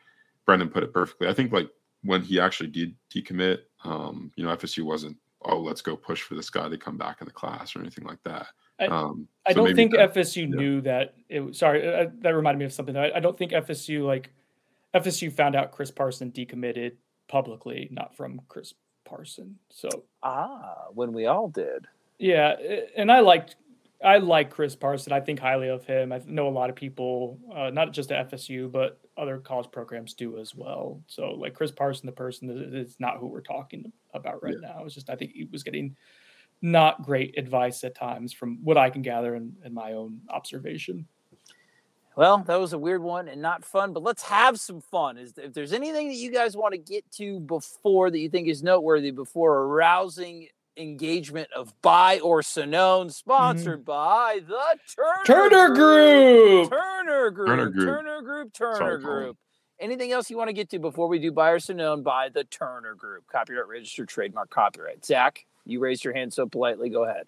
Brendan 0.46 0.70
put 0.70 0.84
it 0.84 0.94
perfectly. 0.94 1.28
I 1.28 1.34
think 1.34 1.52
like 1.52 1.70
when 2.06 2.22
he 2.22 2.40
actually 2.40 2.70
did 2.70 2.96
decommit, 3.14 3.60
um, 3.84 4.32
you 4.36 4.44
know, 4.44 4.56
FSU 4.56 4.84
wasn't, 4.84 5.18
oh, 5.44 5.60
let's 5.60 5.82
go 5.82 5.96
push 5.96 6.22
for 6.22 6.36
this 6.36 6.50
guy 6.50 6.70
to 6.70 6.78
come 6.78 6.98
back 6.98 7.18
in 7.22 7.26
the 7.26 7.34
class 7.34 7.76
or 7.76 7.80
anything 7.80 8.06
like 8.06 8.22
that. 8.24 8.48
I, 8.80 8.86
um, 8.86 9.28
I 9.46 9.54
so 9.54 9.66
don't 9.66 9.76
think 9.76 9.94
that, 9.94 10.14
FSU 10.14 10.50
yeah. 10.50 10.56
knew 10.56 10.82
that. 10.82 11.16
It 11.30 11.56
sorry, 11.56 11.88
uh, 11.88 12.08
that 12.20 12.36
reminded 12.36 12.60
me 12.60 12.66
of 12.66 12.74
something. 12.74 12.98
I, 12.98 13.12
I 13.16 13.20
don't 13.20 13.38
think 13.38 13.52
FSU 13.52 14.06
like 14.06 14.32
FSU 14.94 15.32
found 15.32 15.56
out 15.56 15.72
Chris 15.72 15.92
Parson 15.92 16.32
decommitted 16.32 16.94
publicly, 17.28 17.88
not 17.92 18.16
from 18.16 18.42
Chris 18.50 18.74
Parson. 19.06 19.58
So 19.70 19.90
ah, 20.24 20.86
when 20.94 21.14
we 21.14 21.26
all 21.26 21.48
did. 21.48 21.88
Yeah, 22.20 22.56
and 22.96 23.12
I 23.12 23.20
liked 23.20 23.56
I 24.06 24.20
like 24.20 24.52
Chris 24.52 24.76
Parson. 24.76 25.12
I 25.12 25.20
think 25.20 25.40
highly 25.40 25.68
of 25.68 25.84
him. 25.84 26.12
I 26.12 26.22
know 26.28 26.48
a 26.48 26.50
lot 26.50 26.70
of 26.70 26.76
people, 26.76 27.40
uh, 27.54 27.72
not 27.72 27.92
just 27.92 28.12
at 28.12 28.30
FSU, 28.30 28.72
but 28.72 29.00
other 29.18 29.40
college 29.40 29.72
programs 29.72 30.14
do 30.14 30.38
as 30.38 30.54
well. 30.54 31.02
So, 31.08 31.32
like 31.32 31.56
Chris 31.56 31.72
Parson, 31.72 32.06
the 32.06 32.12
person 32.12 32.50
is 32.74 32.98
not 33.00 33.18
who 33.18 33.26
we're 33.26 33.42
talking 33.42 33.92
about 34.14 34.44
right 34.44 34.58
yeah. 34.62 34.70
now. 34.70 34.84
It's 34.86 34.94
just 34.94 35.10
I 35.10 35.16
think 35.16 35.32
he 35.32 35.46
was 35.52 35.64
getting 35.64 35.96
not 36.62 37.02
great 37.02 37.38
advice 37.38 37.84
at 37.84 37.96
times 37.96 38.32
from 38.32 38.64
what 38.64 38.78
I 38.78 38.90
can 38.92 39.02
gather 39.02 39.36
in, 39.36 39.54
in 39.66 39.74
my 39.74 39.94
own 39.94 40.22
observation. 40.30 41.08
Well, 42.16 42.44
that 42.48 42.60
was 42.60 42.74
a 42.74 42.78
weird 42.78 43.02
one 43.02 43.28
and 43.28 43.42
not 43.42 43.66
fun, 43.66 43.92
but 43.92 44.04
let's 44.04 44.24
have 44.24 44.60
some 44.60 44.80
fun. 44.80 45.18
Is 45.18 45.34
if 45.38 45.54
there's 45.54 45.74
anything 45.74 46.08
that 46.08 46.16
you 46.16 46.32
guys 46.32 46.56
want 46.56 46.74
to 46.74 46.78
get 46.78 47.10
to 47.14 47.40
before 47.42 48.10
that 48.10 48.20
you 48.20 48.30
think 48.30 48.48
is 48.48 48.64
noteworthy 48.64 49.12
before 49.12 49.64
a 49.64 49.68
rousing 49.68 50.48
engagement 50.78 51.50
of 51.56 51.74
Buy 51.82 52.20
or 52.20 52.42
Sonnone, 52.42 53.12
sponsored 53.12 53.86
mm-hmm. 53.86 53.92
by 53.92 54.40
the 54.48 54.78
Turner, 55.26 55.50
Turner 55.50 55.76
Group. 55.76 56.70
Turner 56.70 57.32
Group. 57.32 57.48
Turner 57.48 57.70
Group. 57.70 57.86
Turner 57.86 58.22
Group. 58.22 58.54
Turner 58.54 58.98
Group. 58.98 59.38
Anything 59.80 60.12
else 60.12 60.30
you 60.30 60.38
want 60.38 60.48
to 60.48 60.54
get 60.54 60.70
to 60.70 60.80
before 60.80 61.08
we 61.08 61.20
do 61.20 61.32
Buy 61.32 61.52
or 61.52 61.60
Sonnone 61.60 62.04
by 62.04 62.30
the 62.30 62.46
Turner 62.46 62.96
Group? 62.96 63.26
Copyright 63.28 63.68
registered 63.68 64.08
trademark 64.08 64.50
copyright. 64.50 65.06
Zach, 65.06 65.46
you 65.66 65.80
raised 65.80 66.04
your 66.04 66.14
hand 66.14 66.34
so 66.34 66.46
politely. 66.48 66.90
Go 66.90 67.04
ahead. 67.04 67.28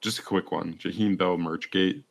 Just 0.00 0.18
a 0.18 0.22
quick 0.22 0.52
one. 0.52 0.74
Jaheim 0.74 1.18
Bell 1.18 1.36
Merchgate. 1.36 2.04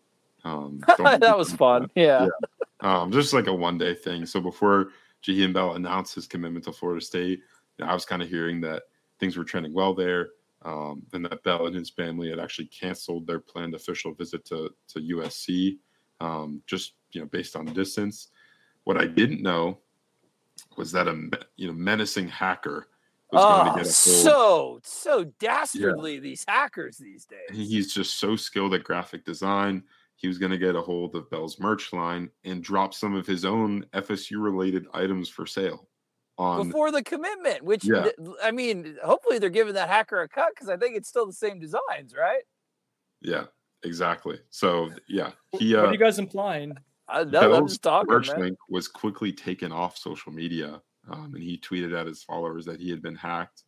Um, 0.43 0.83
that 0.97 1.37
was 1.37 1.51
fun. 1.53 1.89
Yeah. 1.95 2.27
yeah. 2.27 3.01
Um, 3.01 3.11
just 3.11 3.33
like 3.33 3.47
a 3.47 3.53
one 3.53 3.77
day 3.77 3.95
thing. 3.95 4.25
So 4.25 4.39
before 4.39 4.89
Jaheim 5.23 5.53
Bell 5.53 5.73
announced 5.73 6.13
his 6.13 6.27
commitment 6.27 6.65
to 6.65 6.71
Florida 6.71 7.03
State, 7.03 7.41
I 7.81 7.93
was 7.93 8.05
kind 8.05 8.21
of 8.21 8.29
hearing 8.29 8.61
that 8.61 8.83
things 9.19 9.37
were 9.37 9.43
trending 9.43 9.73
well 9.73 9.93
there 9.93 10.29
um, 10.67 11.03
and 11.13 11.23
that 11.23 11.43
Bell 11.43 11.67
and 11.67 11.75
his 11.75 11.89
family 11.89 12.29
had 12.29 12.39
actually 12.39 12.65
canceled 12.65 13.25
their 13.25 13.39
planned 13.39 13.73
official 13.73 14.13
visit 14.13 14.43
to 14.45 14.69
to 14.89 14.99
USC, 14.99 15.77
um, 16.19 16.61
just 16.67 16.93
you 17.11 17.21
know 17.21 17.27
based 17.27 17.55
on 17.55 17.65
distance. 17.67 18.27
What 18.83 18.97
I 18.97 19.07
didn't 19.07 19.41
know 19.41 19.79
was 20.75 20.91
that 20.91 21.07
a 21.07 21.29
you 21.55 21.67
know 21.67 21.73
menacing 21.73 22.27
hacker 22.27 22.89
was 23.31 23.41
oh, 23.43 23.63
going 23.63 23.71
to 23.71 23.79
get 23.79 23.87
a 23.87 23.93
so 23.93 24.79
so 24.83 25.23
dastardly 25.39 26.15
yeah. 26.15 26.19
these 26.19 26.43
hackers 26.45 26.97
these 26.97 27.25
days. 27.25 27.49
He's 27.57 27.93
just 27.93 28.19
so 28.19 28.35
skilled 28.35 28.73
at 28.73 28.83
graphic 28.83 29.23
design. 29.23 29.83
He 30.17 30.27
was 30.27 30.37
going 30.37 30.51
to 30.51 30.57
get 30.57 30.75
a 30.75 30.81
hold 30.81 31.15
of 31.15 31.29
Bell's 31.29 31.59
merch 31.59 31.93
line 31.93 32.29
and 32.43 32.61
drop 32.61 32.93
some 32.93 33.15
of 33.15 33.25
his 33.25 33.45
own 33.45 33.85
FSU 33.93 34.43
related 34.43 34.85
items 34.93 35.29
for 35.29 35.45
sale 35.45 35.87
on 36.37 36.67
before 36.67 36.91
the 36.91 37.03
commitment. 37.03 37.63
Which 37.63 37.85
yeah. 37.85 38.09
I 38.43 38.51
mean, 38.51 38.97
hopefully 39.03 39.39
they're 39.39 39.49
giving 39.49 39.73
that 39.73 39.89
hacker 39.89 40.21
a 40.21 40.29
cut 40.29 40.49
because 40.53 40.69
I 40.69 40.77
think 40.77 40.95
it's 40.95 41.09
still 41.09 41.25
the 41.25 41.33
same 41.33 41.59
designs, 41.59 42.13
right? 42.17 42.43
Yeah, 43.21 43.45
exactly. 43.83 44.39
So 44.49 44.91
yeah, 45.07 45.31
he. 45.59 45.75
Uh, 45.75 45.81
what 45.81 45.89
are 45.89 45.93
you 45.93 45.99
guys 45.99 46.19
implying? 46.19 46.77
I 47.09 47.23
know, 47.23 47.53
I'm 47.53 47.67
just 47.67 47.83
talking. 47.83 48.19
Link 48.37 48.57
was 48.69 48.87
quickly 48.87 49.31
taken 49.31 49.71
off 49.71 49.97
social 49.97 50.31
media, 50.31 50.81
um, 51.09 51.33
and 51.33 51.43
he 51.43 51.57
tweeted 51.57 51.97
at 51.97 52.05
his 52.05 52.23
followers 52.23 52.65
that 52.65 52.81
he 52.81 52.89
had 52.89 53.01
been 53.01 53.15
hacked 53.15 53.63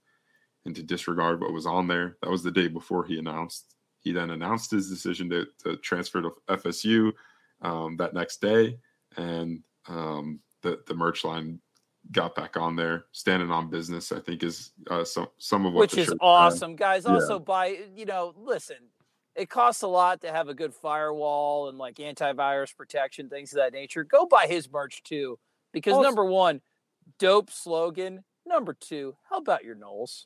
and 0.66 0.76
to 0.76 0.84
disregard 0.84 1.40
what 1.40 1.54
was 1.54 1.66
on 1.66 1.88
there. 1.88 2.18
That 2.22 2.30
was 2.30 2.44
the 2.44 2.52
day 2.52 2.68
before 2.68 3.06
he 3.06 3.18
announced. 3.18 3.76
He 4.02 4.12
then 4.12 4.32
announced 4.32 4.72
his 4.72 4.90
decision 4.90 5.30
to, 5.30 5.48
to 5.64 5.78
transfer 5.78 6.22
to 6.22 6.32
FSU 6.50 7.14
um, 7.62 7.96
that 7.98 8.14
next 8.14 8.42
day, 8.42 8.78
and 9.16 9.62
um, 9.88 10.40
the 10.62 10.82
the 10.88 10.94
merch 10.94 11.24
line 11.24 11.60
got 12.12 12.36
back 12.36 12.58
on 12.58 12.76
there, 12.76 13.06
standing 13.12 13.52
on 13.52 13.70
business. 13.70 14.12
I 14.12 14.20
think 14.20 14.44
is 14.44 14.72
uh, 14.90 15.04
some 15.04 15.28
some 15.38 15.66
of 15.66 15.74
what 15.74 15.82
which 15.82 15.98
is 15.98 16.14
awesome, 16.20 16.76
guys. 16.76 17.06
Also, 17.06 17.34
yeah. 17.34 17.44
by 17.46 17.80
you 17.96 18.06
know, 18.06 18.34
listen, 18.38 18.78
it 19.36 19.50
costs 19.50 19.84
a 19.84 19.88
lot 19.88 20.22
to 20.22 20.32
have 20.32 20.50
a 20.50 20.54
good 20.54 20.74
firewall 20.74 21.70
and 21.70 21.78
like 21.78 21.96
antivirus 21.96 22.76
protection, 22.76 23.30
things 23.30 23.54
of 23.54 23.58
that 23.58 23.74
nature. 23.74 24.04
Go 24.04 24.26
buy 24.26 24.48
his 24.48 24.72
merch 24.72 25.04
too, 25.04 25.40
because 25.72 25.94
also, 25.94 26.04
number 26.04 26.26
one, 26.26 26.62
dope 27.18 27.50
slogan. 27.50 28.24
Number 28.46 28.74
two, 28.74 29.16
how 29.30 29.38
about 29.38 29.64
your 29.64 29.76
Noles? 29.76 30.26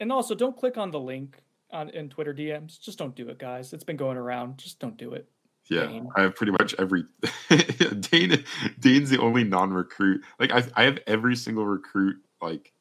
And 0.00 0.10
also, 0.10 0.34
don't 0.34 0.56
click 0.56 0.76
on 0.76 0.90
the 0.90 1.00
link 1.00 1.42
on 1.70 1.90
in 1.90 2.08
Twitter 2.08 2.34
DMs. 2.34 2.80
Just 2.80 2.98
don't 2.98 3.14
do 3.14 3.28
it, 3.28 3.38
guys. 3.38 3.72
It's 3.72 3.84
been 3.84 3.96
going 3.96 4.16
around. 4.16 4.58
Just 4.58 4.80
don't 4.80 4.96
do 4.96 5.12
it. 5.12 5.28
Yeah, 5.70 5.86
Dane. 5.86 6.08
I 6.16 6.22
have 6.22 6.36
pretty 6.36 6.52
much 6.52 6.74
every 6.78 7.04
Dane. 8.00 8.44
Dane's 8.78 9.10
the 9.10 9.18
only 9.18 9.44
non-recruit. 9.44 10.22
Like 10.38 10.52
I, 10.52 10.64
I 10.74 10.84
have 10.84 10.98
every 11.06 11.36
single 11.36 11.66
recruit, 11.66 12.16
like, 12.42 12.72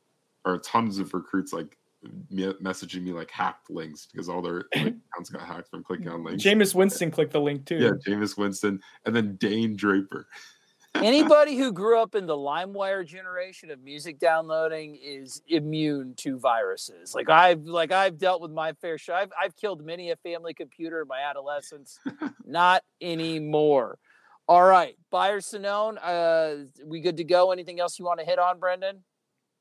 or 0.45 0.57
tons 0.59 0.99
of 0.99 1.13
recruits, 1.13 1.53
like 1.53 1.77
messaging 2.31 3.03
me 3.03 3.13
like 3.13 3.31
hacked 3.31 3.69
links 3.69 4.07
because 4.11 4.27
all 4.27 4.41
their 4.41 4.65
like, 4.75 4.95
accounts 5.13 5.29
got 5.29 5.41
hacked 5.41 5.69
from 5.69 5.83
clicking 5.83 6.09
on 6.09 6.23
links. 6.23 6.43
Jameis 6.43 6.75
Winston 6.75 7.11
clicked 7.11 7.31
the 7.31 7.39
link 7.39 7.65
too. 7.65 7.77
Yeah, 7.77 7.91
Jameis 8.05 8.37
Winston, 8.37 8.81
and 9.05 9.15
then 9.15 9.37
Dane 9.37 9.75
Draper. 9.75 10.27
Anybody 10.95 11.57
who 11.57 11.73
grew 11.73 11.99
up 11.99 12.15
in 12.15 12.27
the 12.27 12.35
LimeWire 12.35 13.05
generation 13.05 13.71
of 13.71 13.81
music 13.81 14.19
downloading 14.19 14.97
is 15.01 15.41
immune 15.47 16.13
to 16.17 16.37
viruses. 16.37 17.15
Like 17.15 17.29
I've 17.29 17.63
like 17.63 17.91
I've 17.91 18.17
dealt 18.17 18.41
with 18.41 18.51
my 18.51 18.73
fair 18.73 18.97
share. 18.97 19.15
I've, 19.15 19.31
I've 19.41 19.55
killed 19.55 19.83
many 19.83 20.11
a 20.11 20.15
family 20.17 20.53
computer 20.53 21.01
in 21.01 21.07
my 21.07 21.19
adolescence. 21.21 21.99
Not 22.45 22.83
anymore. 23.01 23.97
All 24.47 24.63
right, 24.63 24.95
Buyer 25.09 25.39
Sonnone, 25.39 25.97
uh, 26.03 26.65
we 26.85 26.99
good 26.99 27.17
to 27.17 27.23
go? 27.23 27.51
Anything 27.51 27.79
else 27.79 27.97
you 27.97 28.05
want 28.05 28.19
to 28.19 28.25
hit 28.25 28.39
on, 28.39 28.59
Brendan? 28.59 29.03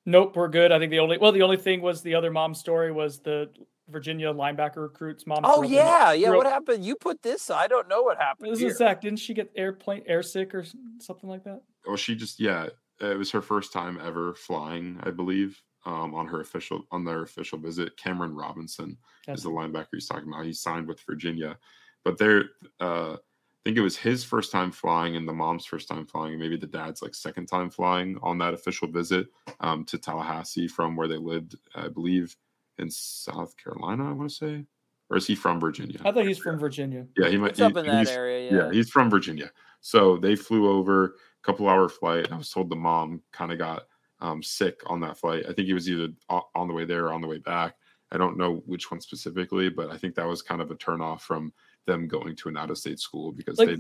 Nope, 0.05 0.35
we're 0.35 0.49
good. 0.49 0.73
I 0.73 0.79
think 0.81 0.91
the 0.91 0.99
only 0.99 1.19
well, 1.19 1.33
the 1.33 1.43
only 1.43 1.57
thing 1.57 1.81
was 1.81 2.03
the 2.03 2.15
other 2.15 2.31
mom 2.31 2.55
story 2.55 2.93
was 2.93 3.21
the 3.21 3.49
Virginia 3.89 4.33
linebacker 4.33 4.77
recruit's 4.77 5.27
mom. 5.27 5.41
Oh 5.45 5.63
yeah, 5.63 6.13
yeah. 6.13 6.31
What 6.31 6.47
happened? 6.47 6.85
You 6.85 6.97
put 6.97 7.23
this. 7.23 7.51
I 7.51 7.67
don't 7.67 7.89
know 7.89 8.03
what 8.03 8.19
happened. 8.19 8.53
This 8.53 8.61
here. 8.61 8.71
is 8.71 8.79
Zach. 8.79 9.01
Didn't 9.01 9.19
she 9.19 9.35
get 9.35 9.51
airplane 9.57 10.03
air 10.07 10.23
sick 10.23 10.55
or 10.55 10.65
something 10.99 11.29
like 11.29 11.45
that? 11.45 11.63
Oh, 11.87 11.97
she 11.97 12.15
just 12.15 12.41
yeah. 12.41 12.69
It 13.01 13.19
was 13.19 13.31
her 13.33 13.43
first 13.43 13.73
time 13.73 13.99
ever 14.03 14.35
flying, 14.35 15.01
I 15.03 15.11
believe, 15.11 15.61
um, 15.85 16.15
on 16.15 16.27
her 16.29 16.41
official 16.41 16.85
on 16.93 17.05
their 17.05 17.23
official 17.23 17.59
visit. 17.59 17.97
Cameron 17.97 18.35
Robinson 18.35 18.97
That's 19.27 19.41
is 19.41 19.45
the 19.45 19.51
linebacker 19.51 19.87
he's 19.93 20.07
talking 20.07 20.29
about. 20.29 20.47
He 20.47 20.53
signed 20.53 20.87
with 20.87 21.01
Virginia, 21.01 21.59
but 22.05 22.19
they're. 22.19 22.45
Uh, 22.81 23.17
I 23.65 23.69
think 23.69 23.79
it 23.79 23.83
was 23.83 23.97
his 23.97 24.25
first 24.25 24.51
time 24.51 24.73
flying 24.73 25.15
and 25.15 25.29
the 25.29 25.33
mom's 25.33 25.65
first 25.65 25.87
time 25.87 26.05
flying, 26.05 26.33
and 26.33 26.43
maybe 26.43 26.57
the 26.57 26.67
dad's 26.67 27.01
like 27.01 27.15
second 27.15 27.47
time 27.47 27.71
flying 27.71 28.19
on 28.21 28.37
that 28.39 28.55
official 28.55 28.89
visit 28.89 29.29
um, 29.61 29.85
to 29.85 29.99
Tallahassee 29.99 30.67
from 30.67 30.97
where 30.97 31.07
they 31.07 31.17
lived, 31.17 31.55
I 31.77 31.87
believe, 31.87 32.37
in 32.79 32.91
South 32.91 33.57
Carolina, 33.57 34.09
I 34.09 34.13
want 34.13 34.31
to 34.31 34.35
say. 34.35 34.65
Or 35.11 35.17
is 35.17 35.27
he 35.27 35.35
from 35.35 35.61
Virginia? 35.61 36.01
I 36.05 36.13
thought 36.13 36.27
he's 36.27 36.39
from 36.39 36.59
Virginia. 36.59 37.07
Yeah, 37.19 37.29
he 37.29 37.37
might. 37.37 37.51
It's 37.51 37.61
up 37.61 37.77
in 37.77 37.87
that 37.87 38.09
area. 38.09 38.51
Yeah. 38.51 38.65
yeah, 38.67 38.73
he's 38.73 38.91
from 38.91 39.11
Virginia. 39.11 39.51
So 39.81 40.17
they 40.17 40.37
flew 40.37 40.71
over, 40.71 41.05
a 41.05 41.11
couple 41.43 41.69
hour 41.69 41.89
flight. 41.89 42.31
I 42.33 42.37
was 42.37 42.51
told 42.51 42.71
the 42.71 42.77
mom 42.77 43.21
kind 43.33 43.53
of 43.53 43.59
got 43.59 43.89
um, 44.21 44.43
sick 44.43 44.81
on 44.87 45.01
that 45.01 45.19
flight. 45.19 45.45
I 45.49 45.53
think 45.53 45.67
he 45.67 45.75
was 45.75 45.91
either 45.91 46.13
on 46.29 46.69
the 46.69 46.73
way 46.73 46.85
there 46.85 47.07
or 47.07 47.13
on 47.13 47.21
the 47.21 47.27
way 47.29 47.39
back. 47.39 47.75
I 48.13 48.19
don't 48.19 48.39
know 48.39 48.63
which 48.67 48.91
one 48.91 49.01
specifically, 49.01 49.69
but 49.69 49.91
I 49.91 49.97
think 49.97 50.15
that 50.15 50.27
was 50.27 50.41
kind 50.43 50.61
of 50.61 50.71
a 50.71 50.77
turnoff 50.77 51.21
from 51.21 51.53
them 51.87 52.07
going 52.07 52.37
to 52.37 52.49
an 52.49 52.57
out 52.57 52.71
of 52.71 52.79
state 52.79 53.01
school 53.01 53.33
because 53.33 53.59
like, 53.59 53.69
they 53.69 53.77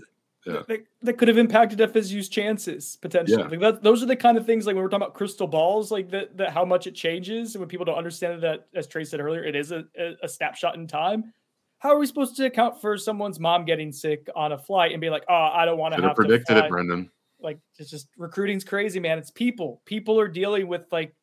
yeah. 0.47 0.63
that, 0.67 0.85
that 1.03 1.13
could 1.15 1.29
have 1.29 1.39
impacted 1.39 1.79
FSU's 1.79 2.29
chances 2.29 2.97
potentially. 3.01 3.43
Yeah. 3.43 3.49
Like 3.49 3.61
that, 3.61 3.83
those 3.83 4.03
are 4.03 4.07
the 4.07 4.17
kind 4.17 4.37
of 4.37 4.47
things 4.47 4.67
like 4.67 4.75
when 4.75 4.83
we're 4.83 4.91
talking 4.91 5.03
about 5.03 5.15
crystal 5.15 5.47
balls, 5.47 5.91
like 5.91 6.11
that, 6.11 6.37
that 6.37 6.53
how 6.53 6.65
much 6.65 6.87
it 6.87 6.95
changes. 6.95 7.55
And 7.55 7.61
when 7.61 7.69
people 7.69 7.85
don't 7.85 7.97
understand 7.97 8.43
that, 8.43 8.67
as 8.75 8.87
Trey 8.87 9.05
said 9.05 9.21
earlier, 9.21 9.45
it 9.45 9.55
is 9.55 9.73
a, 9.73 9.85
a, 10.23 10.29
snapshot 10.29 10.75
in 10.75 10.87
time. 10.87 11.33
How 11.79 11.91
are 11.91 11.99
we 11.99 12.07
supposed 12.07 12.37
to 12.37 12.47
account 12.47 12.81
for 12.81 12.97
someone's 12.97 13.41
mom 13.41 13.65
getting 13.65 13.93
sick 13.93 14.29
on 14.35 14.53
a 14.53 14.59
flight 14.59 14.93
and 14.93 15.01
be 15.01 15.11
like, 15.11 15.25
oh, 15.29 15.51
I 15.53 15.65
don't 15.65 15.79
want 15.79 15.95
to 15.95 16.03
have 16.03 16.17
predicted 16.17 16.57
it, 16.57 16.69
Brendan. 16.69 17.11
Like 17.41 17.59
it's 17.79 17.91
just 17.91 18.09
recruiting's 18.17 18.65
crazy, 18.65 19.01
man. 19.01 19.19
It's 19.19 19.31
people. 19.31 19.83
People 19.85 20.19
are 20.21 20.29
dealing 20.29 20.69
with 20.69 20.83
like, 20.93 21.15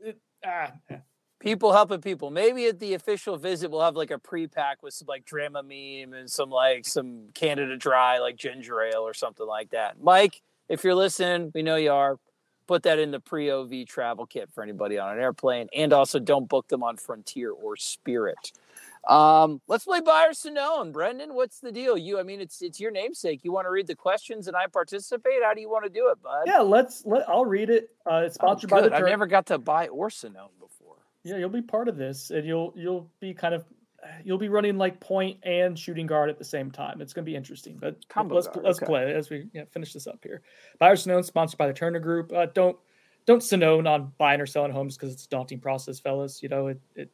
it, 0.00 0.18
ah, 0.44 0.72
people 1.44 1.72
helping 1.72 2.00
people. 2.00 2.30
Maybe 2.30 2.66
at 2.66 2.80
the 2.80 2.94
official 2.94 3.36
visit, 3.36 3.70
we'll 3.70 3.82
have 3.82 3.94
like 3.94 4.10
a 4.10 4.18
pre 4.18 4.48
pack 4.48 4.82
with 4.82 4.94
some 4.94 5.06
like 5.06 5.24
Dramamine 5.26 6.14
and 6.14 6.28
some 6.28 6.50
like 6.50 6.86
some 6.86 7.28
Canada 7.34 7.76
Dry, 7.76 8.18
like 8.18 8.36
ginger 8.36 8.82
ale 8.82 9.02
or 9.02 9.14
something 9.14 9.46
like 9.46 9.70
that. 9.70 10.02
Mike, 10.02 10.40
if 10.68 10.82
you're 10.82 10.94
listening, 10.94 11.52
we 11.54 11.62
know 11.62 11.76
you 11.76 11.92
are. 11.92 12.18
Put 12.66 12.84
that 12.84 12.98
in 12.98 13.10
the 13.10 13.20
pre 13.20 13.50
OV 13.50 13.86
travel 13.86 14.24
kit 14.24 14.48
for 14.54 14.62
anybody 14.64 14.98
on 14.98 15.12
an 15.12 15.22
airplane. 15.22 15.68
And 15.74 15.92
also 15.92 16.18
don't 16.18 16.48
book 16.48 16.68
them 16.68 16.82
on 16.82 16.96
Frontier 16.96 17.50
or 17.50 17.76
Spirit. 17.76 18.52
Um, 19.06 19.60
let's 19.68 19.84
play 19.84 20.00
buyer 20.00 20.30
Sonnone. 20.30 20.90
Brendan, 20.90 21.34
what's 21.34 21.60
the 21.60 21.70
deal? 21.70 21.98
You, 21.98 22.18
I 22.18 22.22
mean, 22.22 22.40
it's 22.40 22.62
it's 22.62 22.80
your 22.80 22.90
namesake. 22.90 23.44
You 23.44 23.52
want 23.52 23.66
to 23.66 23.70
read 23.70 23.86
the 23.86 23.94
questions 23.94 24.48
and 24.48 24.56
I 24.56 24.66
participate? 24.66 25.42
How 25.42 25.52
do 25.52 25.60
you 25.60 25.68
want 25.68 25.84
to 25.84 25.90
do 25.90 26.08
it, 26.08 26.22
bud? 26.22 26.44
Yeah, 26.46 26.60
let's 26.60 27.04
let 27.04 27.28
I'll 27.28 27.44
read 27.44 27.68
it. 27.68 27.90
Uh, 28.10 28.22
it's 28.24 28.38
oh, 28.40 28.46
sponsored 28.46 28.72
oh, 28.72 28.76
by 28.76 28.88
the. 28.88 28.96
I've 28.96 29.04
never 29.04 29.26
got 29.26 29.44
to 29.46 29.58
buy 29.58 29.88
or 29.88 30.08
Sonnone 30.08 30.48
before. 30.58 30.73
Yeah, 31.24 31.38
you'll 31.38 31.48
be 31.48 31.62
part 31.62 31.88
of 31.88 31.96
this, 31.96 32.30
and 32.30 32.46
you'll 32.46 32.72
you'll 32.76 33.10
be 33.20 33.34
kind 33.34 33.54
of 33.54 33.64
you'll 34.22 34.38
be 34.38 34.48
running 34.48 34.76
like 34.76 35.00
point 35.00 35.38
and 35.42 35.78
shooting 35.78 36.06
guard 36.06 36.30
at 36.30 36.38
the 36.38 36.44
same 36.44 36.70
time. 36.70 37.00
It's 37.00 37.12
going 37.12 37.24
to 37.24 37.30
be 37.30 37.36
interesting. 37.36 37.78
But 37.80 38.06
Combo 38.08 38.34
let's 38.34 38.46
guard, 38.46 38.64
let's 38.64 38.78
okay. 38.78 38.86
play 38.86 39.14
as 39.14 39.30
we 39.30 39.46
yeah, 39.52 39.64
finish 39.70 39.92
this 39.92 40.06
up 40.06 40.18
here. 40.22 40.42
Buyer 40.78 40.96
Sonnone 40.96 41.24
sponsored 41.24 41.58
by 41.58 41.66
the 41.66 41.72
Turner 41.72 42.00
Group. 42.00 42.32
Uh, 42.32 42.46
don't 42.46 42.76
don't 43.26 43.40
Sonnone 43.40 43.88
on 43.88 44.12
buying 44.18 44.40
or 44.40 44.46
selling 44.46 44.72
homes 44.72 44.96
because 44.96 45.12
it's 45.12 45.24
a 45.24 45.28
daunting 45.28 45.60
process, 45.60 45.98
fellas. 45.98 46.42
You 46.42 46.48
know 46.48 46.68
it 46.68 46.80
it 46.94 47.10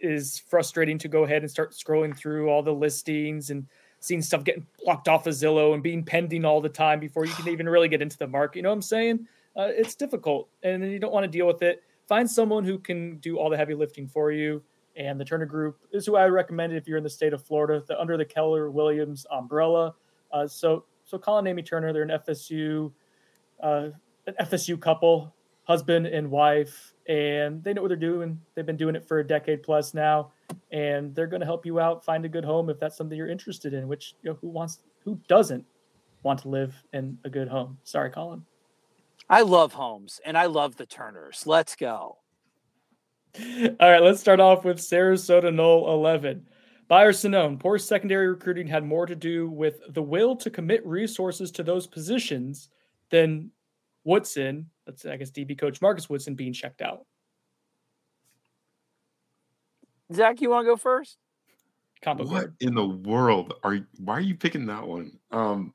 is 0.00 0.38
frustrating 0.48 0.98
to 0.98 1.08
go 1.08 1.24
ahead 1.24 1.42
and 1.42 1.50
start 1.50 1.72
scrolling 1.72 2.16
through 2.16 2.48
all 2.48 2.62
the 2.62 2.72
listings 2.72 3.50
and 3.50 3.66
seeing 4.00 4.22
stuff 4.22 4.44
getting 4.44 4.66
blocked 4.82 5.08
off 5.08 5.26
of 5.26 5.34
Zillow 5.34 5.74
and 5.74 5.82
being 5.82 6.02
pending 6.02 6.44
all 6.44 6.60
the 6.60 6.70
time 6.70 6.98
before 6.98 7.26
you 7.26 7.32
can 7.34 7.48
even 7.48 7.68
really 7.68 7.88
get 7.88 8.00
into 8.00 8.16
the 8.16 8.26
market. 8.26 8.56
You 8.56 8.62
know 8.62 8.70
what 8.70 8.76
I'm 8.76 8.82
saying? 8.82 9.26
Uh, 9.54 9.68
it's 9.68 9.94
difficult 9.94 10.48
and 10.62 10.90
you 10.90 10.98
don't 10.98 11.12
want 11.12 11.24
to 11.24 11.30
deal 11.30 11.46
with 11.46 11.62
it. 11.62 11.82
Find 12.10 12.30
someone 12.30 12.64
who 12.64 12.78
can 12.78 13.18
do 13.18 13.38
all 13.38 13.48
the 13.48 13.56
heavy 13.56 13.74
lifting 13.74 14.08
for 14.08 14.32
you. 14.32 14.62
And 14.96 15.18
the 15.18 15.24
Turner 15.24 15.46
Group 15.46 15.78
is 15.92 16.04
who 16.04 16.16
I 16.16 16.26
recommend 16.26 16.74
if 16.74 16.88
you're 16.88 16.98
in 16.98 17.04
the 17.04 17.08
state 17.08 17.32
of 17.32 17.42
Florida, 17.42 17.82
the, 17.86 17.98
under 17.98 18.16
the 18.16 18.24
Keller 18.24 18.70
Williams 18.70 19.24
umbrella. 19.30 19.94
Uh, 20.32 20.48
so, 20.48 20.84
so 21.04 21.18
Colin 21.18 21.46
and 21.46 21.52
Amy 21.52 21.62
Turner, 21.62 21.92
they're 21.92 22.02
an 22.02 22.18
FSU, 22.26 22.90
uh, 23.62 23.90
an 24.26 24.34
FSU 24.40 24.78
couple, 24.80 25.32
husband 25.64 26.06
and 26.06 26.28
wife 26.28 26.94
and 27.10 27.62
they 27.64 27.72
know 27.72 27.82
what 27.82 27.88
they're 27.88 27.96
doing. 27.96 28.40
They've 28.54 28.64
been 28.64 28.76
doing 28.76 28.94
it 28.94 29.06
for 29.06 29.18
a 29.18 29.26
decade 29.26 29.64
plus 29.64 29.94
now, 29.94 30.30
and 30.70 31.12
they're 31.12 31.26
going 31.26 31.40
to 31.40 31.46
help 31.46 31.66
you 31.66 31.80
out 31.80 32.04
find 32.04 32.24
a 32.24 32.28
good 32.28 32.44
home 32.44 32.70
if 32.70 32.78
that's 32.78 32.96
something 32.96 33.18
you're 33.18 33.28
interested 33.28 33.74
in. 33.74 33.88
Which 33.88 34.14
you 34.22 34.30
know, 34.30 34.38
who 34.40 34.48
wants, 34.48 34.78
who 35.04 35.18
doesn't 35.26 35.64
want 36.22 36.40
to 36.42 36.48
live 36.48 36.74
in 36.92 37.18
a 37.24 37.30
good 37.30 37.48
home? 37.48 37.78
Sorry, 37.82 38.10
Colin. 38.10 38.44
I 39.30 39.42
love 39.42 39.72
homes, 39.72 40.20
and 40.24 40.36
I 40.36 40.46
love 40.46 40.76
the 40.76 40.86
Turners. 40.86 41.44
Let's 41.46 41.76
go. 41.76 42.18
All 43.38 43.76
right, 43.80 44.02
let's 44.02 44.20
start 44.20 44.40
off 44.40 44.64
with 44.64 44.78
Sarasota 44.78 45.54
Knoll 45.54 45.92
11. 45.94 46.46
Buyer 46.88 47.12
Sonnone, 47.12 47.60
poor 47.60 47.78
secondary 47.78 48.28
recruiting 48.28 48.66
had 48.66 48.84
more 48.84 49.06
to 49.06 49.14
do 49.14 49.48
with 49.48 49.80
the 49.90 50.02
will 50.02 50.34
to 50.36 50.50
commit 50.50 50.84
resources 50.84 51.52
to 51.52 51.62
those 51.62 51.86
positions 51.86 52.68
than 53.10 53.52
Woodson 54.04 54.66
let's 54.90 55.02
say, 55.02 55.12
I 55.12 55.16
guess 55.16 55.30
DB 55.30 55.56
coach 55.56 55.80
Marcus 55.80 56.10
Woodson 56.10 56.34
being 56.34 56.52
checked 56.52 56.82
out. 56.82 57.06
Zach, 60.12 60.40
you 60.40 60.50
want 60.50 60.64
to 60.66 60.72
go 60.72 60.76
first? 60.76 61.16
Combo 62.02 62.24
what 62.24 62.32
card. 62.32 62.56
in 62.58 62.74
the 62.74 62.84
world 62.84 63.54
are 63.62 63.74
you, 63.74 63.86
why 63.98 64.14
are 64.14 64.20
you 64.20 64.34
picking 64.34 64.66
that 64.66 64.84
one? 64.84 65.12
Um, 65.30 65.74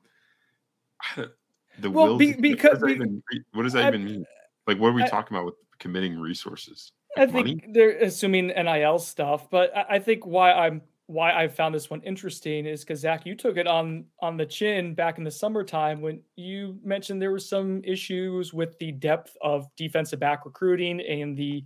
the 1.78 1.90
well, 1.90 2.08
will 2.08 2.18
be, 2.18 2.32
because 2.32 2.80
what 2.80 2.88
does, 2.88 2.96
even, 2.96 3.22
what 3.52 3.62
does 3.62 3.72
that 3.74 3.84
I, 3.84 3.88
even 3.88 4.04
mean? 4.04 4.26
Like, 4.66 4.78
what 4.78 4.88
are 4.88 4.92
we 4.92 5.02
I, 5.02 5.08
talking 5.08 5.36
about 5.36 5.46
with 5.46 5.54
committing 5.78 6.18
resources? 6.18 6.92
Like 7.16 7.28
I 7.28 7.32
think 7.32 7.46
money? 7.46 7.72
they're 7.72 7.98
assuming 7.98 8.48
NIL 8.48 8.98
stuff, 8.98 9.48
but 9.50 9.76
I, 9.76 9.86
I 9.90 9.98
think 9.98 10.26
why 10.26 10.52
I'm 10.52 10.82
why 11.08 11.32
I 11.32 11.46
found 11.46 11.72
this 11.74 11.88
one 11.88 12.02
interesting 12.02 12.66
is 12.66 12.80
because 12.80 13.00
Zach, 13.00 13.24
you 13.24 13.36
took 13.36 13.56
it 13.56 13.66
on 13.66 14.04
on 14.20 14.36
the 14.36 14.46
chin 14.46 14.94
back 14.94 15.18
in 15.18 15.24
the 15.24 15.30
summertime 15.30 16.00
when 16.00 16.20
you 16.34 16.78
mentioned 16.82 17.22
there 17.22 17.30
were 17.30 17.38
some 17.38 17.80
issues 17.84 18.52
with 18.52 18.76
the 18.78 18.92
depth 18.92 19.36
of 19.40 19.68
defensive 19.76 20.18
back 20.18 20.44
recruiting 20.44 21.00
and 21.00 21.36
the 21.36 21.64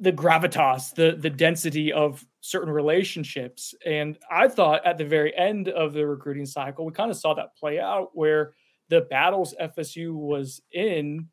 the 0.00 0.12
gravitas, 0.12 0.94
the 0.94 1.16
the 1.18 1.30
density 1.30 1.92
of 1.92 2.24
certain 2.40 2.70
relationships. 2.70 3.74
And 3.84 4.18
I 4.30 4.48
thought 4.48 4.84
at 4.86 4.98
the 4.98 5.04
very 5.04 5.36
end 5.36 5.68
of 5.68 5.92
the 5.92 6.06
recruiting 6.06 6.46
cycle, 6.46 6.86
we 6.86 6.92
kind 6.92 7.10
of 7.10 7.16
saw 7.16 7.34
that 7.34 7.54
play 7.56 7.78
out 7.78 8.10
where 8.14 8.54
the 8.88 9.02
battles 9.02 9.54
FSU 9.60 10.14
was 10.14 10.62
in, 10.72 11.28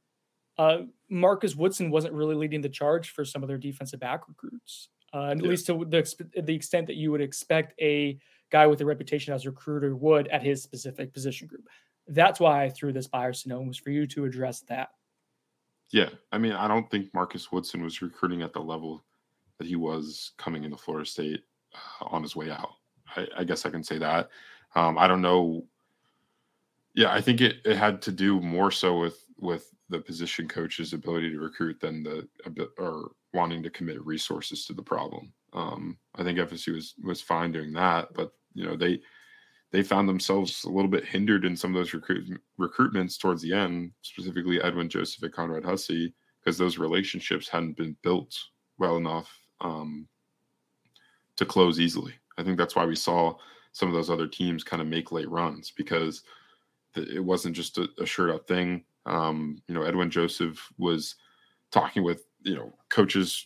uh, 0.57 0.79
Marcus 1.09 1.55
Woodson 1.55 1.89
wasn't 1.89 2.13
really 2.13 2.35
leading 2.35 2.61
the 2.61 2.69
charge 2.69 3.09
for 3.09 3.25
some 3.25 3.41
of 3.41 3.47
their 3.47 3.57
defensive 3.57 3.99
back 3.99 4.27
recruits 4.27 4.89
uh, 5.13 5.27
at 5.27 5.41
yeah. 5.41 5.49
least 5.49 5.65
to 5.67 5.85
the, 5.85 6.41
the 6.41 6.53
extent 6.53 6.87
that 6.87 6.95
you 6.95 7.11
would 7.11 7.21
expect 7.21 7.73
a 7.81 8.17
guy 8.51 8.67
with 8.67 8.81
a 8.81 8.85
reputation 8.85 9.33
as 9.33 9.45
a 9.45 9.49
recruiter 9.49 9.95
would 9.95 10.27
at 10.29 10.43
his 10.43 10.63
specific 10.63 11.13
position 11.13 11.47
group. 11.47 11.67
That's 12.07 12.39
why 12.39 12.63
I 12.63 12.69
threw 12.69 12.93
this 12.93 13.07
buyer 13.07 13.33
Sonnone 13.33 13.67
was 13.67 13.77
for 13.77 13.89
you 13.89 14.07
to 14.07 14.25
address 14.25 14.61
that. 14.69 14.89
Yeah, 15.91 16.09
I 16.31 16.37
mean, 16.37 16.51
I 16.51 16.67
don't 16.67 16.89
think 16.89 17.13
Marcus 17.13 17.51
Woodson 17.51 17.81
was 17.83 18.01
recruiting 18.01 18.41
at 18.41 18.53
the 18.53 18.59
level 18.59 19.05
that 19.57 19.67
he 19.67 19.75
was 19.75 20.31
coming 20.37 20.63
into 20.63 20.77
Florida 20.77 21.05
State 21.05 21.43
uh, 21.73 22.05
on 22.07 22.23
his 22.23 22.35
way 22.35 22.51
out. 22.51 22.73
I, 23.15 23.27
I, 23.37 23.43
guess 23.43 23.65
I 23.65 23.69
can 23.69 23.83
say 23.83 23.97
that. 23.97 24.29
Um, 24.75 24.97
I 24.97 25.07
don't 25.07 25.21
know. 25.21 25.65
Yeah, 26.93 27.13
I 27.13 27.21
think 27.21 27.41
it, 27.41 27.57
it 27.63 27.77
had 27.77 28.01
to 28.03 28.11
do 28.11 28.41
more 28.41 28.71
so 28.71 28.99
with 28.99 29.23
with 29.39 29.71
the 29.89 29.99
position 29.99 30.47
coach's 30.47 30.93
ability 30.93 31.31
to 31.31 31.39
recruit 31.39 31.79
than 31.79 32.03
the 32.03 32.27
or 32.77 33.11
wanting 33.33 33.63
to 33.63 33.69
commit 33.69 34.03
resources 34.05 34.65
to 34.65 34.73
the 34.73 34.81
problem. 34.81 35.31
Um, 35.53 35.97
I 36.15 36.23
think 36.23 36.39
FSU 36.39 36.73
was 36.73 36.95
was 37.03 37.21
fine 37.21 37.51
doing 37.51 37.71
that, 37.73 38.09
but 38.13 38.31
you 38.53 38.65
know 38.65 38.75
they 38.75 38.99
they 39.71 39.83
found 39.83 40.07
themselves 40.07 40.63
a 40.63 40.69
little 40.69 40.89
bit 40.89 41.05
hindered 41.05 41.45
in 41.45 41.55
some 41.55 41.75
of 41.75 41.79
those 41.79 41.93
recruit, 41.93 42.39
recruitments 42.59 43.19
towards 43.19 43.41
the 43.41 43.53
end, 43.53 43.91
specifically 44.01 44.61
Edwin 44.61 44.89
Joseph 44.89 45.23
and 45.23 45.33
Conrad 45.33 45.65
Hussey, 45.65 46.13
because 46.39 46.57
those 46.57 46.77
relationships 46.77 47.49
hadn't 47.49 47.75
been 47.75 47.95
built 48.03 48.37
well 48.77 48.97
enough 48.97 49.29
um, 49.61 50.07
to 51.35 51.45
close 51.45 51.79
easily. 51.79 52.13
I 52.37 52.43
think 52.43 52.57
that's 52.57 52.75
why 52.75 52.85
we 52.85 52.95
saw 52.95 53.35
some 53.73 53.89
of 53.89 53.93
those 53.93 54.09
other 54.09 54.27
teams 54.27 54.63
kind 54.63 54.81
of 54.81 54.87
make 54.87 55.11
late 55.11 55.29
runs 55.29 55.71
because 55.71 56.23
it 56.95 57.23
wasn't 57.23 57.55
just 57.55 57.77
a, 57.77 57.87
a 57.99 58.05
shirt 58.05 58.31
up 58.31 58.47
thing. 58.47 58.83
Um, 59.05 59.61
you 59.67 59.75
know, 59.75 59.83
Edwin 59.83 60.09
Joseph 60.09 60.67
was 60.77 61.15
talking 61.71 62.03
with 62.03 62.23
you 62.43 62.55
know 62.55 62.73
coaches. 62.89 63.45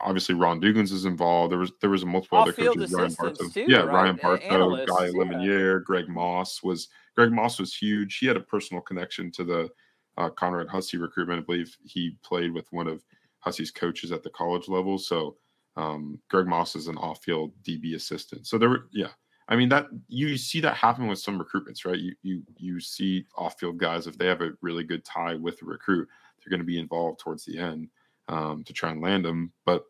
Obviously, 0.00 0.34
Ron 0.34 0.60
Dugans 0.60 0.92
is 0.92 1.06
involved. 1.06 1.52
There 1.52 1.58
was 1.58 1.72
there 1.80 1.90
was 1.90 2.02
a 2.02 2.06
multiple 2.06 2.38
other 2.38 2.52
coaches. 2.52 2.92
Ryan 2.92 3.14
too, 3.34 3.66
yeah, 3.68 3.78
right? 3.78 3.94
Ryan 3.94 4.18
Bartow, 4.20 4.86
Guy 4.86 5.06
yeah. 5.06 5.12
Lemonier, 5.12 5.82
Greg 5.82 6.08
Moss 6.08 6.62
was 6.62 6.88
Greg 7.16 7.32
Moss 7.32 7.58
was 7.58 7.74
huge. 7.74 8.18
He 8.18 8.26
had 8.26 8.36
a 8.36 8.40
personal 8.40 8.82
connection 8.82 9.30
to 9.32 9.44
the 9.44 9.70
uh, 10.18 10.28
Conrad 10.30 10.68
Hussey 10.68 10.98
recruitment. 10.98 11.40
I 11.40 11.44
believe 11.44 11.76
he 11.84 12.16
played 12.22 12.52
with 12.52 12.70
one 12.70 12.86
of 12.86 13.02
Hussey's 13.40 13.70
coaches 13.70 14.12
at 14.12 14.22
the 14.22 14.30
college 14.30 14.68
level. 14.68 14.98
So 14.98 15.36
um, 15.76 16.20
Greg 16.28 16.46
Moss 16.46 16.76
is 16.76 16.88
an 16.88 16.98
off-field 16.98 17.52
DB 17.62 17.94
assistant. 17.94 18.46
So 18.46 18.58
there 18.58 18.68
were, 18.68 18.88
yeah, 18.92 19.08
I 19.48 19.56
mean 19.56 19.70
that 19.70 19.86
you 20.08 20.36
see 20.36 20.60
that 20.60 20.76
happen 20.76 21.06
with 21.06 21.18
some 21.18 21.42
recruitments, 21.42 21.84
right? 21.86 21.98
You 21.98 22.14
you 22.22 22.42
you 22.56 22.80
see 22.80 23.24
off-field 23.36 23.78
guys 23.78 24.06
if 24.06 24.18
they 24.18 24.26
have 24.26 24.42
a 24.42 24.52
really 24.60 24.84
good 24.84 25.04
tie 25.04 25.34
with 25.34 25.58
the 25.58 25.66
recruit, 25.66 26.08
they're 26.38 26.50
going 26.50 26.60
to 26.60 26.66
be 26.66 26.78
involved 26.78 27.20
towards 27.20 27.44
the 27.44 27.58
end 27.58 27.88
um, 28.32 28.64
to 28.64 28.72
try 28.72 28.90
and 28.90 29.02
land 29.02 29.24
them. 29.24 29.52
But 29.66 29.84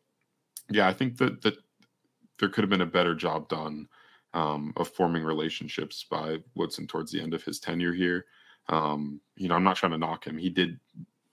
yeah, 0.68 0.88
I 0.88 0.92
think 0.92 1.16
that 1.18 1.42
that 1.42 1.54
there 2.38 2.48
could 2.48 2.64
have 2.64 2.70
been 2.70 2.80
a 2.82 2.86
better 2.86 3.14
job 3.14 3.48
done 3.48 3.88
um, 4.34 4.72
of 4.76 4.88
forming 4.88 5.22
relationships 5.22 6.04
by 6.10 6.38
Woodson 6.56 6.86
towards 6.86 7.12
the 7.12 7.20
end 7.20 7.34
of 7.34 7.44
his 7.44 7.60
tenure 7.60 7.92
here. 7.92 8.26
Um, 8.68 9.20
you 9.36 9.48
know, 9.48 9.54
I'm 9.54 9.64
not 9.64 9.76
trying 9.76 9.92
to 9.92 9.98
knock 9.98 10.26
him. 10.26 10.36
He 10.36 10.50
did 10.50 10.78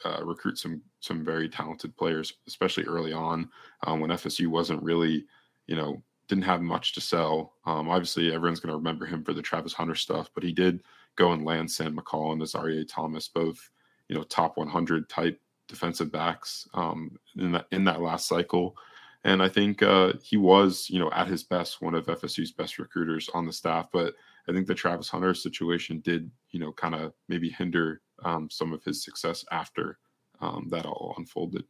uh, 0.06 0.24
recruit 0.24 0.58
some 0.58 0.82
some 1.00 1.26
very 1.26 1.50
talented 1.50 1.98
players, 1.98 2.34
especially 2.48 2.86
early 2.86 3.12
on 3.12 3.50
um, 3.88 4.00
when 4.00 4.12
FSU 4.12 4.48
wasn't 4.48 4.84
really, 4.84 5.26
you 5.66 5.76
know, 5.76 6.02
didn't 6.28 6.44
have 6.44 6.62
much 6.62 6.94
to 6.94 7.02
sell. 7.02 7.54
Um, 7.66 7.90
obviously, 7.90 8.32
everyone's 8.32 8.60
going 8.60 8.72
to 8.72 8.78
remember 8.78 9.06
him 9.06 9.24
for 9.24 9.34
the 9.34 9.42
Travis 9.42 9.74
Hunter 9.74 9.96
stuff, 9.96 10.30
but 10.36 10.44
he 10.44 10.52
did 10.52 10.84
go 11.16 11.32
and 11.32 11.44
land 11.44 11.72
Sam 11.72 11.98
McCall 11.98 12.34
and 12.34 12.42
Azareye'h 12.42 12.88
Thomas, 12.88 13.28
both 13.28 13.70
you 14.10 14.16
know 14.16 14.24
top 14.24 14.58
100 14.58 15.10
type 15.10 15.40
defensive 15.70 16.12
backs 16.12 16.68
um, 16.74 17.18
in 17.38 17.54
that 17.54 17.68
in 17.72 17.86
that 17.86 18.02
last 18.02 18.28
cycle. 18.28 18.76
And 19.24 19.44
I 19.44 19.50
think 19.50 19.84
uh, 19.84 20.14
he 20.24 20.38
was, 20.38 20.90
you 20.90 20.98
know, 21.00 21.12
at 21.12 21.28
his 21.28 21.44
best, 21.44 21.82
one 21.82 21.94
of 21.94 22.06
FSU's 22.06 22.52
best 22.52 22.80
recruiters 22.80 23.30
on 23.34 23.46
the 23.46 23.52
staff. 23.54 23.88
But 23.92 24.14
I 24.48 24.54
think 24.54 24.66
the 24.66 24.76
Travis 24.76 25.10
Hunter 25.10 25.34
situation 25.34 26.00
did, 26.00 26.32
you 26.52 26.60
know, 26.60 26.72
kind 26.72 26.96
of 26.96 27.14
maybe 27.28 27.50
hinder 27.50 28.02
um, 28.24 28.50
some 28.50 28.74
of 28.74 28.84
his 28.84 29.04
success 29.04 29.46
after 29.52 29.98
um, 30.42 30.68
that 30.72 30.86
all 30.86 31.14
unfolded. 31.18 31.66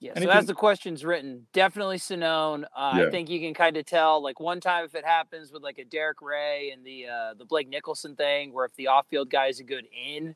Yeah, 0.00 0.18
so 0.18 0.28
as 0.30 0.46
the 0.46 0.54
question's 0.54 1.04
written, 1.04 1.46
definitely 1.52 1.98
Sonnone. 1.98 2.64
Uh, 2.76 2.94
yeah. 2.96 3.06
I 3.06 3.10
think 3.10 3.30
you 3.30 3.38
can 3.38 3.54
kind 3.54 3.76
of 3.76 3.86
tell, 3.86 4.20
like 4.20 4.40
one 4.40 4.60
time 4.60 4.84
if 4.84 4.96
it 4.96 5.04
happens 5.04 5.52
with 5.52 5.62
like 5.62 5.78
a 5.78 5.84
Derek 5.84 6.20
Ray 6.20 6.72
and 6.72 6.84
the 6.84 7.06
uh, 7.06 7.34
the 7.34 7.44
Blake 7.44 7.68
Nicholson 7.68 8.16
thing, 8.16 8.52
where 8.52 8.64
if 8.64 8.74
the 8.74 8.88
off 8.88 9.06
field 9.08 9.30
guy 9.30 9.46
is 9.46 9.60
a 9.60 9.64
good 9.64 9.84
in, 9.92 10.34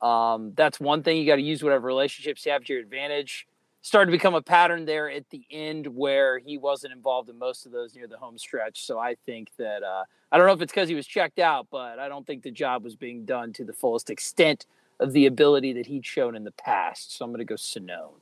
um, 0.00 0.52
that's 0.54 0.78
one 0.78 1.02
thing 1.02 1.16
you 1.16 1.26
got 1.26 1.36
to 1.36 1.42
use 1.42 1.62
whatever 1.62 1.86
relationships 1.86 2.44
you 2.46 2.52
have 2.52 2.64
to 2.64 2.72
your 2.72 2.82
advantage. 2.82 3.46
Started 3.80 4.10
to 4.10 4.16
become 4.16 4.34
a 4.34 4.42
pattern 4.42 4.84
there 4.84 5.08
at 5.08 5.28
the 5.30 5.42
end 5.50 5.86
where 5.86 6.38
he 6.38 6.58
wasn't 6.58 6.92
involved 6.92 7.28
in 7.28 7.38
most 7.38 7.64
of 7.64 7.72
those 7.72 7.94
near 7.94 8.06
the 8.06 8.18
home 8.18 8.36
stretch. 8.36 8.84
So 8.84 8.98
I 8.98 9.16
think 9.24 9.50
that 9.56 9.82
uh, 9.82 10.04
I 10.30 10.36
don't 10.36 10.46
know 10.46 10.52
if 10.52 10.60
it's 10.60 10.72
because 10.72 10.88
he 10.88 10.94
was 10.94 11.06
checked 11.06 11.38
out, 11.38 11.68
but 11.70 11.98
I 11.98 12.08
don't 12.08 12.26
think 12.26 12.42
the 12.42 12.50
job 12.50 12.84
was 12.84 12.96
being 12.96 13.24
done 13.24 13.52
to 13.54 13.64
the 13.64 13.72
fullest 13.72 14.10
extent 14.10 14.66
of 15.00 15.12
the 15.12 15.26
ability 15.26 15.72
that 15.74 15.86
he'd 15.86 16.04
shown 16.04 16.34
in 16.34 16.44
the 16.44 16.52
past. 16.52 17.16
So 17.16 17.24
I'm 17.24 17.30
going 17.30 17.38
to 17.38 17.44
go 17.44 17.54
Sonnone. 17.54 18.18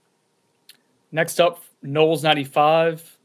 Next 1.10 1.40
up, 1.40 1.62
Knowles 1.82 2.22
95. 2.22 3.18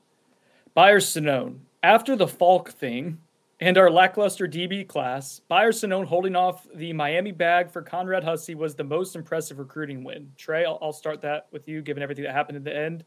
Byers 0.74 1.06
Sonnone. 1.06 1.60
After 1.84 2.16
the 2.16 2.28
Faulk 2.28 2.72
thing 2.72 3.18
and 3.62 3.78
our 3.78 3.92
lackluster 3.92 4.48
DB 4.48 4.88
class, 4.88 5.40
Byers 5.48 5.80
Sonnone 5.80 6.06
holding 6.06 6.36
off 6.36 6.66
the 6.74 6.92
Miami 6.94 7.32
bag 7.32 7.70
for 7.70 7.84
Conrad 7.84 8.24
Hussey 8.24 8.56
was 8.56 8.74
the 8.74 8.84
most 8.84 9.16
impressive 9.16 9.60
recruiting 9.60 10.04
win. 10.04 10.32
Trey, 10.36 10.66
I'll, 10.66 10.80
I'll 10.82 10.92
start 10.92 11.22
that 11.22 11.48
with 11.52 11.68
you, 11.68 11.84
given 11.84 12.02
everything 12.02 12.24
that 12.24 12.34
happened 12.34 12.58
in 12.58 12.64
the 12.64 12.76
end. 12.76 13.06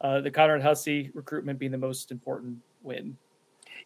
Uh, 0.00 0.20
the 0.20 0.30
Conrad 0.30 0.62
Hussey 0.62 1.10
recruitment 1.14 1.58
being 1.58 1.72
the 1.72 1.78
most 1.78 2.12
important 2.12 2.58
win. 2.84 3.16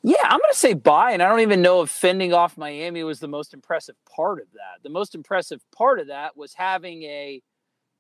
Yeah, 0.02 0.16
I'm 0.24 0.38
going 0.38 0.52
to 0.52 0.58
say 0.58 0.74
buy, 0.74 1.12
and 1.12 1.22
I 1.22 1.28
don't 1.28 1.40
even 1.40 1.62
know 1.62 1.80
if 1.80 1.88
fending 1.88 2.34
off 2.34 2.58
Miami 2.58 3.04
was 3.04 3.18
the 3.18 3.28
most 3.28 3.54
impressive 3.54 3.94
part 4.04 4.40
of 4.40 4.52
that. 4.52 4.82
The 4.82 4.90
most 4.90 5.14
impressive 5.14 5.62
part 5.74 5.98
of 5.98 6.08
that 6.08 6.36
was 6.36 6.52
having 6.52 7.04
a 7.04 7.40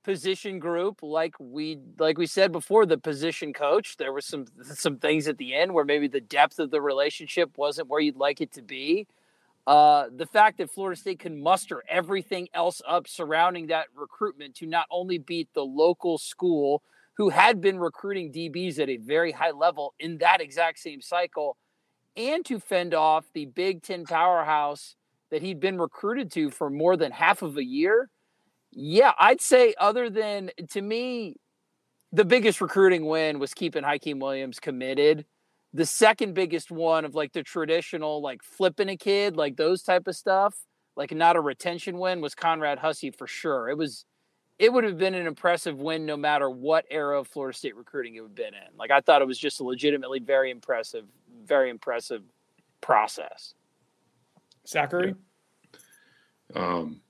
position 0.04 0.58
group 0.58 1.02
like 1.02 1.34
we 1.38 1.78
like 1.98 2.18
we 2.18 2.26
said 2.26 2.50
before 2.50 2.84
the 2.84 2.98
position 2.98 3.52
coach 3.52 3.96
there 3.96 4.12
was 4.12 4.24
some 4.24 4.46
some 4.62 4.98
things 4.98 5.28
at 5.28 5.38
the 5.38 5.54
end 5.54 5.72
where 5.72 5.84
maybe 5.84 6.08
the 6.08 6.20
depth 6.20 6.58
of 6.58 6.70
the 6.70 6.80
relationship 6.80 7.56
wasn't 7.56 7.88
where 7.88 8.00
you'd 8.00 8.16
like 8.16 8.40
it 8.40 8.52
to 8.52 8.62
be. 8.62 9.06
Uh, 9.64 10.06
the 10.16 10.26
fact 10.26 10.58
that 10.58 10.68
Florida 10.68 11.00
State 11.00 11.20
can 11.20 11.40
muster 11.40 11.84
everything 11.88 12.48
else 12.52 12.82
up 12.86 13.06
surrounding 13.06 13.68
that 13.68 13.86
recruitment 13.94 14.56
to 14.56 14.66
not 14.66 14.86
only 14.90 15.18
beat 15.18 15.48
the 15.54 15.64
local 15.64 16.18
school 16.18 16.82
who 17.16 17.28
had 17.28 17.60
been 17.60 17.78
recruiting 17.78 18.32
DBs 18.32 18.80
at 18.80 18.88
a 18.88 18.96
very 18.96 19.30
high 19.30 19.52
level 19.52 19.94
in 20.00 20.18
that 20.18 20.40
exact 20.40 20.80
same 20.80 21.00
cycle 21.00 21.56
and 22.16 22.44
to 22.44 22.58
fend 22.58 22.92
off 22.92 23.24
the 23.34 23.46
Big 23.46 23.82
Ten 23.82 24.04
powerhouse 24.04 24.96
that 25.30 25.42
he'd 25.42 25.60
been 25.60 25.78
recruited 25.78 26.32
to 26.32 26.50
for 26.50 26.68
more 26.68 26.96
than 26.96 27.12
half 27.12 27.42
of 27.42 27.56
a 27.56 27.64
year 27.64 28.10
yeah, 28.72 29.12
I'd 29.18 29.40
say 29.40 29.74
other 29.78 30.08
than 30.08 30.50
to 30.70 30.80
me, 30.80 31.36
the 32.10 32.24
biggest 32.24 32.60
recruiting 32.60 33.06
win 33.06 33.38
was 33.38 33.54
keeping 33.54 33.84
Hykeem 33.84 34.18
Williams 34.18 34.58
committed. 34.60 35.26
The 35.74 35.86
second 35.86 36.34
biggest 36.34 36.70
one 36.70 37.04
of 37.04 37.14
like 37.14 37.32
the 37.32 37.42
traditional 37.42 38.20
like 38.20 38.42
flipping 38.42 38.88
a 38.88 38.96
kid, 38.96 39.36
like 39.36 39.56
those 39.56 39.82
type 39.82 40.06
of 40.06 40.16
stuff, 40.16 40.54
like 40.96 41.12
not 41.12 41.36
a 41.36 41.40
retention 41.40 41.98
win 41.98 42.20
was 42.20 42.34
Conrad 42.34 42.78
Hussey 42.78 43.10
for 43.10 43.26
sure. 43.26 43.68
It 43.68 43.76
was 43.76 44.04
it 44.58 44.72
would 44.72 44.84
have 44.84 44.98
been 44.98 45.14
an 45.14 45.26
impressive 45.26 45.78
win 45.78 46.06
no 46.06 46.16
matter 46.16 46.48
what 46.48 46.84
era 46.90 47.18
of 47.18 47.28
Florida 47.28 47.56
State 47.56 47.76
recruiting 47.76 48.14
it 48.14 48.20
would 48.20 48.28
have 48.28 48.34
been 48.34 48.54
in. 48.54 48.76
Like 48.78 48.90
I 48.90 49.00
thought 49.00 49.22
it 49.22 49.28
was 49.28 49.38
just 49.38 49.60
a 49.60 49.64
legitimately 49.64 50.20
very 50.20 50.50
impressive, 50.50 51.04
very 51.44 51.68
impressive 51.70 52.22
process. 52.80 53.54
Zachary? 54.66 55.14
Um 56.54 57.00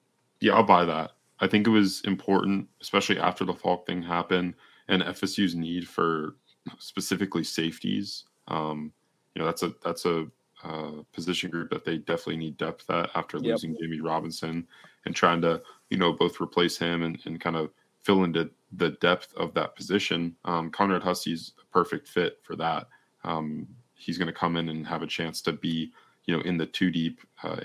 yeah, 0.40 0.54
I'll 0.54 0.64
buy 0.64 0.84
that. 0.84 1.12
I 1.42 1.48
think 1.48 1.66
it 1.66 1.70
was 1.70 2.00
important, 2.02 2.68
especially 2.80 3.18
after 3.18 3.44
the 3.44 3.52
Faulk 3.52 3.84
thing 3.84 4.00
happened 4.00 4.54
and 4.88 5.02
FSU's 5.02 5.56
need 5.56 5.88
for 5.88 6.36
specifically 6.78 7.42
safeties. 7.42 8.24
Um, 8.46 8.92
you 9.34 9.40
know, 9.40 9.46
that's 9.46 9.64
a 9.64 9.72
that's 9.84 10.06
a 10.06 10.26
uh, 10.62 11.02
position 11.12 11.50
group 11.50 11.68
that 11.70 11.84
they 11.84 11.98
definitely 11.98 12.36
need 12.36 12.56
depth 12.56 12.88
at 12.90 13.10
after 13.16 13.38
yep. 13.38 13.46
losing 13.46 13.76
Jamie 13.80 14.00
Robinson 14.00 14.66
and 15.04 15.16
trying 15.16 15.42
to, 15.42 15.60
you 15.90 15.96
know, 15.96 16.12
both 16.12 16.40
replace 16.40 16.78
him 16.78 17.02
and, 17.02 17.18
and 17.24 17.40
kind 17.40 17.56
of 17.56 17.70
fill 18.02 18.22
into 18.22 18.48
the 18.72 18.90
depth 19.00 19.34
of 19.36 19.52
that 19.54 19.74
position. 19.74 20.36
Um, 20.44 20.70
Conrad 20.70 21.02
Hussey's 21.02 21.52
a 21.60 21.66
perfect 21.72 22.06
fit 22.06 22.38
for 22.44 22.54
that. 22.56 22.86
Um, 23.24 23.66
he's 23.94 24.18
going 24.18 24.28
to 24.28 24.32
come 24.32 24.56
in 24.56 24.68
and 24.68 24.86
have 24.86 25.02
a 25.02 25.08
chance 25.08 25.42
to 25.42 25.52
be 25.52 25.92
you 26.26 26.36
know 26.36 26.42
in 26.44 26.56
the 26.56 26.66
two 26.66 26.90
deep 26.90 27.20
uh, 27.42 27.60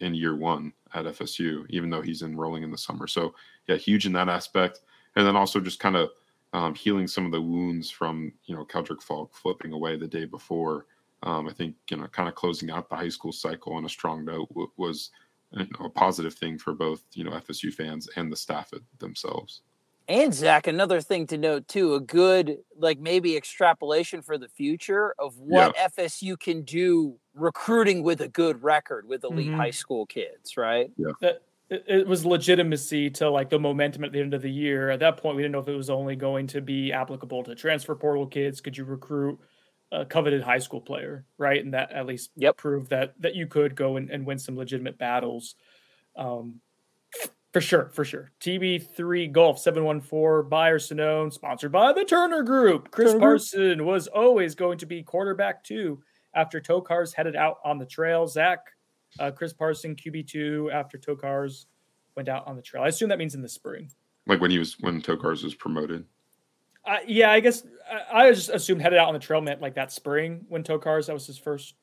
in 0.00 0.14
year 0.14 0.34
one 0.34 0.72
at 0.94 1.04
FSU, 1.04 1.64
even 1.70 1.90
though 1.90 2.02
he's 2.02 2.22
enrolling 2.22 2.62
in 2.62 2.70
the 2.70 2.78
summer. 2.78 3.06
So 3.06 3.34
yeah, 3.66 3.76
huge 3.76 4.06
in 4.06 4.12
that 4.12 4.28
aspect, 4.28 4.80
and 5.16 5.26
then 5.26 5.36
also 5.36 5.60
just 5.60 5.80
kind 5.80 5.96
of 5.96 6.10
um, 6.52 6.74
healing 6.74 7.06
some 7.06 7.26
of 7.26 7.32
the 7.32 7.40
wounds 7.40 7.90
from 7.90 8.32
you 8.46 8.54
know 8.54 8.64
Keldric 8.64 9.02
Faulk 9.02 9.34
flipping 9.34 9.72
away 9.72 9.96
the 9.96 10.08
day 10.08 10.24
before. 10.24 10.86
Um, 11.22 11.48
I 11.48 11.52
think 11.52 11.74
you 11.90 11.96
know 11.96 12.06
kind 12.08 12.28
of 12.28 12.34
closing 12.34 12.70
out 12.70 12.88
the 12.88 12.96
high 12.96 13.08
school 13.08 13.32
cycle 13.32 13.74
on 13.74 13.84
a 13.84 13.88
strong 13.88 14.24
note 14.24 14.48
w- 14.50 14.70
was 14.76 15.10
you 15.52 15.66
know, 15.78 15.86
a 15.86 15.90
positive 15.90 16.34
thing 16.34 16.58
for 16.58 16.72
both 16.72 17.04
you 17.12 17.24
know 17.24 17.32
FSU 17.32 17.72
fans 17.72 18.08
and 18.16 18.32
the 18.32 18.36
staff 18.36 18.70
themselves. 18.98 19.62
And 20.08 20.32
Zach, 20.32 20.66
another 20.66 21.02
thing 21.02 21.26
to 21.26 21.36
note 21.36 21.68
too, 21.68 21.94
a 21.94 22.00
good 22.00 22.58
like 22.78 22.98
maybe 22.98 23.36
extrapolation 23.36 24.22
for 24.22 24.38
the 24.38 24.48
future 24.48 25.14
of 25.18 25.38
what 25.38 25.74
yeah. 25.76 25.88
FSU 25.88 26.40
can 26.40 26.62
do 26.62 27.18
recruiting 27.38 28.02
with 28.02 28.20
a 28.20 28.28
good 28.28 28.62
record 28.62 29.08
with 29.08 29.24
elite 29.24 29.48
mm-hmm. 29.48 29.56
high 29.56 29.70
school 29.70 30.06
kids, 30.06 30.56
right? 30.56 30.90
Yeah. 30.96 31.12
That, 31.20 31.42
it 31.70 32.06
was 32.06 32.24
legitimacy 32.24 33.10
to 33.10 33.28
like 33.28 33.50
the 33.50 33.58
momentum 33.58 34.02
at 34.04 34.12
the 34.12 34.20
end 34.20 34.32
of 34.32 34.40
the 34.40 34.50
year. 34.50 34.88
At 34.88 35.00
that 35.00 35.18
point, 35.18 35.36
we 35.36 35.42
didn't 35.42 35.52
know 35.52 35.58
if 35.58 35.68
it 35.68 35.76
was 35.76 35.90
only 35.90 36.16
going 36.16 36.46
to 36.48 36.62
be 36.62 36.92
applicable 36.92 37.44
to 37.44 37.54
transfer 37.54 37.94
portal 37.94 38.26
kids. 38.26 38.62
Could 38.62 38.76
you 38.76 38.84
recruit 38.84 39.38
a 39.92 40.04
coveted 40.04 40.42
high 40.42 40.58
school 40.58 40.80
player, 40.80 41.24
right? 41.36 41.62
And 41.62 41.74
that 41.74 41.92
at 41.92 42.06
least 42.06 42.30
yep. 42.36 42.56
proved 42.56 42.90
that 42.90 43.14
that 43.20 43.34
you 43.34 43.46
could 43.46 43.74
go 43.74 43.96
and, 43.96 44.10
and 44.10 44.26
win 44.26 44.38
some 44.38 44.56
legitimate 44.56 44.98
battles. 44.98 45.56
Um, 46.16 46.60
for 47.52 47.60
sure, 47.60 47.90
for 47.94 48.04
sure. 48.04 48.30
TB3 48.40 49.32
Golf 49.32 49.58
714 49.58 50.48
Byers 50.48 50.88
Sonnone, 50.88 51.32
sponsored 51.32 51.72
by 51.72 51.92
the 51.92 52.04
Turner 52.04 52.42
Group. 52.42 52.90
Chris 52.90 53.12
Turner. 53.12 53.20
Parson 53.20 53.84
was 53.86 54.06
always 54.06 54.54
going 54.54 54.78
to 54.78 54.86
be 54.86 55.02
quarterback 55.02 55.64
two 55.64 56.02
after 56.38 56.60
Tokarz 56.60 57.12
headed 57.12 57.34
out 57.34 57.58
on 57.64 57.78
the 57.78 57.84
trail. 57.84 58.26
Zach, 58.26 58.60
uh, 59.18 59.32
Chris 59.32 59.52
Parson, 59.52 59.96
QB2 59.96 60.72
after 60.72 60.96
Tokarz 60.96 61.66
went 62.14 62.28
out 62.28 62.46
on 62.46 62.54
the 62.54 62.62
trail. 62.62 62.84
I 62.84 62.88
assume 62.88 63.08
that 63.08 63.18
means 63.18 63.34
in 63.34 63.42
the 63.42 63.48
spring. 63.48 63.90
Like 64.26 64.40
when 64.40 64.50
he 64.50 64.58
was, 64.58 64.78
when 64.80 65.02
Tokarz 65.02 65.42
was 65.42 65.54
promoted. 65.54 66.04
Uh, 66.84 66.98
yeah, 67.06 67.32
I 67.32 67.40
guess 67.40 67.64
I, 68.12 68.26
I 68.26 68.32
just 68.32 68.50
assumed 68.50 68.80
headed 68.80 68.98
out 68.98 69.08
on 69.08 69.14
the 69.14 69.20
trail 69.20 69.40
meant 69.40 69.60
like 69.60 69.74
that 69.74 69.90
spring 69.90 70.46
when 70.48 70.62
Tokarz, 70.62 71.06
that 71.06 71.12
was 71.12 71.26
his 71.26 71.38
first. 71.38 71.74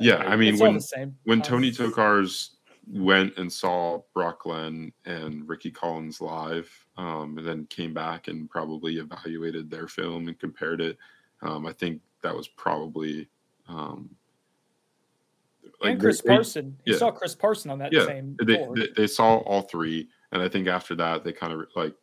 Yeah, 0.00 0.18
I 0.18 0.36
mean, 0.36 0.58
when, 0.58 0.80
when 1.24 1.42
Tony 1.42 1.72
Tokarz 1.72 2.50
went 2.86 3.36
and 3.36 3.52
saw 3.52 4.00
Brock 4.14 4.44
Glenn 4.44 4.92
and 5.04 5.46
Rickie 5.48 5.72
Collins 5.72 6.20
live, 6.20 6.70
um, 6.96 7.36
and 7.36 7.46
then 7.46 7.66
came 7.66 7.92
back 7.92 8.28
and 8.28 8.48
probably 8.48 8.98
evaluated 8.98 9.68
their 9.68 9.88
film 9.88 10.28
and 10.28 10.38
compared 10.38 10.80
it. 10.80 10.96
Um, 11.42 11.66
I 11.66 11.72
think 11.72 12.00
that 12.28 12.36
was 12.36 12.46
probably 12.46 13.26
um, 13.68 14.10
like 15.80 15.92
and 15.92 16.00
Chris 16.00 16.20
they, 16.20 16.28
Parson. 16.28 16.76
They, 16.84 16.92
yeah. 16.92 16.98
saw 16.98 17.10
Chris 17.10 17.34
Parson 17.34 17.70
on 17.70 17.78
that 17.78 17.90
yeah, 17.90 18.04
same. 18.04 18.36
They, 18.44 18.66
they, 18.74 18.88
they 18.96 19.06
saw 19.06 19.38
all 19.38 19.62
three, 19.62 20.08
and 20.32 20.42
I 20.42 20.48
think 20.48 20.68
after 20.68 20.94
that 20.96 21.24
they 21.24 21.32
kind 21.32 21.54
of 21.54 21.66
like 21.74 21.94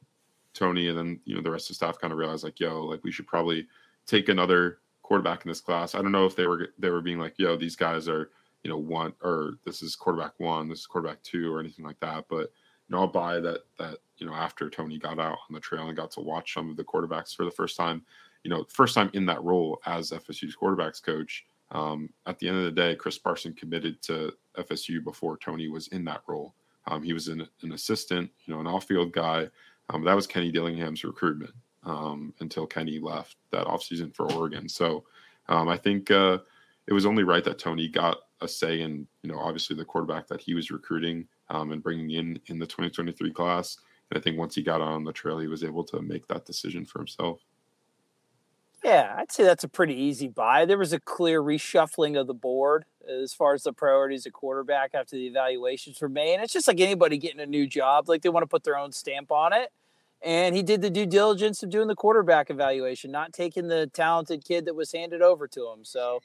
Tony 0.56 0.88
and 0.88 0.98
then 0.98 1.20
you 1.26 1.36
know 1.36 1.42
the 1.42 1.52
rest 1.52 1.66
of 1.66 1.70
the 1.70 1.76
staff 1.76 2.00
kind 2.00 2.12
of 2.12 2.18
realized 2.18 2.44
like, 2.44 2.60
yo, 2.60 2.84
like 2.84 3.04
we 3.04 3.12
should 3.12 3.28
probably 3.28 3.68
take 4.08 4.30
another 4.30 4.80
quarterback 5.04 5.46
in 5.46 5.50
this 5.50 5.62
class. 5.62 5.94
I 5.94 6.02
don't 6.02 6.12
know 6.12 6.26
if 6.26 6.36
they 6.36 6.48
were 6.48 6.70
they 6.80 6.90
were 6.90 7.02
being 7.02 7.20
like, 7.20 7.36
yo, 7.38 7.56
these 7.56 7.76
guys 7.76 8.10
are 8.10 8.32
you 8.64 8.72
know 8.72 8.78
one 8.78 9.14
or 9.22 9.60
this 9.64 9.84
is 9.84 9.96
quarterback 9.96 10.34
one, 10.40 10.70
this 10.70 10.80
is 10.80 10.88
quarterback 10.88 11.22
two, 11.22 11.54
or 11.54 11.60
anything 11.60 11.86
like 11.86 12.00
that. 12.00 12.26
But 12.30 12.52
you 12.88 12.96
know, 12.96 13.02
I'll 13.02 13.08
buy 13.08 13.40
that 13.40 13.60
that 13.78 13.98
you 14.18 14.26
know 14.26 14.34
after 14.34 14.72
Tony 14.72 14.98
got 14.98 15.20
out 15.20 15.38
on 15.48 15.54
the 15.54 15.60
trail 15.60 15.88
and 15.88 15.96
got 15.96 16.10
to 16.12 16.22
watch 16.22 16.56
some 16.56 16.72
of 16.72 16.78
the 16.78 16.84
quarterbacks 16.84 17.36
for 17.36 17.46
the 17.46 17.52
first 17.52 17.78
time, 17.78 18.02
you 18.46 18.52
know, 18.52 18.64
first 18.70 18.94
time 18.94 19.10
in 19.14 19.26
that 19.26 19.44
role 19.44 19.82
as 19.88 20.12
FSU's 20.12 20.56
quarterbacks 20.56 21.02
coach. 21.02 21.48
Um, 21.72 22.10
at 22.28 22.38
the 22.38 22.48
end 22.48 22.58
of 22.58 22.64
the 22.64 22.72
day, 22.72 22.96
Chris 22.96 23.18
Parson 23.18 23.54
committed 23.54 24.04
to 24.04 24.34
FSU 24.56 25.04
before 25.04 25.36
Tony 25.38 25.68
was 25.68 25.88
in 25.88 26.06
that 26.06 26.22
role. 26.28 26.54
Um, 26.86 27.02
he 27.02 27.12
was 27.12 27.28
an, 27.28 27.48
an, 27.64 27.72
assistant, 27.72 28.30
you 28.46 28.54
know, 28.54 28.60
an 28.60 28.68
off-field 28.68 29.12
guy. 29.12 29.50
Um, 29.90 30.04
that 30.04 30.16
was 30.16 30.28
Kenny 30.28 30.52
Dillingham's 30.52 31.04
recruitment 31.04 31.56
um, 31.84 32.36
until 32.40 32.68
Kenny 32.68 33.00
left 33.00 33.36
that 33.50 33.66
offseason 33.66 34.16
for 34.16 34.32
Oregon. 34.34 34.70
So 34.70 35.06
um, 35.50 35.68
I 35.68 35.78
think 35.78 36.12
uh, 36.12 36.38
it 36.86 36.94
was 36.94 37.08
only 37.08 37.24
right 37.24 37.44
that 37.46 37.58
Tony 37.58 37.88
got 37.88 38.18
a 38.42 38.48
say 38.48 38.82
in, 38.82 39.08
you 39.24 39.32
know, 39.32 39.40
obviously 39.40 39.76
the 39.76 39.84
quarterback 39.84 40.28
that 40.28 40.42
he 40.42 40.54
was 40.54 40.70
recruiting 40.70 41.28
um, 41.50 41.72
and 41.72 41.82
bringing 41.82 42.12
in 42.12 42.40
in 42.46 42.60
the 42.60 42.68
2023 42.68 43.32
class. 43.32 43.78
And 44.12 44.20
I 44.20 44.22
think 44.22 44.38
once 44.38 44.54
he 44.54 44.62
got 44.62 44.82
on 44.82 45.04
the 45.04 45.12
trail, 45.12 45.40
he 45.40 45.48
was 45.48 45.64
able 45.64 45.84
to 45.86 46.00
make 46.04 46.28
that 46.28 46.46
decision 46.46 46.86
for 46.86 47.00
himself. 47.00 47.42
Yeah, 48.86 49.16
I'd 49.18 49.32
say 49.32 49.44
that's 49.44 49.64
a 49.64 49.68
pretty 49.68 49.96
easy 49.96 50.28
buy. 50.28 50.66
There 50.66 50.78
was 50.78 50.94
a 50.94 51.00
clear 51.00 51.42
reshuffling 51.42 52.20
of 52.22 52.28
the 52.28 52.36
board 52.36 52.86
as 53.10 53.34
far 53.34 53.56
as 53.56 53.64
the 53.64 53.74
priorities 53.74 54.28
of 54.28 54.34
quarterback 54.34 54.92
after 54.94 55.16
the 55.16 55.26
evaluations 55.26 56.00
were 56.00 56.08
made. 56.08 56.36
And 56.36 56.44
it's 56.44 56.54
just 56.54 56.68
like 56.68 56.80
anybody 56.80 57.18
getting 57.18 57.40
a 57.40 57.48
new 57.48 57.66
job, 57.66 58.08
like 58.08 58.22
they 58.22 58.30
want 58.30 58.44
to 58.44 58.48
put 58.48 58.64
their 58.64 58.78
own 58.78 58.92
stamp 58.92 59.32
on 59.32 59.54
it. 59.54 59.72
And 60.24 60.56
he 60.56 60.62
did 60.62 60.84
the 60.84 60.92
due 60.92 61.08
diligence 61.08 61.64
of 61.64 61.72
doing 61.72 61.88
the 61.88 61.96
quarterback 61.96 62.52
evaluation, 62.52 63.10
not 63.10 63.34
taking 63.34 63.70
the 63.70 63.88
talented 63.88 64.46
kid 64.46 64.66
that 64.66 64.76
was 64.76 64.92
handed 64.92 65.24
over 65.24 65.48
to 65.48 65.68
him. 65.68 65.84
So 65.84 66.20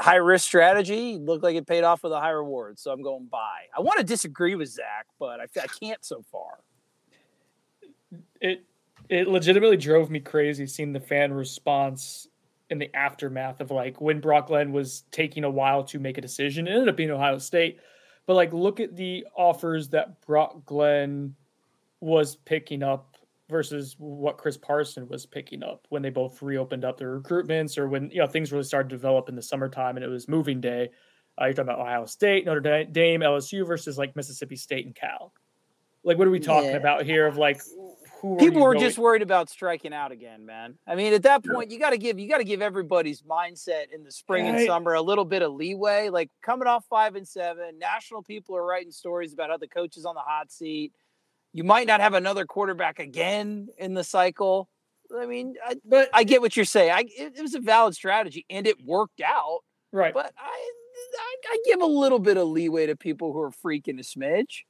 high 0.00 0.16
risk 0.16 0.44
strategy 0.44 1.16
looked 1.16 1.44
like 1.44 1.54
it 1.54 1.68
paid 1.68 1.84
off 1.84 2.02
with 2.02 2.12
a 2.12 2.18
high 2.18 2.30
reward. 2.30 2.80
So 2.80 2.90
I'm 2.90 3.02
going 3.02 3.26
buy. 3.26 3.66
I 3.76 3.82
want 3.82 3.98
to 3.98 4.04
disagree 4.04 4.56
with 4.56 4.68
Zach, 4.68 5.06
but 5.20 5.38
I, 5.38 5.44
I 5.62 5.68
can't 5.68 6.04
so 6.04 6.24
far. 6.32 6.58
It 8.40 8.64
it 9.12 9.28
legitimately 9.28 9.76
drove 9.76 10.10
me 10.10 10.20
crazy 10.20 10.66
seeing 10.66 10.94
the 10.94 11.00
fan 11.00 11.34
response 11.34 12.26
in 12.70 12.78
the 12.78 12.94
aftermath 12.96 13.60
of 13.60 13.70
like 13.70 14.00
when 14.00 14.20
Brock 14.20 14.46
Glenn 14.46 14.72
was 14.72 15.04
taking 15.10 15.44
a 15.44 15.50
while 15.50 15.84
to 15.84 15.98
make 15.98 16.16
a 16.16 16.22
decision. 16.22 16.66
It 16.66 16.70
ended 16.70 16.88
up 16.88 16.96
being 16.96 17.10
Ohio 17.10 17.36
State, 17.36 17.78
but 18.26 18.34
like 18.34 18.54
look 18.54 18.80
at 18.80 18.96
the 18.96 19.26
offers 19.36 19.90
that 19.90 20.18
Brock 20.22 20.64
Glenn 20.64 21.34
was 22.00 22.36
picking 22.36 22.82
up 22.82 23.18
versus 23.50 23.96
what 23.98 24.38
Chris 24.38 24.56
Parson 24.56 25.06
was 25.08 25.26
picking 25.26 25.62
up 25.62 25.86
when 25.90 26.00
they 26.00 26.08
both 26.08 26.40
reopened 26.40 26.86
up 26.86 26.96
their 26.96 27.20
recruitments 27.20 27.76
or 27.76 27.88
when 27.88 28.10
you 28.10 28.18
know 28.18 28.26
things 28.26 28.50
really 28.50 28.64
started 28.64 28.88
to 28.88 28.96
develop 28.96 29.28
in 29.28 29.36
the 29.36 29.42
summertime 29.42 29.96
and 29.96 30.04
it 30.04 30.08
was 30.08 30.26
moving 30.26 30.58
day. 30.58 30.88
Uh, 31.38 31.44
you're 31.44 31.52
talking 31.52 31.68
about 31.68 31.80
Ohio 31.80 32.06
State, 32.06 32.46
Notre 32.46 32.84
Dame, 32.84 33.20
LSU 33.20 33.66
versus 33.66 33.98
like 33.98 34.16
Mississippi 34.16 34.56
State 34.56 34.86
and 34.86 34.94
Cal. 34.94 35.34
Like, 36.02 36.18
what 36.18 36.26
are 36.26 36.30
we 36.30 36.40
talking 36.40 36.70
yeah. 36.70 36.76
about 36.76 37.04
here? 37.04 37.26
Of 37.26 37.36
like, 37.36 37.60
people 38.38 38.62
were 38.62 38.74
going? 38.74 38.84
just 38.84 38.98
worried 38.98 39.22
about 39.22 39.50
striking 39.50 39.92
out 39.92 40.12
again, 40.12 40.46
man. 40.46 40.78
I 40.86 40.94
mean, 40.94 41.12
at 41.12 41.22
that 41.24 41.44
point, 41.44 41.70
you 41.70 41.78
got 41.78 41.90
to 41.90 41.98
give 41.98 42.18
you 42.18 42.28
got 42.28 42.38
to 42.38 42.44
give 42.44 42.62
everybody's 42.62 43.22
mindset 43.22 43.92
in 43.92 44.04
the 44.04 44.12
spring 44.12 44.46
and 44.46 44.66
summer 44.66 44.94
a 44.94 45.02
little 45.02 45.24
bit 45.24 45.42
of 45.42 45.52
leeway. 45.52 46.08
Like 46.08 46.30
coming 46.42 46.68
off 46.68 46.84
five 46.88 47.16
and 47.16 47.26
seven, 47.26 47.78
national 47.78 48.22
people 48.22 48.56
are 48.56 48.64
writing 48.64 48.92
stories 48.92 49.32
about 49.32 49.50
how 49.50 49.56
the 49.56 49.68
coach 49.68 49.96
is 49.96 50.04
on 50.04 50.14
the 50.14 50.20
hot 50.20 50.52
seat. 50.52 50.92
You 51.52 51.64
might 51.64 51.86
not 51.86 52.00
have 52.00 52.14
another 52.14 52.46
quarterback 52.46 52.98
again 52.98 53.68
in 53.76 53.94
the 53.94 54.04
cycle. 54.04 54.68
I 55.18 55.26
mean, 55.26 55.56
I, 55.64 55.76
but 55.84 56.08
I 56.14 56.24
get 56.24 56.40
what 56.40 56.56
you're 56.56 56.64
saying. 56.64 56.92
I 56.92 57.00
it, 57.00 57.34
it 57.36 57.42
was 57.42 57.54
a 57.54 57.60
valid 57.60 57.94
strategy 57.94 58.46
and 58.48 58.66
it 58.66 58.84
worked 58.84 59.20
out. 59.20 59.60
Right. 59.92 60.14
But 60.14 60.32
I, 60.38 60.70
I, 61.18 61.36
I 61.50 61.58
give 61.66 61.82
a 61.82 61.86
little 61.86 62.18
bit 62.18 62.36
of 62.36 62.48
leeway 62.48 62.86
to 62.86 62.96
people 62.96 63.32
who 63.32 63.40
are 63.40 63.50
freaking 63.50 63.98
a 63.98 64.02
smidge. 64.02 64.62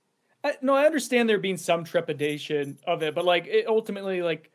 I, 0.44 0.56
no, 0.60 0.74
I 0.74 0.86
understand 0.86 1.28
there 1.28 1.38
being 1.38 1.56
some 1.56 1.84
trepidation 1.84 2.78
of 2.86 3.02
it, 3.02 3.14
but 3.14 3.24
like 3.24 3.46
it 3.46 3.66
ultimately, 3.66 4.22
like 4.22 4.50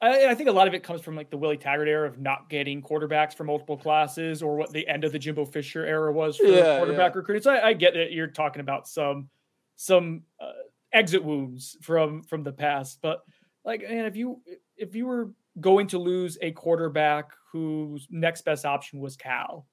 I, 0.00 0.28
I, 0.28 0.34
think 0.34 0.48
a 0.48 0.52
lot 0.52 0.66
of 0.66 0.74
it 0.74 0.82
comes 0.82 1.02
from 1.02 1.14
like 1.14 1.30
the 1.30 1.36
Willie 1.36 1.58
Taggart 1.58 1.88
era 1.88 2.08
of 2.08 2.18
not 2.18 2.48
getting 2.48 2.82
quarterbacks 2.82 3.34
for 3.34 3.44
multiple 3.44 3.76
classes, 3.76 4.42
or 4.42 4.56
what 4.56 4.72
the 4.72 4.86
end 4.88 5.04
of 5.04 5.12
the 5.12 5.18
Jimbo 5.18 5.44
Fisher 5.44 5.84
era 5.84 6.12
was 6.12 6.38
for 6.38 6.46
yeah, 6.46 6.78
quarterback 6.78 7.12
yeah. 7.12 7.18
recruiting. 7.18 7.42
So 7.42 7.52
I, 7.52 7.68
I, 7.68 7.72
get 7.74 7.94
that 7.94 8.12
you're 8.12 8.26
talking 8.26 8.60
about 8.60 8.88
some 8.88 9.28
some 9.76 10.22
uh, 10.40 10.52
exit 10.92 11.22
wounds 11.22 11.76
from 11.82 12.22
from 12.22 12.42
the 12.42 12.52
past, 12.52 12.98
but 13.02 13.22
like, 13.64 13.82
man, 13.82 14.06
if 14.06 14.16
you 14.16 14.40
if 14.76 14.94
you 14.94 15.06
were 15.06 15.32
going 15.60 15.86
to 15.88 15.98
lose 15.98 16.38
a 16.40 16.50
quarterback 16.52 17.30
whose 17.52 18.06
next 18.10 18.42
best 18.42 18.64
option 18.64 19.00
was 19.00 19.16
Cal, 19.16 19.66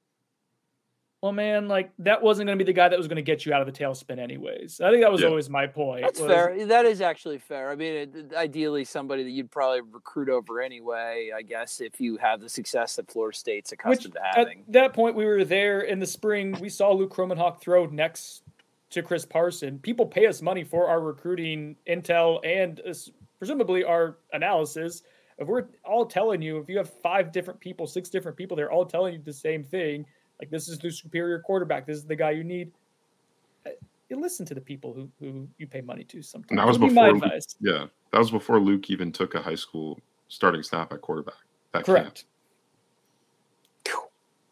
well, 1.22 1.32
man, 1.32 1.68
like 1.68 1.92
that 2.00 2.22
wasn't 2.22 2.48
going 2.48 2.60
to 2.60 2.64
be 2.64 2.72
the 2.72 2.76
guy 2.76 2.90
that 2.90 2.98
was 2.98 3.08
going 3.08 3.16
to 3.16 3.24
get 3.24 3.46
you 3.46 3.52
out 3.52 3.62
of 3.62 3.66
the 3.66 3.74
tailspin, 3.74 4.20
anyways. 4.20 4.80
I 4.80 4.92
think 4.92 5.02
that 5.02 5.12
was 5.12 5.22
yeah. 5.22 5.30
always 5.30 5.50
my 5.50 5.66
point. 5.66 6.04
That's 6.04 6.20
was, 6.20 6.30
fair. 6.30 6.66
That 6.68 6.86
is 6.86 7.02
actually 7.02 7.40
fair. 7.40 7.72
I 7.72 7.76
mean, 7.76 7.94
it, 7.94 8.34
ideally, 8.36 8.86
somebody 8.86 9.24
that 9.24 9.32
you'd 9.32 9.50
probably 9.50 9.82
recruit 9.82 10.30
over 10.30 10.62
anyway. 10.62 11.32
I 11.36 11.42
guess 11.42 11.82
if 11.82 12.00
you 12.00 12.18
have 12.18 12.40
the 12.40 12.50
success 12.50 12.98
that 12.98 13.10
Florida 13.10 13.36
State's 13.36 13.72
accustomed 13.72 14.14
Which, 14.14 14.22
to 14.22 14.30
having. 14.38 14.60
At 14.60 14.74
that 14.74 14.94
point, 14.94 15.16
we 15.16 15.26
were 15.26 15.44
there 15.44 15.82
in 15.82 15.98
the 15.98 16.06
spring. 16.06 16.56
We 16.62 16.70
saw 16.70 16.92
Luke 16.92 17.14
Kromenhoek 17.16 17.60
throw 17.60 17.88
next 17.88 18.44
to 18.92 19.02
Chris 19.02 19.26
Parson. 19.26 19.80
People 19.80 20.06
pay 20.06 20.28
us 20.28 20.44
money 20.44 20.64
for 20.64 20.88
our 20.88 21.02
recruiting 21.02 21.78
intel 21.90 22.46
and 22.46 22.80
uh, 22.88 22.94
presumably 23.40 23.84
our 23.84 24.18
analysis. 24.34 25.02
If 25.40 25.48
we're 25.48 25.66
all 25.84 26.06
telling 26.06 26.44
you, 26.44 26.60
if 26.60 26.70
you 26.70 26.78
have 26.78 26.92
five 27.02 27.32
different 27.32 27.60
people, 27.60 27.88
six 27.88 28.10
different 28.10 28.38
people, 28.38 28.56
they're 28.56 28.72
all 28.72 28.86
telling 28.86 29.16
you 29.16 29.22
the 29.24 29.34
same 29.34 29.64
thing 29.64 30.06
like 30.40 30.50
this 30.50 30.68
is 30.68 30.78
the 30.80 30.92
superior 30.92 31.40
quarterback. 31.40 31.86
This 31.86 31.98
is 31.98 32.06
the 32.06 32.16
guy 32.16 32.32
you 32.32 32.44
need. 32.44 32.72
Uh, 33.66 33.72
you 34.10 34.20
listen 34.20 34.46
to 34.46 34.54
the 34.54 34.62
people 34.62 34.94
who 34.94 35.10
who 35.20 35.48
you 35.58 35.68
pay 35.68 35.82
money 35.82 36.04
to. 36.06 36.22
Sometimes 36.22 36.52
and 36.52 36.60
that 36.60 36.68
was 36.68 36.78
before. 36.78 37.14
Luke, 37.14 37.24
yeah, 37.60 37.86
that 38.12 38.20
was 38.20 38.32
before 38.32 38.60
Luke 38.60 38.90
even 38.90 39.12
took 39.12 39.36
a 39.36 39.42
high 39.42 39.56
school 39.56 40.00
starting 40.28 40.64
snap 40.64 40.94
at 40.94 41.02
quarterback. 41.02 41.36
Correct. 41.74 42.26
Camp. 43.84 44.04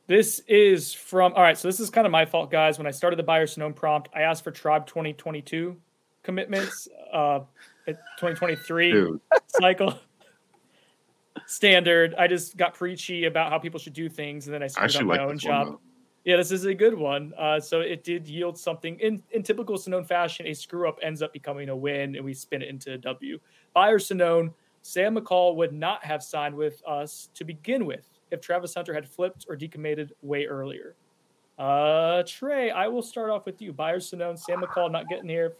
This 0.07 0.39
is 0.47 0.93
from 0.93 1.33
all 1.33 1.41
right. 1.41 1.57
So 1.57 1.67
this 1.67 1.79
is 1.79 1.89
kind 1.89 2.05
of 2.05 2.11
my 2.11 2.25
fault, 2.25 2.51
guys. 2.51 2.77
When 2.77 2.85
I 2.85 2.91
started 2.91 3.17
the 3.17 3.23
Buyer 3.23 3.47
Sonnone 3.47 3.75
prompt, 3.75 4.09
I 4.13 4.21
asked 4.21 4.43
for 4.43 4.51
Tribe 4.51 4.85
2022 4.85 5.75
commitments. 6.23 6.87
Uh, 7.11 7.39
2023 7.87 9.19
cycle 9.47 9.99
standard. 11.47 12.15
I 12.17 12.27
just 12.27 12.57
got 12.57 12.73
preachy 12.73 13.25
about 13.25 13.51
how 13.51 13.59
people 13.59 13.79
should 13.79 13.93
do 13.93 14.09
things, 14.09 14.47
and 14.47 14.53
then 14.53 14.63
I 14.63 14.67
screwed 14.67 14.95
up 14.95 15.03
my 15.03 15.17
like 15.17 15.21
own 15.21 15.37
job. 15.37 15.67
One, 15.67 15.77
yeah, 16.25 16.37
this 16.37 16.51
is 16.51 16.65
a 16.65 16.73
good 16.73 16.97
one. 16.97 17.33
Uh, 17.37 17.59
so 17.59 17.81
it 17.81 18.03
did 18.03 18.27
yield 18.27 18.57
something 18.57 18.99
in, 18.99 19.21
in 19.31 19.43
typical 19.43 19.75
Sonnone 19.77 20.07
fashion. 20.07 20.47
A 20.47 20.53
screw 20.53 20.89
up 20.89 20.97
ends 21.03 21.21
up 21.21 21.31
becoming 21.31 21.69
a 21.69 21.75
win, 21.75 22.15
and 22.15 22.25
we 22.25 22.33
spin 22.33 22.63
it 22.63 22.69
into 22.69 22.93
a 22.93 22.97
W. 22.97 23.39
Buyer 23.73 23.99
Sonnone, 23.99 24.51
Sam 24.81 25.15
McCall 25.15 25.55
would 25.55 25.71
not 25.71 26.03
have 26.03 26.23
signed 26.23 26.55
with 26.55 26.81
us 26.87 27.29
to 27.35 27.43
begin 27.43 27.85
with 27.85 28.09
if 28.31 28.41
Travis 28.41 28.73
Hunter 28.73 28.93
had 28.93 29.07
flipped 29.07 29.45
or 29.47 29.55
decommitted 29.55 30.11
way 30.23 30.45
earlier. 30.45 30.95
Uh, 31.59 32.23
Trey, 32.27 32.71
I 32.71 32.87
will 32.87 33.03
start 33.03 33.29
off 33.29 33.45
with 33.45 33.61
you. 33.61 33.71
Buyer 33.71 33.99
Sonnone, 33.99 34.37
Sam 34.37 34.61
McCall 34.61 34.91
not 34.91 35.07
getting 35.07 35.29
here. 35.29 35.53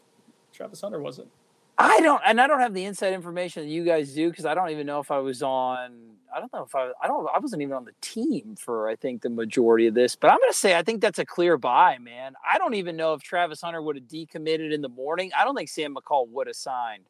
Travis 0.52 0.82
Hunter 0.82 1.02
wasn't. 1.02 1.30
I 1.78 2.00
don't, 2.00 2.22
and 2.26 2.40
I 2.40 2.48
don't 2.48 2.60
have 2.60 2.74
the 2.74 2.86
inside 2.86 3.14
information 3.14 3.64
that 3.64 3.70
you 3.70 3.84
guys 3.84 4.14
do 4.14 4.30
because 4.30 4.46
I 4.46 4.54
don't 4.54 4.70
even 4.70 4.88
know 4.88 5.00
if 5.00 5.12
I 5.12 5.20
was 5.20 5.44
on. 5.44 5.92
I 6.34 6.40
don't 6.40 6.52
know 6.54 6.64
if 6.64 6.76
I, 6.76 6.92
I 7.02 7.08
don't, 7.08 7.28
I 7.34 7.40
wasn't 7.40 7.62
even 7.62 7.74
on 7.74 7.86
the 7.86 7.94
team 8.02 8.56
for 8.58 8.88
I 8.90 8.96
think 8.96 9.22
the 9.22 9.30
majority 9.30 9.88
of 9.88 9.94
this. 9.94 10.16
But 10.16 10.32
I'm 10.32 10.38
going 10.38 10.52
to 10.52 10.58
say 10.58 10.78
I 10.78 10.84
think 10.84 11.02
that's 11.02 11.20
a 11.20 11.26
clear 11.26 11.58
buy, 11.58 11.98
man. 11.98 12.34
I 12.50 12.58
don't 12.58 12.76
even 12.76 12.96
know 12.96 13.14
if 13.14 13.22
Travis 13.22 13.62
Hunter 13.62 13.82
would 13.82 13.96
have 13.96 14.06
decommitted 14.06 14.74
in 14.74 14.82
the 14.82 14.90
morning. 14.90 15.32
I 15.38 15.44
don't 15.44 15.56
think 15.56 15.70
Sam 15.70 15.96
McCall 15.96 16.28
would 16.30 16.48
have 16.48 16.56
signed. 16.56 17.06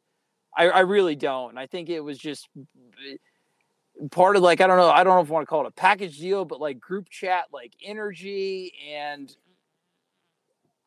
I, 0.56 0.70
I 0.70 0.80
really 0.82 1.16
don't. 1.16 1.58
I 1.58 1.68
think 1.68 1.90
it 1.90 2.00
was 2.00 2.18
just 2.18 2.48
eh, 2.56 3.18
part 4.10 4.36
of 4.36 4.42
like 4.42 4.62
I 4.62 4.68
don't 4.68 4.78
know. 4.78 4.90
I 4.90 5.04
don't 5.04 5.16
know 5.16 5.22
if 5.22 5.30
I 5.30 5.34
want 5.34 5.44
to 5.44 5.50
call 5.50 5.62
it 5.62 5.68
a 5.68 5.72
package 5.72 6.18
deal, 6.18 6.46
but 6.46 6.60
like 6.60 6.80
group 6.80 7.10
chat, 7.10 7.46
like 7.52 7.74
energy 7.84 8.74
and 8.94 9.36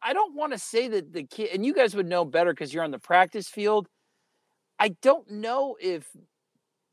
I 0.02 0.12
don't 0.12 0.34
want 0.34 0.52
to 0.52 0.58
say 0.58 0.88
that 0.88 1.12
the 1.12 1.24
kid, 1.24 1.50
and 1.52 1.64
you 1.64 1.74
guys 1.74 1.94
would 1.94 2.06
know 2.06 2.24
better 2.24 2.52
because 2.52 2.72
you're 2.72 2.84
on 2.84 2.90
the 2.90 2.98
practice 2.98 3.48
field. 3.48 3.88
I 4.78 4.90
don't 5.02 5.28
know 5.30 5.76
if 5.80 6.08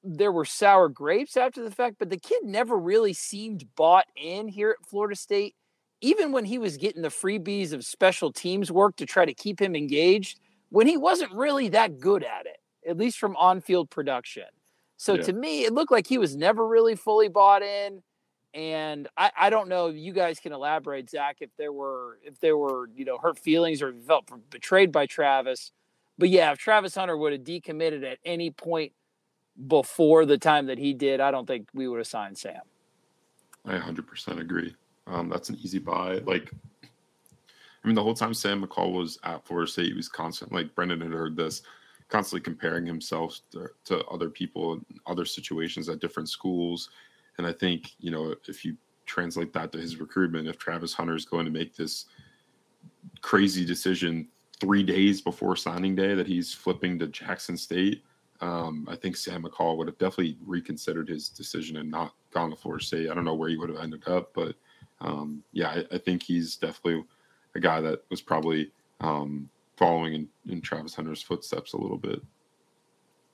there 0.03 0.31
were 0.31 0.45
sour 0.45 0.89
grapes 0.89 1.37
after 1.37 1.63
the 1.63 1.71
fact, 1.71 1.97
but 1.99 2.09
the 2.09 2.17
kid 2.17 2.43
never 2.43 2.77
really 2.77 3.13
seemed 3.13 3.65
bought 3.75 4.05
in 4.15 4.47
here 4.47 4.75
at 4.79 4.87
Florida 4.87 5.15
State. 5.15 5.55
Even 6.01 6.31
when 6.31 6.45
he 6.45 6.57
was 6.57 6.77
getting 6.77 7.01
the 7.01 7.09
freebies 7.09 7.73
of 7.73 7.85
special 7.85 8.31
teams 8.31 8.71
work 8.71 8.95
to 8.97 9.05
try 9.05 9.25
to 9.25 9.33
keep 9.33 9.59
him 9.59 9.75
engaged, 9.75 10.39
when 10.69 10.87
he 10.87 10.97
wasn't 10.97 11.31
really 11.31 11.69
that 11.69 11.99
good 11.99 12.23
at 12.23 12.45
it, 12.45 12.57
at 12.87 12.97
least 12.97 13.17
from 13.17 13.35
on 13.37 13.61
field 13.61 13.89
production. 13.89 14.43
So 14.97 15.15
yeah. 15.15 15.23
to 15.23 15.33
me, 15.33 15.63
it 15.63 15.73
looked 15.73 15.91
like 15.91 16.07
he 16.07 16.17
was 16.17 16.35
never 16.35 16.67
really 16.67 16.95
fully 16.95 17.27
bought 17.27 17.61
in. 17.61 18.03
And 18.55 19.09
I, 19.17 19.31
I 19.37 19.49
don't 19.49 19.67
know 19.67 19.87
if 19.87 19.97
you 19.97 20.13
guys 20.13 20.39
can 20.39 20.53
elaborate, 20.53 21.09
Zach, 21.09 21.37
if 21.41 21.49
there 21.57 21.73
were 21.73 22.19
if 22.23 22.39
there 22.39 22.57
were 22.57 22.89
you 22.95 23.03
know 23.03 23.17
hurt 23.17 23.37
feelings 23.37 23.81
or 23.81 23.93
felt 24.07 24.29
betrayed 24.49 24.93
by 24.93 25.05
Travis. 25.05 25.73
But 26.17 26.29
yeah, 26.29 26.53
if 26.53 26.57
Travis 26.57 26.95
Hunter 26.95 27.17
would 27.17 27.33
have 27.33 27.41
decommitted 27.41 28.09
at 28.09 28.19
any 28.23 28.51
point 28.51 28.93
before 29.67 30.25
the 30.25 30.37
time 30.37 30.67
that 30.67 30.77
he 30.77 30.93
did, 30.93 31.19
I 31.19 31.31
don't 31.31 31.45
think 31.45 31.67
we 31.73 31.89
would 31.89 31.97
have 31.97 32.07
signed 32.07 32.37
Sam. 32.37 32.61
I 33.65 33.77
100% 33.77 34.39
agree. 34.39 34.73
Um, 35.07 35.27
that's 35.29 35.49
an 35.49 35.57
easy 35.61 35.79
buy. 35.79 36.19
Like, 36.19 36.51
I 36.83 37.87
mean, 37.87 37.95
the 37.95 38.03
whole 38.03 38.13
time 38.13 38.33
Sam 38.33 38.63
McCall 38.63 38.93
was 38.93 39.19
at 39.23 39.45
Florida 39.45 39.69
State, 39.69 39.87
he 39.87 39.93
was 39.93 40.07
constant. 40.07 40.53
Like 40.53 40.73
Brendan 40.75 41.01
had 41.01 41.11
heard 41.11 41.35
this, 41.35 41.63
constantly 42.07 42.41
comparing 42.41 42.85
himself 42.85 43.39
to, 43.51 43.67
to 43.85 44.05
other 44.05 44.29
people 44.29 44.73
in 44.73 44.85
other 45.07 45.25
situations 45.25 45.89
at 45.89 45.99
different 45.99 46.29
schools 46.29 46.89
and 47.37 47.45
I 47.45 47.53
think, 47.53 47.91
you 47.99 48.11
know, 48.11 48.35
if 48.47 48.63
you 48.63 48.77
translate 49.05 49.53
that 49.53 49.71
to 49.71 49.77
his 49.77 49.99
recruitment, 49.99 50.47
if 50.47 50.57
Travis 50.57 50.93
Hunter 50.93 51.15
is 51.15 51.25
going 51.25 51.45
to 51.45 51.51
make 51.51 51.75
this 51.75 52.05
crazy 53.21 53.65
decision 53.65 54.27
three 54.59 54.83
days 54.83 55.21
before 55.21 55.55
signing 55.55 55.95
day 55.95 56.15
that 56.15 56.27
he's 56.27 56.53
flipping 56.53 56.97
to 56.99 57.07
Jackson 57.07 57.57
State, 57.57 58.03
um, 58.41 58.87
I 58.89 58.95
think 58.95 59.15
Sam 59.15 59.43
McCall 59.43 59.77
would 59.77 59.87
have 59.87 59.97
definitely 59.97 60.37
reconsidered 60.45 61.07
his 61.07 61.29
decision 61.29 61.77
and 61.77 61.89
not 61.89 62.13
gone 62.31 62.49
to 62.49 62.55
Florida 62.55 62.83
State. 62.83 63.09
I 63.09 63.13
don't 63.13 63.25
know 63.25 63.35
where 63.35 63.49
he 63.49 63.57
would 63.57 63.69
have 63.69 63.79
ended 63.79 64.07
up, 64.07 64.31
but 64.33 64.55
um, 65.01 65.43
yeah, 65.51 65.69
I, 65.69 65.95
I, 65.95 65.97
think 65.97 66.23
he's 66.23 66.55
definitely 66.55 67.03
a 67.53 67.59
guy 67.59 67.81
that 67.81 68.03
was 68.09 68.21
probably 68.21 68.71
um, 69.01 69.49
following 69.77 70.13
in, 70.13 70.27
in, 70.47 70.61
Travis 70.61 70.95
Hunter's 70.95 71.21
footsteps 71.21 71.73
a 71.73 71.77
little 71.77 71.97
bit. 71.97 72.21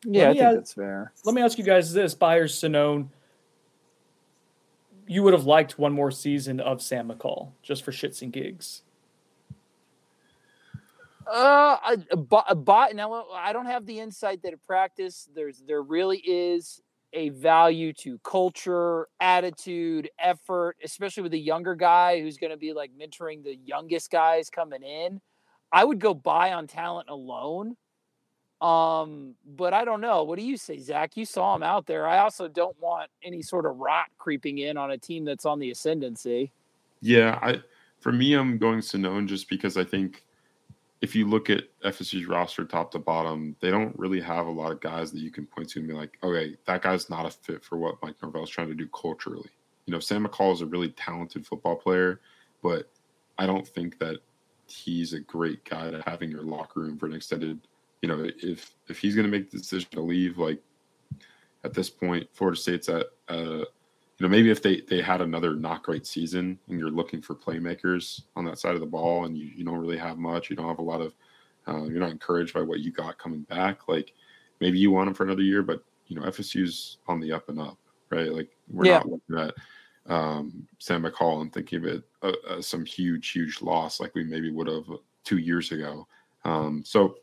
Yeah, 0.04 0.30
I 0.30 0.32
think 0.32 0.44
ask, 0.44 0.56
that's 0.56 0.74
fair. 0.74 1.14
Let 1.24 1.36
me 1.36 1.42
ask 1.42 1.58
you 1.60 1.64
guys 1.64 1.94
this: 1.94 2.16
Buyer 2.16 2.48
Sonnone 2.48 3.10
you 5.12 5.24
would 5.24 5.34
have 5.34 5.44
liked 5.44 5.78
one 5.78 5.92
more 5.92 6.10
season 6.10 6.62
of 6.62 6.82
Sam 6.82 7.10
McCall 7.10 7.52
just 7.62 7.84
for 7.84 7.92
shits 7.92 8.22
and 8.22 8.32
gigs? 8.32 8.84
Uh, 11.30 11.98
a, 12.10 12.56
bot. 12.56 12.96
Now 12.96 13.26
I 13.34 13.52
don't 13.52 13.66
have 13.66 13.86
the 13.86 14.00
insight 14.00 14.42
that 14.44 14.54
at 14.54 14.66
practice 14.66 15.28
there's 15.36 15.62
there 15.68 15.82
really 15.82 16.20
is 16.20 16.82
a 17.12 17.28
value 17.28 17.92
to 17.92 18.20
culture, 18.20 19.10
attitude, 19.20 20.10
effort, 20.18 20.78
especially 20.82 21.24
with 21.24 21.34
a 21.34 21.38
younger 21.38 21.76
guy 21.76 22.22
who's 22.22 22.38
going 22.38 22.52
to 22.52 22.58
be 22.58 22.72
like 22.72 22.92
mentoring 22.98 23.44
the 23.44 23.60
youngest 23.66 24.12
guys 24.12 24.50
coming 24.50 24.82
in. 24.82 25.20
I 25.74 25.84
would 25.84 26.00
go 26.00 26.14
buy 26.14 26.54
on 26.54 26.68
talent 26.68 27.10
alone 27.10 27.76
um, 28.62 29.36
but 29.46 29.74
I 29.74 29.84
don't 29.86 30.02
know. 30.02 30.24
What 30.24 30.38
do 30.38 30.46
you 30.46 30.58
say, 30.58 30.78
Zach? 30.78 31.18
You 31.18 31.26
saw 31.26 31.56
him 31.56 31.64
out 31.64 31.88
there. 31.88 32.08
I 32.08 32.20
also 32.20 32.48
don't 32.48 32.80
want 32.80 33.10
any 33.24 33.42
sort 33.42 33.66
of 33.66 33.78
rot 33.78 34.08
creeping 34.18 34.60
in 34.60 34.78
on 34.78 34.92
a 34.92 34.98
team 34.98 35.26
that's 35.26 35.46
on 35.46 35.60
the 35.60 35.72
ascendancy. 35.72 36.52
Yeah, 37.02 37.40
I 37.42 37.62
for 38.00 38.12
me, 38.12 38.34
I'm 38.34 38.58
going 38.58 38.80
Sonnone 38.80 39.28
just 39.28 39.50
because 39.50 39.78
I 39.78 39.84
think 39.84 40.24
if 41.02 41.16
you 41.16 41.28
look 41.28 41.50
at 41.50 41.64
FSU's 41.84 42.28
roster 42.28 42.64
top 42.64 42.92
to 42.92 43.00
bottom, 43.00 43.56
they 43.60 43.72
don't 43.72 43.98
really 43.98 44.22
have 44.22 44.46
a 44.46 44.52
lot 44.52 44.72
of 44.72 44.80
guys 44.80 45.12
that 45.12 45.20
you 45.20 45.32
can 45.32 45.48
point 45.48 45.70
to 45.70 45.80
and 45.80 45.88
be 45.88 45.96
like, 45.96 46.18
okay, 46.24 46.56
that 46.66 46.84
guy's 46.84 47.10
not 47.10 47.26
a 47.26 47.32
fit 47.32 47.64
for 47.64 47.78
what 47.78 47.96
Mike 48.04 48.16
Norvell's 48.22 48.52
trying 48.52 48.68
to 48.70 48.76
do 48.76 48.88
culturally. 48.88 49.50
You 49.88 49.94
know, 49.94 50.00
Sam 50.00 50.26
McCall 50.26 50.54
is 50.54 50.62
a 50.62 50.68
really 50.68 50.90
talented 50.90 51.46
football 51.46 51.76
player, 51.76 52.22
but 52.62 52.92
I 53.40 53.48
don't 53.48 53.68
think 53.68 53.98
that 53.98 54.18
he's 54.68 55.14
a 55.14 55.20
great 55.20 55.66
guy 55.66 55.90
to 55.90 56.04
have 56.06 56.22
in 56.22 56.30
your 56.30 56.44
locker 56.44 56.82
room 56.82 57.00
for 57.00 57.08
an 57.08 57.14
extended. 57.14 57.60
You 58.02 58.10
know, 58.10 58.28
if 58.42 58.72
if 58.88 59.00
he's 59.00 59.16
going 59.16 59.30
to 59.30 59.32
make 59.32 59.52
the 59.52 59.58
decision 59.58 59.90
to 59.92 60.02
leave, 60.02 60.38
like 60.38 60.60
at 61.64 61.74
this 61.74 61.90
point, 61.90 62.28
Florida 62.34 62.60
State's 62.60 62.90
at, 62.90 63.08
uh, 63.30 63.64
you 64.18 64.28
know, 64.28 64.28
maybe 64.28 64.50
if 64.50 64.62
they 64.62 64.82
they 64.82 65.02
had 65.02 65.22
another 65.22 65.56
not 65.56 65.84
great 65.84 66.08
season 66.08 66.58
and 66.68 66.80
you're 66.80 66.90
looking 66.90 67.22
for 67.22 67.36
playmakers 67.36 68.22
on 68.36 68.46
that 68.46 68.60
side 68.60 68.76
of 68.76 68.82
the 68.82 68.86
ball 68.86 69.26
and 69.26 69.38
you, 69.38 69.52
you 69.56 69.64
don't 69.64 69.78
really 69.78 69.98
have 69.98 70.18
much, 70.18 70.50
you 70.50 70.56
don't 70.56 70.68
have 70.68 70.80
a 70.80 70.84
lot 70.84 71.02
of, 71.02 71.14
uh, 71.68 71.84
you're 71.84 72.00
not 72.00 72.12
encouraged 72.12 72.54
by 72.54 72.62
what 72.62 72.80
you 72.80 72.92
got 72.92 73.18
coming 73.18 73.42
back. 73.44 73.88
Like 73.88 74.14
maybe 74.60 74.80
you 74.80 74.92
want 74.92 75.08
him 75.08 75.14
for 75.14 75.24
another 75.24 75.44
year, 75.44 75.62
but 75.64 75.84
you 76.08 76.16
know, 76.16 76.24
FSU's 76.24 76.98
on 77.08 77.20
the 77.20 77.32
up 77.32 77.50
and 77.50 77.60
up, 77.60 77.78
right? 78.10 78.32
Like 78.32 78.50
we're 78.70 78.86
yeah. 78.86 78.98
not 78.98 79.10
looking 79.10 79.38
at 79.38 79.54
um, 80.12 80.68
Sam 80.80 81.04
McCall 81.04 81.42
and 81.42 81.54
thinking 81.54 81.80
of 81.80 81.86
it 81.86 82.04
uh, 82.24 82.34
uh, 82.50 82.62
some 82.62 82.86
huge, 82.86 83.30
huge 83.30 83.62
loss 83.62 84.00
like 84.00 84.14
we 84.16 84.24
maybe 84.24 84.52
would 84.52 84.68
have 84.68 84.86
two 85.24 85.38
years 85.38 85.72
ago. 85.72 86.08
Um, 86.44 86.84
so 86.86 87.16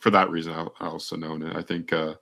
for 0.00 0.10
that 0.10 0.30
reason, 0.30 0.52
I, 0.52 0.86
also 0.86 1.16
known 1.16 1.42
it. 1.42 1.56
I 1.56 1.62
think 1.62 1.92
uh, 1.92 2.14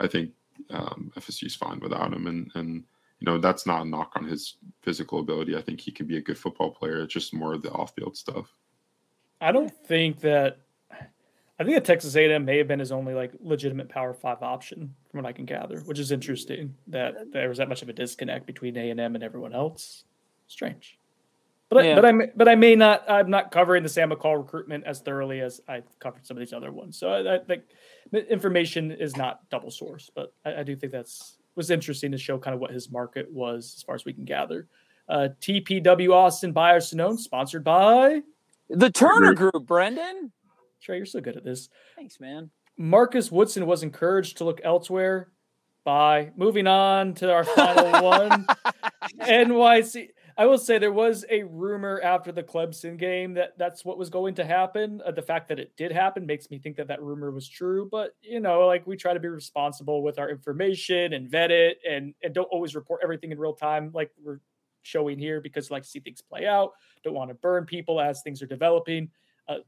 I 0.00 0.06
think 0.06 0.30
um, 0.70 1.12
FSU's 1.16 1.54
fine 1.54 1.80
without 1.80 2.12
him, 2.12 2.26
and 2.26 2.50
and 2.54 2.84
you 3.20 3.26
know 3.26 3.38
that's 3.38 3.66
not 3.66 3.82
a 3.82 3.88
knock 3.88 4.12
on 4.16 4.24
his 4.24 4.56
physical 4.82 5.20
ability. 5.20 5.56
I 5.56 5.62
think 5.62 5.80
he 5.80 5.90
can 5.90 6.06
be 6.06 6.16
a 6.16 6.22
good 6.22 6.38
football 6.38 6.70
player. 6.70 7.02
It's 7.02 7.12
just 7.12 7.34
more 7.34 7.52
of 7.52 7.62
the 7.62 7.72
off-field 7.72 8.16
stuff. 8.16 8.46
I 9.40 9.52
don't 9.52 9.72
think 9.86 10.20
that. 10.20 10.58
I 11.56 11.62
think 11.62 11.76
that 11.76 11.84
Texas 11.84 12.16
A&M 12.16 12.44
may 12.44 12.58
have 12.58 12.66
been 12.66 12.80
his 12.80 12.90
only 12.90 13.14
like 13.14 13.32
legitimate 13.40 13.88
Power 13.88 14.12
Five 14.12 14.42
option, 14.42 14.92
from 15.10 15.22
what 15.22 15.28
I 15.28 15.32
can 15.32 15.44
gather, 15.44 15.80
which 15.80 16.00
is 16.00 16.10
interesting 16.10 16.74
that 16.88 17.32
there 17.32 17.48
was 17.48 17.58
that 17.58 17.68
much 17.68 17.82
of 17.82 17.88
a 17.88 17.92
disconnect 17.92 18.44
between 18.44 18.76
A&M 18.76 18.98
and 18.98 19.22
everyone 19.22 19.52
else. 19.52 20.04
Strange. 20.48 20.98
But 21.74 21.86
yeah. 21.86 21.92
I, 21.92 21.94
but 21.96 22.04
I 22.04 22.12
but 22.36 22.48
I 22.48 22.54
may 22.54 22.76
not. 22.76 23.04
I'm 23.10 23.28
not 23.28 23.50
covering 23.50 23.82
the 23.82 23.88
Sam 23.88 24.10
McCall 24.10 24.38
recruitment 24.38 24.84
as 24.86 25.00
thoroughly 25.00 25.40
as 25.40 25.60
I've 25.66 25.98
covered 25.98 26.24
some 26.24 26.36
of 26.36 26.38
these 26.38 26.52
other 26.52 26.70
ones. 26.70 26.96
So 26.96 27.08
I, 27.08 27.34
I 27.34 27.38
think 27.40 27.64
information 28.30 28.92
is 28.92 29.16
not 29.16 29.40
double 29.50 29.72
source, 29.72 30.08
but 30.14 30.32
I, 30.44 30.60
I, 30.60 30.62
do 30.62 30.76
think 30.76 30.92
that's 30.92 31.36
was 31.56 31.72
interesting 31.72 32.12
to 32.12 32.18
show 32.18 32.38
kind 32.38 32.54
of 32.54 32.60
what 32.60 32.70
his 32.70 32.92
market 32.92 33.26
was 33.28 33.74
as 33.76 33.82
far 33.82 33.96
as 33.96 34.04
we 34.04 34.12
can 34.12 34.24
gather. 34.24 34.68
Uh, 35.08 35.30
TPW 35.40 36.12
Austin 36.12 36.52
Buyer 36.52 36.78
Sonnone, 36.78 37.18
sponsored 37.18 37.64
by 37.64 38.20
the 38.70 38.90
Turner 38.90 39.34
Group. 39.34 39.66
Brendan, 39.66 40.30
Trey, 40.80 40.98
you're 40.98 41.06
so 41.06 41.20
good 41.20 41.36
at 41.36 41.42
this. 41.42 41.70
Thanks, 41.96 42.20
man. 42.20 42.50
Marcus 42.78 43.32
Woodson 43.32 43.66
was 43.66 43.82
encouraged 43.82 44.36
to 44.36 44.44
look 44.44 44.60
elsewhere. 44.62 45.32
By 45.82 46.30
moving 46.34 46.66
on 46.66 47.12
to 47.16 47.30
our 47.30 47.44
final 47.44 48.02
one, 48.04 48.46
NYC. 49.20 50.08
I 50.36 50.46
will 50.46 50.58
say 50.58 50.78
there 50.78 50.92
was 50.92 51.24
a 51.30 51.44
rumor 51.44 52.00
after 52.02 52.32
the 52.32 52.42
Clemson 52.42 52.96
game 52.96 53.34
that 53.34 53.56
that's 53.56 53.84
what 53.84 53.98
was 53.98 54.10
going 54.10 54.34
to 54.34 54.44
happen. 54.44 55.00
Uh, 55.04 55.12
the 55.12 55.22
fact 55.22 55.48
that 55.48 55.60
it 55.60 55.72
did 55.76 55.92
happen 55.92 56.26
makes 56.26 56.50
me 56.50 56.58
think 56.58 56.76
that 56.76 56.88
that 56.88 57.02
rumor 57.02 57.30
was 57.30 57.48
true. 57.48 57.88
But 57.90 58.16
you 58.20 58.40
know, 58.40 58.66
like 58.66 58.86
we 58.86 58.96
try 58.96 59.14
to 59.14 59.20
be 59.20 59.28
responsible 59.28 60.02
with 60.02 60.18
our 60.18 60.30
information 60.30 61.12
and 61.12 61.30
vet 61.30 61.50
it, 61.50 61.78
and 61.88 62.14
and 62.22 62.34
don't 62.34 62.46
always 62.46 62.74
report 62.74 63.00
everything 63.02 63.30
in 63.30 63.38
real 63.38 63.54
time, 63.54 63.90
like 63.94 64.10
we're 64.22 64.40
showing 64.82 65.18
here, 65.18 65.40
because 65.40 65.70
like 65.70 65.84
see 65.84 66.00
things 66.00 66.20
play 66.20 66.46
out. 66.46 66.72
Don't 67.04 67.14
want 67.14 67.30
to 67.30 67.34
burn 67.34 67.64
people 67.64 68.00
as 68.00 68.22
things 68.22 68.42
are 68.42 68.46
developing. 68.46 69.10
Uh, 69.48 69.58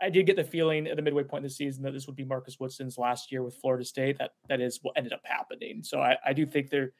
I 0.00 0.10
did 0.10 0.26
get 0.26 0.36
the 0.36 0.44
feeling 0.44 0.86
at 0.88 0.96
the 0.96 1.02
midway 1.02 1.22
point 1.22 1.44
in 1.44 1.48
the 1.48 1.54
season 1.54 1.82
that 1.84 1.92
this 1.92 2.06
would 2.06 2.16
be 2.16 2.24
Marcus 2.24 2.58
Woodson's 2.58 2.98
last 2.98 3.30
year 3.30 3.42
with 3.42 3.54
Florida 3.54 3.84
State. 3.84 4.18
That 4.18 4.32
that 4.48 4.60
is 4.60 4.80
what 4.82 4.96
ended 4.96 5.12
up 5.12 5.22
happening. 5.24 5.82
So 5.84 6.00
I, 6.00 6.16
I 6.26 6.32
do 6.32 6.44
think 6.44 6.70
there 6.70 6.92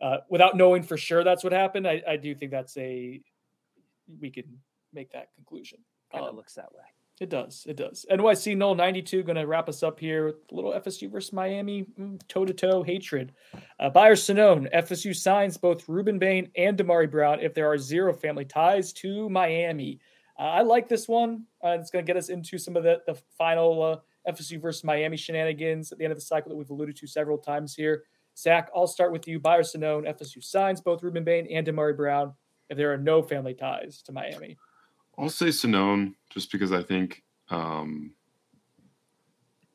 uh, 0.00 0.18
without 0.28 0.56
knowing 0.56 0.82
for 0.82 0.96
sure 0.96 1.24
that's 1.24 1.44
what 1.44 1.52
happened, 1.52 1.86
I, 1.86 2.02
I, 2.08 2.16
do 2.16 2.34
think 2.34 2.50
that's 2.50 2.76
a 2.76 3.20
we 4.20 4.30
can 4.30 4.44
make 4.92 5.12
that 5.12 5.28
conclusion. 5.34 5.78
Kind 6.12 6.24
of 6.24 6.30
um, 6.30 6.36
looks 6.36 6.54
that 6.54 6.72
way. 6.72 6.82
It 7.20 7.28
does. 7.28 7.66
It 7.68 7.76
does. 7.76 8.06
NYC 8.10 8.56
Null 8.56 8.74
92 8.74 9.22
going 9.24 9.36
to 9.36 9.46
wrap 9.46 9.68
us 9.68 9.82
up 9.82 10.00
here 10.00 10.24
with 10.24 10.36
a 10.50 10.54
little 10.54 10.72
FSU 10.72 11.10
versus 11.10 11.34
Miami 11.34 11.86
toe 12.28 12.46
to 12.46 12.54
toe 12.54 12.82
hatred. 12.82 13.32
Uh, 13.78 13.90
Buyer 13.90 14.14
FSU 14.14 15.14
signs 15.14 15.58
both 15.58 15.86
Rueben 15.86 16.18
Bain 16.18 16.50
and 16.56 16.78
Damari 16.78 17.10
Brown 17.10 17.40
if 17.40 17.52
there 17.52 17.70
are 17.70 17.76
zero 17.76 18.14
family 18.14 18.46
ties 18.46 18.94
to 18.94 19.28
Miami. 19.28 20.00
Uh, 20.38 20.44
I 20.44 20.62
like 20.62 20.88
this 20.88 21.06
one. 21.06 21.44
Uh, 21.62 21.76
it's 21.78 21.90
going 21.90 22.04
to 22.04 22.10
get 22.10 22.16
us 22.16 22.30
into 22.30 22.56
some 22.56 22.74
of 22.74 22.84
the, 22.84 23.02
the 23.06 23.20
final 23.36 23.82
uh, 23.82 24.32
FSU 24.32 24.58
versus 24.58 24.82
Miami 24.82 25.18
shenanigans 25.18 25.92
at 25.92 25.98
the 25.98 26.04
end 26.04 26.12
of 26.12 26.18
the 26.18 26.24
cycle 26.24 26.48
that 26.48 26.56
we've 26.56 26.70
alluded 26.70 26.96
to 26.96 27.06
several 27.06 27.36
times 27.36 27.74
here. 27.74 28.04
Zach, 28.40 28.70
I'll 28.74 28.86
start 28.86 29.12
with 29.12 29.28
you. 29.28 29.38
Buyer 29.38 29.62
Sonnone, 29.62 30.08
FSU 30.08 30.42
signs 30.42 30.80
both 30.80 31.02
Rueben 31.02 31.24
Bain 31.24 31.46
and 31.50 31.66
Damari 31.66 31.96
Brown 31.96 32.32
if 32.68 32.76
there 32.76 32.92
are 32.92 32.98
no 32.98 33.22
family 33.22 33.54
ties 33.54 34.00
to 34.02 34.12
Miami. 34.12 34.56
I'll 35.18 35.28
say 35.28 35.46
Sonnone 35.46 36.14
just 36.30 36.50
because 36.50 36.72
I 36.72 36.82
think 36.82 37.22
um, 37.50 38.12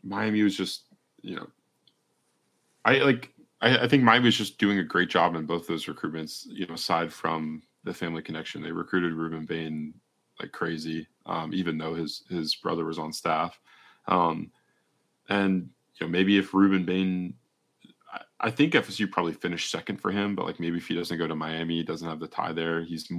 Miami 0.04 0.42
was 0.42 0.56
just, 0.56 0.86
you 1.22 1.36
know, 1.36 1.48
I 2.86 3.00
like, 3.00 3.32
I, 3.62 3.80
I 3.80 3.88
think 3.88 4.04
Miami 4.04 4.26
was 4.26 4.38
just 4.38 4.58
doing 4.58 4.80
a 4.80 4.84
great 4.84 5.10
job 5.10 5.36
in 5.36 5.46
both 5.46 5.68
those 5.68 5.86
recruitments, 5.86 6.46
you 6.48 6.66
know, 6.66 6.76
aside 6.76 7.12
from 7.14 7.62
the 7.84 7.94
family 7.94 8.22
connection. 8.22 8.64
They 8.64 8.72
recruited 8.72 9.14
Rueben 9.14 9.48
Bain 9.48 9.94
like 10.42 10.52
crazy, 10.52 11.08
um, 11.26 11.54
even 11.54 11.78
though 11.78 11.94
his 11.94 12.24
his 12.30 12.56
brother 12.56 12.86
was 12.86 13.00
on 13.00 13.14
staff. 13.14 13.60
Um, 14.08 14.52
and 15.30 15.70
you 16.00 16.08
know, 16.08 16.12
maybe 16.12 16.38
if 16.38 16.52
Rueben 16.52 16.86
Bain 16.86 17.36
I 18.40 18.52
think 18.52 18.74
FSU 18.74 19.10
probably 19.10 19.34
finished 19.34 19.72
second 19.72 19.98
for 20.02 20.12
him, 20.12 20.36
but 20.36 20.46
like 20.46 20.60
maybe 20.60 20.78
if 20.78 20.88
he 20.88 20.96
doesn't 20.96 21.18
go 21.18 21.28
to 21.28 21.36
Miami, 21.36 21.84
doesn't 21.84 22.08
have 22.08 22.20
the 22.20 22.28
tie 22.28 22.54
there. 22.54 22.84
He's 22.84 23.10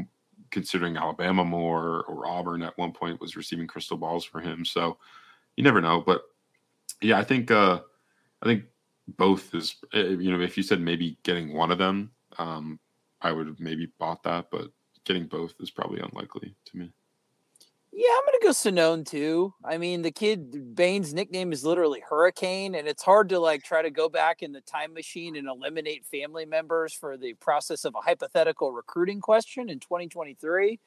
considering 0.50 0.96
Alabama 0.96 1.44
more, 1.44 2.04
or 2.04 2.26
Auburn 2.26 2.62
at 2.62 2.76
one 2.78 2.92
point 2.92 3.20
was 3.20 3.36
receiving 3.36 3.66
crystal 3.66 3.96
balls 3.96 4.24
for 4.24 4.40
him. 4.40 4.64
So 4.64 4.98
you 5.56 5.64
never 5.64 5.80
know. 5.80 6.00
But 6.00 6.22
yeah, 7.00 7.18
I 7.18 7.24
think 7.24 7.50
uh, 7.50 7.80
I 8.42 8.46
think 8.46 8.64
both 9.08 9.54
is 9.54 9.76
eh, 9.94 10.02
you 10.02 10.30
know 10.30 10.40
if 10.40 10.56
you 10.56 10.62
said 10.62 10.80
maybe 10.80 11.18
getting 11.22 11.54
one 11.54 11.70
of 11.70 11.78
them, 11.78 12.10
um, 12.38 12.78
I 13.20 13.32
would 13.32 13.46
have 13.46 13.60
maybe 13.60 13.92
bought 13.98 14.22
that, 14.24 14.50
but 14.50 14.70
getting 15.04 15.26
both 15.26 15.54
is 15.60 15.70
probably 15.70 16.00
unlikely 16.00 16.54
to 16.66 16.76
me. 16.76 16.92
Yeah, 17.98 18.10
I'm 18.14 18.26
gonna 18.26 18.38
go 18.42 18.50
Sonnone 18.50 19.06
too. 19.06 19.54
I 19.64 19.78
mean, 19.78 20.02
the 20.02 20.10
kid 20.10 20.74
Bain's 20.74 21.14
nickname 21.14 21.50
is 21.50 21.64
literally 21.64 22.02
Hurricane, 22.06 22.74
and 22.74 22.86
it's 22.86 23.02
hard 23.02 23.30
to 23.30 23.40
like 23.40 23.64
try 23.64 23.80
to 23.80 23.90
go 23.90 24.10
back 24.10 24.42
in 24.42 24.52
the 24.52 24.60
time 24.60 24.92
machine 24.92 25.34
and 25.34 25.48
eliminate 25.48 26.04
family 26.04 26.44
members 26.44 26.92
for 26.92 27.16
the 27.16 27.32
process 27.34 27.86
of 27.86 27.94
a 27.94 28.02
hypothetical 28.02 28.70
recruiting 28.70 29.22
question 29.22 29.70
in 29.70 29.80
2023. 29.80 30.78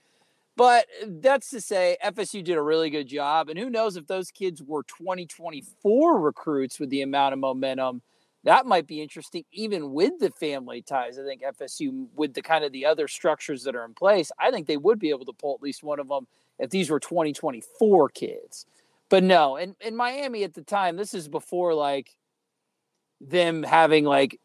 But 0.55 0.85
uh, 1.03 1.07
that's 1.21 1.49
to 1.51 1.61
say, 1.61 1.97
FSU 2.03 2.43
did 2.43 2.57
a 2.57 2.61
really 2.61 2.91
good 2.91 3.07
job, 3.07 3.49
and 3.49 3.57
who 3.57 3.71
knows 3.71 3.97
if 3.97 4.07
those 4.07 4.31
kids 4.31 4.61
were 4.61 4.83
2024 4.83 6.19
recruits 6.19 6.79
with 6.79 6.91
the 6.91 7.01
amount 7.01 7.33
of 7.33 7.39
momentum 7.39 8.03
that 8.43 8.65
might 8.65 8.87
be 8.87 9.01
interesting 9.01 9.43
even 9.51 9.91
with 9.91 10.13
the 10.19 10.31
family 10.31 10.81
ties 10.81 11.19
i 11.19 11.23
think 11.23 11.41
fsu 11.41 12.07
with 12.15 12.33
the 12.33 12.41
kind 12.41 12.63
of 12.63 12.71
the 12.71 12.85
other 12.85 13.07
structures 13.07 13.63
that 13.63 13.75
are 13.75 13.83
in 13.85 13.93
place 13.93 14.31
i 14.39 14.49
think 14.51 14.67
they 14.67 14.77
would 14.77 14.99
be 14.99 15.09
able 15.09 15.25
to 15.25 15.33
pull 15.33 15.55
at 15.55 15.61
least 15.61 15.83
one 15.83 15.99
of 15.99 16.07
them 16.07 16.25
if 16.59 16.69
these 16.69 16.89
were 16.89 16.99
2024 16.99 18.09
kids. 18.09 18.65
But 19.09 19.23
no, 19.23 19.55
in, 19.55 19.75
in 19.81 19.95
Miami 19.95 20.43
at 20.43 20.53
the 20.53 20.61
time, 20.61 20.95
this 20.95 21.13
is 21.13 21.27
before 21.27 21.73
like 21.73 22.15
them 23.19 23.63
having 23.63 24.05
like 24.05 24.39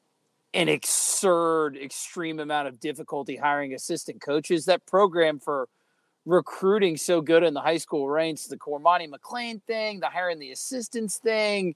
an 0.55 0.69
absurd, 0.69 1.77
extreme 1.77 2.39
amount 2.39 2.69
of 2.69 2.81
difficulty 2.81 3.37
hiring 3.37 3.75
assistant 3.75 4.23
coaches. 4.23 4.65
That 4.65 4.87
program 4.87 5.39
for 5.39 5.69
recruiting 6.25 6.97
so 6.97 7.21
good 7.21 7.43
in 7.43 7.55
the 7.55 7.61
high 7.61 7.77
school 7.77 8.09
ranks, 8.09 8.47
the 8.47 8.57
Cormani 8.57 9.09
McClain 9.11 9.63
thing, 9.65 10.01
the 10.01 10.09
hiring 10.09 10.39
the 10.39 10.53
assistants 10.53 11.19
thing. 11.19 11.75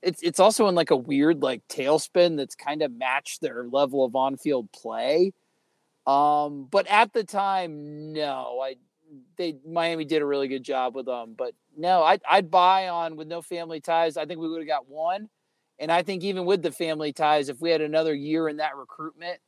It's 0.00 0.22
it's 0.22 0.40
also 0.40 0.66
in 0.68 0.74
like 0.74 0.90
a 0.90 0.96
weird 0.96 1.42
like 1.42 1.66
tailspin 1.68 2.36
that's 2.38 2.54
kind 2.54 2.80
of 2.80 2.92
matched 2.92 3.42
their 3.42 3.64
level 3.64 4.04
of 4.04 4.16
on-field 4.16 4.72
play. 4.72 5.32
Um, 6.06 6.66
but 6.70 6.86
at 6.86 7.12
the 7.12 7.24
time, 7.24 8.12
no, 8.14 8.60
I 8.62 8.76
they 9.36 9.56
Miami 9.66 10.04
did 10.04 10.22
a 10.22 10.26
really 10.26 10.48
good 10.48 10.62
job 10.62 10.94
with 10.94 11.06
them. 11.06 11.34
But 11.36 11.54
no, 11.76 12.02
I'd, 12.02 12.20
I'd 12.28 12.50
buy 12.50 12.88
on 12.88 13.16
with 13.16 13.28
no 13.28 13.42
family 13.42 13.80
ties. 13.80 14.16
I 14.16 14.26
think 14.26 14.40
we 14.40 14.48
would 14.48 14.60
have 14.60 14.68
got 14.68 14.88
one. 14.88 15.28
And 15.78 15.90
I 15.90 16.02
think 16.02 16.22
even 16.24 16.44
with 16.44 16.62
the 16.62 16.72
family 16.72 17.12
ties, 17.12 17.48
if 17.48 17.60
we 17.60 17.70
had 17.70 17.80
another 17.80 18.14
year 18.14 18.48
in 18.48 18.58
that 18.58 18.76
recruitment, 18.76 19.38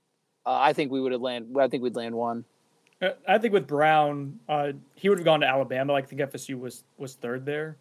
uh, 0.47 0.59
I 0.59 0.73
think 0.73 0.91
we 0.91 1.01
would 1.01 1.13
have 1.13 1.21
land. 1.21 1.55
I 1.59 1.69
think 1.69 1.83
we'd 1.83 1.95
land 1.95 2.15
one. 2.15 2.45
Uh, 3.01 3.11
I 3.29 3.39
think 3.39 3.53
with 3.53 3.67
Brown, 3.67 4.39
uh, 4.49 4.73
he 4.95 5.09
would 5.09 5.19
have 5.19 5.25
gone 5.25 5.41
to 5.41 5.47
Alabama. 5.47 5.95
I 5.95 6.03
think 6.03 6.23
FSU 6.23 6.59
was 6.59 6.85
was 6.97 7.15
third 7.15 7.45
there. 7.45 7.77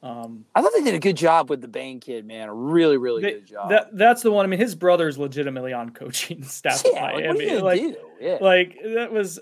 Um, 0.00 0.44
I 0.54 0.62
thought 0.62 0.70
they 0.76 0.84
did 0.84 0.94
a 0.94 1.00
good 1.00 1.16
job 1.16 1.50
with 1.50 1.60
the 1.60 1.66
Bain 1.66 1.98
kid, 1.98 2.24
man. 2.24 2.48
A 2.48 2.54
really, 2.54 2.96
really 2.96 3.20
they, 3.20 3.32
good 3.32 3.46
job. 3.46 3.70
That, 3.70 3.96
that's 3.96 4.22
the 4.22 4.30
one. 4.30 4.44
I 4.44 4.48
mean, 4.48 4.60
his 4.60 4.76
brother's 4.76 5.18
legitimately 5.18 5.72
on 5.72 5.90
coaching 5.90 6.42
staff. 6.44 6.84
Yeah, 6.84 7.02
like, 7.02 7.24
what 7.26 7.62
like, 7.64 7.98
yeah. 8.20 8.38
like 8.40 8.78
that 8.84 9.10
was 9.10 9.40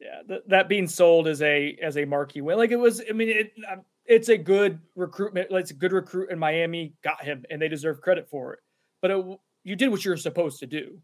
yeah, 0.00 0.22
th- 0.26 0.42
that 0.46 0.68
being 0.68 0.88
sold 0.88 1.28
as 1.28 1.42
a 1.42 1.76
as 1.82 1.96
a 1.96 2.04
marquee 2.04 2.40
win, 2.40 2.56
like 2.56 2.70
it 2.70 2.78
was. 2.78 3.02
I 3.08 3.12
mean, 3.12 3.28
it, 3.28 3.52
um, 3.70 3.82
it's 4.06 4.28
a 4.28 4.38
good 4.38 4.80
recruitment. 4.96 5.50
Like 5.50 5.62
it's 5.62 5.70
a 5.70 5.74
good 5.74 5.92
recruit 5.92 6.30
and 6.30 6.40
Miami 6.40 6.94
got 7.04 7.22
him, 7.22 7.44
and 7.50 7.60
they 7.60 7.68
deserve 7.68 8.00
credit 8.00 8.28
for 8.28 8.54
it. 8.54 8.60
But 9.02 9.10
it, 9.10 9.24
you 9.62 9.76
did 9.76 9.88
what 9.88 10.04
you 10.04 10.10
were 10.10 10.16
supposed 10.16 10.60
to 10.60 10.66
do. 10.66 10.98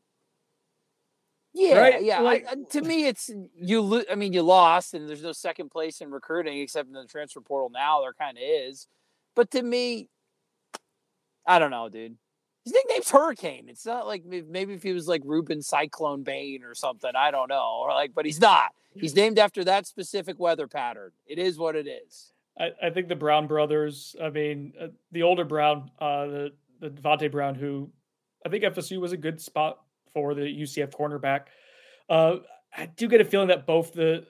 Yeah, 1.52 1.78
right? 1.78 2.02
yeah. 2.02 2.20
Like, 2.20 2.46
I, 2.50 2.54
to 2.70 2.82
me, 2.82 3.06
it's 3.06 3.30
you. 3.54 3.80
Lo- 3.80 4.02
I 4.10 4.14
mean, 4.14 4.32
you 4.32 4.42
lost, 4.42 4.92
and 4.94 5.08
there's 5.08 5.22
no 5.22 5.32
second 5.32 5.70
place 5.70 6.00
in 6.00 6.10
recruiting 6.10 6.58
except 6.58 6.88
in 6.88 6.94
the 6.94 7.06
transfer 7.06 7.40
portal. 7.40 7.70
Now 7.70 8.00
there 8.00 8.12
kind 8.12 8.36
of 8.36 8.42
is, 8.44 8.86
but 9.34 9.50
to 9.52 9.62
me, 9.62 10.08
I 11.46 11.58
don't 11.58 11.70
know, 11.70 11.88
dude. 11.88 12.16
His 12.66 12.72
nickname's 12.72 13.10
Hurricane. 13.10 13.66
It's 13.68 13.86
not 13.86 14.08
like 14.08 14.24
maybe 14.24 14.74
if 14.74 14.82
he 14.82 14.92
was 14.92 15.06
like 15.06 15.22
Rueben 15.22 15.62
Cyclone 15.62 16.24
Bain 16.24 16.64
or 16.64 16.74
something. 16.74 17.12
I 17.16 17.30
don't 17.30 17.48
know, 17.48 17.80
or 17.80 17.90
like, 17.90 18.12
but 18.12 18.26
he's 18.26 18.40
not. 18.40 18.72
He's 18.92 19.14
named 19.14 19.38
after 19.38 19.62
that 19.62 19.86
specific 19.86 20.40
weather 20.40 20.66
pattern. 20.66 21.12
It 21.28 21.38
is 21.38 21.58
what 21.58 21.76
it 21.76 21.86
is. 21.86 22.32
I, 22.58 22.70
I 22.82 22.90
think 22.90 23.06
the 23.06 23.14
Brown 23.14 23.46
brothers. 23.46 24.16
I 24.20 24.30
mean, 24.30 24.72
uh, 24.80 24.88
the 25.12 25.22
older 25.22 25.44
Brown, 25.44 25.92
uh, 26.00 26.26
the 26.26 26.52
the 26.80 27.28
Brown, 27.30 27.54
who 27.54 27.88
I 28.44 28.48
think 28.48 28.64
FSU 28.64 29.00
was 29.00 29.12
a 29.12 29.16
good 29.16 29.40
spot 29.40 29.78
for 30.12 30.34
the 30.34 30.42
UCF 30.42 30.92
cornerback. 30.92 31.42
Uh, 32.08 32.38
I 32.76 32.86
do 32.86 33.06
get 33.06 33.20
a 33.20 33.24
feeling 33.24 33.48
that 33.48 33.64
both 33.64 33.92
the 33.92 34.26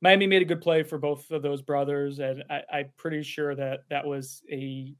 Miami 0.00 0.26
made 0.26 0.42
a 0.42 0.44
good 0.44 0.60
play 0.60 0.82
for 0.82 0.98
both 0.98 1.30
of 1.30 1.42
those 1.42 1.62
brothers, 1.62 2.18
and 2.18 2.42
I, 2.50 2.62
am 2.72 2.86
pretty 2.96 3.22
sure 3.22 3.54
that 3.54 3.84
that 3.90 4.06
was 4.06 4.42
a 4.50 4.94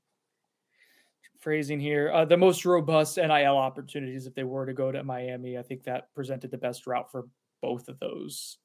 phrasing 1.41 1.81
here 1.81 2.11
uh, 2.13 2.25
the 2.25 2.37
most 2.37 2.65
robust 2.65 3.17
NIL 3.17 3.57
opportunities 3.57 4.27
if 4.27 4.35
they 4.35 4.45
were 4.45 4.67
to 4.67 4.73
go 4.73 4.91
to 4.91 5.03
Miami. 5.05 5.59
I 5.59 5.63
think 5.63 5.85
that 5.85 6.13
presented 6.15 6.51
the 6.51 6.59
best 6.59 6.87
route 6.87 7.11
for 7.11 7.27
both 7.63 7.89
of 7.89 7.99
those 7.99 8.59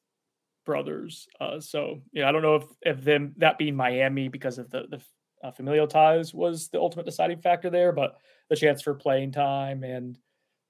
brothers. 0.66 1.28
Uh, 1.40 1.60
so 1.60 2.02
yeah, 2.12 2.28
I 2.28 2.32
don't 2.32 2.42
know 2.42 2.56
if 2.56 2.66
if 2.82 3.04
them 3.04 3.34
that 3.38 3.58
being 3.58 3.76
Miami 3.76 4.28
because 4.28 4.58
of 4.58 4.70
the 4.70 4.86
the 4.90 5.02
uh, 5.44 5.52
familial 5.52 5.88
ties 5.88 6.34
was 6.34 6.70
the 6.70 6.80
ultimate 6.80 7.06
deciding 7.06 7.42
factor 7.42 7.70
there, 7.70 7.92
but 7.92 8.18
the 8.50 8.56
chance 8.56 8.82
for 8.82 8.94
playing 8.94 9.32
time 9.32 9.84
and 9.84 10.18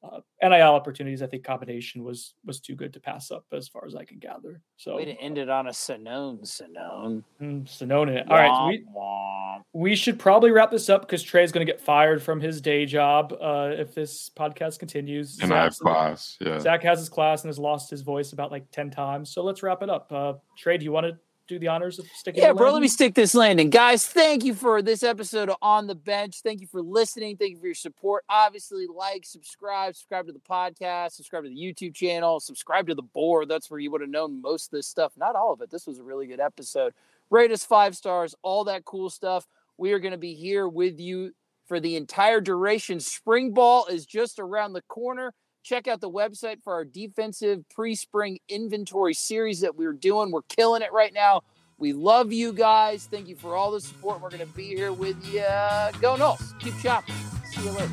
uh, 0.03 0.19
NIL 0.41 0.61
opportunities, 0.61 1.21
I 1.21 1.27
think 1.27 1.43
combination 1.43 2.03
was 2.03 2.35
was 2.45 2.59
too 2.59 2.75
good 2.75 2.93
to 2.93 2.99
pass 2.99 3.31
up 3.31 3.45
as 3.53 3.67
far 3.67 3.85
as 3.85 3.95
I 3.95 4.03
can 4.03 4.19
gather. 4.19 4.61
So 4.75 4.97
way 4.97 5.05
to 5.05 5.13
end 5.13 5.37
it 5.37 5.49
on 5.49 5.67
a 5.67 5.71
Sonnone, 5.71 6.41
Sonnone, 6.41 7.23
mm, 7.41 7.63
Sonnone. 7.65 8.29
All 8.29 8.37
right, 8.37 8.81
so 8.83 9.63
we, 9.73 9.89
we 9.91 9.95
should 9.95 10.19
probably 10.19 10.51
wrap 10.51 10.71
this 10.71 10.89
up 10.89 11.01
because 11.01 11.23
Trey's 11.23 11.51
going 11.51 11.65
to 11.65 11.71
get 11.71 11.79
fired 11.79 12.21
from 12.21 12.41
his 12.41 12.59
day 12.59 12.85
job 12.85 13.33
uh, 13.41 13.71
if 13.71 13.95
this 13.95 14.29
podcast 14.29 14.79
continues. 14.79 15.39
And 15.39 15.49
Zach, 15.49 15.57
I 15.57 15.63
have 15.63 15.77
class. 15.77 16.37
Yeah, 16.41 16.59
Zach 16.59 16.83
has 16.83 16.99
his 16.99 17.09
class 17.09 17.43
and 17.43 17.49
has 17.49 17.59
lost 17.59 17.89
his 17.89 18.01
voice 18.01 18.33
about 18.33 18.51
like 18.51 18.69
ten 18.71 18.91
times. 18.91 19.31
So 19.31 19.43
let's 19.43 19.63
wrap 19.63 19.81
it 19.83 19.89
up. 19.89 20.11
Uh, 20.11 20.33
Trey, 20.57 20.77
do 20.77 20.83
you 20.83 20.91
want 20.91 21.07
to 21.07 21.17
do 21.47 21.59
the 21.59 21.67
honors 21.67 21.99
of 21.99 22.05
sticking. 22.13 22.41
Yeah, 22.41 22.53
bro. 22.53 22.71
Let 22.71 22.81
me 22.81 22.87
stick 22.87 23.15
this 23.15 23.35
landing, 23.35 23.69
guys. 23.69 24.05
Thank 24.05 24.43
you 24.43 24.53
for 24.53 24.81
this 24.81 25.03
episode 25.03 25.49
of 25.49 25.57
On 25.61 25.87
the 25.87 25.95
Bench. 25.95 26.41
Thank 26.41 26.61
you 26.61 26.67
for 26.67 26.81
listening. 26.81 27.37
Thank 27.37 27.51
you 27.51 27.59
for 27.59 27.65
your 27.65 27.75
support. 27.75 28.23
Obviously, 28.29 28.87
like, 28.87 29.25
subscribe, 29.25 29.95
subscribe 29.95 30.27
to 30.27 30.33
the 30.33 30.39
podcast, 30.39 31.11
subscribe 31.11 31.43
to 31.43 31.49
the 31.49 31.55
YouTube 31.55 31.93
channel, 31.93 32.39
subscribe 32.39 32.87
to 32.87 32.95
the 32.95 33.01
board. 33.01 33.49
That's 33.49 33.69
where 33.69 33.79
you 33.79 33.91
would 33.91 34.01
have 34.01 34.09
known 34.09 34.41
most 34.41 34.67
of 34.67 34.71
this 34.71 34.87
stuff. 34.87 35.13
Not 35.17 35.35
all 35.35 35.51
of 35.51 35.61
it. 35.61 35.69
This 35.69 35.85
was 35.85 35.99
a 35.99 36.03
really 36.03 36.27
good 36.27 36.39
episode. 36.39 36.93
Rate 37.29 37.51
us 37.51 37.65
five 37.65 37.95
stars. 37.95 38.35
All 38.41 38.63
that 38.65 38.85
cool 38.85 39.09
stuff. 39.09 39.45
We 39.77 39.91
are 39.91 39.99
going 39.99 40.11
to 40.11 40.17
be 40.17 40.35
here 40.35 40.67
with 40.67 40.99
you 40.99 41.33
for 41.67 41.79
the 41.79 41.95
entire 41.95 42.39
duration. 42.39 42.99
Spring 42.99 43.53
ball 43.53 43.85
is 43.87 44.05
just 44.05 44.39
around 44.39 44.73
the 44.73 44.83
corner. 44.83 45.33
Check 45.63 45.87
out 45.87 46.01
the 46.01 46.09
website 46.09 46.61
for 46.61 46.73
our 46.73 46.85
defensive 46.85 47.67
pre 47.69 47.95
spring 47.95 48.39
inventory 48.49 49.13
series 49.13 49.61
that 49.61 49.75
we're 49.75 49.93
doing. 49.93 50.29
We're 50.31 50.41
killing 50.43 50.81
it 50.81 50.91
right 50.91 51.13
now. 51.13 51.41
We 51.77 51.93
love 51.93 52.31
you 52.31 52.53
guys. 52.53 53.07
Thank 53.09 53.27
you 53.27 53.35
for 53.35 53.55
all 53.55 53.71
the 53.71 53.81
support. 53.81 54.21
We're 54.21 54.29
going 54.29 54.47
to 54.47 54.53
be 54.53 54.67
here 54.67 54.93
with 54.93 55.25
you. 55.25 55.41
Go 56.01 56.15
Noles. 56.15 56.57
Keep 56.59 56.75
shopping. 56.75 57.15
See 57.45 57.63
you 57.63 57.71
later. 57.71 57.89